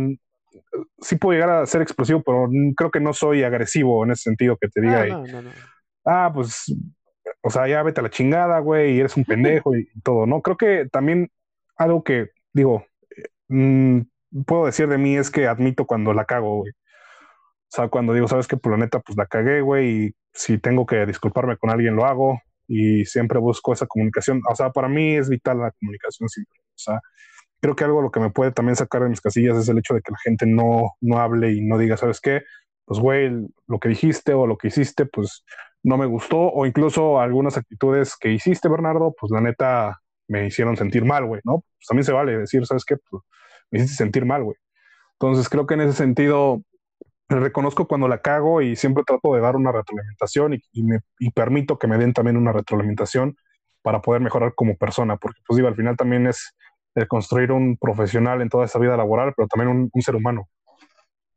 sí 1.01 1.17
puedo 1.17 1.39
llegar 1.39 1.51
a 1.51 1.67
ser 1.67 1.83
explosivo, 1.83 2.23
pero 2.23 2.49
creo 2.77 2.91
que 2.91 3.01
no 3.01 3.13
soy 3.13 3.43
agresivo 3.43 4.05
en 4.05 4.13
ese 4.13 4.25
sentido 4.25 4.57
que 4.57 4.69
te 4.69 4.81
diga, 4.81 5.23
ah, 6.05 6.31
pues, 6.35 6.75
o 7.43 7.51
sea, 7.51 7.69
ya 7.69 7.83
vete 7.83 8.01
a 8.01 8.03
la 8.03 8.11
chingada, 8.11 8.59
güey, 8.61 8.97
y 8.97 9.01
eres 9.01 9.17
un 9.17 9.25
pendejo 9.65 9.77
y, 9.77 9.89
todo, 10.03 10.27
¿no? 10.27 10.43
Creo 10.43 10.57
que 10.57 10.89
también 10.91 11.31
algo 11.77 12.03
que, 12.03 12.31
digo, 12.53 12.87
mm, 13.49 14.01
puedo 14.47 14.67
decir 14.67 14.89
de 14.89 14.99
mí 14.99 15.17
es 15.17 15.31
que 15.31 15.47
admito 15.47 15.87
cuando 15.87 16.13
la 16.13 16.25
cago, 16.25 16.59
güey. 16.59 16.73
O 16.73 17.77
sea, 17.77 17.89
cuando 17.89 18.15
digo, 18.15 18.29
sabes 18.29 18.47
que 18.47 18.57
por 18.57 18.73
la 18.73 18.79
neta, 18.79 19.01
pues 19.01 19.17
la 19.19 19.27
cagué, 19.27 19.61
güey, 19.61 20.07
y 20.07 20.15
si 20.33 20.59
tengo 20.59 20.87
que 20.87 21.05
disculparme 21.07 21.57
con 21.57 21.71
alguien, 21.71 21.97
lo 21.97 22.05
hago, 22.05 22.41
y 22.69 23.05
siempre 23.05 23.39
busco 23.39 23.73
esa 23.73 23.87
comunicación. 23.87 24.41
O 24.49 24.55
sea, 24.55 24.71
para 24.71 24.89
mí 24.89 25.17
es 25.17 25.29
vital 25.29 25.59
la 25.59 25.73
comunicación 25.73 26.29
siempre. 26.29 26.59
O 26.61 26.79
sea, 26.79 27.01
creo 27.67 27.75
que 27.75 27.85
algo 27.85 28.01
lo 28.01 28.13
que 28.13 28.21
me 28.21 28.31
puede 28.31 28.53
también 28.53 28.77
sacar 28.77 29.03
de 29.03 29.09
mis 29.09 29.21
casillas 29.21 29.57
es 29.57 29.69
el 29.69 29.79
hecho 29.79 29.93
de 29.93 30.01
que 30.01 30.13
la 30.13 30.19
gente 30.23 30.47
no, 30.47 30.93
no 31.01 31.19
hable 31.19 31.53
y 31.53 31.61
no 31.63 31.79
diga, 31.79 31.97
¿sabes 31.97 32.21
qué? 32.21 32.43
Pues, 32.85 33.01
güey, 33.01 33.29
lo 33.67 33.81
que 33.81 33.89
dijiste 33.89 34.35
o 34.35 34.47
lo 34.47 34.57
que 34.57 34.69
hiciste, 34.69 35.05
pues 35.05 35.45
no 35.83 35.97
me 35.97 36.07
gustó, 36.07 36.39
o 36.39 36.65
incluso 36.65 37.21
algunas 37.21 37.57
actitudes 37.57 38.17
que 38.17 38.31
hiciste, 38.31 38.69
Bernardo, 38.69 39.15
pues 39.19 39.33
la 39.33 39.41
neta 39.41 40.01
me 40.29 40.47
hicieron 40.47 40.77
sentir 40.77 41.05
mal, 41.05 41.27
güey, 41.27 41.41
¿no? 41.45 41.65
Pues 41.77 41.87
también 41.89 42.05
se 42.05 42.13
vale 42.13 42.39
decir, 42.39 42.65
¿sabes 42.67 42.85
qué? 42.85 42.97
Pues, 43.11 43.23
me 43.73 43.81
hiciste 43.81 43.97
sentir 43.97 44.25
mal, 44.25 44.45
güey. 44.45 44.57
Entonces 45.19 45.49
creo 45.49 45.67
que 45.67 45.75
en 45.75 45.81
ese 45.81 45.95
sentido 45.95 46.63
reconozco 47.29 47.89
cuando 47.89 48.07
la 48.07 48.19
cago 48.19 48.63
y 48.63 48.77
siempre 48.77 49.03
trato 49.05 49.35
de 49.35 49.41
dar 49.41 49.57
una 49.57 49.73
retroalimentación 49.73 50.55
y, 50.73 50.83
me, 50.85 51.01
y 51.19 51.33
permito 51.33 51.81
que 51.81 51.89
me 51.89 51.99
den 51.99 52.13
también 52.13 52.37
una 52.37 52.53
retroalimentación 52.53 53.37
para 53.83 54.03
poder 54.03 54.23
mejorar 54.23 54.55
como 54.55 54.77
persona, 54.77 55.17
porque 55.17 55.41
pues 55.45 55.57
digo, 55.57 55.67
al 55.67 55.75
final 55.75 55.97
también 55.97 56.29
es 56.29 56.55
el 56.97 57.07
construir 57.07 57.53
un 57.53 57.77
profesional 57.77 58.41
en 58.41 58.49
toda 58.49 58.65
esa 58.65 58.79
vida 58.79 58.97
laboral, 58.97 59.33
pero 59.37 59.47
también 59.47 59.91
un, 59.93 60.03
ser 60.03 60.17
humano. 60.17 60.49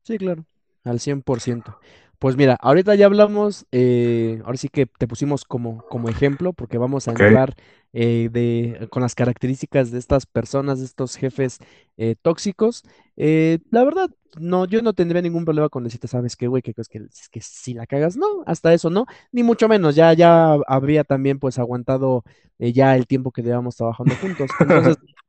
Sí, 0.04 0.18
claro, 0.18 0.46
al 0.84 1.00
100%. 1.00 1.78
Pues 2.18 2.36
mira, 2.36 2.58
ahorita 2.60 2.96
ya 2.96 3.06
hablamos, 3.06 3.66
eh, 3.72 4.42
ahora 4.44 4.58
sí 4.58 4.68
que 4.68 4.86
te 4.86 5.08
pusimos 5.08 5.46
como, 5.46 5.84
como 5.88 6.10
ejemplo, 6.10 6.52
porque 6.54 6.78
vamos 6.78 7.08
a 7.08 7.12
hablar 7.12 7.56
eh, 7.94 8.30
de, 8.32 8.88
con 8.90 9.02
las 9.02 9.16
características 9.16 9.92
de 9.92 10.00
estas 10.00 10.26
personas, 10.26 10.80
de 10.80 10.86
estos 10.86 11.16
jefes 11.16 11.60
eh, 11.98 12.16
tóxicos. 12.22 12.84
la 13.16 13.84
verdad, 13.84 14.10
no, 14.38 14.66
yo 14.66 14.82
no 14.82 14.94
tendría 14.94 15.22
ningún 15.22 15.46
problema 15.46 15.70
con 15.70 15.84
decirte, 15.84 16.08
¿sabes 16.08 16.36
qué, 16.36 16.48
güey? 16.48 16.62
Que, 16.62 16.74
que, 16.74 17.08
que 17.32 17.42
si 17.42 17.74
la 17.74 17.86
cagas, 17.86 18.18
no, 18.18 18.44
hasta 18.46 18.74
eso 18.74 18.90
no, 18.90 19.06
ni 19.32 19.44
mucho 19.44 19.68
menos, 19.70 19.96
ya, 19.96 20.14
ya 20.14 20.54
habría 20.68 21.04
también 21.04 21.40
pues 21.40 21.58
aguantado 21.58 22.24
ya 22.60 22.96
el 22.96 23.08
tiempo 23.08 23.32
que 23.32 23.44
llevamos 23.44 23.78
trabajando 23.78 24.14
juntos. 24.16 24.50
Entonces, 24.60 24.98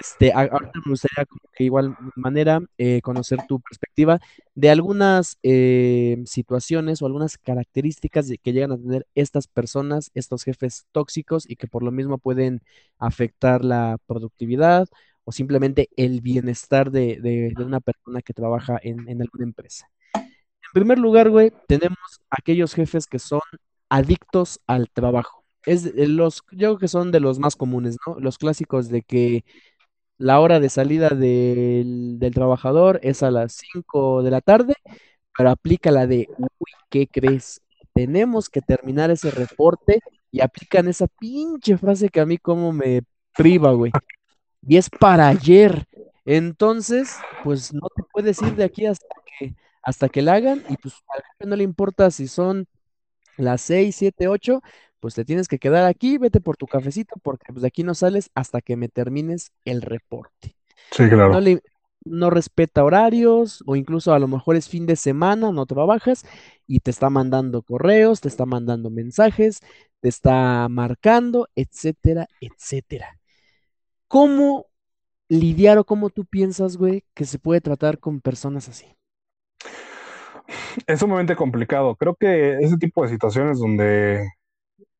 Este, 0.00 0.32
ahorita 0.32 0.72
me 0.84 0.90
gustaría 0.90 1.26
que 1.54 1.64
igual 1.64 1.96
manera 2.16 2.60
eh, 2.78 3.00
conocer 3.02 3.40
tu 3.46 3.60
perspectiva 3.60 4.20
de 4.54 4.70
algunas 4.70 5.38
eh, 5.42 6.22
situaciones 6.24 7.02
o 7.02 7.06
algunas 7.06 7.38
características 7.38 8.28
que 8.42 8.52
llegan 8.52 8.72
a 8.72 8.78
tener 8.78 9.06
estas 9.14 9.48
personas, 9.48 10.10
estos 10.14 10.44
jefes 10.44 10.86
tóxicos 10.92 11.48
y 11.48 11.56
que 11.56 11.68
por 11.68 11.82
lo 11.82 11.90
mismo 11.90 12.18
pueden 12.18 12.62
afectar 12.98 13.64
la 13.64 13.98
productividad 14.06 14.88
o 15.24 15.32
simplemente 15.32 15.88
el 15.96 16.20
bienestar 16.20 16.90
de, 16.90 17.52
una 17.58 17.80
persona 17.80 18.22
que 18.22 18.32
trabaja 18.32 18.78
en, 18.82 19.08
en 19.08 19.20
alguna 19.22 19.44
empresa. 19.44 19.88
En 20.14 20.72
primer 20.74 20.98
lugar, 20.98 21.30
güey, 21.30 21.52
tenemos 21.68 22.20
aquellos 22.30 22.74
jefes 22.74 23.06
que 23.06 23.18
son 23.18 23.42
adictos 23.88 24.60
al 24.66 24.88
trabajo. 24.90 25.44
Es 25.64 25.94
los, 25.94 26.42
yo 26.50 26.56
creo 26.58 26.78
que 26.78 26.88
son 26.88 27.12
de 27.12 27.20
los 27.20 27.38
más 27.38 27.56
comunes, 27.56 27.96
¿no? 28.06 28.18
Los 28.18 28.38
clásicos 28.38 28.88
de 28.88 29.02
que 29.02 29.44
la 30.18 30.40
hora 30.40 30.60
de 30.60 30.68
salida 30.68 31.10
del, 31.10 32.18
trabajador 32.34 33.00
es 33.02 33.22
a 33.22 33.30
las 33.30 33.52
5 33.74 34.22
de 34.22 34.30
la 34.30 34.40
tarde, 34.40 34.74
pero 35.36 35.50
aplica 35.50 35.90
la 35.90 36.06
de, 36.06 36.28
uy, 36.38 36.70
¿qué 36.90 37.06
crees? 37.06 37.60
Tenemos 37.94 38.48
que 38.48 38.60
terminar 38.60 39.10
ese 39.10 39.30
reporte 39.30 40.00
y 40.30 40.40
aplican 40.40 40.88
esa 40.88 41.06
pinche 41.06 41.76
frase 41.76 42.08
que 42.08 42.20
a 42.20 42.26
mí 42.26 42.38
como 42.38 42.72
me 42.72 43.02
priva, 43.36 43.72
güey. 43.72 43.92
Y 44.66 44.76
es 44.76 44.88
para 44.88 45.28
ayer. 45.28 45.86
Entonces, 46.24 47.16
pues 47.42 47.72
no 47.74 47.88
te 47.94 48.02
puedes 48.12 48.40
ir 48.42 48.54
de 48.54 48.64
aquí 48.64 48.86
hasta 48.86 49.06
que, 49.38 49.54
hasta 49.82 50.08
que 50.08 50.22
la 50.22 50.34
hagan 50.34 50.62
y 50.68 50.76
pues 50.76 50.94
a 51.08 51.16
la 51.16 51.50
no 51.50 51.56
le 51.56 51.64
importa 51.64 52.10
si 52.10 52.28
son 52.28 52.66
las 53.36 53.62
6, 53.62 53.94
7, 53.96 54.28
8, 54.28 54.62
pues 55.02 55.14
te 55.14 55.24
tienes 55.24 55.48
que 55.48 55.58
quedar 55.58 55.84
aquí, 55.84 56.16
vete 56.16 56.40
por 56.40 56.56
tu 56.56 56.68
cafecito, 56.68 57.16
porque 57.24 57.52
pues, 57.52 57.62
de 57.62 57.66
aquí 57.66 57.82
no 57.82 57.92
sales 57.92 58.30
hasta 58.36 58.60
que 58.60 58.76
me 58.76 58.88
termines 58.88 59.50
el 59.64 59.82
reporte. 59.82 60.54
Sí, 60.92 61.08
claro. 61.08 61.32
No, 61.32 61.40
le, 61.40 61.60
no 62.04 62.30
respeta 62.30 62.84
horarios, 62.84 63.64
o 63.66 63.74
incluso 63.74 64.14
a 64.14 64.20
lo 64.20 64.28
mejor 64.28 64.54
es 64.54 64.68
fin 64.68 64.86
de 64.86 64.94
semana, 64.94 65.50
no 65.50 65.66
trabajas, 65.66 66.24
y 66.68 66.78
te 66.78 66.92
está 66.92 67.10
mandando 67.10 67.62
correos, 67.62 68.20
te 68.20 68.28
está 68.28 68.46
mandando 68.46 68.90
mensajes, 68.90 69.58
te 69.98 70.08
está 70.08 70.68
marcando, 70.68 71.48
etcétera, 71.56 72.28
etcétera. 72.40 73.18
¿Cómo 74.06 74.66
lidiar 75.28 75.78
o 75.78 75.84
cómo 75.84 76.10
tú 76.10 76.26
piensas, 76.26 76.76
güey, 76.76 77.02
que 77.12 77.24
se 77.24 77.40
puede 77.40 77.60
tratar 77.60 77.98
con 77.98 78.20
personas 78.20 78.68
así? 78.68 78.86
Es 80.86 81.00
sumamente 81.00 81.34
complicado. 81.34 81.96
Creo 81.96 82.14
que 82.14 82.58
ese 82.60 82.78
tipo 82.78 83.02
de 83.02 83.08
situaciones 83.08 83.58
donde 83.58 84.30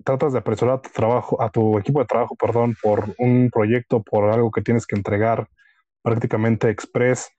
tratas 0.05 0.33
de 0.33 0.39
apresurar 0.41 0.77
a 0.77 0.83
tu 0.83 0.91
trabajo, 0.91 1.41
a 1.43 1.51
tu 1.51 1.79
equipo 1.79 2.01
de 2.01 2.07
trabajo, 2.07 2.37
perdón, 2.37 2.77
por 2.83 3.15
un 3.19 3.51
proyecto, 3.53 4.03
por 4.03 4.31
algo 4.31 4.51
que 4.51 4.63
tienes 4.63 4.87
que 4.87 4.97
entregar 4.97 5.49
prácticamente 6.03 6.71
express, 6.71 7.31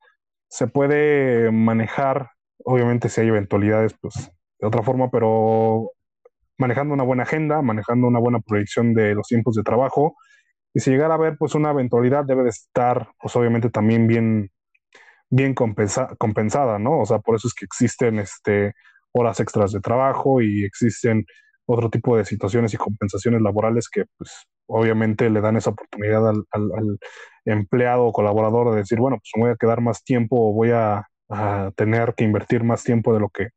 se 0.49 0.67
puede 0.67 1.51
manejar, 1.51 2.31
obviamente 2.63 3.09
si 3.09 3.21
hay 3.21 3.27
eventualidades, 3.27 3.93
pues 3.99 4.31
de 4.59 4.67
otra 4.67 4.83
forma, 4.83 5.09
pero 5.09 5.91
manejando 6.57 6.93
una 6.93 7.03
buena 7.03 7.23
agenda, 7.23 7.61
manejando 7.61 8.07
una 8.07 8.19
buena 8.19 8.39
proyección 8.39 8.93
de 8.93 9.15
los 9.15 9.27
tiempos 9.27 9.55
de 9.55 9.63
trabajo, 9.63 10.15
y 10.73 10.79
si 10.79 10.91
llegara 10.91 11.13
a 11.13 11.17
haber 11.17 11.37
pues 11.37 11.55
una 11.55 11.71
eventualidad 11.71 12.25
debe 12.25 12.43
de 12.43 12.49
estar 12.49 13.09
pues 13.19 13.35
obviamente 13.35 13.69
también 13.69 14.07
bien, 14.07 14.51
bien 15.29 15.53
compensada, 15.53 16.79
¿no? 16.79 16.99
O 16.99 17.05
sea, 17.05 17.19
por 17.19 17.35
eso 17.35 17.47
es 17.47 17.53
que 17.53 17.65
existen 17.65 18.19
este, 18.19 18.73
horas 19.11 19.39
extras 19.39 19.71
de 19.71 19.79
trabajo 19.79 20.41
y 20.41 20.63
existen 20.63 21.25
otro 21.65 21.89
tipo 21.89 22.17
de 22.17 22.25
situaciones 22.25 22.73
y 22.73 22.77
compensaciones 22.77 23.41
laborales 23.41 23.89
que 23.89 24.05
pues 24.17 24.31
obviamente 24.67 25.29
le 25.29 25.41
dan 25.41 25.57
esa 25.57 25.71
oportunidad 25.71 26.27
al, 26.27 26.99
empleado 27.45 28.05
o 28.05 28.13
colaborador 28.13 28.71
de 28.71 28.77
decir, 28.77 28.99
bueno, 28.99 29.17
pues 29.17 29.31
me 29.35 29.43
voy 29.43 29.51
a 29.51 29.57
quedar 29.57 29.81
más 29.81 30.03
tiempo 30.03 30.49
o 30.49 30.53
voy 30.53 30.71
a, 30.71 31.07
tener 31.75 32.13
que 32.13 32.25
invertir 32.25 32.63
más 32.63 32.83
tiempo 32.83 33.11
de 33.11 33.19
lo 33.19 33.29
que 33.29 33.47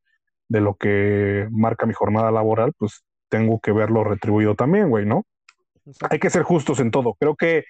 de 0.48 0.62
lo 0.62 0.76
que 0.76 1.46
marca 1.50 1.84
mi 1.84 1.92
jornada 1.92 2.30
laboral, 2.30 2.72
pues 2.78 3.04
tengo 3.28 3.60
que 3.60 3.72
verlo 3.72 4.02
retribuido 4.02 4.54
también, 4.54 4.88
güey, 4.88 5.04
¿no? 5.04 5.24
Hay 6.08 6.18
que 6.18 6.30
ser 6.30 6.42
justos 6.42 6.80
en 6.80 6.90
todo. 6.90 7.16
Creo 7.20 7.36
que 7.36 7.64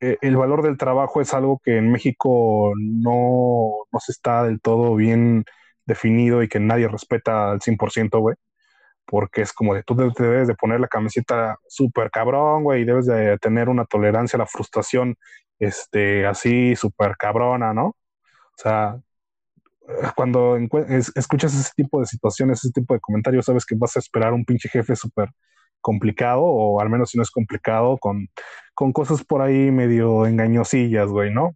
eh, 0.00 0.16
el 0.22 0.36
valor 0.36 0.62
del 0.62 0.78
trabajo 0.78 1.20
es 1.20 1.34
algo 1.34 1.60
que 1.62 1.76
en 1.76 1.92
México 1.92 2.72
no, 2.78 3.72
no 3.92 4.00
se 4.00 4.12
está 4.12 4.44
del 4.44 4.62
todo 4.62 4.94
bien 4.94 5.44
definido 5.84 6.42
y 6.42 6.48
que 6.48 6.60
nadie 6.60 6.88
respeta 6.88 7.50
al 7.50 7.60
100%, 7.60 8.20
güey 8.20 8.36
porque 9.06 9.42
es 9.42 9.52
como 9.52 9.74
de 9.74 9.82
tú 9.82 9.96
te 9.96 10.22
debes 10.22 10.48
de 10.48 10.54
poner 10.54 10.80
la 10.80 10.88
camiseta 10.88 11.58
súper 11.68 12.10
cabrón, 12.10 12.64
güey, 12.64 12.82
y 12.82 12.84
debes 12.84 13.06
de 13.06 13.38
tener 13.38 13.68
una 13.68 13.84
tolerancia 13.84 14.36
a 14.36 14.40
la 14.40 14.46
frustración, 14.46 15.16
este, 15.58 16.26
así 16.26 16.76
súper 16.76 17.16
cabrona, 17.16 17.74
¿no? 17.74 17.86
O 17.86 17.96
sea, 18.56 18.98
cuando 20.16 20.56
escuchas 21.14 21.54
ese 21.54 21.72
tipo 21.76 22.00
de 22.00 22.06
situaciones, 22.06 22.64
ese 22.64 22.72
tipo 22.72 22.94
de 22.94 23.00
comentarios, 23.00 23.44
sabes 23.44 23.66
que 23.66 23.74
vas 23.76 23.96
a 23.96 23.98
esperar 23.98 24.32
un 24.32 24.44
pinche 24.44 24.68
jefe 24.68 24.96
súper 24.96 25.30
complicado, 25.80 26.42
o 26.42 26.80
al 26.80 26.88
menos 26.88 27.10
si 27.10 27.18
no 27.18 27.22
es 27.22 27.30
complicado, 27.30 27.98
con, 27.98 28.28
con 28.74 28.92
cosas 28.92 29.22
por 29.24 29.42
ahí 29.42 29.70
medio 29.70 30.26
engañosillas, 30.26 31.08
güey, 31.08 31.32
¿no? 31.32 31.54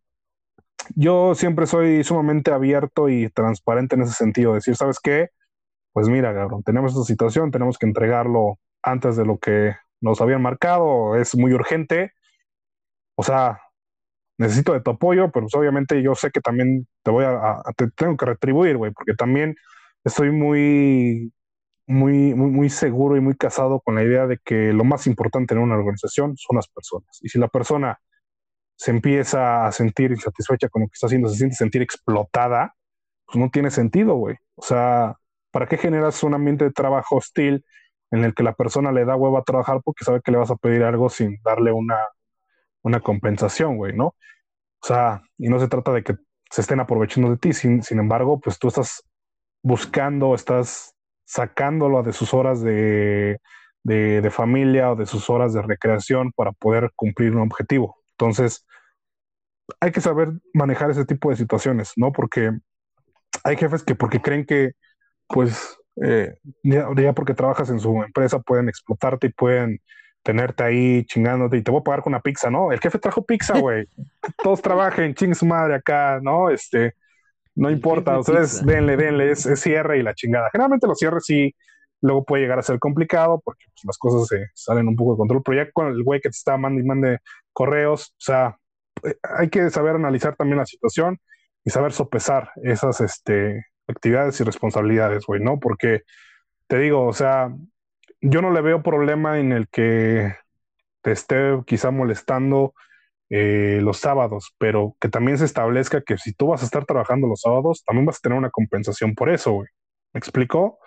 Yo 0.95 1.35
siempre 1.35 1.66
soy 1.66 2.05
sumamente 2.05 2.51
abierto 2.53 3.09
y 3.09 3.31
transparente 3.31 3.97
en 3.97 4.03
ese 4.03 4.12
sentido, 4.12 4.55
decir, 4.55 4.77
¿sabes 4.77 4.99
qué? 5.03 5.29
Pues 5.99 6.09
mira, 6.09 6.33
cabrón, 6.33 6.62
tenemos 6.62 6.93
esta 6.93 7.03
situación, 7.03 7.51
tenemos 7.51 7.77
que 7.77 7.85
entregarlo 7.85 8.61
antes 8.85 9.16
de 9.16 9.25
lo 9.25 9.39
que 9.39 9.75
nos 10.01 10.20
habían 10.20 10.41
marcado, 10.41 11.16
es 11.16 11.35
muy 11.35 11.53
urgente. 11.53 12.12
O 13.16 13.25
sea, 13.25 13.61
necesito 14.39 14.75
de 14.75 14.81
tu 14.81 14.93
apoyo, 14.93 15.33
pero 15.33 15.47
pues 15.47 15.57
obviamente 15.57 16.01
yo 16.01 16.15
sé 16.15 16.31
que 16.31 16.41
también 16.41 16.87
te 17.03 17.11
voy 17.11 17.25
a, 17.25 17.65
te 17.77 17.91
tengo 17.91 18.16
que 18.16 18.27
retribuir, 18.27 18.77
güey, 18.77 18.93
porque 18.93 19.15
también 19.15 19.57
estoy 20.05 20.31
muy, 20.31 21.33
muy, 21.89 22.33
muy, 22.33 22.51
muy 22.53 22.70
seguro 22.70 23.16
y 23.16 23.20
muy 23.20 23.35
casado 23.35 23.81
con 23.81 23.97
la 23.97 24.05
idea 24.05 24.29
de 24.29 24.39
que 24.39 24.73
lo 24.73 24.85
más 24.85 25.09
importante 25.09 25.55
en 25.55 25.61
una 25.61 25.75
organización 25.75 26.37
son 26.37 26.59
las 26.59 26.69
personas. 26.69 27.19
Y 27.23 27.29
si 27.29 27.41
la 27.41 27.49
persona 27.49 27.99
se 28.77 28.93
empieza 28.93 29.66
a 29.66 29.73
sentir 29.73 30.12
insatisfecha 30.12 30.69
con 30.69 30.83
lo 30.83 30.87
que 30.87 30.95
está 30.95 31.09
haciendo, 31.09 31.29
se 31.29 31.39
siente 31.39 31.57
sentir 31.57 31.83
explotada, 31.83 32.77
pues 33.27 33.37
no 33.37 33.51
tiene 33.51 33.73
sentido, 33.73 34.15
güey. 34.15 34.37
O 34.55 34.62
sea, 34.62 35.16
¿Para 35.51 35.66
qué 35.66 35.79
generas 35.79 36.23
un 36.23 36.35
ambiente 36.35 36.65
de 36.65 36.73
trabajo 36.73 37.16
hostil 37.16 37.65
en 38.11 38.25
el 38.25 38.35
que 38.35 38.43
la 38.43 38.55
persona 38.55 38.93
le 38.93 39.05
da 39.05 39.16
huevo 39.16 39.39
a 39.39 39.45
trabajar 39.45 39.81
porque 39.85 40.05
sabe 40.05 40.20
que 40.23 40.31
le 40.31 40.39
vas 40.39 40.51
a 40.51 40.57
pedir 40.57 40.83
algo 40.83 41.09
sin 41.09 41.39
darle 41.43 41.73
una, 41.73 41.99
una 42.83 43.01
compensación, 43.01 43.77
güey, 43.77 43.95
¿no? 43.95 44.07
O 44.81 44.87
sea, 44.87 45.23
y 45.37 45.49
no 45.49 45.59
se 45.59 45.69
trata 45.69 45.93
de 45.93 46.03
que 46.03 46.16
se 46.51 46.61
estén 46.61 46.81
aprovechando 46.81 47.31
de 47.31 47.37
ti, 47.37 47.53
sin, 47.53 47.83
sin 47.83 47.99
embargo, 47.99 48.41
pues 48.41 48.59
tú 48.59 48.69
estás 48.69 49.05
buscando, 49.62 50.35
estás 50.35 50.95
sacándolo 51.25 52.03
de 52.03 52.12
sus 52.12 52.33
horas 52.33 52.62
de, 52.62 53.39
de, 53.83 54.23
de, 54.23 54.31
familia 54.31 54.93
o 54.93 54.97
de 54.97 55.05
sus 55.05 55.29
horas 55.29 55.53
de 55.53 55.62
recreación 55.62 56.33
para 56.33 56.53
poder 56.53 56.91
cumplir 56.97 57.35
un 57.35 57.43
objetivo. 57.43 57.97
Entonces, 58.12 58.65
hay 59.81 59.93
que 59.93 60.01
saber 60.01 60.33
manejar 60.55 60.91
ese 60.91 61.05
tipo 61.05 61.31
de 61.31 61.37
situaciones, 61.37 61.93
¿no? 61.97 62.12
Porque 62.12 62.53
hay 63.45 63.57
jefes 63.57 63.83
que 63.83 63.95
porque 63.95 64.23
creen 64.23 64.47
que 64.47 64.73
pues 65.28 65.78
eh, 66.05 66.36
ya, 66.62 67.12
porque 67.14 67.34
trabajas 67.34 67.70
en 67.70 67.80
su 67.80 68.02
empresa 68.02 68.38
pueden 68.40 68.68
explotarte 68.68 69.28
y 69.28 69.32
pueden 69.32 69.80
tenerte 70.22 70.62
ahí 70.62 71.05
chingándote 71.05 71.56
y 71.56 71.62
te 71.62 71.70
voy 71.70 71.80
a 71.80 71.84
pagar 71.84 72.02
con 72.02 72.12
una 72.12 72.20
pizza, 72.20 72.50
¿no? 72.50 72.72
El 72.72 72.80
jefe 72.80 72.98
trajo 72.98 73.24
pizza, 73.24 73.59
güey. 73.60 73.86
Todos 74.42 74.62
trabajen, 74.62 75.14
ching 75.14 75.34
su 75.34 75.46
madre 75.46 75.74
acá, 75.74 76.20
¿no? 76.22 76.50
Este, 76.50 76.94
no 77.55 77.70
importa, 77.70 78.18
ustedes 78.18 78.64
denle, 78.64 78.96
denle, 78.96 79.32
es, 79.32 79.48
cierre 79.60 79.98
y 79.98 80.02
la 80.02 80.14
chingada. 80.14 80.48
Generalmente 80.52 80.86
los 80.86 80.98
cierres 80.98 81.24
sí, 81.24 81.55
luego 82.00 82.24
puede 82.24 82.42
llegar 82.42 82.59
a 82.59 82.62
ser 82.62 82.78
complicado 82.78 83.40
porque 83.44 83.64
pues, 83.66 83.84
las 83.84 83.98
cosas 83.98 84.28
se 84.28 84.46
salen 84.55 84.86
un 84.88 84.96
poco 84.96 85.12
de 85.12 85.18
control, 85.18 85.42
pero 85.44 85.64
ya 85.64 85.70
con 85.72 85.88
el 85.88 86.02
güey 86.05 86.20
que 86.20 86.28
te 86.28 86.36
está 86.36 86.56
mandando 86.56 86.84
y 86.84 86.86
mande 86.86 87.18
correos, 87.52 88.10
o 88.10 88.20
sea, 88.20 88.56
eh, 89.02 89.16
hay 89.22 89.48
que 89.48 89.70
saber 89.70 89.96
analizar 89.96 90.36
también 90.36 90.59
la 90.59 90.66
situación 90.66 91.18
y 91.64 91.70
saber 91.70 91.92
sopesar 91.92 92.52
esas 92.62 93.00
este, 93.00 93.64
actividades 93.89 94.40
y 94.40 94.44
responsabilidades, 94.44 95.24
güey, 95.27 95.43
¿no? 95.43 95.59
Porque 95.59 96.02
te 96.69 96.78
digo, 96.78 97.06
o 97.06 97.12
sea, 97.12 97.52
yo 98.20 98.43
no 98.43 98.51
le 98.51 98.60
veo 98.60 98.82
problema 98.82 99.39
en 99.39 99.52
el 99.52 99.69
que 99.69 100.35
te 101.02 101.12
esté 101.12 101.59
quizá 101.66 101.90
molestando 101.90 102.74
eh, 103.31 103.81
los 103.82 103.98
sábados, 103.98 104.55
pero 104.59 104.97
que 105.01 105.09
también 105.09 105.39
se 105.39 105.44
establezca 105.44 106.02
que 106.02 106.19
si 106.19 106.32
tú 106.32 106.48
vas 106.48 106.62
a 106.62 106.65
estar 106.65 106.85
trabajando 106.86 107.27
los 107.27 107.40
sábados, 107.43 107.82
también 107.85 108.06
vas 108.06 108.16
a 108.16 108.20
tener 108.20 108.39
una 108.39 108.51
compensación 108.51 109.15
por 109.15 109.31
eso, 109.31 109.52
güey. 109.52 109.69
¿Me 110.12 110.19
explico? 110.19 110.78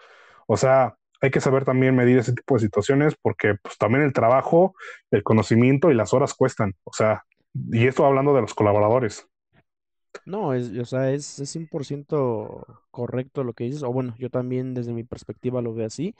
O 0.47 0.57
sea, 0.57 0.95
hay 1.21 1.31
que 1.31 1.39
saber 1.39 1.65
también 1.65 1.95
medir 1.95 2.17
ese 2.17 2.33
tipo 2.33 2.55
de 2.55 2.61
situaciones 2.61 3.15
porque 3.21 3.55
pues 3.61 3.77
también 3.77 4.03
el 4.03 4.13
trabajo, 4.13 4.73
el 5.11 5.23
conocimiento 5.23 5.91
y 5.91 5.93
las 5.93 6.13
horas 6.13 6.33
cuestan. 6.33 6.73
O 6.83 6.93
sea, 6.93 7.23
y 7.53 7.87
esto 7.87 8.05
hablando 8.05 8.33
de 8.33 8.41
los 8.41 8.53
colaboradores. 8.53 9.27
No, 10.25 10.53
es, 10.53 10.69
o 10.77 10.85
sea, 10.85 11.11
es, 11.11 11.39
es 11.39 11.49
100% 11.49 12.65
correcto 12.91 13.43
lo 13.43 13.53
que 13.53 13.63
dices, 13.63 13.81
o 13.83 13.91
bueno, 13.91 14.15
yo 14.19 14.29
también 14.29 14.73
desde 14.75 14.93
mi 14.93 15.03
perspectiva 15.03 15.61
lo 15.63 15.73
veo 15.73 15.87
así, 15.87 16.15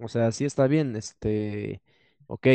o 0.00 0.08
sea, 0.08 0.32
sí 0.32 0.44
está 0.46 0.66
bien, 0.68 0.96
este, 0.96 1.82
ok, 2.28 2.46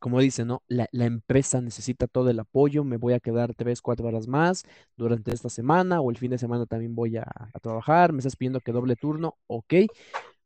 como 0.00 0.20
dice, 0.20 0.44
¿no? 0.46 0.62
La, 0.68 0.88
la 0.92 1.06
empresa 1.06 1.60
necesita 1.60 2.06
todo 2.08 2.30
el 2.30 2.40
apoyo, 2.40 2.84
me 2.84 2.96
voy 2.98 3.14
a 3.14 3.20
quedar 3.20 3.54
tres, 3.54 3.82
cuatro 3.82 4.08
horas 4.08 4.28
más 4.28 4.64
durante 4.96 5.32
esta 5.34 5.50
semana, 5.50 6.00
o 6.00 6.10
el 6.10 6.18
fin 6.18 6.30
de 6.32 6.38
semana 6.38 6.66
también 6.66 6.94
voy 6.94 7.16
a, 7.18 7.24
a 7.24 7.60
trabajar, 7.60 8.12
me 8.12 8.18
estás 8.20 8.36
pidiendo 8.36 8.60
que 8.60 8.72
doble 8.72 8.96
turno, 8.96 9.36
ok, 9.48 9.74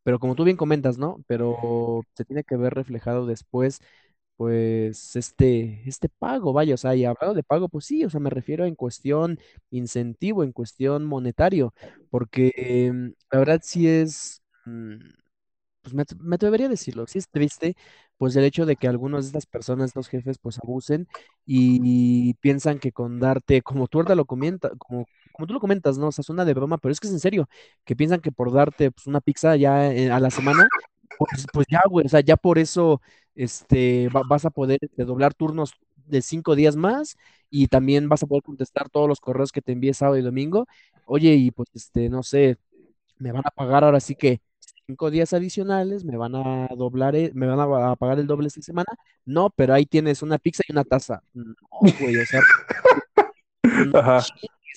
pero 0.02 0.18
como 0.18 0.34
tú 0.34 0.44
bien 0.44 0.56
comentas, 0.56 0.98
¿no? 0.98 1.22
Pero 1.26 2.02
se 2.14 2.24
tiene 2.24 2.44
que 2.44 2.56
ver 2.56 2.74
reflejado 2.74 3.26
después 3.26 3.80
pues 4.38 5.16
este, 5.16 5.82
este 5.86 6.08
pago, 6.08 6.52
vaya, 6.54 6.74
o 6.74 6.78
sea, 6.78 6.94
y 6.96 7.04
hablado 7.04 7.34
de 7.34 7.42
pago, 7.42 7.68
pues 7.68 7.86
sí, 7.86 8.04
o 8.04 8.10
sea, 8.10 8.20
me 8.20 8.30
refiero 8.30 8.66
en 8.66 8.76
cuestión 8.76 9.40
incentivo, 9.70 10.44
en 10.44 10.52
cuestión 10.52 11.06
monetario, 11.06 11.74
porque 12.10 12.52
em, 12.56 13.14
la 13.32 13.40
verdad 13.40 13.60
sí 13.64 13.88
es, 13.88 14.42
mm, 14.64 14.94
pues 15.82 15.94
me, 15.94 16.04
me 16.20 16.36
atrevería 16.36 16.66
a 16.66 16.70
decirlo, 16.70 17.06
sí 17.06 17.18
es 17.18 17.28
triste, 17.30 17.76
pues 18.16 18.36
el 18.36 18.44
hecho 18.44 18.66
de 18.66 18.76
que 18.76 18.88
algunas 18.88 19.24
de 19.24 19.28
estas 19.28 19.46
personas, 19.46 19.96
los 19.96 20.08
jefes, 20.08 20.38
pues 20.38 20.58
abusen 20.62 21.08
y 21.46 22.34
piensan 22.34 22.78
que 22.78 22.92
con 22.92 23.20
darte, 23.20 23.62
como 23.62 23.86
tú 23.88 23.98
ahorita 23.98 24.14
lo 24.14 24.26
comenta, 24.26 24.70
como, 24.78 25.06
como 25.32 25.46
tú 25.46 25.54
lo 25.54 25.60
comentas, 25.60 25.98
¿no? 25.98 26.08
O 26.08 26.12
sea, 26.12 26.24
suena 26.24 26.44
de 26.44 26.54
broma, 26.54 26.78
pero 26.78 26.92
es 26.92 27.00
que 27.00 27.06
es 27.08 27.12
en 27.12 27.20
serio, 27.20 27.48
que 27.84 27.96
piensan 27.96 28.20
que 28.20 28.32
por 28.32 28.52
darte 28.52 28.90
pues, 28.90 29.06
una 29.06 29.20
pizza 29.20 29.56
ya 29.56 29.92
eh, 29.92 30.10
a 30.10 30.20
la 30.20 30.30
semana, 30.30 30.68
pues, 31.16 31.46
pues 31.52 31.66
ya, 31.70 31.82
güey, 31.88 32.06
o 32.06 32.08
sea, 32.08 32.20
ya 32.20 32.36
por 32.36 32.58
eso 32.58 33.00
este, 33.34 34.08
vas 34.28 34.44
a 34.44 34.50
poder 34.50 34.78
este, 34.82 35.04
doblar 35.04 35.34
turnos 35.34 35.72
de 36.06 36.22
cinco 36.22 36.54
días 36.54 36.76
más 36.76 37.16
y 37.50 37.68
también 37.68 38.08
vas 38.08 38.22
a 38.22 38.26
poder 38.26 38.42
contestar 38.42 38.88
todos 38.90 39.08
los 39.08 39.20
correos 39.20 39.52
que 39.52 39.62
te 39.62 39.72
envíe 39.72 39.94
sábado 39.94 40.18
y 40.18 40.22
domingo. 40.22 40.66
Oye, 41.04 41.34
y 41.34 41.50
pues, 41.50 41.68
este, 41.74 42.08
no 42.08 42.22
sé, 42.22 42.58
me 43.18 43.32
van 43.32 43.42
a 43.46 43.50
pagar 43.50 43.84
ahora 43.84 44.00
sí 44.00 44.14
que 44.14 44.40
cinco 44.86 45.10
días 45.10 45.32
adicionales, 45.32 46.04
me 46.04 46.16
van 46.16 46.34
a 46.34 46.68
doblar, 46.76 47.14
e, 47.14 47.30
me 47.34 47.46
van 47.46 47.60
a, 47.60 47.96
pagar 47.96 48.18
el 48.18 48.26
doble 48.26 48.48
esta 48.48 48.62
semana. 48.62 48.92
No, 49.24 49.50
pero 49.50 49.74
ahí 49.74 49.86
tienes 49.86 50.22
una 50.22 50.38
pizza 50.38 50.62
y 50.68 50.72
una 50.72 50.84
taza. 50.84 51.22
No, 51.34 51.54
güey, 52.00 52.16
o 52.16 52.26
sea, 52.26 52.40
Ajá 53.94 54.24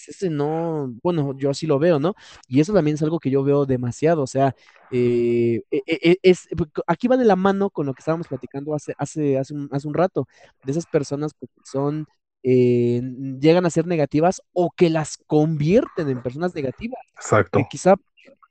ese 0.10 0.30
no, 0.30 0.94
bueno, 1.04 1.38
yo 1.38 1.50
así 1.50 1.68
lo 1.68 1.80
veo, 1.80 2.00
¿no? 2.00 2.16
Y 2.48 2.60
eso 2.60 2.74
también 2.74 2.96
es 2.96 3.04
algo 3.04 3.20
que 3.20 3.30
yo 3.30 3.44
veo 3.44 3.66
demasiado, 3.66 4.24
o 4.24 4.28
sea, 4.28 4.56
eh, 4.92 5.62
e, 5.72 5.82
e, 5.86 6.12
e, 6.12 6.18
es, 6.24 6.48
aquí 6.88 7.08
va 7.08 7.18
de 7.18 7.26
la 7.26 7.36
mano 7.36 7.70
con 7.70 7.86
lo 7.86 7.94
que 7.94 8.00
estábamos 8.00 8.28
platicando 8.28 8.76
hace, 8.76 8.94
hace, 8.98 9.38
hace, 9.38 9.54
un, 9.54 9.70
hace 9.72 9.88
un 9.88 9.94
rato, 9.94 10.28
de 10.64 10.72
esas 10.72 10.86
personas 10.86 11.34
que 11.34 11.48
son, 11.64 12.08
eh, 12.44 13.02
llegan 13.40 13.66
a 13.66 13.70
ser 13.70 13.86
negativas 13.86 14.42
o 14.54 14.72
que 14.72 14.90
las 14.90 15.18
convierten 15.28 16.10
en 16.10 16.24
personas 16.24 16.56
negativas. 16.56 17.02
Exacto. 17.16 17.60
Que 17.60 17.66
quizá 17.70 17.96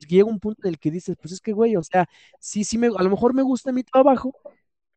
llega 0.07 0.25
un 0.25 0.39
punto 0.39 0.61
en 0.63 0.69
el 0.69 0.79
que 0.79 0.91
dices, 0.91 1.15
pues 1.21 1.33
es 1.33 1.41
que, 1.41 1.53
güey, 1.53 1.75
o 1.75 1.83
sea, 1.83 2.07
sí, 2.39 2.63
sí, 2.63 2.77
me, 2.77 2.87
a 2.87 3.03
lo 3.03 3.09
mejor 3.09 3.33
me 3.33 3.43
gusta 3.43 3.71
mi 3.71 3.83
trabajo, 3.83 4.33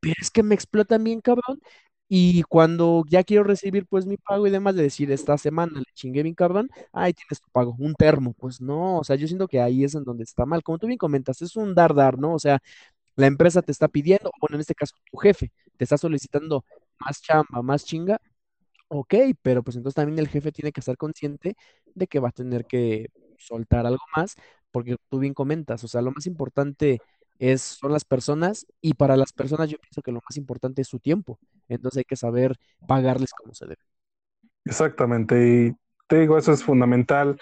pero 0.00 0.14
es 0.20 0.30
que 0.30 0.42
me 0.42 0.54
explotan 0.54 1.04
bien, 1.04 1.20
cabrón, 1.20 1.60
y 2.08 2.42
cuando 2.44 3.04
ya 3.08 3.24
quiero 3.24 3.44
recibir 3.44 3.86
pues 3.86 4.06
mi 4.06 4.16
pago 4.16 4.46
y 4.46 4.50
demás, 4.50 4.76
de 4.76 4.82
decir, 4.82 5.10
esta 5.10 5.38
semana 5.38 5.78
le 5.80 5.86
chingué 5.94 6.22
mi 6.22 6.34
cabrón, 6.34 6.70
ahí 6.92 7.12
tienes 7.14 7.40
tu 7.40 7.50
pago, 7.50 7.74
un 7.78 7.94
termo. 7.94 8.34
Pues 8.34 8.60
no, 8.60 8.98
o 8.98 9.04
sea, 9.04 9.16
yo 9.16 9.26
siento 9.26 9.48
que 9.48 9.60
ahí 9.60 9.84
es 9.84 9.94
en 9.94 10.04
donde 10.04 10.24
está 10.24 10.46
mal. 10.46 10.62
Como 10.62 10.78
tú 10.78 10.86
bien 10.86 10.98
comentas, 10.98 11.42
es 11.42 11.56
un 11.56 11.74
dar, 11.74 11.94
dar, 11.94 12.18
¿no? 12.18 12.34
O 12.34 12.38
sea, 12.38 12.60
la 13.16 13.26
empresa 13.26 13.62
te 13.62 13.72
está 13.72 13.88
pidiendo, 13.88 14.30
bueno, 14.40 14.56
en 14.56 14.60
este 14.62 14.74
caso 14.74 14.94
tu 15.10 15.16
jefe, 15.18 15.52
te 15.76 15.84
está 15.84 15.98
solicitando 15.98 16.64
más 17.00 17.22
chamba, 17.22 17.62
más 17.62 17.84
chinga, 17.84 18.20
ok, 18.88 19.14
pero 19.42 19.62
pues 19.62 19.76
entonces 19.76 19.96
también 19.96 20.18
el 20.18 20.28
jefe 20.28 20.52
tiene 20.52 20.72
que 20.72 20.80
estar 20.80 20.96
consciente 20.96 21.56
de 21.94 22.06
que 22.06 22.20
va 22.20 22.28
a 22.30 22.32
tener 22.32 22.66
que 22.66 23.08
soltar 23.38 23.86
algo 23.86 24.04
más, 24.16 24.34
porque 24.70 24.96
tú 25.08 25.18
bien 25.20 25.34
comentas, 25.34 25.84
o 25.84 25.88
sea, 25.88 26.02
lo 26.02 26.12
más 26.12 26.26
importante 26.26 27.00
es, 27.38 27.62
son 27.62 27.92
las 27.92 28.04
personas 28.04 28.66
y 28.80 28.94
para 28.94 29.16
las 29.16 29.32
personas 29.32 29.68
yo 29.68 29.78
pienso 29.78 30.02
que 30.02 30.12
lo 30.12 30.20
más 30.24 30.36
importante 30.36 30.82
es 30.82 30.88
su 30.88 30.98
tiempo. 30.98 31.38
Entonces 31.68 31.98
hay 31.98 32.04
que 32.04 32.16
saber 32.16 32.56
pagarles 32.86 33.32
como 33.32 33.54
se 33.54 33.66
debe. 33.66 33.82
Exactamente. 34.64 35.46
Y 35.46 35.76
te 36.06 36.20
digo, 36.20 36.38
eso 36.38 36.52
es 36.52 36.64
fundamental, 36.64 37.38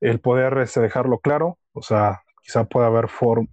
el 0.00 0.20
poder 0.20 0.58
este, 0.58 0.80
dejarlo 0.80 1.18
claro. 1.18 1.58
O 1.72 1.82
sea, 1.82 2.22
quizá 2.42 2.64
pueda 2.64 2.86
haber 2.86 3.08
forma 3.08 3.48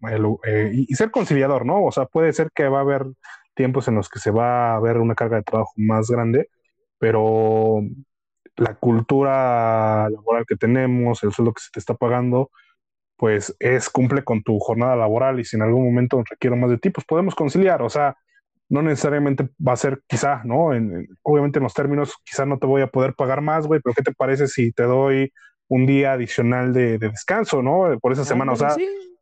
eh, 0.46 0.72
y, 0.74 0.96
ser 0.96 1.12
conciliador, 1.12 1.66
¿no? 1.66 1.84
O 1.84 1.92
sea, 1.92 2.06
puede 2.06 2.34
ser 2.34 2.50
que 2.54 2.68
va 2.68 2.80
a 2.80 2.82
haber 2.82 3.06
tiempos 3.54 3.88
en 3.88 3.96
los 3.96 4.10
que 4.10 4.20
se 4.20 4.32
va 4.32 4.76
a 4.76 4.80
ver 4.80 4.98
una 4.98 5.16
carga 5.16 5.38
de 5.38 5.44
trabajo 5.44 5.74
más 5.78 6.10
grande, 6.10 6.50
pero 6.98 7.82
la 8.58 8.76
cultura 8.76 10.10
laboral 10.10 10.46
que 10.48 10.56
tenemos, 10.56 11.24
el 11.24 11.34
sueldo 11.34 11.54
que 11.54 11.62
se 11.62 11.72
te 11.72 11.80
está 11.80 11.94
pagando, 11.94 12.52
pues 13.18 13.56
es 13.60 13.90
cumple 13.90 14.24
con 14.24 14.44
tu 14.44 14.60
jornada 14.60 14.96
laboral 14.96 15.40
y 15.40 15.46
si 15.46 15.56
en 15.56 15.62
algún 15.62 15.86
momento 15.86 16.24
requiero 16.30 16.56
más 16.56 16.70
de 16.70 16.78
ti, 16.78 16.90
pues 16.90 17.06
podemos 17.06 17.36
conciliar. 17.36 17.82
O 17.82 17.90
sea, 17.90 18.16
no 18.70 18.82
necesariamente 18.82 19.50
va 19.66 19.74
a 19.74 19.78
ser 19.78 20.02
quizá, 20.08 20.42
¿no? 20.44 20.74
En, 20.74 21.08
obviamente 21.22 21.60
en 21.60 21.64
los 21.64 21.74
términos, 21.74 22.14
quizá 22.24 22.46
no 22.46 22.58
te 22.58 22.68
voy 22.68 22.82
a 22.82 22.88
poder 22.88 23.14
pagar 23.14 23.42
más, 23.42 23.68
güey, 23.68 23.80
pero 23.82 23.94
¿qué 23.94 24.02
te 24.02 24.14
parece 24.14 24.48
si 24.48 24.72
te 24.72 24.84
doy 24.84 25.32
un 25.68 25.86
día 25.86 26.14
adicional 26.14 26.74
de, 26.74 26.98
descanso, 26.98 27.62
¿no? 27.62 27.98
Por 28.00 28.12
esa 28.12 28.26
semana. 28.26 28.54
O 28.54 28.56
sea, 28.56 28.76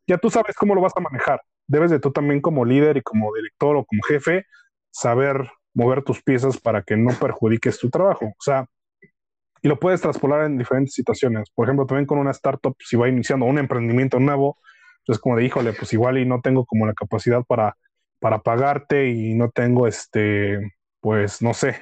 ya 0.08 0.18
tú 0.18 0.30
sabes 0.30 0.56
cómo 0.56 0.76
lo 0.76 0.82
vas 0.82 0.94
a 0.96 1.02
manejar. 1.02 1.42
Debes 1.68 1.92
de 1.92 2.00
tú 2.00 2.12
también 2.12 2.42
como 2.42 2.66
líder 2.66 2.98
y 2.98 3.02
como 3.02 3.34
director 3.34 3.76
o 3.76 3.86
como 3.86 4.02
jefe 4.04 4.46
saber 4.92 5.50
mover 5.74 6.04
tus 6.04 6.22
piezas 6.22 6.60
para 6.60 6.84
que 6.84 6.98
no 6.98 7.12
perjudiques 7.20 7.80
tu 7.80 7.90
trabajo. 7.90 8.26
O 8.26 8.42
sea, 8.42 8.68
y 9.64 9.70
lo 9.70 9.80
puedes 9.80 10.02
traspolar 10.02 10.46
en 10.46 10.58
diferentes 10.58 10.94
situaciones. 10.94 11.50
Por 11.50 11.66
ejemplo, 11.66 11.86
también 11.86 12.06
con 12.06 12.20
una 12.20 12.32
startup, 12.32 12.76
si 12.80 12.98
va 12.98 13.08
iniciando 13.08 13.46
un 13.46 13.58
emprendimiento 13.58 14.20
nuevo, 14.20 14.58
es 15.08 15.18
como 15.18 15.38
de, 15.38 15.46
híjole, 15.46 15.72
pues 15.72 15.94
igual 15.94 16.18
y 16.18 16.26
no 16.26 16.42
tengo 16.42 16.66
como 16.66 16.86
la 16.86 16.94
capacidad 16.94 17.44
para, 17.46 17.78
para 18.20 18.40
pagarte 18.40 19.10
y 19.10 19.34
no 19.36 19.50
tengo 19.50 19.88
este, 19.88 20.74
pues 21.00 21.42
no 21.42 21.54
sé, 21.54 21.82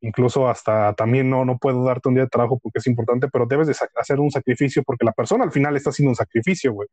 incluso 0.00 0.48
hasta 0.48 0.94
también 0.94 1.28
no, 1.28 1.44
no 1.44 1.58
puedo 1.58 1.84
darte 1.84 2.08
un 2.08 2.14
día 2.14 2.24
de 2.24 2.30
trabajo 2.30 2.58
porque 2.58 2.78
es 2.78 2.86
importante, 2.86 3.28
pero 3.28 3.46
debes 3.46 3.66
de 3.66 3.76
hacer 3.96 4.18
un 4.18 4.30
sacrificio 4.30 4.82
porque 4.82 5.04
la 5.04 5.12
persona 5.12 5.44
al 5.44 5.52
final 5.52 5.76
está 5.76 5.90
haciendo 5.90 6.10
un 6.10 6.16
sacrificio, 6.16 6.72
güey. 6.72 6.88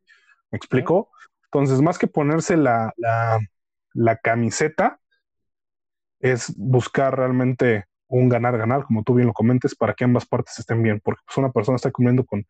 ¿Me 0.50 0.58
explico? 0.58 1.10
Entonces, 1.44 1.80
más 1.80 1.98
que 1.98 2.06
ponerse 2.06 2.56
la, 2.58 2.92
la, 2.96 3.38
la 3.94 4.16
camiseta, 4.16 5.00
es 6.20 6.54
buscar 6.56 7.16
realmente 7.16 7.87
un 8.08 8.28
ganar-ganar, 8.28 8.84
como 8.84 9.02
tú 9.02 9.14
bien 9.14 9.28
lo 9.28 9.32
comentes, 9.32 9.74
para 9.74 9.94
que 9.94 10.04
ambas 10.04 10.26
partes 10.26 10.58
estén 10.58 10.82
bien, 10.82 11.00
porque 11.02 11.22
pues, 11.26 11.36
una 11.36 11.52
persona 11.52 11.76
está 11.76 11.90
cumpliendo 11.90 12.24
con 12.24 12.46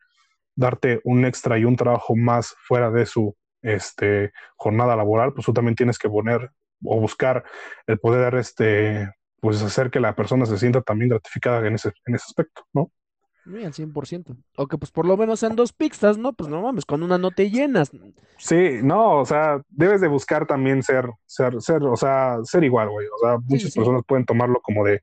darte 0.55 1.01
un 1.03 1.25
extra 1.25 1.57
y 1.57 1.65
un 1.65 1.75
trabajo 1.75 2.15
más 2.15 2.55
fuera 2.67 2.89
de 2.91 3.05
su 3.05 3.35
este, 3.61 4.31
jornada 4.55 4.95
laboral, 4.95 5.33
pues 5.33 5.45
tú 5.45 5.53
también 5.53 5.75
tienes 5.75 5.97
que 5.97 6.09
poner 6.09 6.51
o 6.83 6.99
buscar 6.99 7.43
el 7.87 7.99
poder 7.99 8.35
este, 8.35 9.09
pues 9.41 9.61
hacer 9.61 9.89
que 9.91 9.99
la 9.99 10.15
persona 10.15 10.45
se 10.45 10.57
sienta 10.57 10.81
también 10.81 11.09
gratificada 11.09 11.65
en 11.67 11.75
ese, 11.75 11.91
en 12.05 12.15
ese 12.15 12.25
aspecto, 12.27 12.65
¿no? 12.73 12.91
Al 13.45 13.73
100%. 13.73 14.37
O 14.57 14.67
que 14.67 14.77
pues 14.77 14.91
por 14.91 15.05
lo 15.05 15.17
menos 15.17 15.39
sean 15.39 15.55
dos 15.55 15.73
pizzas, 15.73 16.17
¿no? 16.17 16.33
Pues 16.33 16.49
no 16.49 16.61
mames, 16.61 16.85
con 16.85 17.01
una 17.01 17.17
no 17.17 17.31
te 17.31 17.49
llenas. 17.49 17.89
Sí, 18.37 18.79
no, 18.83 19.19
o 19.19 19.25
sea, 19.25 19.61
debes 19.69 20.01
de 20.01 20.07
buscar 20.07 20.45
también 20.45 20.83
ser, 20.83 21.09
ser, 21.25 21.59
ser, 21.61 21.83
o 21.83 21.95
sea, 21.95 22.37
ser 22.43 22.63
igual, 22.63 22.89
güey. 22.89 23.07
O 23.07 23.25
sea, 23.25 23.37
muchas 23.39 23.73
personas 23.73 24.03
pueden 24.05 24.25
tomarlo 24.25 24.61
como 24.61 24.85
de, 24.85 25.01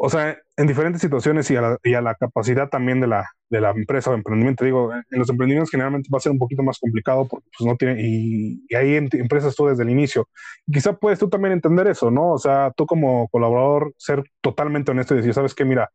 o 0.00 0.08
sea, 0.08 0.38
en 0.56 0.66
diferentes 0.68 1.02
situaciones 1.02 1.50
y 1.50 1.56
a, 1.56 1.60
la, 1.60 1.78
y 1.82 1.94
a 1.94 2.00
la 2.00 2.14
capacidad 2.14 2.68
también 2.68 3.00
de 3.00 3.08
la, 3.08 3.28
de 3.50 3.60
la 3.60 3.70
empresa 3.70 4.10
o 4.10 4.14
emprendimiento. 4.14 4.64
Digo, 4.64 4.92
en 4.94 5.18
los 5.18 5.28
emprendimientos 5.28 5.72
generalmente 5.72 6.08
va 6.12 6.18
a 6.18 6.20
ser 6.20 6.30
un 6.30 6.38
poquito 6.38 6.62
más 6.62 6.78
complicado 6.78 7.26
porque 7.26 7.48
pues 7.58 7.68
no 7.68 7.76
tiene, 7.76 8.00
y, 8.00 8.64
y 8.68 8.74
hay 8.76 8.94
em, 8.94 9.08
empresas 9.14 9.56
tú 9.56 9.66
desde 9.66 9.82
el 9.82 9.90
inicio. 9.90 10.28
quizá 10.72 10.92
puedes 10.92 11.18
tú 11.18 11.28
también 11.28 11.52
entender 11.52 11.88
eso, 11.88 12.12
¿no? 12.12 12.30
O 12.32 12.38
sea, 12.38 12.72
tú 12.76 12.86
como 12.86 13.26
colaborador 13.28 13.92
ser 13.98 14.22
totalmente 14.40 14.92
honesto 14.92 15.14
y 15.14 15.16
decir, 15.16 15.34
¿sabes 15.34 15.52
qué? 15.52 15.64
Mira, 15.64 15.90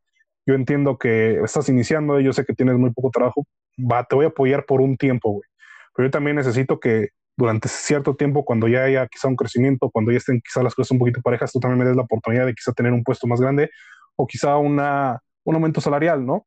yo 0.46 0.54
entiendo 0.54 0.98
que 0.98 1.40
estás 1.42 1.70
iniciando 1.70 2.20
y 2.20 2.26
yo 2.26 2.34
sé 2.34 2.44
que 2.44 2.54
tienes 2.54 2.76
muy 2.78 2.92
poco 2.92 3.10
trabajo, 3.10 3.48
va, 3.80 4.04
te 4.04 4.16
voy 4.16 4.26
a 4.26 4.30
apoyar 4.30 4.66
por 4.66 4.82
un 4.82 4.98
tiempo, 4.98 5.32
güey. 5.32 5.50
Pero 5.96 6.08
yo 6.08 6.12
también 6.12 6.36
necesito 6.36 6.78
que 6.78 7.10
durante 7.36 7.68
cierto 7.68 8.16
tiempo, 8.16 8.46
cuando 8.46 8.68
ya 8.68 8.84
haya 8.84 9.08
quizá 9.08 9.28
un 9.28 9.36
crecimiento, 9.36 9.90
cuando 9.90 10.12
ya 10.12 10.18
estén 10.18 10.42
quizá 10.42 10.62
las 10.64 10.76
cosas 10.76 10.92
un 10.92 11.00
poquito 11.00 11.22
parejas, 11.22 11.52
tú 11.52 11.60
también 11.60 11.80
me 11.80 11.86
des 11.86 11.96
la 11.96 12.04
oportunidad 12.04 12.46
de 12.46 12.54
quizá 12.54 12.72
tener 12.74 12.94
un 12.94 13.04
puesto 13.04 13.28
más 13.28 13.42
grande 13.42 13.70
o 14.16 14.28
quizá 14.28 14.58
una, 14.58 15.20
un 15.44 15.56
aumento 15.56 15.82
salarial, 15.82 16.26
¿no? 16.26 16.46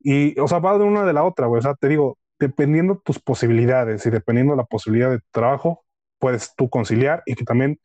Y, 0.00 0.38
o 0.38 0.46
sea, 0.46 0.58
va 0.58 0.78
de 0.78 0.84
una 0.84 1.04
de 1.04 1.12
la 1.12 1.24
otra, 1.24 1.46
güey. 1.46 1.58
O 1.58 1.62
sea, 1.62 1.74
te 1.74 1.88
digo, 1.88 2.18
dependiendo 2.38 3.00
tus 3.04 3.18
posibilidades 3.18 4.04
y 4.06 4.10
dependiendo 4.10 4.52
de 4.52 4.58
la 4.58 4.66
posibilidad 4.66 5.10
de 5.10 5.18
tu 5.18 5.28
trabajo, 5.32 5.84
puedes 6.18 6.54
tú 6.54 6.68
conciliar 6.68 7.22
y 7.26 7.34
que 7.34 7.44
también 7.44 7.78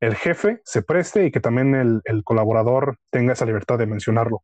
el 0.00 0.14
jefe 0.14 0.60
se 0.64 0.82
preste 0.82 1.24
y 1.24 1.30
que 1.30 1.40
también 1.40 1.74
el, 1.74 2.02
el 2.04 2.22
colaborador 2.22 2.98
tenga 3.10 3.32
esa 3.32 3.46
libertad 3.46 3.78
de 3.78 3.86
mencionarlo. 3.86 4.42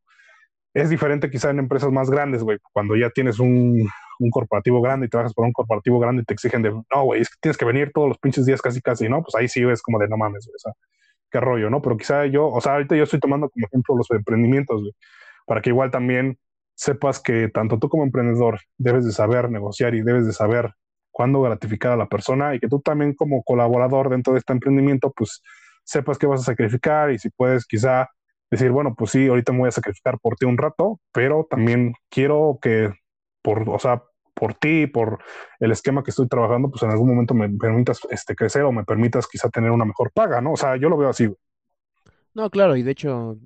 Es 0.75 0.89
diferente 0.89 1.31
quizá 1.31 1.51
en 1.51 1.59
empresas 1.59 1.93
más 1.93 2.09
grandes, 2.11 2.43
güey, 2.43 2.59
cuando 2.73 2.97
ya 2.97 3.11
tienes 3.11 3.39
un, 3.39 3.87
un 4.23 4.31
corporativo 4.31 4.81
grande 4.81 5.07
y 5.07 5.09
trabajas 5.09 5.35
por 5.35 5.45
un 5.45 5.53
corporativo 5.53 5.99
grande 5.99 6.23
y 6.23 6.25
te 6.25 6.35
exigen 6.35 6.63
de, 6.63 6.71
no, 6.71 7.05
güey, 7.05 7.21
es 7.21 7.29
que 7.29 7.37
tienes 7.41 7.57
que 7.57 7.65
venir 7.65 7.91
todos 7.93 8.09
los 8.09 8.19
pinches 8.19 8.47
días 8.47 8.63
casi, 8.63 8.81
casi, 8.81 9.09
¿no? 9.09 9.23
Pues 9.23 9.35
ahí 9.35 9.49
sí 9.49 9.63
es 9.63 9.83
como 9.83 9.99
de, 9.99 10.09
no 10.09 10.17
mames, 10.17 10.47
güey, 10.47 10.55
o 10.57 10.59
sea, 10.59 10.73
qué 11.31 11.41
rollo, 11.41 11.71
¿no? 11.71 11.83
Pero 11.83 11.97
quizá 11.97 12.27
yo, 12.27 12.49
o 12.49 12.61
sea, 12.61 12.75
ahorita 12.75 12.97
yo 12.97 13.05
estoy 13.05 13.21
tomando 13.21 13.49
como 13.51 13.67
ejemplo 13.67 13.97
los 13.97 14.11
emprendimientos, 14.11 14.81
güey, 14.81 14.93
para 15.47 15.61
que 15.61 15.71
igual 15.71 15.91
también 15.91 16.39
sepas 16.75 17.21
que 17.21 17.49
tanto 17.49 17.79
tú 17.79 17.89
como 17.89 18.05
emprendedor 18.05 18.61
debes 18.79 19.05
de 19.05 19.13
saber 19.13 19.51
negociar 19.51 19.95
y 19.95 20.03
debes 20.03 20.27
de 20.27 20.33
saber 20.33 20.73
cuándo 21.11 21.43
gratificar 21.43 21.93
a 21.93 21.97
la 21.97 22.09
persona 22.09 22.55
y 22.55 22.61
que 22.61 22.69
tú 22.69 22.81
también 22.81 23.15
como 23.15 23.43
colaborador 23.43 24.09
dentro 24.09 24.33
de 24.33 24.41
este 24.41 24.53
emprendimiento, 24.53 25.13
pues 25.13 25.43
sepas 25.85 26.19
que 26.19 26.27
vas 26.27 26.41
a 26.41 26.45
sacrificar 26.45 27.11
y 27.13 27.19
si 27.19 27.31
puedes 27.31 27.67
quizá 27.67 28.09
decir, 28.51 28.71
bueno, 28.71 28.95
pues 28.95 29.11
sí, 29.13 29.29
ahorita 29.29 29.53
me 29.53 29.61
voy 29.61 29.69
a 29.69 29.73
sacrificar 29.73 30.19
por 30.21 30.37
ti 30.37 30.47
un 30.47 30.59
rato, 30.59 31.01
pero 31.13 31.47
también 31.49 31.95
quiero 32.11 32.59
que 32.61 32.93
por, 33.43 33.69
o 33.69 33.79
sea, 33.79 34.03
por 34.35 34.55
ti, 34.55 34.87
por 34.87 35.19
el 35.61 35.73
esquema 35.73 36.03
que 36.03 36.11
estoy 36.11 36.29
trabajando, 36.29 36.71
pues 36.71 36.83
en 36.83 36.91
algún 36.91 37.09
momento 37.09 37.35
me 37.35 37.49
permitas 37.49 38.01
este, 38.11 38.35
crecer 38.35 38.63
o 38.63 38.73
me 38.73 38.85
permitas 38.85 39.27
quizá 39.27 39.49
tener 39.49 39.71
una 39.71 39.85
mejor 39.85 40.11
paga, 40.13 40.41
¿no? 40.41 40.53
O 40.53 40.57
sea, 40.57 40.77
yo 40.77 40.89
lo 40.89 40.97
veo 40.97 41.11
así. 41.11 41.29
No, 42.35 42.51
claro, 42.51 42.77
y 42.77 42.83
de 42.83 42.93
hecho, 42.93 43.39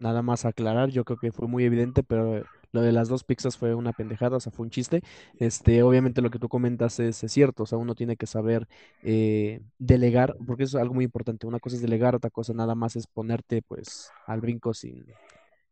nada 0.00 0.22
más 0.22 0.44
aclarar, 0.44 0.90
yo 0.90 1.04
creo 1.04 1.18
que 1.18 1.32
fue 1.32 1.48
muy 1.48 1.64
evidente, 1.64 2.02
pero 2.02 2.44
lo 2.72 2.80
de 2.80 2.92
las 2.92 3.08
dos 3.08 3.22
pizzas 3.22 3.58
fue 3.58 3.74
una 3.74 3.92
pendejada, 3.92 4.38
o 4.38 4.40
sea, 4.40 4.50
fue 4.50 4.64
un 4.64 4.70
chiste. 4.70 5.02
Este, 5.38 5.82
obviamente 5.82 6.22
lo 6.22 6.30
que 6.30 6.38
tú 6.38 6.48
comentas 6.48 6.98
es, 7.00 7.18
cierto, 7.28 7.64
o 7.64 7.66
sea, 7.66 7.78
uno 7.78 7.94
tiene 7.94 8.16
que 8.16 8.26
saber 8.26 8.66
eh, 9.02 9.60
delegar, 9.78 10.34
porque 10.46 10.64
eso 10.64 10.78
es 10.78 10.82
algo 10.82 10.94
muy 10.94 11.04
importante. 11.04 11.46
Una 11.46 11.60
cosa 11.60 11.76
es 11.76 11.82
delegar, 11.82 12.14
otra 12.14 12.30
cosa 12.30 12.54
nada 12.54 12.74
más 12.74 12.96
es 12.96 13.06
ponerte, 13.06 13.62
pues, 13.62 14.10
al 14.26 14.40
brinco 14.40 14.72
sin, 14.72 15.04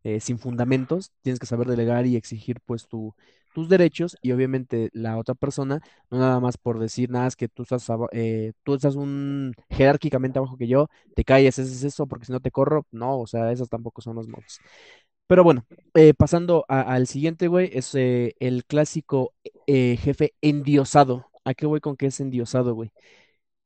eh, 0.04 0.20
sin 0.20 0.38
fundamentos. 0.38 1.12
Tienes 1.22 1.38
que 1.40 1.46
saber 1.46 1.66
delegar 1.68 2.06
y 2.06 2.16
exigir, 2.16 2.58
pues, 2.64 2.86
tu, 2.88 3.14
tus 3.54 3.68
derechos 3.68 4.16
y 4.22 4.32
obviamente 4.32 4.90
la 4.92 5.18
otra 5.18 5.34
persona, 5.34 5.80
no 6.10 6.18
nada 6.18 6.40
más 6.40 6.56
por 6.56 6.78
decir 6.78 7.10
nada, 7.10 7.26
es 7.26 7.36
que 7.36 7.48
tú 7.48 7.62
estás, 7.64 7.86
eh, 8.12 8.52
tú 8.62 8.74
estás 8.74 8.94
un 8.96 9.54
jerárquicamente 9.68 10.38
abajo 10.38 10.56
que 10.56 10.68
yo, 10.68 10.88
te 11.14 11.24
calles, 11.24 11.58
ese 11.58 11.72
es 11.72 11.84
eso, 11.84 12.06
porque 12.06 12.26
si 12.26 12.32
no 12.32 12.40
te 12.40 12.50
corro, 12.50 12.86
no, 12.92 13.18
o 13.18 13.26
sea, 13.26 13.50
esos 13.52 13.68
tampoco 13.68 14.02
son 14.02 14.16
los 14.16 14.28
modos. 14.28 14.60
Pero 15.26 15.44
bueno, 15.44 15.64
eh, 15.94 16.14
pasando 16.14 16.64
al 16.68 17.06
siguiente, 17.06 17.48
güey, 17.48 17.70
es 17.72 17.94
eh, 17.94 18.34
el 18.40 18.64
clásico 18.64 19.34
jefe 19.66 20.34
endiosado. 20.40 21.26
¿A 21.44 21.54
qué 21.54 21.66
voy 21.66 21.80
con 21.80 21.96
que 21.96 22.06
es 22.06 22.20
endiosado, 22.20 22.74
güey? 22.74 22.92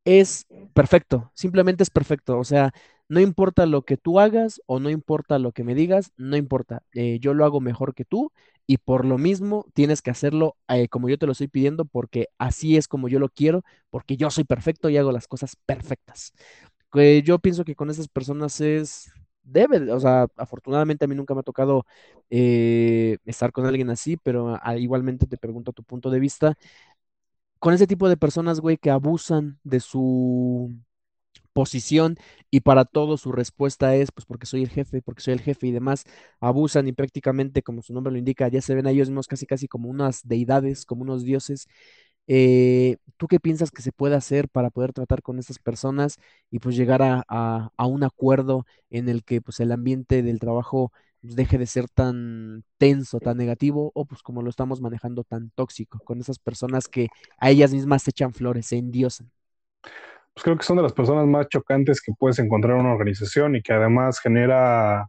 Es 0.05 0.47
perfecto, 0.75 1.33
simplemente 1.35 1.83
es 1.83 1.91
perfecto, 1.91 2.39
o 2.39 2.45
sea, 2.45 2.73
no 3.09 3.21
importa 3.21 3.67
lo 3.67 3.83
que 3.83 3.97
tú 3.97 4.21
hagas 4.21 4.61
o 4.67 4.81
no 4.81 4.91
importa 4.91 5.39
lo 5.39 5.53
que 5.53 5.65
me 5.65 5.75
digas, 5.75 6.13
no 6.17 6.37
importa, 6.37 6.83
yo 7.21 7.35
lo 7.35 7.45
hago 7.45 7.61
mejor 7.61 7.95
que 7.95 8.05
tú 8.05 8.33
y 8.67 8.79
por 8.79 9.05
lo 9.05 9.19
mismo 9.19 9.67
tienes 9.75 10.01
que 10.03 10.11
hacerlo 10.11 10.57
eh, 10.69 10.89
como 10.89 11.09
yo 11.09 11.19
te 11.19 11.27
lo 11.27 11.33
estoy 11.33 11.49
pidiendo 11.49 11.85
porque 11.85 12.29
así 12.39 12.77
es 12.77 12.89
como 12.89 13.09
yo 13.09 13.19
lo 13.19 13.29
quiero, 13.29 13.63
porque 13.91 14.17
yo 14.17 14.31
soy 14.31 14.45
perfecto 14.45 14.89
y 14.89 14.97
hago 14.97 15.13
las 15.13 15.29
cosas 15.29 15.57
perfectas. 15.67 16.33
Yo 17.25 17.39
pienso 17.41 17.65
que 17.65 17.75
con 17.75 17.91
esas 17.91 18.07
personas 18.09 18.61
es, 18.61 19.11
debe, 19.43 19.91
o 19.93 19.99
sea, 19.99 20.29
afortunadamente 20.37 21.05
a 21.05 21.09
mí 21.09 21.15
nunca 21.17 21.35
me 21.35 21.41
ha 21.41 21.43
tocado 21.43 21.87
eh, 22.31 23.19
estar 23.25 23.51
con 23.53 23.67
alguien 23.67 23.91
así, 23.91 24.17
pero 24.17 24.59
igualmente 24.79 25.27
te 25.27 25.37
pregunto 25.37 25.73
tu 25.73 25.83
punto 25.83 26.09
de 26.11 26.21
vista. 26.21 26.57
Con 27.59 27.73
ese 27.75 27.87
tipo 27.87 28.09
de 28.09 28.17
personas, 28.17 28.61
güey, 28.61 28.77
que 28.77 28.91
abusan 28.91 29.59
de 29.65 29.81
su 29.81 30.71
posición 31.55 32.17
y 32.51 32.61
para 32.61 32.85
todo 32.85 33.17
su 33.17 33.33
respuesta 33.33 33.97
es, 33.97 34.13
pues 34.13 34.27
porque 34.27 34.47
soy 34.47 34.63
el 34.63 34.71
jefe, 34.71 35.01
porque 35.03 35.23
soy 35.23 35.35
el 35.35 35.41
jefe 35.41 35.69
y 35.69 35.73
demás, 35.73 36.05
abusan 36.41 36.89
y 36.89 36.93
prácticamente, 36.93 37.63
como 37.63 37.83
su 37.83 37.95
nombre 37.95 38.13
lo 38.13 38.19
indica, 38.19 38.49
ya 38.49 38.61
se 38.61 38.75
ven 38.75 38.87
a 38.87 38.91
ellos 38.91 39.09
mismos 39.09 39.29
casi 39.29 39.47
casi 39.47 39.69
como 39.69 39.89
unas 39.89 40.27
deidades, 40.29 40.85
como 40.87 41.03
unos 41.03 41.25
dioses. 41.25 41.67
Eh, 42.27 42.97
¿tú 43.19 43.29
qué 43.29 43.39
piensas 43.41 43.71
que 43.71 43.83
se 43.83 43.93
puede 43.93 44.17
hacer 44.17 44.49
para 44.49 44.71
poder 44.71 44.93
tratar 44.95 45.23
con 45.23 45.39
estas 45.39 45.59
personas 45.59 46.17
y 46.51 46.59
pues 46.59 46.77
llegar 46.77 47.03
a, 47.03 47.25
a, 47.29 47.87
un 47.87 48.03
acuerdo 48.03 48.67
en 48.91 49.09
el 49.11 49.25
que 49.25 49.43
pues 49.43 49.61
el 49.61 49.73
ambiente 49.73 50.23
del 50.23 50.41
trabajo 50.41 50.91
pues, 51.21 51.37
deje 51.37 51.59
de 51.59 51.67
ser 51.67 51.89
tan 51.89 52.65
tenso, 52.79 53.21
tan 53.21 53.37
negativo, 53.37 53.93
o 53.95 54.07
pues 54.07 54.23
como 54.23 54.43
lo 54.43 54.51
estamos 54.51 54.81
manejando 54.81 55.25
tan 55.25 55.51
tóxico, 55.51 55.99
con 56.01 56.21
esas 56.21 56.39
personas 56.39 56.89
que 56.89 57.09
a 57.39 57.51
ellas 57.51 57.73
mismas 57.73 58.03
se 58.03 58.11
echan 58.11 58.33
flores, 58.33 58.67
se 58.67 58.79
endiosan? 58.79 59.31
Pues 60.35 60.43
creo 60.45 60.57
que 60.57 60.65
son 60.65 60.77
de 60.77 60.83
las 60.83 60.93
personas 60.93 61.27
más 61.27 61.49
chocantes 61.49 62.03
que 62.03 62.13
puedes 62.19 62.39
encontrar 62.39 62.75
en 62.75 62.81
una 62.81 62.93
organización 62.93 63.55
y 63.57 63.63
que 63.63 63.73
además 63.73 64.21
genera 64.21 65.09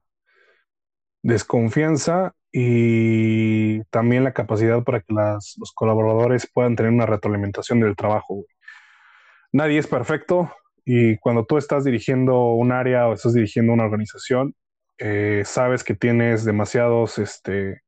desconfianza 1.24 2.34
y 2.52 3.84
también 3.86 4.24
la 4.24 4.34
capacidad 4.34 4.84
para 4.84 5.02
que 5.02 5.14
los 5.14 5.74
colaboradores 5.74 6.50
puedan 6.52 6.76
tener 6.76 6.92
una 6.92 7.08
retroalimentación 7.08 7.80
del 7.80 7.96
trabajo. 7.96 8.46
Nadie 9.52 9.80
es 9.80 9.88
perfecto 9.88 10.54
y 10.86 11.18
cuando 11.18 11.46
tú 11.46 11.58
estás 11.58 11.84
dirigiendo 11.84 12.52
un 12.52 12.72
área 12.72 13.08
o 13.08 13.14
estás 13.14 13.34
dirigiendo 13.34 13.74
una 13.74 13.86
organización, 13.86 14.54
eh, 15.00 15.42
sabes 15.46 15.84
que 15.84 15.96
tienes 15.96 16.46
demasiados 16.46 17.18
este, 17.18 17.82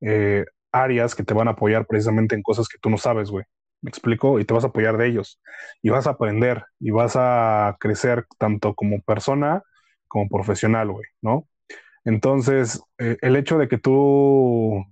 eh, 0.00 0.44
áreas 0.70 1.14
que 1.14 1.24
te 1.24 1.34
van 1.34 1.48
a 1.48 1.52
apoyar 1.52 1.86
precisamente 1.86 2.36
en 2.36 2.42
cosas 2.42 2.68
que 2.68 2.78
tú 2.78 2.88
no 2.88 2.98
sabes, 2.98 3.30
güey. 3.30 3.44
¿Me 3.86 3.90
explico? 3.90 4.40
Y 4.40 4.44
te 4.44 4.52
vas 4.52 4.64
a 4.64 4.66
apoyar 4.66 4.96
de 4.96 5.06
ellos. 5.06 5.40
Y 5.80 5.90
vas 5.90 6.08
a 6.08 6.10
aprender 6.10 6.64
y 6.80 6.90
vas 6.90 7.12
a 7.14 7.76
crecer 7.78 8.26
tanto 8.36 8.74
como 8.74 9.00
persona 9.00 9.62
como 10.08 10.28
profesional, 10.28 10.90
güey, 10.90 11.06
¿no? 11.22 11.46
Entonces, 12.04 12.82
eh, 12.98 13.16
el 13.20 13.36
hecho 13.36 13.58
de 13.58 13.68
que 13.68 13.78
tú, 13.78 14.84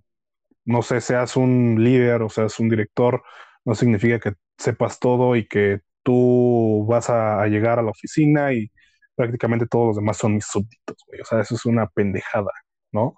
no 0.65 0.83
sé, 0.83 1.01
seas 1.01 1.37
un 1.37 1.83
líder 1.83 2.23
o 2.23 2.29
seas 2.29 2.61
un 2.61 2.69
director, 2.69 3.25
no 3.65 3.75
significa 3.75 4.21
que 4.21 4.37
sepas 4.59 5.01
todo 5.01 5.35
y 5.35 5.49
que 5.49 5.81
tú 6.05 6.87
vas 6.89 7.11
a, 7.11 7.45
llegar 7.49 7.81
a 7.81 7.83
la 7.83 7.91
oficina 7.91 8.53
y 8.53 8.71
prácticamente 9.17 9.67
todos 9.67 9.89
los 9.89 9.97
demás 9.97 10.19
son 10.19 10.37
mis 10.37 10.47
súbditos, 10.47 10.99
güey. 11.09 11.21
O 11.21 11.25
sea, 11.25 11.41
eso 11.41 11.57
es 11.57 11.67
una 11.67 11.89
pendejada, 11.89 12.53
¿no? 12.93 13.17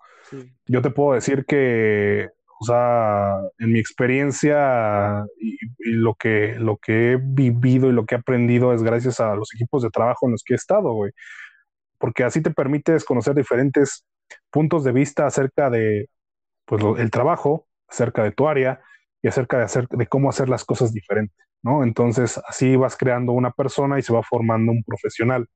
Yo 0.66 0.80
te 0.80 0.88
puedo 0.88 1.12
decir 1.12 1.44
que 1.44 2.30
o 2.58 2.64
sea, 2.64 3.36
en 3.58 3.72
mi 3.72 3.78
experiencia 3.78 5.24
y, 5.38 5.58
lo, 5.92 6.14
que, 6.14 6.56
lo 6.58 6.78
que 6.78 7.12
he 7.12 7.16
vivido 7.16 7.88
y 7.88 7.92
lo 7.92 8.06
que 8.06 8.14
he 8.14 8.18
aprendido 8.18 8.72
es 8.72 8.82
gracias 8.82 9.20
a 9.20 9.34
los 9.34 9.54
equipos 9.54 9.82
de 9.82 9.90
trabajo 9.90 10.26
en 10.26 10.32
los 10.32 10.42
que 10.42 10.54
he 10.54 10.56
estado, 10.56 10.92
güey. 10.92 11.12
Porque 11.98 12.24
así 12.24 12.42
te 12.42 12.50
permites 12.50 13.04
conocer 13.04 13.34
diferentes 13.34 14.04
puntos 14.50 14.84
de 14.84 14.92
vista 14.92 15.26
acerca 15.26 15.70
de 15.70 16.08
pues, 16.64 16.82
el 16.98 17.10
trabajo, 17.10 17.66
acerca 17.88 18.22
de 18.22 18.32
tu 18.32 18.48
área 18.48 18.80
y 19.22 19.28
acerca 19.28 19.58
de, 19.58 19.64
hacer, 19.64 19.88
de 19.88 20.06
cómo 20.06 20.30
hacer 20.30 20.48
las 20.48 20.64
cosas 20.64 20.92
diferentes, 20.92 21.36
¿no? 21.62 21.82
Entonces, 21.82 22.40
así 22.48 22.76
vas 22.76 22.96
creando 22.96 23.32
una 23.32 23.50
persona 23.50 23.98
y 23.98 24.02
se 24.02 24.12
va 24.12 24.22
formando 24.22 24.72
un 24.72 24.82
profesional. 24.82 25.46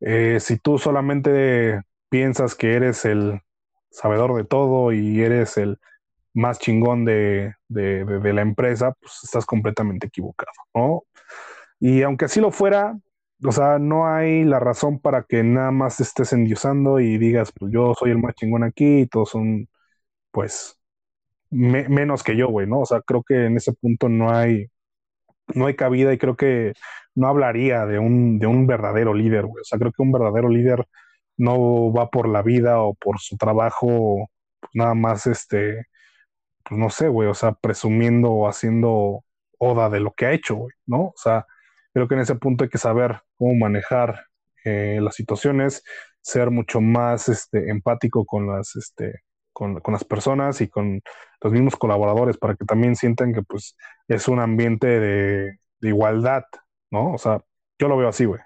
Eh, 0.00 0.38
si 0.40 0.58
tú 0.58 0.78
solamente 0.78 1.82
piensas 2.08 2.54
que 2.54 2.74
eres 2.74 3.04
el 3.04 3.40
sabedor 3.90 4.34
de 4.36 4.44
todo 4.44 4.92
y 4.92 5.22
eres 5.22 5.56
el 5.56 5.78
más 6.36 6.58
chingón 6.58 7.04
de, 7.04 7.54
la 7.68 8.42
empresa, 8.42 8.92
pues 9.00 9.20
estás 9.24 9.46
completamente 9.46 10.08
equivocado, 10.08 10.52
¿no? 10.74 11.04
Y 11.80 12.02
aunque 12.02 12.26
así 12.26 12.40
lo 12.40 12.50
fuera, 12.52 12.98
o 13.44 13.52
sea, 13.52 13.78
no 13.78 14.06
hay 14.06 14.44
la 14.44 14.60
razón 14.60 15.00
para 15.00 15.24
que 15.24 15.42
nada 15.42 15.70
más 15.70 16.00
estés 16.00 16.32
endiosando 16.32 17.00
y 17.00 17.18
digas, 17.18 17.52
pues 17.58 17.72
yo 17.72 17.94
soy 17.98 18.10
el 18.10 18.18
más 18.18 18.34
chingón 18.34 18.64
aquí 18.64 19.00
y 19.02 19.06
todos 19.06 19.30
son, 19.30 19.68
pues, 20.30 20.78
menos 21.50 22.22
que 22.22 22.36
yo, 22.36 22.48
güey, 22.48 22.66
¿no? 22.66 22.80
O 22.80 22.86
sea, 22.86 23.00
creo 23.02 23.22
que 23.22 23.46
en 23.46 23.56
ese 23.56 23.72
punto 23.74 24.08
no 24.08 24.30
hay, 24.30 24.66
no 25.54 25.66
hay 25.66 25.76
cabida 25.76 26.12
y 26.12 26.18
creo 26.18 26.36
que 26.36 26.74
no 27.14 27.28
hablaría 27.28 27.86
de 27.86 27.98
un, 27.98 28.38
de 28.38 28.46
un 28.46 28.66
verdadero 28.66 29.14
líder, 29.14 29.46
güey. 29.46 29.62
O 29.62 29.64
sea, 29.64 29.78
creo 29.78 29.92
que 29.92 30.02
un 30.02 30.12
verdadero 30.12 30.48
líder 30.48 30.86
no 31.38 31.92
va 31.92 32.10
por 32.10 32.28
la 32.28 32.42
vida 32.42 32.80
o 32.82 32.94
por 32.94 33.20
su 33.20 33.36
trabajo, 33.38 34.28
pues 34.60 34.70
nada 34.74 34.94
más 34.94 35.26
este, 35.26 35.86
pues 36.68 36.78
no 36.78 36.90
sé, 36.90 37.08
güey, 37.08 37.28
o 37.28 37.34
sea, 37.34 37.52
presumiendo 37.52 38.30
o 38.30 38.48
haciendo 38.48 39.24
oda 39.58 39.88
de 39.88 40.00
lo 40.00 40.12
que 40.12 40.26
ha 40.26 40.32
hecho, 40.32 40.56
güey, 40.56 40.74
¿no? 40.86 41.02
O 41.06 41.14
sea, 41.16 41.46
creo 41.92 42.08
que 42.08 42.14
en 42.14 42.20
ese 42.20 42.34
punto 42.34 42.64
hay 42.64 42.70
que 42.70 42.78
saber 42.78 43.20
cómo 43.36 43.54
manejar 43.54 44.26
eh, 44.64 44.98
las 45.00 45.14
situaciones, 45.14 45.84
ser 46.20 46.50
mucho 46.50 46.80
más 46.80 47.28
este, 47.28 47.70
empático 47.70 48.24
con 48.26 48.48
las, 48.48 48.74
este, 48.76 49.22
con, 49.52 49.80
las 49.86 50.04
personas 50.04 50.60
y 50.60 50.68
con 50.68 51.00
los 51.40 51.52
mismos 51.52 51.76
colaboradores 51.76 52.36
para 52.36 52.56
que 52.56 52.64
también 52.64 52.96
sientan 52.96 53.32
que 53.32 53.42
pues 53.42 53.76
es 54.08 54.26
un 54.26 54.40
ambiente 54.40 54.86
de, 54.88 55.58
de 55.80 55.88
igualdad, 55.88 56.42
¿no? 56.90 57.12
O 57.12 57.18
sea, 57.18 57.42
yo 57.78 57.88
lo 57.88 57.96
veo 57.96 58.08
así, 58.08 58.24
güey. 58.24 58.40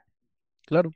Claro. 0.67 0.91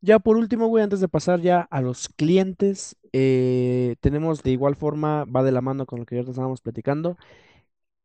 Ya 0.00 0.18
por 0.18 0.36
último, 0.36 0.66
güey, 0.66 0.82
antes 0.82 1.00
de 1.00 1.08
pasar 1.08 1.40
ya 1.40 1.60
a 1.70 1.80
los 1.80 2.08
clientes, 2.08 2.96
eh, 3.12 3.96
tenemos 4.00 4.42
de 4.42 4.50
igual 4.52 4.76
forma, 4.76 5.24
va 5.24 5.42
de 5.42 5.52
la 5.52 5.60
mano 5.60 5.86
con 5.86 6.00
lo 6.00 6.06
que 6.06 6.16
ya 6.16 6.22
estábamos 6.22 6.60
platicando, 6.62 7.16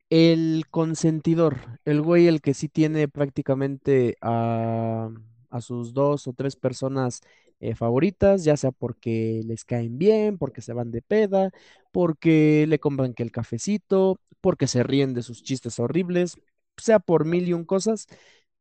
el 0.10 0.66
consentidor, 0.70 1.80
el 1.86 2.02
güey, 2.02 2.28
el 2.28 2.42
que 2.42 2.54
sí 2.54 2.70
tiene 2.70 3.08
prácticamente 3.08 4.18
a, 4.22 5.10
a 5.50 5.62
sus 5.62 5.94
dos 5.94 6.28
o 6.28 6.34
tres 6.34 6.56
personas 6.56 7.22
eh, 7.60 7.76
favoritas, 7.76 8.44
ya 8.44 8.56
sea 8.58 8.72
porque 8.72 9.42
les 9.46 9.66
caen 9.66 9.98
bien, 9.98 10.38
porque 10.38 10.62
se 10.62 10.74
van 10.74 10.92
de 10.92 11.02
peda, 11.02 11.52
porque 11.92 12.66
le 12.68 12.80
compran 12.80 13.14
que 13.14 13.24
el 13.24 13.32
cafecito, 13.32 14.20
porque 14.42 14.68
se 14.68 14.84
ríen 14.84 15.14
de 15.14 15.24
sus 15.24 15.44
chistes 15.44 15.80
horribles, 15.80 16.36
sea 16.78 17.00
por 17.00 17.26
mil 17.26 17.48
y 17.48 17.54
un 17.54 17.66
cosas, 17.66 18.08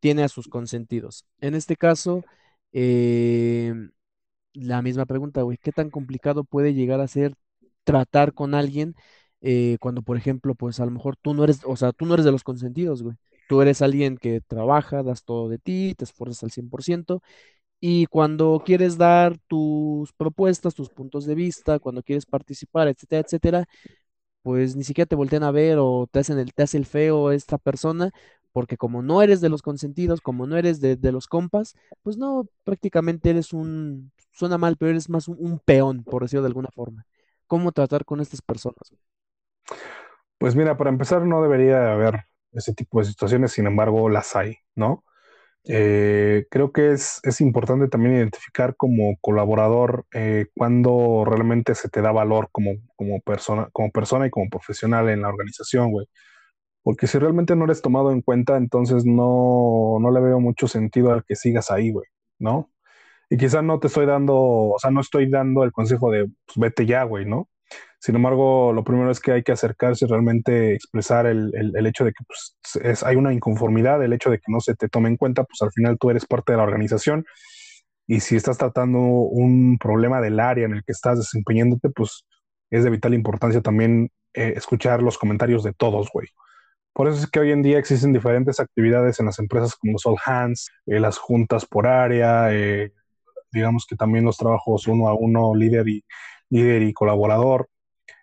tiene 0.01 0.23
a 0.25 0.29
sus 0.29 0.49
consentidos. 0.49 1.27
En 1.41 1.55
este 1.55 1.77
caso, 1.77 2.25
eh, 2.73 3.73
la 4.57 4.83
misma 4.83 5.07
pregunta, 5.07 5.43
güey, 5.43 5.59
¿qué 5.63 5.73
tan 5.73 5.91
complicado 5.91 6.45
puede 6.45 6.75
llegar 6.75 7.01
a 7.01 7.09
ser 7.09 7.35
tratar 7.85 8.35
con 8.35 8.55
alguien 8.55 8.95
eh, 9.41 9.77
cuando, 9.81 10.03
por 10.03 10.17
ejemplo, 10.17 10.55
pues 10.55 10.81
a 10.81 10.85
lo 10.87 10.91
mejor 10.91 11.17
tú 11.21 11.35
no 11.35 11.45
eres, 11.45 11.61
o 11.65 11.77
sea, 11.77 11.93
tú 11.93 12.07
no 12.07 12.15
eres 12.15 12.25
de 12.27 12.33
los 12.33 12.43
consentidos, 12.45 13.03
güey. 13.03 13.17
Tú 13.49 13.63
eres 13.63 13.81
alguien 13.83 14.17
que 14.17 14.41
trabaja, 14.41 15.03
das 15.03 15.25
todo 15.25 15.49
de 15.49 15.59
ti, 15.59 15.95
te 15.97 16.05
esfuerzas 16.05 16.43
al 16.45 16.51
100%, 16.51 17.23
y 17.81 18.07
cuando 18.07 18.63
quieres 18.65 18.99
dar 18.99 19.39
tus 19.49 20.13
propuestas, 20.15 20.75
tus 20.75 20.91
puntos 20.91 21.27
de 21.27 21.35
vista, 21.37 21.79
cuando 21.79 22.03
quieres 22.03 22.27
participar, 22.27 22.89
etcétera, 22.89 23.23
etcétera, 23.23 23.67
pues 24.43 24.77
ni 24.77 24.85
siquiera 24.85 25.07
te 25.09 25.17
voltean 25.17 25.43
a 25.43 25.51
ver 25.51 25.79
o 25.81 26.07
te 26.11 26.21
hacen 26.21 26.39
el, 26.39 26.55
te 26.55 26.63
hace 26.63 26.79
el 26.79 26.87
feo 26.87 27.33
esta 27.33 27.59
persona, 27.59 28.11
porque 28.57 28.79
como 28.79 29.03
no 29.03 29.21
eres 29.21 29.43
de 29.43 29.51
los 29.51 29.61
consentidos, 29.61 30.23
como 30.23 30.47
no 30.47 30.57
eres 30.57 30.81
de, 30.81 31.13
los 31.13 31.27
compas, 31.27 31.77
pues 32.03 32.17
no, 32.17 32.49
prácticamente 32.65 33.29
eres 33.29 33.53
un, 33.53 34.13
suena 34.33 34.57
mal, 34.57 34.79
pero 34.79 34.93
eres 34.93 35.11
más 35.11 35.29
un, 35.29 35.61
peón, 35.63 36.05
por 36.05 36.23
decirlo 36.23 36.41
de 36.41 36.47
alguna 36.47 36.71
forma. 36.75 37.05
¿Cómo 37.47 37.73
tratar 37.73 38.07
con 38.07 38.23
estas 38.23 38.41
personas? 38.41 38.95
Pues 40.39 40.57
mira, 40.57 40.75
para 40.79 40.89
empezar 40.89 41.27
no 41.27 41.43
debería 41.43 41.93
haber 41.93 42.25
ese 42.51 42.73
tipo 42.73 42.99
de 42.99 43.05
situaciones, 43.05 43.53
sin 43.53 43.67
embargo 43.67 44.09
las 44.09 44.35
hay, 44.35 44.57
¿no? 44.75 45.05
Eh, 45.65 46.47
creo 46.51 46.73
que 46.73 46.93
es, 46.93 47.21
es, 47.25 47.43
importante 47.43 47.89
también 47.89 48.17
identificar 48.17 48.75
como 48.75 49.19
colaborador 49.21 50.07
eh, 50.15 50.47
cuando 50.57 51.27
realmente 51.27 51.75
se 51.75 51.91
te 51.91 52.01
da 52.01 52.11
valor 52.11 52.49
como, 52.53 52.71
como, 52.97 53.21
persona, 53.21 53.69
como 53.75 53.91
persona 53.91 54.27
y 54.27 54.31
como 54.31 54.49
profesional 54.49 55.11
en 55.11 55.21
la 55.21 55.29
organización, 55.29 55.91
güey. 55.91 56.07
Porque 56.87 57.09
si 57.09 57.19
realmente 57.19 57.57
no 57.57 57.65
eres 57.65 57.83
tomado 57.83 58.13
en 58.13 58.23
cuenta, 58.23 58.57
entonces 58.57 59.05
no, 59.05 59.99
no 60.01 60.11
le 60.13 60.21
veo 60.21 60.39
mucho 60.39 60.69
sentido 60.69 61.13
al 61.13 61.25
que 61.25 61.35
sigas 61.35 61.73
ahí, 61.73 61.91
güey, 61.91 62.07
¿no? 62.39 62.71
Y 63.29 63.39
quizás 63.39 63.65
no 63.65 63.81
te 63.81 63.89
estoy 63.89 64.07
dando, 64.07 64.37
o 64.37 64.79
sea, 64.79 64.93
no 64.93 65.01
estoy 65.01 65.29
dando 65.29 65.65
el 65.65 65.73
consejo 65.73 66.13
de 66.13 66.27
pues, 66.27 66.57
vete 66.59 66.87
ya, 66.87 67.03
güey, 67.03 67.27
¿no? 67.27 67.49
Sin 67.99 68.15
embargo, 68.15 68.73
lo 68.73 68.85
primero 68.85 69.11
es 69.11 69.19
que 69.19 69.33
hay 69.33 69.43
que 69.43 69.51
acercarse 69.51 70.05
y 70.05 70.09
realmente 70.09 70.75
expresar 70.75 71.27
el, 71.27 71.51
el, 71.57 71.87
hecho 71.89 72.05
de 72.05 72.13
que 72.13 72.23
pues, 72.25 72.57
es, 72.81 73.03
hay 73.03 73.17
una 73.17 73.33
inconformidad, 73.33 74.01
el 74.05 74.13
hecho 74.13 74.31
de 74.31 74.39
que 74.39 74.53
no 74.53 74.61
se 74.61 74.77
te 74.77 74.89
tome 74.89 75.09
en 75.09 75.17
cuenta, 75.17 75.43
pues 75.43 75.61
al 75.63 75.73
final 75.73 75.99
tú 75.99 76.11
eres 76.11 76.25
parte 76.25 76.53
de 76.53 76.59
la 76.59 76.63
organización 76.63 77.25
y 78.07 78.21
si 78.21 78.37
estás 78.37 78.59
tratando 78.59 79.01
un 79.01 79.79
problema 79.79 80.21
del 80.21 80.39
área 80.39 80.67
en 80.67 80.75
el 80.75 80.85
que 80.85 80.93
estás 80.93 81.19
desempeñándote, 81.19 81.91
pues 81.91 82.27
es 82.71 82.85
de 82.85 82.91
vital 82.91 83.13
importancia 83.13 83.61
también 83.61 84.13
eh, 84.35 84.55
escuchar 84.55 85.03
los 85.03 85.19
comentarios 85.19 85.65
de 85.65 85.73
todos, 85.73 86.11
güey. 86.13 86.29
Por 86.97 87.09
eso 87.09 87.19
es 87.19 87.27
que 87.27 87.41
hoy 87.41 87.53
en 87.53 87.63
día 87.63 87.79
existen 87.79 88.15
diferentes 88.15 88.59
actividades 88.59 89.21
en 89.21 89.27
las 89.27 89.39
empresas 89.39 89.77
como 89.77 89.99
Soul 89.99 90.17
Hands, 90.25 90.71
eh, 90.87 90.99
las 90.99 91.19
juntas 91.19 91.67
por 91.67 91.87
área, 91.87 92.55
eh, 92.55 92.91
digamos 93.53 93.85
que 93.87 93.97
también 93.97 94.25
los 94.25 94.39
trabajos 94.39 94.87
uno 94.87 95.07
a 95.07 95.13
uno, 95.13 95.55
líder 95.55 95.87
y, 95.89 96.03
líder 96.49 96.81
y 96.81 96.95
colaborador. 96.95 97.69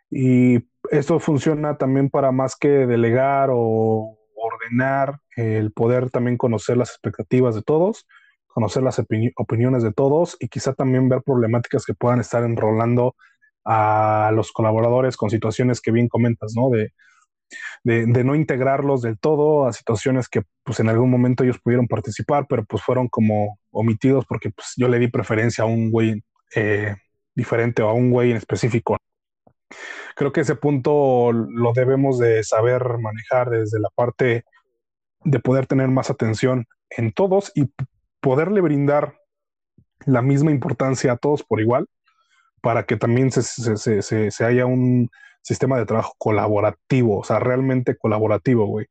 Y 0.10 0.58
esto 0.90 1.20
funciona 1.20 1.78
también 1.78 2.10
para 2.10 2.32
más 2.32 2.56
que 2.56 2.68
delegar 2.68 3.52
o 3.52 4.18
ordenar, 4.36 5.20
el 5.36 5.72
poder 5.72 6.10
también 6.10 6.38
conocer 6.38 6.76
las 6.76 6.90
expectativas 6.90 7.54
de 7.54 7.62
todos, 7.62 8.08
conocer 8.48 8.82
las 8.82 9.00
opiniones 9.36 9.84
de 9.84 9.94
todos 9.94 10.36
y 10.40 10.48
quizá 10.48 10.74
también 10.74 11.10
ver 11.10 11.22
problemáticas 11.22 11.86
que 11.86 11.94
puedan 11.94 12.22
estar 12.22 12.44
enrolando 12.44 13.16
a 13.66 14.32
los 14.34 14.52
colaboradores 14.52 15.16
con 15.16 15.30
situaciones 15.30 15.80
que 15.80 15.92
bien 15.92 16.08
comentas, 16.08 16.56
¿no? 16.56 16.72
De, 16.72 16.92
de, 17.84 18.06
no 18.24 18.36
integrarlos 18.36 19.02
del 19.02 19.18
todo 19.20 19.68
a 19.68 19.74
situaciones 19.74 20.30
que 20.30 20.44
pues 20.64 20.80
en 20.80 20.90
algún 20.90 21.10
momento 21.10 21.44
ellos 21.44 21.60
pudieron 21.60 21.88
participar, 21.88 22.46
pero 22.48 22.64
pues 22.66 22.84
fueron 22.84 23.08
como 23.08 23.60
omitidos 23.72 24.26
porque 24.26 24.50
pues 24.50 24.74
yo 24.78 24.88
le 24.88 25.00
di 25.00 25.08
preferencia 25.08 25.64
a 25.64 25.68
un 25.68 25.92
güey 25.92 26.24
eh, 26.56 26.96
diferente 27.36 27.82
o 27.82 27.90
a 27.90 27.94
un 27.94 28.12
güey 28.12 28.32
en 28.32 28.38
específico. 28.38 28.98
Creo 30.16 30.32
que 30.32 30.42
ese 30.42 30.56
punto 30.56 31.32
lo 31.32 31.74
debemos 31.74 32.20
de 32.20 32.44
saber 32.44 32.98
manejar 33.00 33.50
desde 33.50 33.80
la 33.80 33.90
parte 33.96 34.44
de 35.24 35.40
poder 35.40 35.66
tener 35.66 35.88
más 35.88 36.10
atención 36.10 36.66
en 36.90 37.12
todos 37.12 37.52
y 37.56 37.72
poderle 38.20 38.62
brindar 38.62 39.18
la 40.06 40.22
misma 40.22 40.52
importancia 40.52 41.14
a 41.14 41.18
todos 41.18 41.44
por 41.44 41.62
igual 41.62 41.88
para 42.62 42.86
que 42.86 42.96
también 42.96 43.32
se, 43.32 43.42
se, 43.44 44.02
se, 44.02 44.32
se 44.32 44.46
haya 44.46 44.66
un 44.66 45.10
sistema 45.44 45.78
de 45.78 45.86
trabajo 45.86 46.14
colaborativo, 46.18 47.20
o 47.20 47.24
sea, 47.24 47.40
realmente 47.40 47.98
colaborativo, 47.98 48.66
güey. 48.68 48.88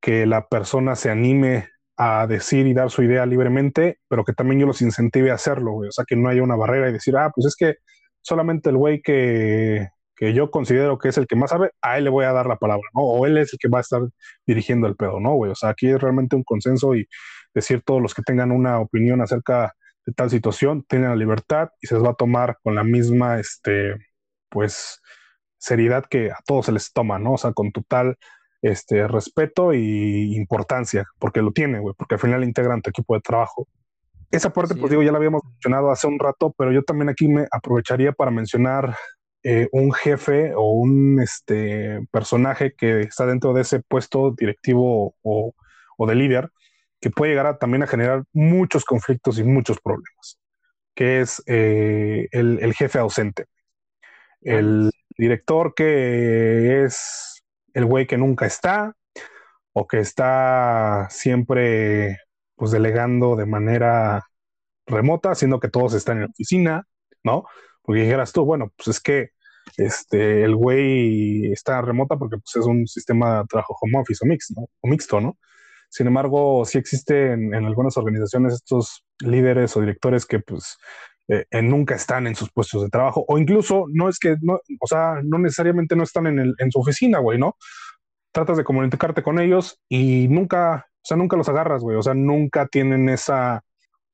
Que 0.00 0.26
la 0.26 0.48
persona 0.48 0.96
se 0.96 1.10
anime 1.10 1.68
a 1.96 2.26
decir 2.26 2.66
y 2.66 2.74
dar 2.74 2.90
su 2.90 3.02
idea 3.02 3.26
libremente, 3.26 3.98
pero 4.08 4.24
que 4.24 4.32
también 4.32 4.60
yo 4.60 4.66
los 4.66 4.82
incentive 4.82 5.30
a 5.30 5.34
hacerlo, 5.34 5.72
güey. 5.72 5.88
O 5.88 5.92
sea, 5.92 6.04
que 6.06 6.16
no 6.16 6.28
haya 6.28 6.42
una 6.42 6.56
barrera 6.56 6.90
y 6.90 6.92
decir, 6.92 7.16
ah, 7.16 7.30
pues 7.34 7.46
es 7.46 7.56
que 7.56 7.76
solamente 8.22 8.70
el 8.70 8.76
güey 8.76 9.00
que, 9.02 9.88
que 10.16 10.32
yo 10.34 10.50
considero 10.50 10.98
que 10.98 11.08
es 11.08 11.18
el 11.18 11.26
que 11.26 11.36
más 11.36 11.50
sabe, 11.50 11.72
a 11.82 11.98
él 11.98 12.04
le 12.04 12.10
voy 12.10 12.24
a 12.24 12.32
dar 12.32 12.46
la 12.46 12.56
palabra, 12.56 12.88
¿no? 12.94 13.02
O 13.02 13.26
él 13.26 13.38
es 13.38 13.52
el 13.52 13.58
que 13.58 13.68
va 13.68 13.78
a 13.78 13.82
estar 13.82 14.02
dirigiendo 14.46 14.86
el 14.88 14.96
pedo, 14.96 15.20
¿no, 15.20 15.34
güey? 15.34 15.52
O 15.52 15.54
sea, 15.54 15.70
aquí 15.70 15.88
es 15.88 16.00
realmente 16.00 16.36
un 16.36 16.44
consenso 16.44 16.94
y 16.94 17.08
decir 17.54 17.82
todos 17.84 18.02
los 18.02 18.14
que 18.14 18.22
tengan 18.22 18.50
una 18.50 18.80
opinión 18.80 19.20
acerca 19.20 19.74
de 20.06 20.12
tal 20.12 20.30
situación, 20.30 20.84
tienen 20.88 21.10
la 21.10 21.16
libertad 21.16 21.70
y 21.80 21.86
se 21.86 21.94
les 21.94 22.04
va 22.04 22.10
a 22.10 22.14
tomar 22.14 22.58
con 22.62 22.74
la 22.74 22.84
misma, 22.84 23.38
este, 23.38 23.96
pues, 24.50 25.00
seriedad 25.64 26.04
que 26.04 26.30
a 26.30 26.38
todos 26.46 26.66
se 26.66 26.72
les 26.72 26.92
toma, 26.92 27.18
¿no? 27.18 27.32
O 27.32 27.38
sea, 27.38 27.52
con 27.52 27.72
total 27.72 28.16
este, 28.60 29.08
respeto 29.08 29.72
y 29.72 30.36
importancia, 30.36 31.06
porque 31.18 31.42
lo 31.42 31.52
tiene, 31.52 31.80
güey, 31.80 31.94
porque 31.96 32.16
al 32.16 32.20
final 32.20 32.44
integran 32.44 32.82
tu 32.82 32.90
equipo 32.90 33.14
de 33.14 33.20
trabajo. 33.20 33.66
Esa 34.30 34.52
parte, 34.52 34.74
pues 34.74 34.90
digo, 34.90 35.02
ya 35.02 35.12
la 35.12 35.18
habíamos 35.18 35.42
mencionado 35.44 35.90
hace 35.90 36.06
un 36.06 36.18
rato, 36.18 36.54
pero 36.58 36.72
yo 36.72 36.82
también 36.82 37.08
aquí 37.08 37.28
me 37.28 37.46
aprovecharía 37.50 38.12
para 38.12 38.30
mencionar 38.30 38.96
eh, 39.42 39.68
un 39.72 39.92
jefe 39.92 40.54
o 40.54 40.72
un 40.72 41.20
este, 41.20 42.00
personaje 42.10 42.74
que 42.76 43.00
está 43.02 43.26
dentro 43.26 43.52
de 43.52 43.62
ese 43.62 43.80
puesto 43.80 44.34
directivo 44.36 45.14
o, 45.22 45.54
de 46.06 46.14
líder, 46.14 46.50
que 47.00 47.10
puede 47.10 47.32
llegar 47.32 47.58
también 47.58 47.82
a 47.84 47.86
generar 47.86 48.24
muchos 48.32 48.84
conflictos 48.84 49.38
y 49.38 49.44
muchos 49.44 49.78
problemas, 49.80 50.38
que 50.94 51.20
es 51.20 51.42
eh, 51.46 52.28
el, 52.32 52.74
jefe 52.74 52.98
ausente. 52.98 53.46
El 54.40 54.90
director 55.16 55.74
que 55.74 56.84
es 56.84 57.42
el 57.72 57.86
güey 57.86 58.06
que 58.06 58.18
nunca 58.18 58.46
está 58.46 58.94
o 59.72 59.86
que 59.86 59.98
está 59.98 61.08
siempre 61.10 62.18
pues 62.56 62.70
delegando 62.70 63.36
de 63.36 63.46
manera 63.46 64.22
remota, 64.86 65.34
siendo 65.34 65.60
que 65.60 65.68
todos 65.68 65.94
están 65.94 66.18
en 66.18 66.22
la 66.22 66.28
oficina, 66.28 66.86
¿no? 67.24 67.44
Porque 67.82 68.02
dijeras 68.02 68.32
tú, 68.32 68.44
bueno, 68.44 68.72
pues 68.76 68.88
es 68.88 69.00
que 69.00 69.30
este, 69.76 70.44
el 70.44 70.54
güey 70.54 71.52
está 71.52 71.80
remota 71.82 72.16
porque 72.16 72.36
pues, 72.36 72.56
es 72.56 72.66
un 72.66 72.86
sistema 72.86 73.40
de 73.40 73.46
trabajo 73.46 73.76
home 73.80 73.98
office 73.98 74.20
o 74.24 74.28
mixto. 74.28 74.68
O 74.80 74.88
mixto, 74.88 75.20
¿no? 75.20 75.38
Sin 75.88 76.06
embargo, 76.06 76.64
sí 76.64 76.78
existen 76.78 77.54
en 77.54 77.64
algunas 77.64 77.96
organizaciones 77.96 78.54
estos 78.54 79.04
líderes 79.20 79.76
o 79.76 79.80
directores 79.80 80.26
que 80.26 80.40
pues 80.40 80.76
eh, 81.28 81.62
nunca 81.62 81.94
están 81.94 82.26
en 82.26 82.34
sus 82.34 82.50
puestos 82.52 82.82
de 82.82 82.90
trabajo, 82.90 83.24
o 83.28 83.38
incluso 83.38 83.86
no 83.92 84.08
es 84.08 84.18
que, 84.18 84.36
no, 84.42 84.60
o 84.80 84.86
sea, 84.86 85.20
no 85.22 85.38
necesariamente 85.38 85.96
no 85.96 86.02
están 86.02 86.26
en, 86.26 86.38
el, 86.38 86.54
en 86.58 86.70
su 86.70 86.80
oficina, 86.80 87.18
güey, 87.18 87.38
¿no? 87.38 87.56
Tratas 88.32 88.56
de 88.56 88.64
comunicarte 88.64 89.22
con 89.22 89.38
ellos 89.38 89.80
y 89.88 90.28
nunca, 90.28 90.86
o 90.88 91.04
sea, 91.04 91.16
nunca 91.16 91.36
los 91.36 91.48
agarras, 91.48 91.82
güey, 91.82 91.96
o 91.96 92.02
sea, 92.02 92.14
nunca 92.14 92.66
tienen 92.66 93.08
esa 93.08 93.62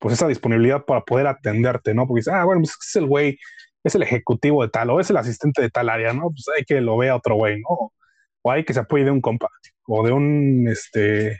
pues 0.01 0.15
esa 0.15 0.27
disponibilidad 0.27 0.83
para 0.83 1.01
poder 1.01 1.27
atenderte, 1.27 1.93
¿no? 1.93 2.07
Porque 2.07 2.21
dices, 2.21 2.33
ah, 2.33 2.43
bueno, 2.43 2.61
pues 2.61 2.75
es 2.81 2.95
el 2.95 3.05
güey, 3.05 3.37
es 3.83 3.93
el 3.93 4.01
ejecutivo 4.01 4.63
de 4.63 4.69
tal, 4.69 4.89
o 4.89 4.99
es 4.99 5.11
el 5.11 5.17
asistente 5.17 5.61
de 5.61 5.69
tal 5.69 5.89
área, 5.89 6.11
¿no? 6.11 6.31
Pues 6.31 6.45
hay 6.57 6.63
que 6.65 6.81
lo 6.81 6.97
vea 6.97 7.15
otro 7.15 7.35
güey, 7.35 7.61
¿no? 7.61 7.93
O 8.41 8.51
hay 8.51 8.65
que 8.65 8.73
se 8.73 8.79
apoye 8.79 9.03
de 9.03 9.11
un 9.11 9.21
compa, 9.21 9.47
o 9.85 10.03
de 10.03 10.11
un, 10.11 10.67
este, 10.67 11.39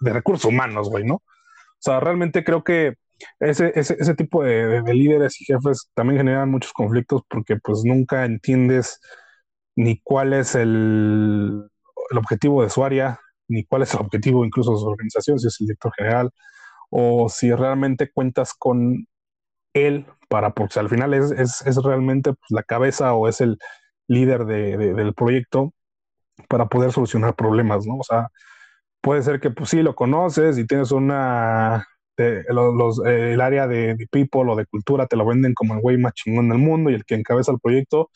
de 0.00 0.12
recursos 0.12 0.44
humanos, 0.44 0.88
güey, 0.88 1.02
¿no? 1.04 1.14
O 1.16 1.80
sea, 1.80 1.98
realmente 1.98 2.44
creo 2.44 2.62
que 2.62 2.94
ese, 3.40 3.72
ese, 3.74 3.96
ese 3.98 4.14
tipo 4.14 4.42
de, 4.42 4.82
líderes 4.92 5.40
y 5.40 5.44
jefes 5.44 5.90
también 5.94 6.18
generan 6.18 6.50
muchos 6.50 6.72
conflictos 6.72 7.22
porque 7.28 7.56
pues 7.56 7.82
nunca 7.84 8.24
entiendes 8.24 9.00
ni 9.76 10.00
cuál 10.00 10.32
es 10.32 10.54
el, 10.54 11.68
el 12.10 12.18
objetivo 12.18 12.62
de 12.62 12.70
su 12.70 12.84
área, 12.84 13.18
ni 13.48 13.64
cuál 13.64 13.82
es 13.82 13.94
el 13.94 14.00
objetivo 14.00 14.44
incluso 14.44 14.72
de 14.72 14.78
su 14.78 14.86
organización, 14.86 15.38
si 15.38 15.48
es 15.48 15.60
el 15.60 15.66
director 15.66 15.92
general, 15.96 16.30
o 16.90 17.28
si 17.28 17.52
realmente 17.52 18.10
cuentas 18.12 18.54
con 18.54 19.06
él 19.74 20.06
para, 20.28 20.54
porque 20.54 20.78
al 20.80 20.88
final 20.88 21.14
es, 21.14 21.30
es, 21.32 21.62
es 21.66 21.76
realmente 21.82 22.32
pues, 22.32 22.50
la 22.50 22.62
cabeza 22.62 23.14
o 23.14 23.28
es 23.28 23.40
el 23.40 23.58
líder 24.08 24.44
de, 24.46 24.76
del 24.76 25.14
proyecto 25.14 25.72
para 26.48 26.66
poder 26.66 26.92
solucionar 26.92 27.34
problemas, 27.34 27.86
¿no? 27.86 27.96
O 27.98 28.04
sea, 28.04 28.28
puede 29.00 29.22
ser 29.22 29.40
que 29.40 29.50
pues 29.50 29.70
sí 29.70 29.82
lo 29.82 29.94
conoces 29.94 30.58
y 30.58 30.66
tienes 30.66 30.92
una, 30.92 31.86
los, 32.16 33.04
el 33.04 33.40
área 33.40 33.66
de, 33.66 33.94
de, 33.94 34.06
people 34.08 34.42
o 34.48 34.56
de 34.56 34.66
cultura 34.66 35.06
te 35.06 35.16
lo 35.16 35.26
venden 35.26 35.54
como 35.54 35.74
el 35.74 35.80
güey 35.80 35.98
más 35.98 36.14
chingón 36.14 36.48
del 36.48 36.58
mundo 36.58 36.90
y 36.90 36.94
el 36.94 37.04
que 37.04 37.14
encabeza 37.14 37.52
el 37.52 37.60
proyecto, 37.60 38.10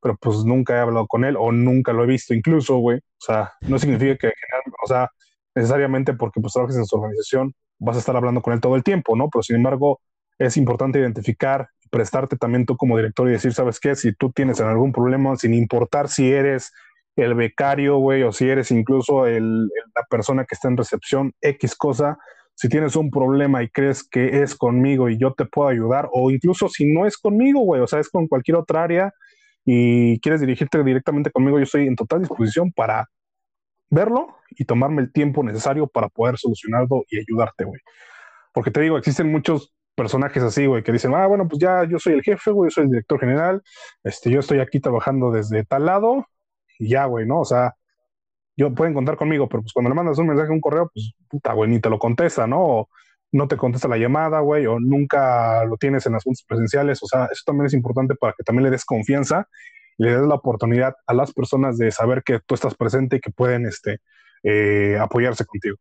pero 0.00 0.16
pues 0.20 0.44
nunca 0.44 0.76
he 0.76 0.80
hablado 0.80 1.06
con 1.06 1.24
él 1.24 1.36
o 1.38 1.52
nunca 1.52 1.92
lo 1.92 2.04
he 2.04 2.06
visto 2.06 2.34
incluso, 2.34 2.76
güey. 2.78 2.98
O 2.98 3.24
sea, 3.24 3.52
no 3.62 3.78
significa 3.78 4.16
que, 4.16 4.32
o 4.82 4.86
sea, 4.86 5.10
necesariamente 5.54 6.14
porque 6.14 6.40
pues 6.40 6.52
trabajes 6.52 6.76
en 6.76 6.86
su 6.86 6.96
organización 6.96 7.54
vas 7.78 7.96
a 7.96 8.00
estar 8.00 8.16
hablando 8.16 8.42
con 8.42 8.52
él 8.52 8.60
todo 8.60 8.76
el 8.76 8.82
tiempo, 8.82 9.16
¿no? 9.16 9.28
Pero 9.30 9.42
sin 9.42 9.56
embargo, 9.56 10.00
es 10.38 10.56
importante 10.56 10.98
identificar, 10.98 11.68
prestarte 11.90 12.36
también 12.36 12.66
tú 12.66 12.76
como 12.76 12.96
director 12.96 13.28
y 13.28 13.32
decir, 13.32 13.52
¿sabes 13.52 13.78
qué? 13.78 13.94
Si 13.94 14.12
tú 14.14 14.32
tienes 14.32 14.60
algún 14.60 14.92
problema, 14.92 15.36
sin 15.36 15.54
importar 15.54 16.08
si 16.08 16.32
eres 16.32 16.72
el 17.16 17.34
becario, 17.34 17.98
güey, 17.98 18.22
o 18.22 18.32
si 18.32 18.48
eres 18.48 18.70
incluso 18.70 19.26
el, 19.26 19.66
la 19.66 20.02
persona 20.08 20.44
que 20.44 20.54
está 20.54 20.68
en 20.68 20.76
recepción, 20.76 21.32
X 21.40 21.76
cosa, 21.76 22.18
si 22.54 22.68
tienes 22.68 22.96
un 22.96 23.10
problema 23.10 23.62
y 23.62 23.68
crees 23.68 24.06
que 24.06 24.42
es 24.42 24.54
conmigo 24.54 25.08
y 25.08 25.18
yo 25.18 25.32
te 25.32 25.44
puedo 25.44 25.68
ayudar, 25.68 26.08
o 26.12 26.30
incluso 26.30 26.68
si 26.68 26.92
no 26.92 27.06
es 27.06 27.16
conmigo, 27.16 27.60
güey, 27.60 27.80
o 27.80 27.86
sea, 27.86 28.00
es 28.00 28.08
con 28.08 28.28
cualquier 28.28 28.56
otra 28.56 28.84
área 28.84 29.12
y 29.64 30.20
quieres 30.20 30.40
dirigirte 30.40 30.82
directamente 30.82 31.30
conmigo, 31.30 31.58
yo 31.58 31.64
estoy 31.64 31.86
en 31.86 31.96
total 31.96 32.20
disposición 32.20 32.72
para 32.72 33.08
verlo 33.90 34.36
y 34.50 34.64
tomarme 34.64 35.02
el 35.02 35.12
tiempo 35.12 35.42
necesario 35.42 35.86
para 35.86 36.08
poder 36.08 36.38
solucionarlo 36.38 37.04
y 37.08 37.18
ayudarte, 37.18 37.64
güey. 37.64 37.80
Porque 38.52 38.70
te 38.70 38.80
digo, 38.80 38.98
existen 38.98 39.30
muchos 39.30 39.74
personajes 39.94 40.42
así, 40.42 40.66
güey, 40.66 40.82
que 40.82 40.92
dicen, 40.92 41.14
ah, 41.14 41.26
bueno, 41.26 41.46
pues 41.48 41.60
ya 41.60 41.84
yo 41.84 41.98
soy 41.98 42.14
el 42.14 42.22
jefe, 42.22 42.50
güey, 42.50 42.70
yo 42.70 42.74
soy 42.74 42.84
el 42.84 42.90
director 42.90 43.20
general, 43.20 43.62
este, 44.04 44.30
yo 44.30 44.40
estoy 44.40 44.60
aquí 44.60 44.80
trabajando 44.80 45.30
desde 45.30 45.64
tal 45.64 45.86
lado 45.86 46.26
y 46.78 46.88
ya, 46.90 47.04
güey, 47.06 47.26
¿no? 47.26 47.40
O 47.40 47.44
sea, 47.44 47.74
yo 48.56 48.74
pueden 48.74 48.94
contar 48.94 49.16
conmigo, 49.16 49.48
pero 49.48 49.62
pues 49.62 49.72
cuando 49.72 49.88
le 49.88 49.94
mandas 49.94 50.18
un 50.18 50.26
mensaje, 50.26 50.50
un 50.50 50.60
correo, 50.60 50.90
pues 50.92 51.12
puta, 51.28 51.52
güey, 51.52 51.70
ni 51.70 51.80
te 51.80 51.90
lo 51.90 51.98
contesta, 51.98 52.46
¿no? 52.46 52.60
O 52.60 52.88
no 53.32 53.48
te 53.48 53.56
contesta 53.56 53.88
la 53.88 53.96
llamada, 53.96 54.40
güey, 54.40 54.66
o 54.66 54.78
nunca 54.78 55.64
lo 55.64 55.76
tienes 55.78 56.04
en 56.06 56.14
asuntos 56.14 56.44
presenciales, 56.46 57.02
o 57.02 57.06
sea, 57.06 57.26
eso 57.32 57.42
también 57.46 57.66
es 57.66 57.74
importante 57.74 58.14
para 58.14 58.34
que 58.36 58.44
también 58.44 58.64
le 58.64 58.70
des 58.70 58.84
confianza 58.84 59.48
y 59.96 60.04
le 60.04 60.16
des 60.16 60.26
la 60.26 60.34
oportunidad 60.34 60.94
a 61.06 61.14
las 61.14 61.32
personas 61.32 61.78
de 61.78 61.90
saber 61.90 62.22
que 62.22 62.40
tú 62.44 62.54
estás 62.54 62.74
presente 62.74 63.16
y 63.16 63.20
que 63.20 63.30
pueden, 63.30 63.66
este, 63.66 64.00
eh, 64.42 64.98
apoyarse 65.00 65.46
contigo. 65.46 65.76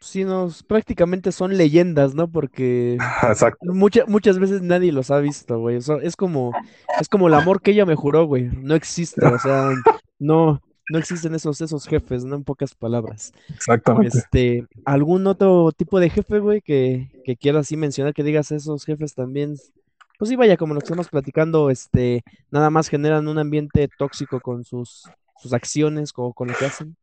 Sí, 0.00 0.24
nos 0.24 0.62
prácticamente 0.62 1.32
son 1.32 1.56
leyendas, 1.56 2.14
¿no? 2.14 2.30
Porque 2.30 2.98
muchas 4.06 4.38
veces 4.38 4.60
nadie 4.60 4.92
los 4.92 5.10
ha 5.10 5.18
visto, 5.18 5.58
güey. 5.60 5.78
es 6.02 6.16
como, 6.16 6.52
es 7.00 7.08
como 7.08 7.28
el 7.28 7.34
amor 7.34 7.62
que 7.62 7.70
ella 7.70 7.86
me 7.86 7.94
juró, 7.94 8.26
güey. 8.26 8.50
No 8.52 8.74
existe, 8.74 9.24
o 9.24 9.38
sea, 9.38 9.70
no, 10.18 10.60
no 10.90 10.98
existen 10.98 11.34
esos, 11.34 11.60
esos 11.60 11.86
jefes, 11.86 12.24
¿no? 12.24 12.36
En 12.36 12.44
pocas 12.44 12.74
palabras. 12.74 13.32
Exactamente. 13.48 14.18
Este, 14.18 14.66
¿algún 14.84 15.26
otro 15.26 15.72
tipo 15.72 15.98
de 16.00 16.10
jefe, 16.10 16.38
güey, 16.38 16.60
que, 16.60 17.10
que 17.24 17.36
quieras 17.36 17.62
así 17.62 17.76
mencionar, 17.76 18.14
que 18.14 18.22
digas 18.22 18.52
esos 18.52 18.84
jefes 18.84 19.14
también? 19.14 19.56
Pues 20.18 20.28
sí, 20.28 20.36
vaya, 20.36 20.56
como 20.56 20.74
lo 20.74 20.80
que 20.80 20.84
estamos 20.84 21.08
platicando, 21.08 21.70
este, 21.70 22.22
nada 22.50 22.70
más 22.70 22.88
generan 22.88 23.28
un 23.28 23.38
ambiente 23.38 23.88
tóxico 23.98 24.40
con 24.40 24.64
sus, 24.64 25.08
sus 25.38 25.52
acciones, 25.52 26.12
o 26.16 26.32
con 26.32 26.48
lo 26.48 26.54
que 26.54 26.66
hacen. 26.66 26.96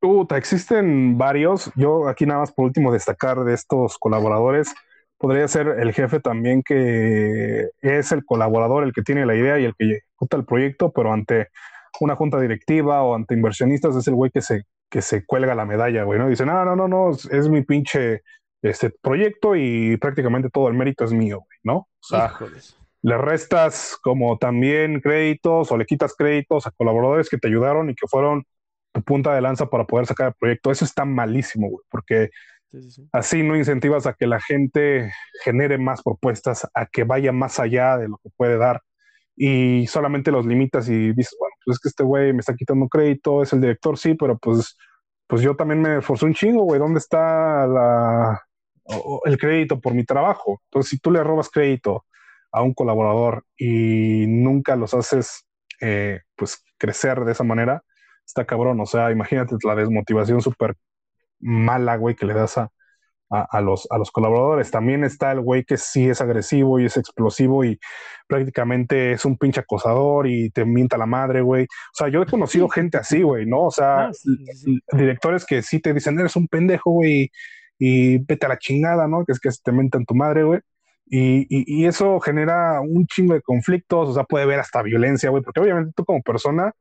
Puta, 0.00 0.36
existen 0.36 1.16
varios. 1.16 1.70
Yo 1.76 2.08
aquí 2.08 2.26
nada 2.26 2.40
más 2.40 2.52
por 2.52 2.66
último 2.66 2.92
destacar 2.92 3.42
de 3.44 3.54
estos 3.54 3.98
colaboradores. 3.98 4.74
Podría 5.18 5.48
ser 5.48 5.68
el 5.68 5.92
jefe 5.92 6.20
también 6.20 6.62
que 6.62 7.70
es 7.80 8.12
el 8.12 8.24
colaborador, 8.24 8.84
el 8.84 8.92
que 8.92 9.02
tiene 9.02 9.24
la 9.24 9.34
idea 9.34 9.58
y 9.58 9.64
el 9.64 9.74
que 9.74 9.96
ejecuta 9.96 10.36
el 10.36 10.44
proyecto, 10.44 10.92
pero 10.92 11.12
ante 11.12 11.48
una 12.00 12.16
junta 12.16 12.40
directiva 12.40 13.02
o 13.02 13.14
ante 13.14 13.34
inversionistas 13.34 13.96
es 13.96 14.06
el 14.08 14.14
güey 14.14 14.30
que 14.30 14.40
se, 14.40 14.64
que 14.90 15.02
se 15.02 15.24
cuelga 15.24 15.54
la 15.54 15.64
medalla, 15.64 16.04
güey, 16.04 16.18
¿no? 16.18 16.28
Dice, 16.28 16.46
no, 16.46 16.64
no, 16.64 16.76
no, 16.76 16.88
no, 16.88 17.10
es 17.10 17.48
mi 17.48 17.62
pinche 17.62 18.22
este 18.62 18.90
proyecto 18.90 19.56
y 19.56 19.96
prácticamente 19.98 20.48
todo 20.48 20.68
el 20.68 20.74
mérito 20.74 21.04
es 21.04 21.12
mío, 21.12 21.38
güey, 21.38 21.58
¿no? 21.62 21.76
O 21.76 21.88
sea, 22.00 22.32
le 23.02 23.18
restas 23.18 23.98
como 24.02 24.38
también 24.38 25.00
créditos 25.00 25.70
o 25.70 25.76
le 25.76 25.84
quitas 25.84 26.14
créditos 26.16 26.66
a 26.66 26.70
colaboradores 26.70 27.28
que 27.28 27.36
te 27.36 27.48
ayudaron 27.48 27.90
y 27.90 27.94
que 27.94 28.06
fueron 28.06 28.44
tu 28.92 29.02
punta 29.02 29.34
de 29.34 29.42
lanza 29.42 29.66
para 29.66 29.84
poder 29.84 30.06
sacar 30.06 30.28
el 30.28 30.34
proyecto. 30.34 30.70
Eso 30.70 30.86
está 30.86 31.04
malísimo, 31.04 31.68
güey, 31.68 31.84
porque 31.90 32.30
así 33.12 33.42
no 33.42 33.56
incentivas 33.56 34.06
a 34.06 34.14
que 34.14 34.26
la 34.26 34.40
gente 34.40 35.12
genere 35.42 35.76
más 35.76 36.02
propuestas, 36.02 36.66
a 36.72 36.86
que 36.86 37.04
vaya 37.04 37.32
más 37.32 37.60
allá 37.60 37.98
de 37.98 38.08
lo 38.08 38.18
que 38.22 38.30
puede 38.36 38.56
dar 38.56 38.80
y 39.36 39.86
solamente 39.88 40.30
los 40.30 40.46
limitas 40.46 40.88
y 40.88 41.12
dices, 41.12 41.36
bueno, 41.38 41.53
pues 41.64 41.76
es 41.76 41.80
que 41.80 41.88
este 41.88 42.04
güey 42.04 42.32
me 42.32 42.40
está 42.40 42.54
quitando 42.54 42.88
crédito, 42.88 43.42
es 43.42 43.52
el 43.52 43.60
director, 43.60 43.98
sí, 43.98 44.14
pero 44.14 44.38
pues, 44.38 44.76
pues 45.26 45.42
yo 45.42 45.56
también 45.56 45.80
me 45.82 45.98
esforcé 45.98 46.26
un 46.26 46.34
chingo, 46.34 46.64
güey, 46.64 46.80
¿dónde 46.80 46.98
está 46.98 47.66
la, 47.66 48.42
el 49.24 49.38
crédito 49.38 49.80
por 49.80 49.94
mi 49.94 50.04
trabajo? 50.04 50.60
Entonces, 50.66 50.90
si 50.90 50.98
tú 50.98 51.10
le 51.10 51.22
robas 51.24 51.50
crédito 51.50 52.04
a 52.52 52.62
un 52.62 52.74
colaborador 52.74 53.44
y 53.56 54.26
nunca 54.28 54.76
los 54.76 54.94
haces, 54.94 55.46
eh, 55.80 56.20
pues, 56.36 56.62
crecer 56.78 57.24
de 57.24 57.32
esa 57.32 57.44
manera, 57.44 57.82
está 58.26 58.44
cabrón, 58.44 58.80
o 58.80 58.86
sea, 58.86 59.10
imagínate 59.10 59.56
la 59.64 59.74
desmotivación 59.74 60.40
súper 60.40 60.76
mala, 61.40 61.96
güey, 61.96 62.14
que 62.14 62.26
le 62.26 62.34
das 62.34 62.58
a, 62.58 62.70
a, 63.30 63.60
los, 63.60 63.86
a 63.90 63.98
los 63.98 64.10
colaboradores. 64.10 64.70
También 64.70 65.04
está 65.04 65.32
el 65.32 65.40
güey 65.40 65.64
que 65.64 65.76
sí 65.76 66.08
es 66.08 66.20
agresivo 66.20 66.78
y 66.78 66.86
es 66.86 66.96
explosivo 66.96 67.64
y 67.64 67.78
prácticamente 68.26 69.12
es 69.12 69.24
un 69.24 69.36
pinche 69.36 69.60
acosador 69.60 70.26
y 70.26 70.50
te 70.50 70.64
mienta 70.64 70.96
la 70.96 71.06
madre, 71.06 71.40
güey. 71.40 71.64
O 71.64 71.94
sea, 71.94 72.08
yo 72.08 72.22
he 72.22 72.26
conocido 72.26 72.68
gente 72.68 72.98
así, 72.98 73.22
güey, 73.22 73.46
¿no? 73.46 73.64
O 73.64 73.70
sea, 73.70 74.06
ah, 74.06 74.10
directores 74.92 75.44
que 75.44 75.62
sí 75.62 75.80
te 75.80 75.92
dicen, 75.92 76.18
eres 76.18 76.36
un 76.36 76.48
pendejo, 76.48 76.90
güey, 76.90 77.30
y 77.78 78.18
vete 78.18 78.46
a 78.46 78.50
la 78.50 78.58
chingada, 78.58 79.08
¿no? 79.08 79.24
Que 79.24 79.32
es 79.32 79.40
que 79.40 79.50
te 79.62 79.72
mentan 79.72 80.04
tu 80.04 80.14
madre, 80.14 80.44
güey. 80.44 80.60
Y, 81.06 81.46
y, 81.50 81.86
eso 81.86 82.18
genera 82.18 82.80
un 82.80 83.06
chingo 83.06 83.34
de 83.34 83.42
conflictos, 83.42 84.08
o 84.08 84.14
sea, 84.14 84.24
puede 84.24 84.44
haber 84.44 84.58
hasta 84.58 84.82
violencia, 84.82 85.28
güey, 85.28 85.42
porque 85.42 85.60
obviamente 85.60 85.92
tú 85.94 86.02
como 86.04 86.22
persona, 86.22 86.72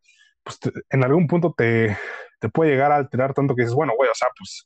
pues 0.44 0.60
en 0.90 1.04
algún 1.04 1.28
punto 1.28 1.54
te, 1.56 1.98
te 2.40 2.48
puede 2.48 2.72
llegar 2.72 2.94
a 2.94 2.96
alterar 2.96 3.34
tanto 3.34 3.54
que 3.54 3.64
dices, 3.64 3.76
bueno, 3.76 3.94
güey, 3.98 4.10
o 4.10 4.16
sea, 4.16 4.30
pues 4.38 4.66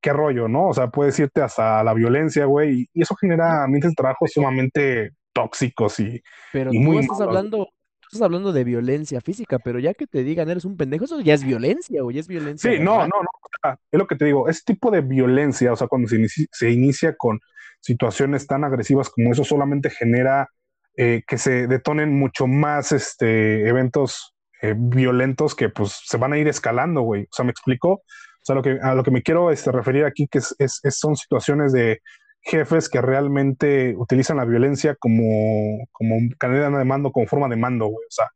qué 0.00 0.12
rollo, 0.12 0.48
¿no? 0.48 0.68
O 0.68 0.74
sea, 0.74 0.88
puedes 0.88 1.18
irte 1.18 1.42
hasta 1.42 1.82
la 1.82 1.94
violencia, 1.94 2.44
güey, 2.44 2.88
y, 2.92 3.02
eso 3.02 3.14
genera 3.16 3.64
ambientes 3.64 3.92
de 3.92 3.96
trabajo 3.96 4.26
sumamente 4.26 5.12
tóxicos 5.32 6.00
y, 6.00 6.22
pero 6.52 6.70
tú 6.70 6.78
muy 6.78 6.98
estás 6.98 7.20
hablando, 7.20 7.68
estás 8.02 8.22
hablando 8.22 8.52
de 8.52 8.64
violencia 8.64 9.20
física, 9.20 9.58
pero 9.58 9.78
ya 9.78 9.94
que 9.94 10.06
te 10.06 10.24
digan 10.24 10.48
eres 10.50 10.64
un 10.64 10.76
pendejo, 10.76 11.04
eso 11.04 11.20
ya 11.20 11.34
es 11.34 11.44
violencia, 11.44 12.02
güey, 12.02 12.18
es 12.18 12.28
violencia. 12.28 12.70
Sí, 12.70 12.78
no, 12.78 12.98
no, 13.00 13.06
no, 13.06 13.70
es 13.90 13.98
lo 13.98 14.06
que 14.06 14.16
te 14.16 14.24
digo, 14.24 14.48
ese 14.48 14.62
tipo 14.64 14.90
de 14.90 15.00
violencia, 15.00 15.72
o 15.72 15.76
sea, 15.76 15.88
cuando 15.88 16.08
se 16.08 16.70
inicia, 16.70 17.16
con 17.16 17.40
situaciones 17.80 18.46
tan 18.46 18.64
agresivas 18.64 19.10
como 19.10 19.32
eso, 19.32 19.44
solamente 19.44 19.90
genera 19.90 20.48
eh, 20.96 21.22
que 21.26 21.38
se 21.38 21.66
detonen 21.66 22.18
mucho 22.18 22.46
más 22.46 22.92
este, 22.92 23.68
eventos 23.68 24.34
eh, 24.62 24.74
violentos 24.76 25.54
que 25.54 25.68
pues 25.68 26.00
se 26.04 26.16
van 26.16 26.32
a 26.32 26.38
ir 26.38 26.48
escalando, 26.48 27.02
güey. 27.02 27.22
O 27.24 27.32
sea, 27.32 27.44
¿me 27.44 27.52
explico? 27.52 28.02
Sea, 28.42 28.54
lo 28.54 28.62
que, 28.62 28.78
a 28.80 28.94
lo 28.94 29.02
que 29.02 29.10
me 29.10 29.22
quiero 29.22 29.50
este, 29.50 29.72
referir 29.72 30.04
aquí 30.04 30.26
que 30.28 30.38
es, 30.38 30.80
son 30.90 31.16
situaciones 31.16 31.72
de 31.72 32.00
jefes 32.40 32.88
que 32.88 33.00
realmente 33.00 33.94
utilizan 33.96 34.38
la 34.38 34.44
violencia 34.44 34.94
como, 34.96 35.86
como 35.92 36.16
cadena 36.38 36.78
de 36.78 36.84
mando, 36.84 37.12
como 37.12 37.26
forma 37.26 37.48
de 37.48 37.56
mando, 37.56 37.86
güey. 37.86 38.06
O 38.06 38.10
sea, 38.10 38.30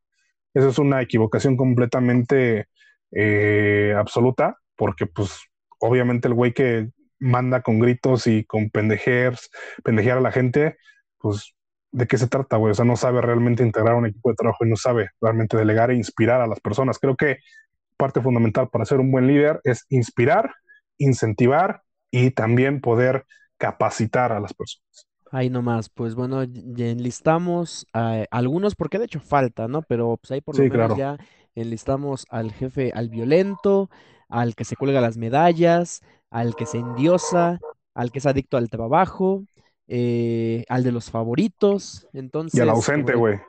eso 0.54 0.68
es 0.68 0.78
una 0.78 1.00
equivocación 1.00 1.56
completamente 1.56 2.66
eh, 3.12 3.94
absoluta, 3.96 4.58
porque 4.76 5.06
pues 5.06 5.38
obviamente 5.78 6.28
el 6.28 6.34
güey 6.34 6.52
que 6.52 6.90
manda 7.18 7.62
con 7.62 7.78
gritos 7.78 8.26
y 8.26 8.44
con 8.44 8.70
pendejear, 8.70 9.36
pendejear 9.84 10.18
a 10.18 10.22
la 10.22 10.32
gente, 10.32 10.76
pues 11.18 11.54
¿de 11.92 12.06
qué 12.06 12.18
se 12.18 12.26
trata, 12.26 12.56
güey? 12.56 12.72
O 12.72 12.74
sea, 12.74 12.84
no 12.84 12.96
sabe 12.96 13.20
realmente 13.20 13.62
integrar 13.62 13.94
un 13.94 14.06
equipo 14.06 14.30
de 14.30 14.36
trabajo 14.36 14.64
y 14.64 14.70
no 14.70 14.76
sabe 14.76 15.10
realmente 15.20 15.56
delegar 15.56 15.90
e 15.90 15.94
inspirar 15.94 16.40
a 16.40 16.46
las 16.46 16.60
personas. 16.60 16.98
Creo 16.98 17.16
que 17.16 17.38
parte 17.96 18.20
fundamental 18.20 18.68
para 18.70 18.84
ser 18.84 19.00
un 19.00 19.10
buen 19.12 19.26
líder 19.26 19.60
es 19.64 19.86
inspirar, 19.90 20.52
incentivar 20.98 21.82
y 22.10 22.30
también 22.32 22.80
poder 22.80 23.24
capacitar 23.58 24.32
a 24.32 24.40
las 24.40 24.54
personas. 24.54 25.08
Ahí 25.30 25.48
nomás, 25.48 25.88
pues 25.88 26.14
bueno, 26.14 26.44
ya 26.44 26.88
enlistamos 26.88 27.86
a 27.94 28.24
algunos, 28.30 28.74
porque 28.74 28.98
de 28.98 29.06
hecho 29.06 29.18
falta, 29.20 29.66
¿no? 29.66 29.82
Pero 29.82 30.18
pues 30.18 30.30
ahí 30.30 30.42
por 30.42 30.56
lo 30.56 30.62
Sí, 30.62 30.66
menos 30.66 30.92
claro. 30.92 30.94
ya 30.94 31.16
enlistamos 31.54 32.26
al 32.28 32.52
jefe, 32.52 32.92
al 32.94 33.08
violento, 33.08 33.88
al 34.28 34.54
que 34.54 34.64
se 34.64 34.76
cuelga 34.76 35.00
las 35.00 35.16
medallas, 35.16 36.02
al 36.30 36.54
que 36.54 36.66
se 36.66 36.78
endiosa, 36.78 37.62
al 37.94 38.12
que 38.12 38.18
es 38.18 38.26
adicto 38.26 38.58
al 38.58 38.68
trabajo, 38.68 39.46
eh, 39.88 40.64
al 40.68 40.84
de 40.84 40.92
los 40.92 41.10
favoritos. 41.10 42.06
Y 42.52 42.60
al 42.60 42.70
Entonces, 42.70 42.70
ausente, 42.70 43.14
de, 43.14 43.14
güey. 43.14 43.40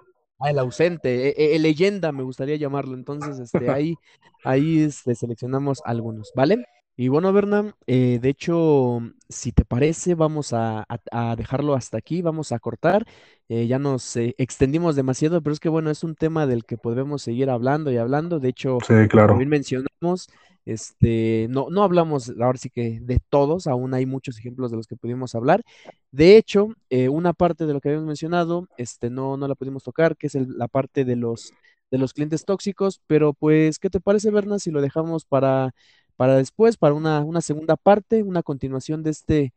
Ah, 0.44 0.52
el 0.52 0.60
ausente, 0.60 1.30
eh, 1.30 1.56
eh, 1.56 1.60
leyenda 1.60 2.12
me 2.12 2.24
gustaría 2.24 2.56
llamarlo. 2.58 2.96
Entonces, 2.96 3.40
este, 3.40 3.70
ahí, 3.70 3.96
ahí 4.44 4.82
este, 4.82 5.16
seleccionamos 5.16 5.82
algunos, 5.86 6.32
¿vale? 6.36 6.66
Y 6.96 7.08
bueno, 7.08 7.34
Berna, 7.34 7.76
eh, 7.88 8.20
de 8.22 8.30
hecho, 8.30 9.00
si 9.28 9.52
te 9.52 9.66
parece, 9.66 10.14
vamos 10.14 10.54
a, 10.54 10.82
a- 10.88 11.32
a 11.32 11.36
dejarlo 11.36 11.74
hasta 11.74 11.98
aquí, 11.98 12.22
vamos 12.22 12.52
a 12.52 12.60
cortar. 12.60 13.06
Eh, 13.50 13.66
ya 13.68 13.80
nos 13.80 14.16
eh, 14.16 14.36
extendimos 14.38 14.96
demasiado, 14.96 15.42
pero 15.42 15.54
es 15.54 15.60
que 15.60 15.70
bueno, 15.70 15.90
es 15.90 16.04
un 16.04 16.14
tema 16.16 16.46
del 16.46 16.66
que 16.66 16.78
podemos 16.78 17.24
seguir 17.24 17.50
hablando 17.50 17.92
y 17.92 17.98
hablando. 17.98 18.40
De 18.40 18.50
hecho, 18.50 18.86
Sí, 18.88 19.08
como 19.10 19.10
claro. 19.10 19.38
bien 19.38 19.50
mencionamos, 19.50 20.28
este, 20.66 21.48
no, 21.50 21.68
no 21.72 21.84
hablamos 21.84 22.32
ahora 22.40 22.58
sí 22.60 22.70
que 22.70 23.00
de 23.02 23.18
todos, 23.30 23.66
aún 23.68 23.94
hay 23.96 24.06
muchos 24.06 24.38
ejemplos 24.38 24.70
de 24.72 24.78
los 24.78 24.86
que 24.88 24.96
pudimos 24.96 25.34
hablar. 25.36 25.64
De 26.12 26.38
hecho, 26.38 26.68
eh, 26.90 27.10
una 27.10 27.34
parte 27.34 27.66
de 27.66 27.74
lo 27.74 27.82
que 27.82 27.90
habíamos 27.90 28.08
mencionado, 28.08 28.68
este, 28.78 29.10
no, 29.10 29.36
no 29.38 29.48
la 29.48 29.56
pudimos 29.56 29.84
tocar, 29.84 30.16
que 30.16 30.28
es 30.28 30.36
el- 30.36 30.58
la 30.58 30.68
parte 30.68 31.06
de 31.06 31.16
los, 31.16 31.52
de 31.92 31.98
los 31.98 32.14
clientes 32.14 32.46
tóxicos, 32.46 33.02
pero 33.08 33.34
pues, 33.34 33.80
¿qué 33.80 33.90
te 33.90 34.00
parece, 34.00 34.30
Berna, 34.32 34.60
si 34.60 34.72
lo 34.72 34.82
dejamos 34.82 35.26
para, 35.26 35.72
para 36.16 36.36
después, 36.36 36.78
para 36.78 36.94
una, 36.94 37.22
una 37.22 37.42
segunda 37.42 37.76
parte, 37.76 38.24
una 38.24 38.44
continuación 38.44 39.04
de 39.04 39.12
este, 39.12 39.54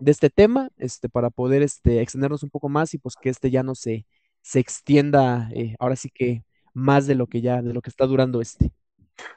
de 0.00 0.10
este 0.10 0.30
tema, 0.30 0.70
este, 0.76 1.08
para 1.08 1.30
poder 1.30 1.62
este, 1.62 2.00
extendernos 2.00 2.42
un 2.42 2.50
poco 2.50 2.68
más 2.68 2.94
y 2.94 2.98
pues 2.98 3.16
que 3.20 3.30
este 3.30 3.50
ya 3.50 3.62
no 3.62 3.74
se, 3.74 4.06
se 4.42 4.60
extienda, 4.60 5.48
eh, 5.52 5.74
ahora 5.78 5.96
sí 5.96 6.10
que 6.12 6.44
más 6.74 7.06
de 7.06 7.14
lo 7.14 7.26
que 7.26 7.40
ya, 7.40 7.62
de 7.62 7.72
lo 7.72 7.82
que 7.82 7.90
está 7.90 8.06
durando 8.06 8.40
este. 8.40 8.72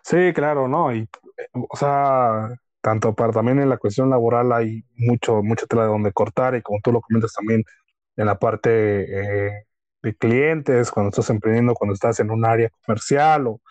Sí, 0.03 0.31
claro, 0.33 0.67
¿no? 0.67 0.93
Y, 0.95 1.07
o 1.53 1.75
sea, 1.75 2.55
tanto 2.81 3.13
para 3.13 3.33
también 3.33 3.59
en 3.59 3.69
la 3.69 3.77
cuestión 3.77 4.09
laboral 4.09 4.51
hay 4.51 4.83
mucho, 4.95 5.41
mucha 5.41 5.65
tela 5.65 5.83
de 5.83 5.89
donde 5.89 6.13
cortar 6.13 6.55
y 6.55 6.61
como 6.61 6.79
tú 6.81 6.91
lo 6.91 7.01
comentas 7.01 7.33
también 7.33 7.63
en 8.17 8.25
la 8.25 8.37
parte 8.37 9.49
eh, 9.49 9.65
de 10.01 10.15
clientes, 10.15 10.91
cuando 10.91 11.09
estás 11.09 11.29
emprendiendo, 11.29 11.73
cuando 11.73 11.93
estás 11.93 12.19
en 12.19 12.31
un 12.31 12.45
área 12.45 12.69
comercial 12.85 13.47
o 13.47 13.61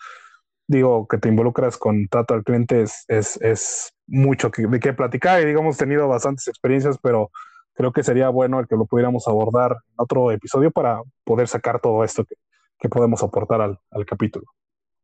digo 0.71 1.07
que 1.07 1.17
te 1.17 1.29
involucras 1.29 1.77
con 1.77 2.07
trato 2.07 2.33
al 2.33 2.43
cliente 2.43 2.81
es, 2.83 3.05
es, 3.07 3.37
es 3.41 3.93
mucho 4.07 4.49
de 4.55 4.79
qué 4.79 4.93
platicar 4.93 5.41
y 5.41 5.45
digamos 5.45 5.77
tenido 5.77 6.07
bastantes 6.07 6.47
experiencias, 6.47 6.97
pero 7.01 7.31
creo 7.73 7.91
que 7.93 8.03
sería 8.03 8.29
bueno 8.29 8.59
el 8.59 8.67
que 8.67 8.75
lo 8.75 8.85
pudiéramos 8.85 9.27
abordar 9.27 9.71
en 9.73 9.93
otro 9.97 10.31
episodio 10.31 10.71
para 10.71 11.01
poder 11.23 11.47
sacar 11.47 11.79
todo 11.79 12.03
esto 12.03 12.25
que, 12.25 12.35
que 12.79 12.89
podemos 12.89 13.23
aportar 13.23 13.61
al, 13.61 13.79
al 13.91 14.05
capítulo. 14.05 14.45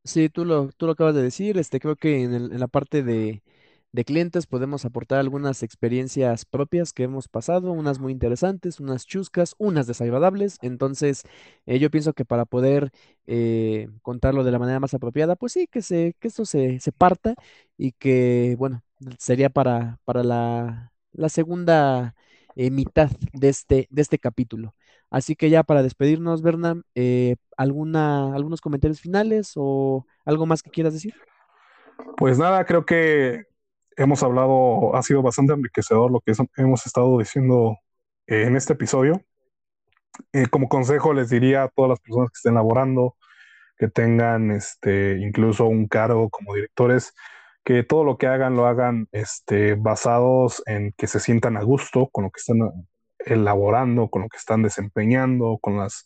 Sí, 0.03 0.29
tú 0.29 0.45
lo, 0.45 0.69
tú 0.77 0.85
lo 0.85 0.93
acabas 0.93 1.15
de 1.15 1.21
decir, 1.21 1.57
este, 1.57 1.79
creo 1.79 1.95
que 1.97 2.23
en 2.23 2.33
el- 2.33 2.51
en 2.53 2.59
la 2.59 2.67
parte 2.67 3.03
de, 3.03 3.43
de 3.91 4.05
clientes 4.05 4.45
podemos 4.45 4.85
aportar 4.85 5.19
algunas 5.19 5.63
experiencias 5.63 6.45
propias 6.45 6.93
que 6.93 7.03
hemos 7.03 7.27
pasado, 7.27 7.71
unas 7.71 7.99
muy 7.99 8.11
interesantes, 8.11 8.79
unas 8.79 9.05
chuscas, 9.05 9.55
unas 9.57 9.87
desagradables. 9.87 10.57
Entonces, 10.61 11.23
eh, 11.65 11.79
yo 11.79 11.89
pienso 11.89 12.13
que 12.13 12.25
para 12.25 12.45
poder 12.45 12.91
eh, 13.27 13.89
contarlo 14.01 14.43
de 14.43 14.51
la 14.51 14.59
manera 14.59 14.79
más 14.79 14.93
apropiada, 14.93 15.35
pues 15.35 15.53
sí, 15.53 15.67
que 15.67 15.81
se, 15.81 16.15
que 16.19 16.27
esto 16.27 16.45
se, 16.45 16.79
se 16.79 16.91
parta 16.91 17.35
y 17.77 17.93
que, 17.93 18.55
bueno, 18.59 18.83
sería 19.17 19.49
para, 19.49 19.99
para 20.05 20.23
la, 20.23 20.91
la 21.13 21.29
segunda 21.29 22.15
eh, 22.55 22.71
mitad 22.71 23.09
de 23.33 23.49
este, 23.49 23.87
de 23.89 24.01
este 24.01 24.19
capítulo. 24.19 24.75
Así 25.09 25.35
que 25.35 25.49
ya 25.49 25.63
para 25.63 25.83
despedirnos, 25.83 26.41
Berna, 26.41 26.81
¿alguna, 27.55 28.35
algunos 28.35 28.59
comentarios 28.59 28.99
finales 28.99 29.53
o 29.55 30.05
algo 30.25 30.45
más 30.45 30.61
que 30.61 30.69
quieras 30.69 30.93
decir? 30.93 31.13
Pues 32.17 32.37
nada, 32.37 32.65
creo 32.65 32.85
que 32.85 33.45
hemos 33.97 34.23
hablado, 34.23 34.95
ha 34.95 35.01
sido 35.01 35.21
bastante 35.21 35.53
enriquecedor 35.53 36.11
lo 36.11 36.21
que 36.21 36.33
hemos 36.57 36.85
estado 36.85 37.17
diciendo 37.17 37.77
eh, 38.27 38.43
en 38.43 38.55
este 38.55 38.73
episodio. 38.73 39.21
Eh, 40.33 40.47
como 40.47 40.69
consejo 40.69 41.13
les 41.13 41.29
diría 41.29 41.63
a 41.63 41.69
todas 41.69 41.89
las 41.89 41.99
personas 41.99 42.29
que 42.29 42.37
estén 42.37 42.55
laborando, 42.55 43.15
que 43.77 43.87
tengan 43.87 44.51
este, 44.51 45.17
incluso 45.19 45.65
un 45.65 45.87
cargo 45.87 46.29
como 46.29 46.55
directores, 46.55 47.13
que 47.63 47.83
todo 47.83 48.03
lo 48.03 48.17
que 48.17 48.27
hagan 48.27 48.55
lo 48.55 48.65
hagan 48.65 49.07
este, 49.11 49.75
basados 49.75 50.63
en 50.67 50.93
que 50.97 51.07
se 51.07 51.19
sientan 51.19 51.57
a 51.57 51.63
gusto 51.63 52.07
con 52.11 52.23
lo 52.25 52.31
que 52.31 52.39
están 52.39 52.59
elaborando, 53.19 54.09
con 54.09 54.21
lo 54.23 54.29
que 54.29 54.37
están 54.37 54.63
desempeñando, 54.63 55.57
con 55.61 55.77
las 55.77 56.05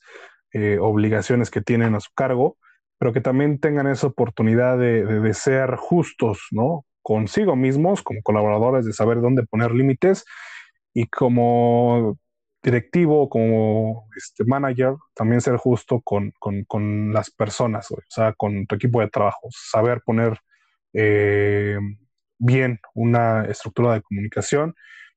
eh, 0.53 0.79
obligaciones 0.79 1.51
que 1.51 1.61
tienen 1.61 1.93
a 1.95 1.99
su 1.99 2.09
cargo, 2.15 2.57
pero 2.97 3.13
que 3.13 3.21
también 3.21 3.59
tengan 3.59 3.87
esa 3.87 4.07
oportunidad 4.07 4.77
de, 4.77 5.05
de, 5.05 5.19
de 5.19 5.33
ser 5.33 5.75
justos, 5.75 6.47
¿no? 6.51 6.85
Consigo 7.01 7.55
mismos, 7.55 8.01
como 8.03 8.21
colaboradores, 8.21 8.85
de 8.85 8.93
saber 8.93 9.21
dónde 9.21 9.43
poner 9.43 9.71
límites 9.71 10.25
y 10.93 11.07
como 11.07 12.17
directivo, 12.63 13.27
como 13.29 14.07
este 14.15 14.43
manager, 14.45 14.93
también 15.15 15.41
ser 15.41 15.57
justo 15.57 16.01
con, 16.01 16.31
con, 16.39 17.11
las 17.11 17.31
personas, 17.31 17.89
o 17.91 17.97
sea, 18.07 18.33
con 18.33 18.67
tu 18.67 18.75
equipo 18.75 19.01
de 19.01 19.09
trabajo, 19.09 19.47
saber 19.49 20.01
poner 20.05 20.37
eh, 20.93 21.77
bien 22.37 22.79
una 22.93 23.45
estructura 23.45 23.93
de 23.93 24.01
comunicación 24.01 24.75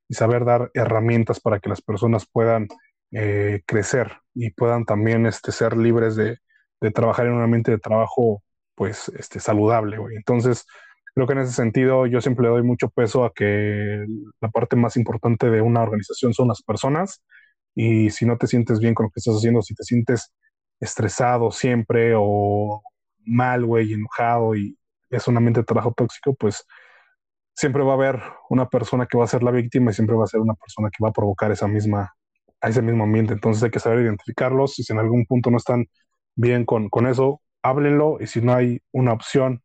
y 0.09 0.15
saber 0.15 0.45
dar 0.45 0.71
herramientas 0.75 1.41
para 1.41 1.61
que 1.61 1.69
las 1.69 1.83
personas 1.83 2.27
puedan 2.27 2.69
eh, 3.13 3.63
crecer 3.67 4.13
y 4.35 4.51
puedan 4.51 4.85
también 4.85 5.27
este, 5.27 5.53
ser 5.53 5.77
libres 5.77 6.17
de, 6.17 6.39
de, 6.81 6.91
trabajar 6.91 7.27
en 7.27 7.35
un 7.35 7.43
ambiente 7.43 7.71
de 7.71 7.79
trabajo 7.79 8.43
pues 8.75 9.09
este, 9.11 9.41
saludable. 9.41 9.99
Güey. 9.99 10.17
Entonces, 10.17 10.67
creo 11.15 11.27
que 11.27 11.33
en 11.35 11.41
ese 11.41 11.53
sentido 11.53 12.07
yo 12.07 12.21
siempre 12.21 12.45
le 12.45 12.51
doy 12.51 12.63
mucho 12.63 12.89
peso 12.89 13.25
a 13.25 13.33
que 13.33 14.05
la 14.41 14.49
parte 14.51 14.77
más 14.77 14.97
importante 14.97 15.51
de 15.51 15.61
una 15.61 15.83
organización 15.83 16.35
son 16.35 16.49
las 16.49 16.63
personas 16.63 17.23
y 17.75 18.11
si 18.11 18.27
no 18.27 18.37
te 18.37 18.47
sientes 18.47 18.81
bien 18.81 18.95
con 18.95 19.05
lo 19.05 19.11
que 19.11 19.21
estás 19.21 19.37
haciendo, 19.37 19.63
si 19.63 19.75
te 19.75 19.85
sientes 19.85 20.33
estresado 20.81 21.51
siempre 21.51 22.15
o 22.17 22.83
mal, 23.25 23.65
güey, 23.65 23.93
enojado 23.93 24.55
y 24.57 24.77
es 25.11 25.29
un 25.29 25.37
ambiente 25.37 25.61
de 25.61 25.65
trabajo 25.67 25.93
tóxico, 25.97 26.35
pues 26.35 26.65
siempre 27.55 27.83
va 27.83 27.93
a 27.93 27.95
haber 27.95 28.23
una 28.51 28.69
persona 28.69 29.07
que 29.07 29.17
va 29.17 29.25
a 29.25 29.29
ser 29.29 29.43
la 29.43 29.53
víctima 29.53 29.91
y 29.91 29.95
siempre 29.95 30.17
va 30.17 30.25
a 30.25 30.29
ser 30.29 30.41
una 30.41 30.55
persona 30.55 30.91
que 30.91 31.03
va 31.03 31.11
a 31.11 31.13
provocar 31.13 31.53
esa 31.53 31.69
misma, 31.69 32.13
a 32.61 32.69
ese 32.69 32.83
mismo 32.83 33.05
ambiente. 33.05 33.33
Entonces 33.33 33.63
hay 33.63 33.71
que 33.71 33.79
saber 33.81 34.01
identificarlos 34.01 34.79
y 34.79 34.85
si 34.85 34.93
en 34.93 34.99
algún 34.99 35.27
punto 35.27 35.51
no 35.51 35.59
están 35.59 35.87
bien 36.35 36.65
con, 36.65 36.89
con 36.91 37.07
eso, 37.07 37.41
háblenlo 37.63 38.19
y 38.21 38.27
si 38.27 38.41
no 38.41 38.55
hay 38.55 38.81
una 38.93 39.13
opción 39.13 39.63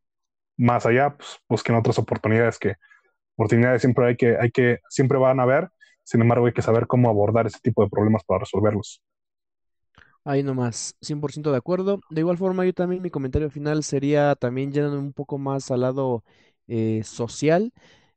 más 0.59 0.85
allá, 0.85 1.15
pues 1.15 1.39
busquen 1.47 1.75
otras 1.75 1.97
oportunidades 1.97 2.59
que 2.59 2.75
oportunidades 3.35 3.81
siempre 3.81 4.07
hay 4.07 4.17
que, 4.17 4.37
hay 4.37 4.51
que, 4.51 4.79
siempre 4.89 5.17
van 5.17 5.39
a 5.39 5.43
haber, 5.43 5.69
sin 6.03 6.21
embargo 6.21 6.45
hay 6.45 6.53
que 6.53 6.61
saber 6.61 6.85
cómo 6.85 7.09
abordar 7.09 7.47
ese 7.47 7.59
tipo 7.61 7.81
de 7.83 7.89
problemas 7.89 8.23
para 8.25 8.41
resolverlos. 8.41 9.01
Ahí 10.25 10.43
nomás, 10.43 10.95
100% 11.01 11.51
de 11.51 11.57
acuerdo. 11.57 12.01
De 12.09 12.21
igual 12.21 12.37
forma, 12.37 12.65
yo 12.65 12.73
también 12.73 13.01
mi 13.01 13.09
comentario 13.09 13.49
final 13.49 13.83
sería 13.83 14.35
también 14.35 14.71
yendo 14.73 14.99
un 14.99 15.13
poco 15.13 15.37
más 15.37 15.71
al 15.71 15.81
lado 15.81 16.23
eh, 16.67 17.01
social, 17.05 17.71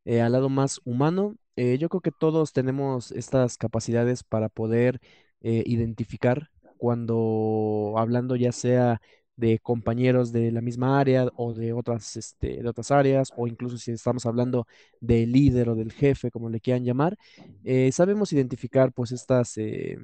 eh, 0.04 0.20
al 0.20 0.32
lado 0.32 0.48
más 0.48 0.80
humano. 0.84 1.36
Eh, 1.54 1.78
yo 1.78 1.88
creo 1.88 2.00
que 2.00 2.10
todos 2.10 2.52
tenemos 2.52 3.12
estas 3.12 3.56
capacidades 3.56 4.24
para 4.24 4.48
poder 4.48 5.00
identificar 5.44 6.50
cuando 6.78 7.94
hablando 7.96 8.36
ya 8.36 8.52
sea 8.52 9.00
de 9.36 9.58
compañeros 9.58 10.32
de 10.32 10.52
la 10.52 10.60
misma 10.60 11.00
área 11.00 11.26
o 11.36 11.54
de 11.54 11.72
otras, 11.72 12.16
este, 12.16 12.62
de 12.62 12.68
otras 12.68 12.90
áreas, 12.90 13.32
o 13.36 13.46
incluso 13.46 13.78
si 13.78 13.92
estamos 13.92 14.26
hablando 14.26 14.66
del 15.00 15.32
líder 15.32 15.68
o 15.70 15.74
del 15.74 15.92
jefe, 15.92 16.30
como 16.30 16.50
le 16.50 16.60
quieran 16.60 16.84
llamar, 16.84 17.16
eh, 17.64 17.90
sabemos 17.92 18.32
identificar 18.32 18.92
pues 18.92 19.12
estas 19.12 19.56
eh, 19.58 19.98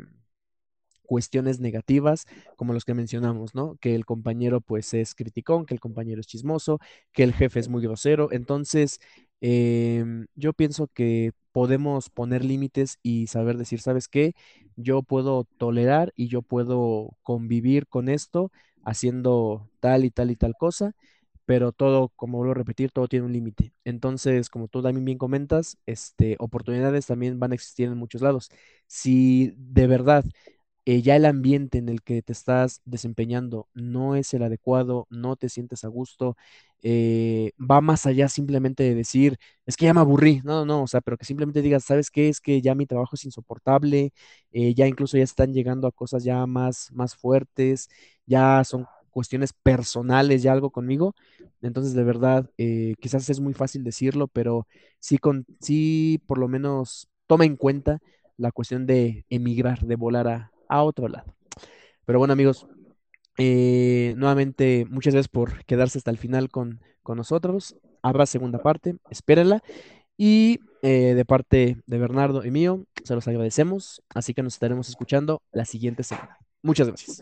cuestiones 1.09 1.59
negativas, 1.59 2.27
como 2.57 2.75
los 2.75 2.85
que 2.85 2.93
mencionamos, 2.95 3.55
¿no? 3.55 3.77
Que 3.81 3.95
el 3.95 4.05
compañero 4.05 4.61
pues 4.61 4.93
es 4.95 5.15
criticón, 5.15 5.65
que 5.65 5.73
el 5.75 5.81
compañero 5.81 6.21
es 6.21 6.27
chismoso, 6.27 6.81
que 7.13 7.23
el 7.25 7.33
jefe 7.33 7.61
es 7.61 7.69
muy 7.69 7.83
grosero. 7.83 8.31
Entonces, 8.31 9.01
eh, 9.41 10.05
yo 10.35 10.53
pienso 10.53 10.87
que 10.89 11.33
podemos 11.53 12.11
poner 12.11 12.45
límites 12.45 12.99
y 13.03 13.27
saber 13.29 13.57
decir, 13.57 13.81
¿sabes 13.81 14.07
qué? 14.07 14.35
Yo 14.77 15.03
puedo 15.03 15.45
tolerar 15.57 16.13
y 16.15 16.29
yo 16.29 16.43
puedo 16.43 17.17
convivir 17.23 17.87
con 17.87 18.09
esto 18.11 18.53
haciendo 18.89 19.71
tal 19.81 20.05
y 20.05 20.11
tal 20.11 20.31
y 20.31 20.37
tal 20.37 20.55
cosa, 20.59 20.95
pero 21.47 21.73
todo, 21.73 22.11
como 22.17 22.39
vuelvo 22.39 22.53
a 22.53 22.55
repetir, 22.57 22.91
todo 22.93 23.09
tiene 23.09 23.27
un 23.27 23.33
límite. 23.33 23.73
Entonces, 23.85 24.51
como 24.51 24.69
tú 24.69 24.83
también 24.83 25.05
bien 25.07 25.19
comentas, 25.19 25.79
este, 25.87 26.37
oportunidades 26.41 27.07
también 27.07 27.39
van 27.41 27.53
a 27.53 27.55
existir 27.55 27.89
en 27.89 27.97
muchos 27.99 28.21
lados. 28.23 28.51
Si 28.87 29.55
de 29.57 29.87
verdad 29.87 30.25
eh, 30.89 31.03
ya 31.03 31.17
el 31.17 31.27
ambiente 31.27 31.77
en 31.77 31.91
el 31.91 32.01
que 32.03 32.23
te 32.23 32.33
estás 32.33 32.81
desempeñando 32.87 33.69
no 33.75 34.17
es 34.17 34.33
el 34.33 34.43
adecuado, 34.43 35.07
no 35.11 35.37
te 35.37 35.51
sientes 35.51 35.85
a 35.85 35.89
gusto, 35.89 36.35
eh, 36.83 37.53
va 37.59 37.83
más 37.83 38.07
allá 38.07 38.27
simplemente 38.31 38.85
de 38.85 38.95
decir, 38.95 39.37
es 39.67 39.77
que 39.77 39.85
ya 39.85 39.93
me 39.93 40.01
aburrí, 40.01 40.41
no, 40.45 40.65
no, 40.65 40.83
o 40.83 40.87
sea, 40.87 41.03
pero 41.03 41.19
que 41.19 41.27
simplemente 41.27 41.61
digas, 41.61 41.85
¿sabes 41.85 42.11
qué? 42.11 42.31
Es 42.31 42.41
que 42.41 42.63
ya 42.63 42.75
mi 42.75 42.87
trabajo 42.87 43.17
es 43.17 43.25
insoportable, 43.27 44.13
eh, 44.51 44.73
ya 44.75 44.87
incluso 44.87 45.19
ya 45.19 45.25
están 45.25 45.53
llegando 45.53 45.87
a 45.89 45.93
cosas 45.93 46.25
ya 46.25 46.47
más, 46.47 46.89
más 46.93 47.15
fuertes, 47.15 47.91
ya 48.25 48.65
son 48.65 48.87
cuestiones 49.11 49.53
personales, 49.53 50.43
ya 50.43 50.53
algo 50.53 50.71
conmigo. 50.71 51.15
Entonces, 51.61 51.93
de 51.95 52.05
verdad, 52.05 52.49
quizás 53.01 53.29
es 53.29 53.41
muy 53.41 53.53
fácil 53.53 53.85
decirlo, 53.85 54.29
pero 54.29 54.67
sí, 55.01 55.19
con, 55.19 55.45
sí, 55.61 56.23
por 56.27 56.39
lo 56.39 56.49
menos 56.49 57.09
toma 57.27 57.45
en 57.45 57.57
cuenta 57.57 57.99
la 58.39 58.53
cuestión 58.53 58.87
de 58.87 59.27
emigrar, 59.29 59.81
de 59.81 59.97
volar 59.97 60.29
a, 60.29 60.53
a 60.69 60.83
otro 60.83 61.09
lado. 61.09 61.35
Pero 62.05 62.19
bueno, 62.19 62.33
amigos, 62.33 62.67
eh, 63.39 64.15
nuevamente 64.17 64.87
muchas 64.91 65.15
gracias 65.15 65.29
por 65.29 65.65
quedarse 65.65 65.99
hasta 65.99 66.11
el 66.11 66.19
final 66.19 66.51
con, 66.51 66.81
nosotros. 67.07 67.75
Habrá 68.03 68.27
segunda 68.27 68.59
parte, 68.59 68.97
espérenla. 69.09 69.63
Y 70.19 70.61
eh, 70.83 71.15
de 71.15 71.25
parte 71.25 71.79
de 71.87 71.99
Bernardo 71.99 72.45
y 72.45 72.51
mío, 72.51 72.85
se 73.03 73.15
los 73.15 73.27
agradecemos. 73.27 74.03
Así 74.11 74.35
que 74.35 74.43
nos 74.43 74.55
estaremos 74.55 74.91
escuchando 74.91 75.41
la 75.51 75.65
siguiente 75.65 76.03
semana. 76.03 76.37
Muchas 76.63 76.89
gracias. 76.89 77.21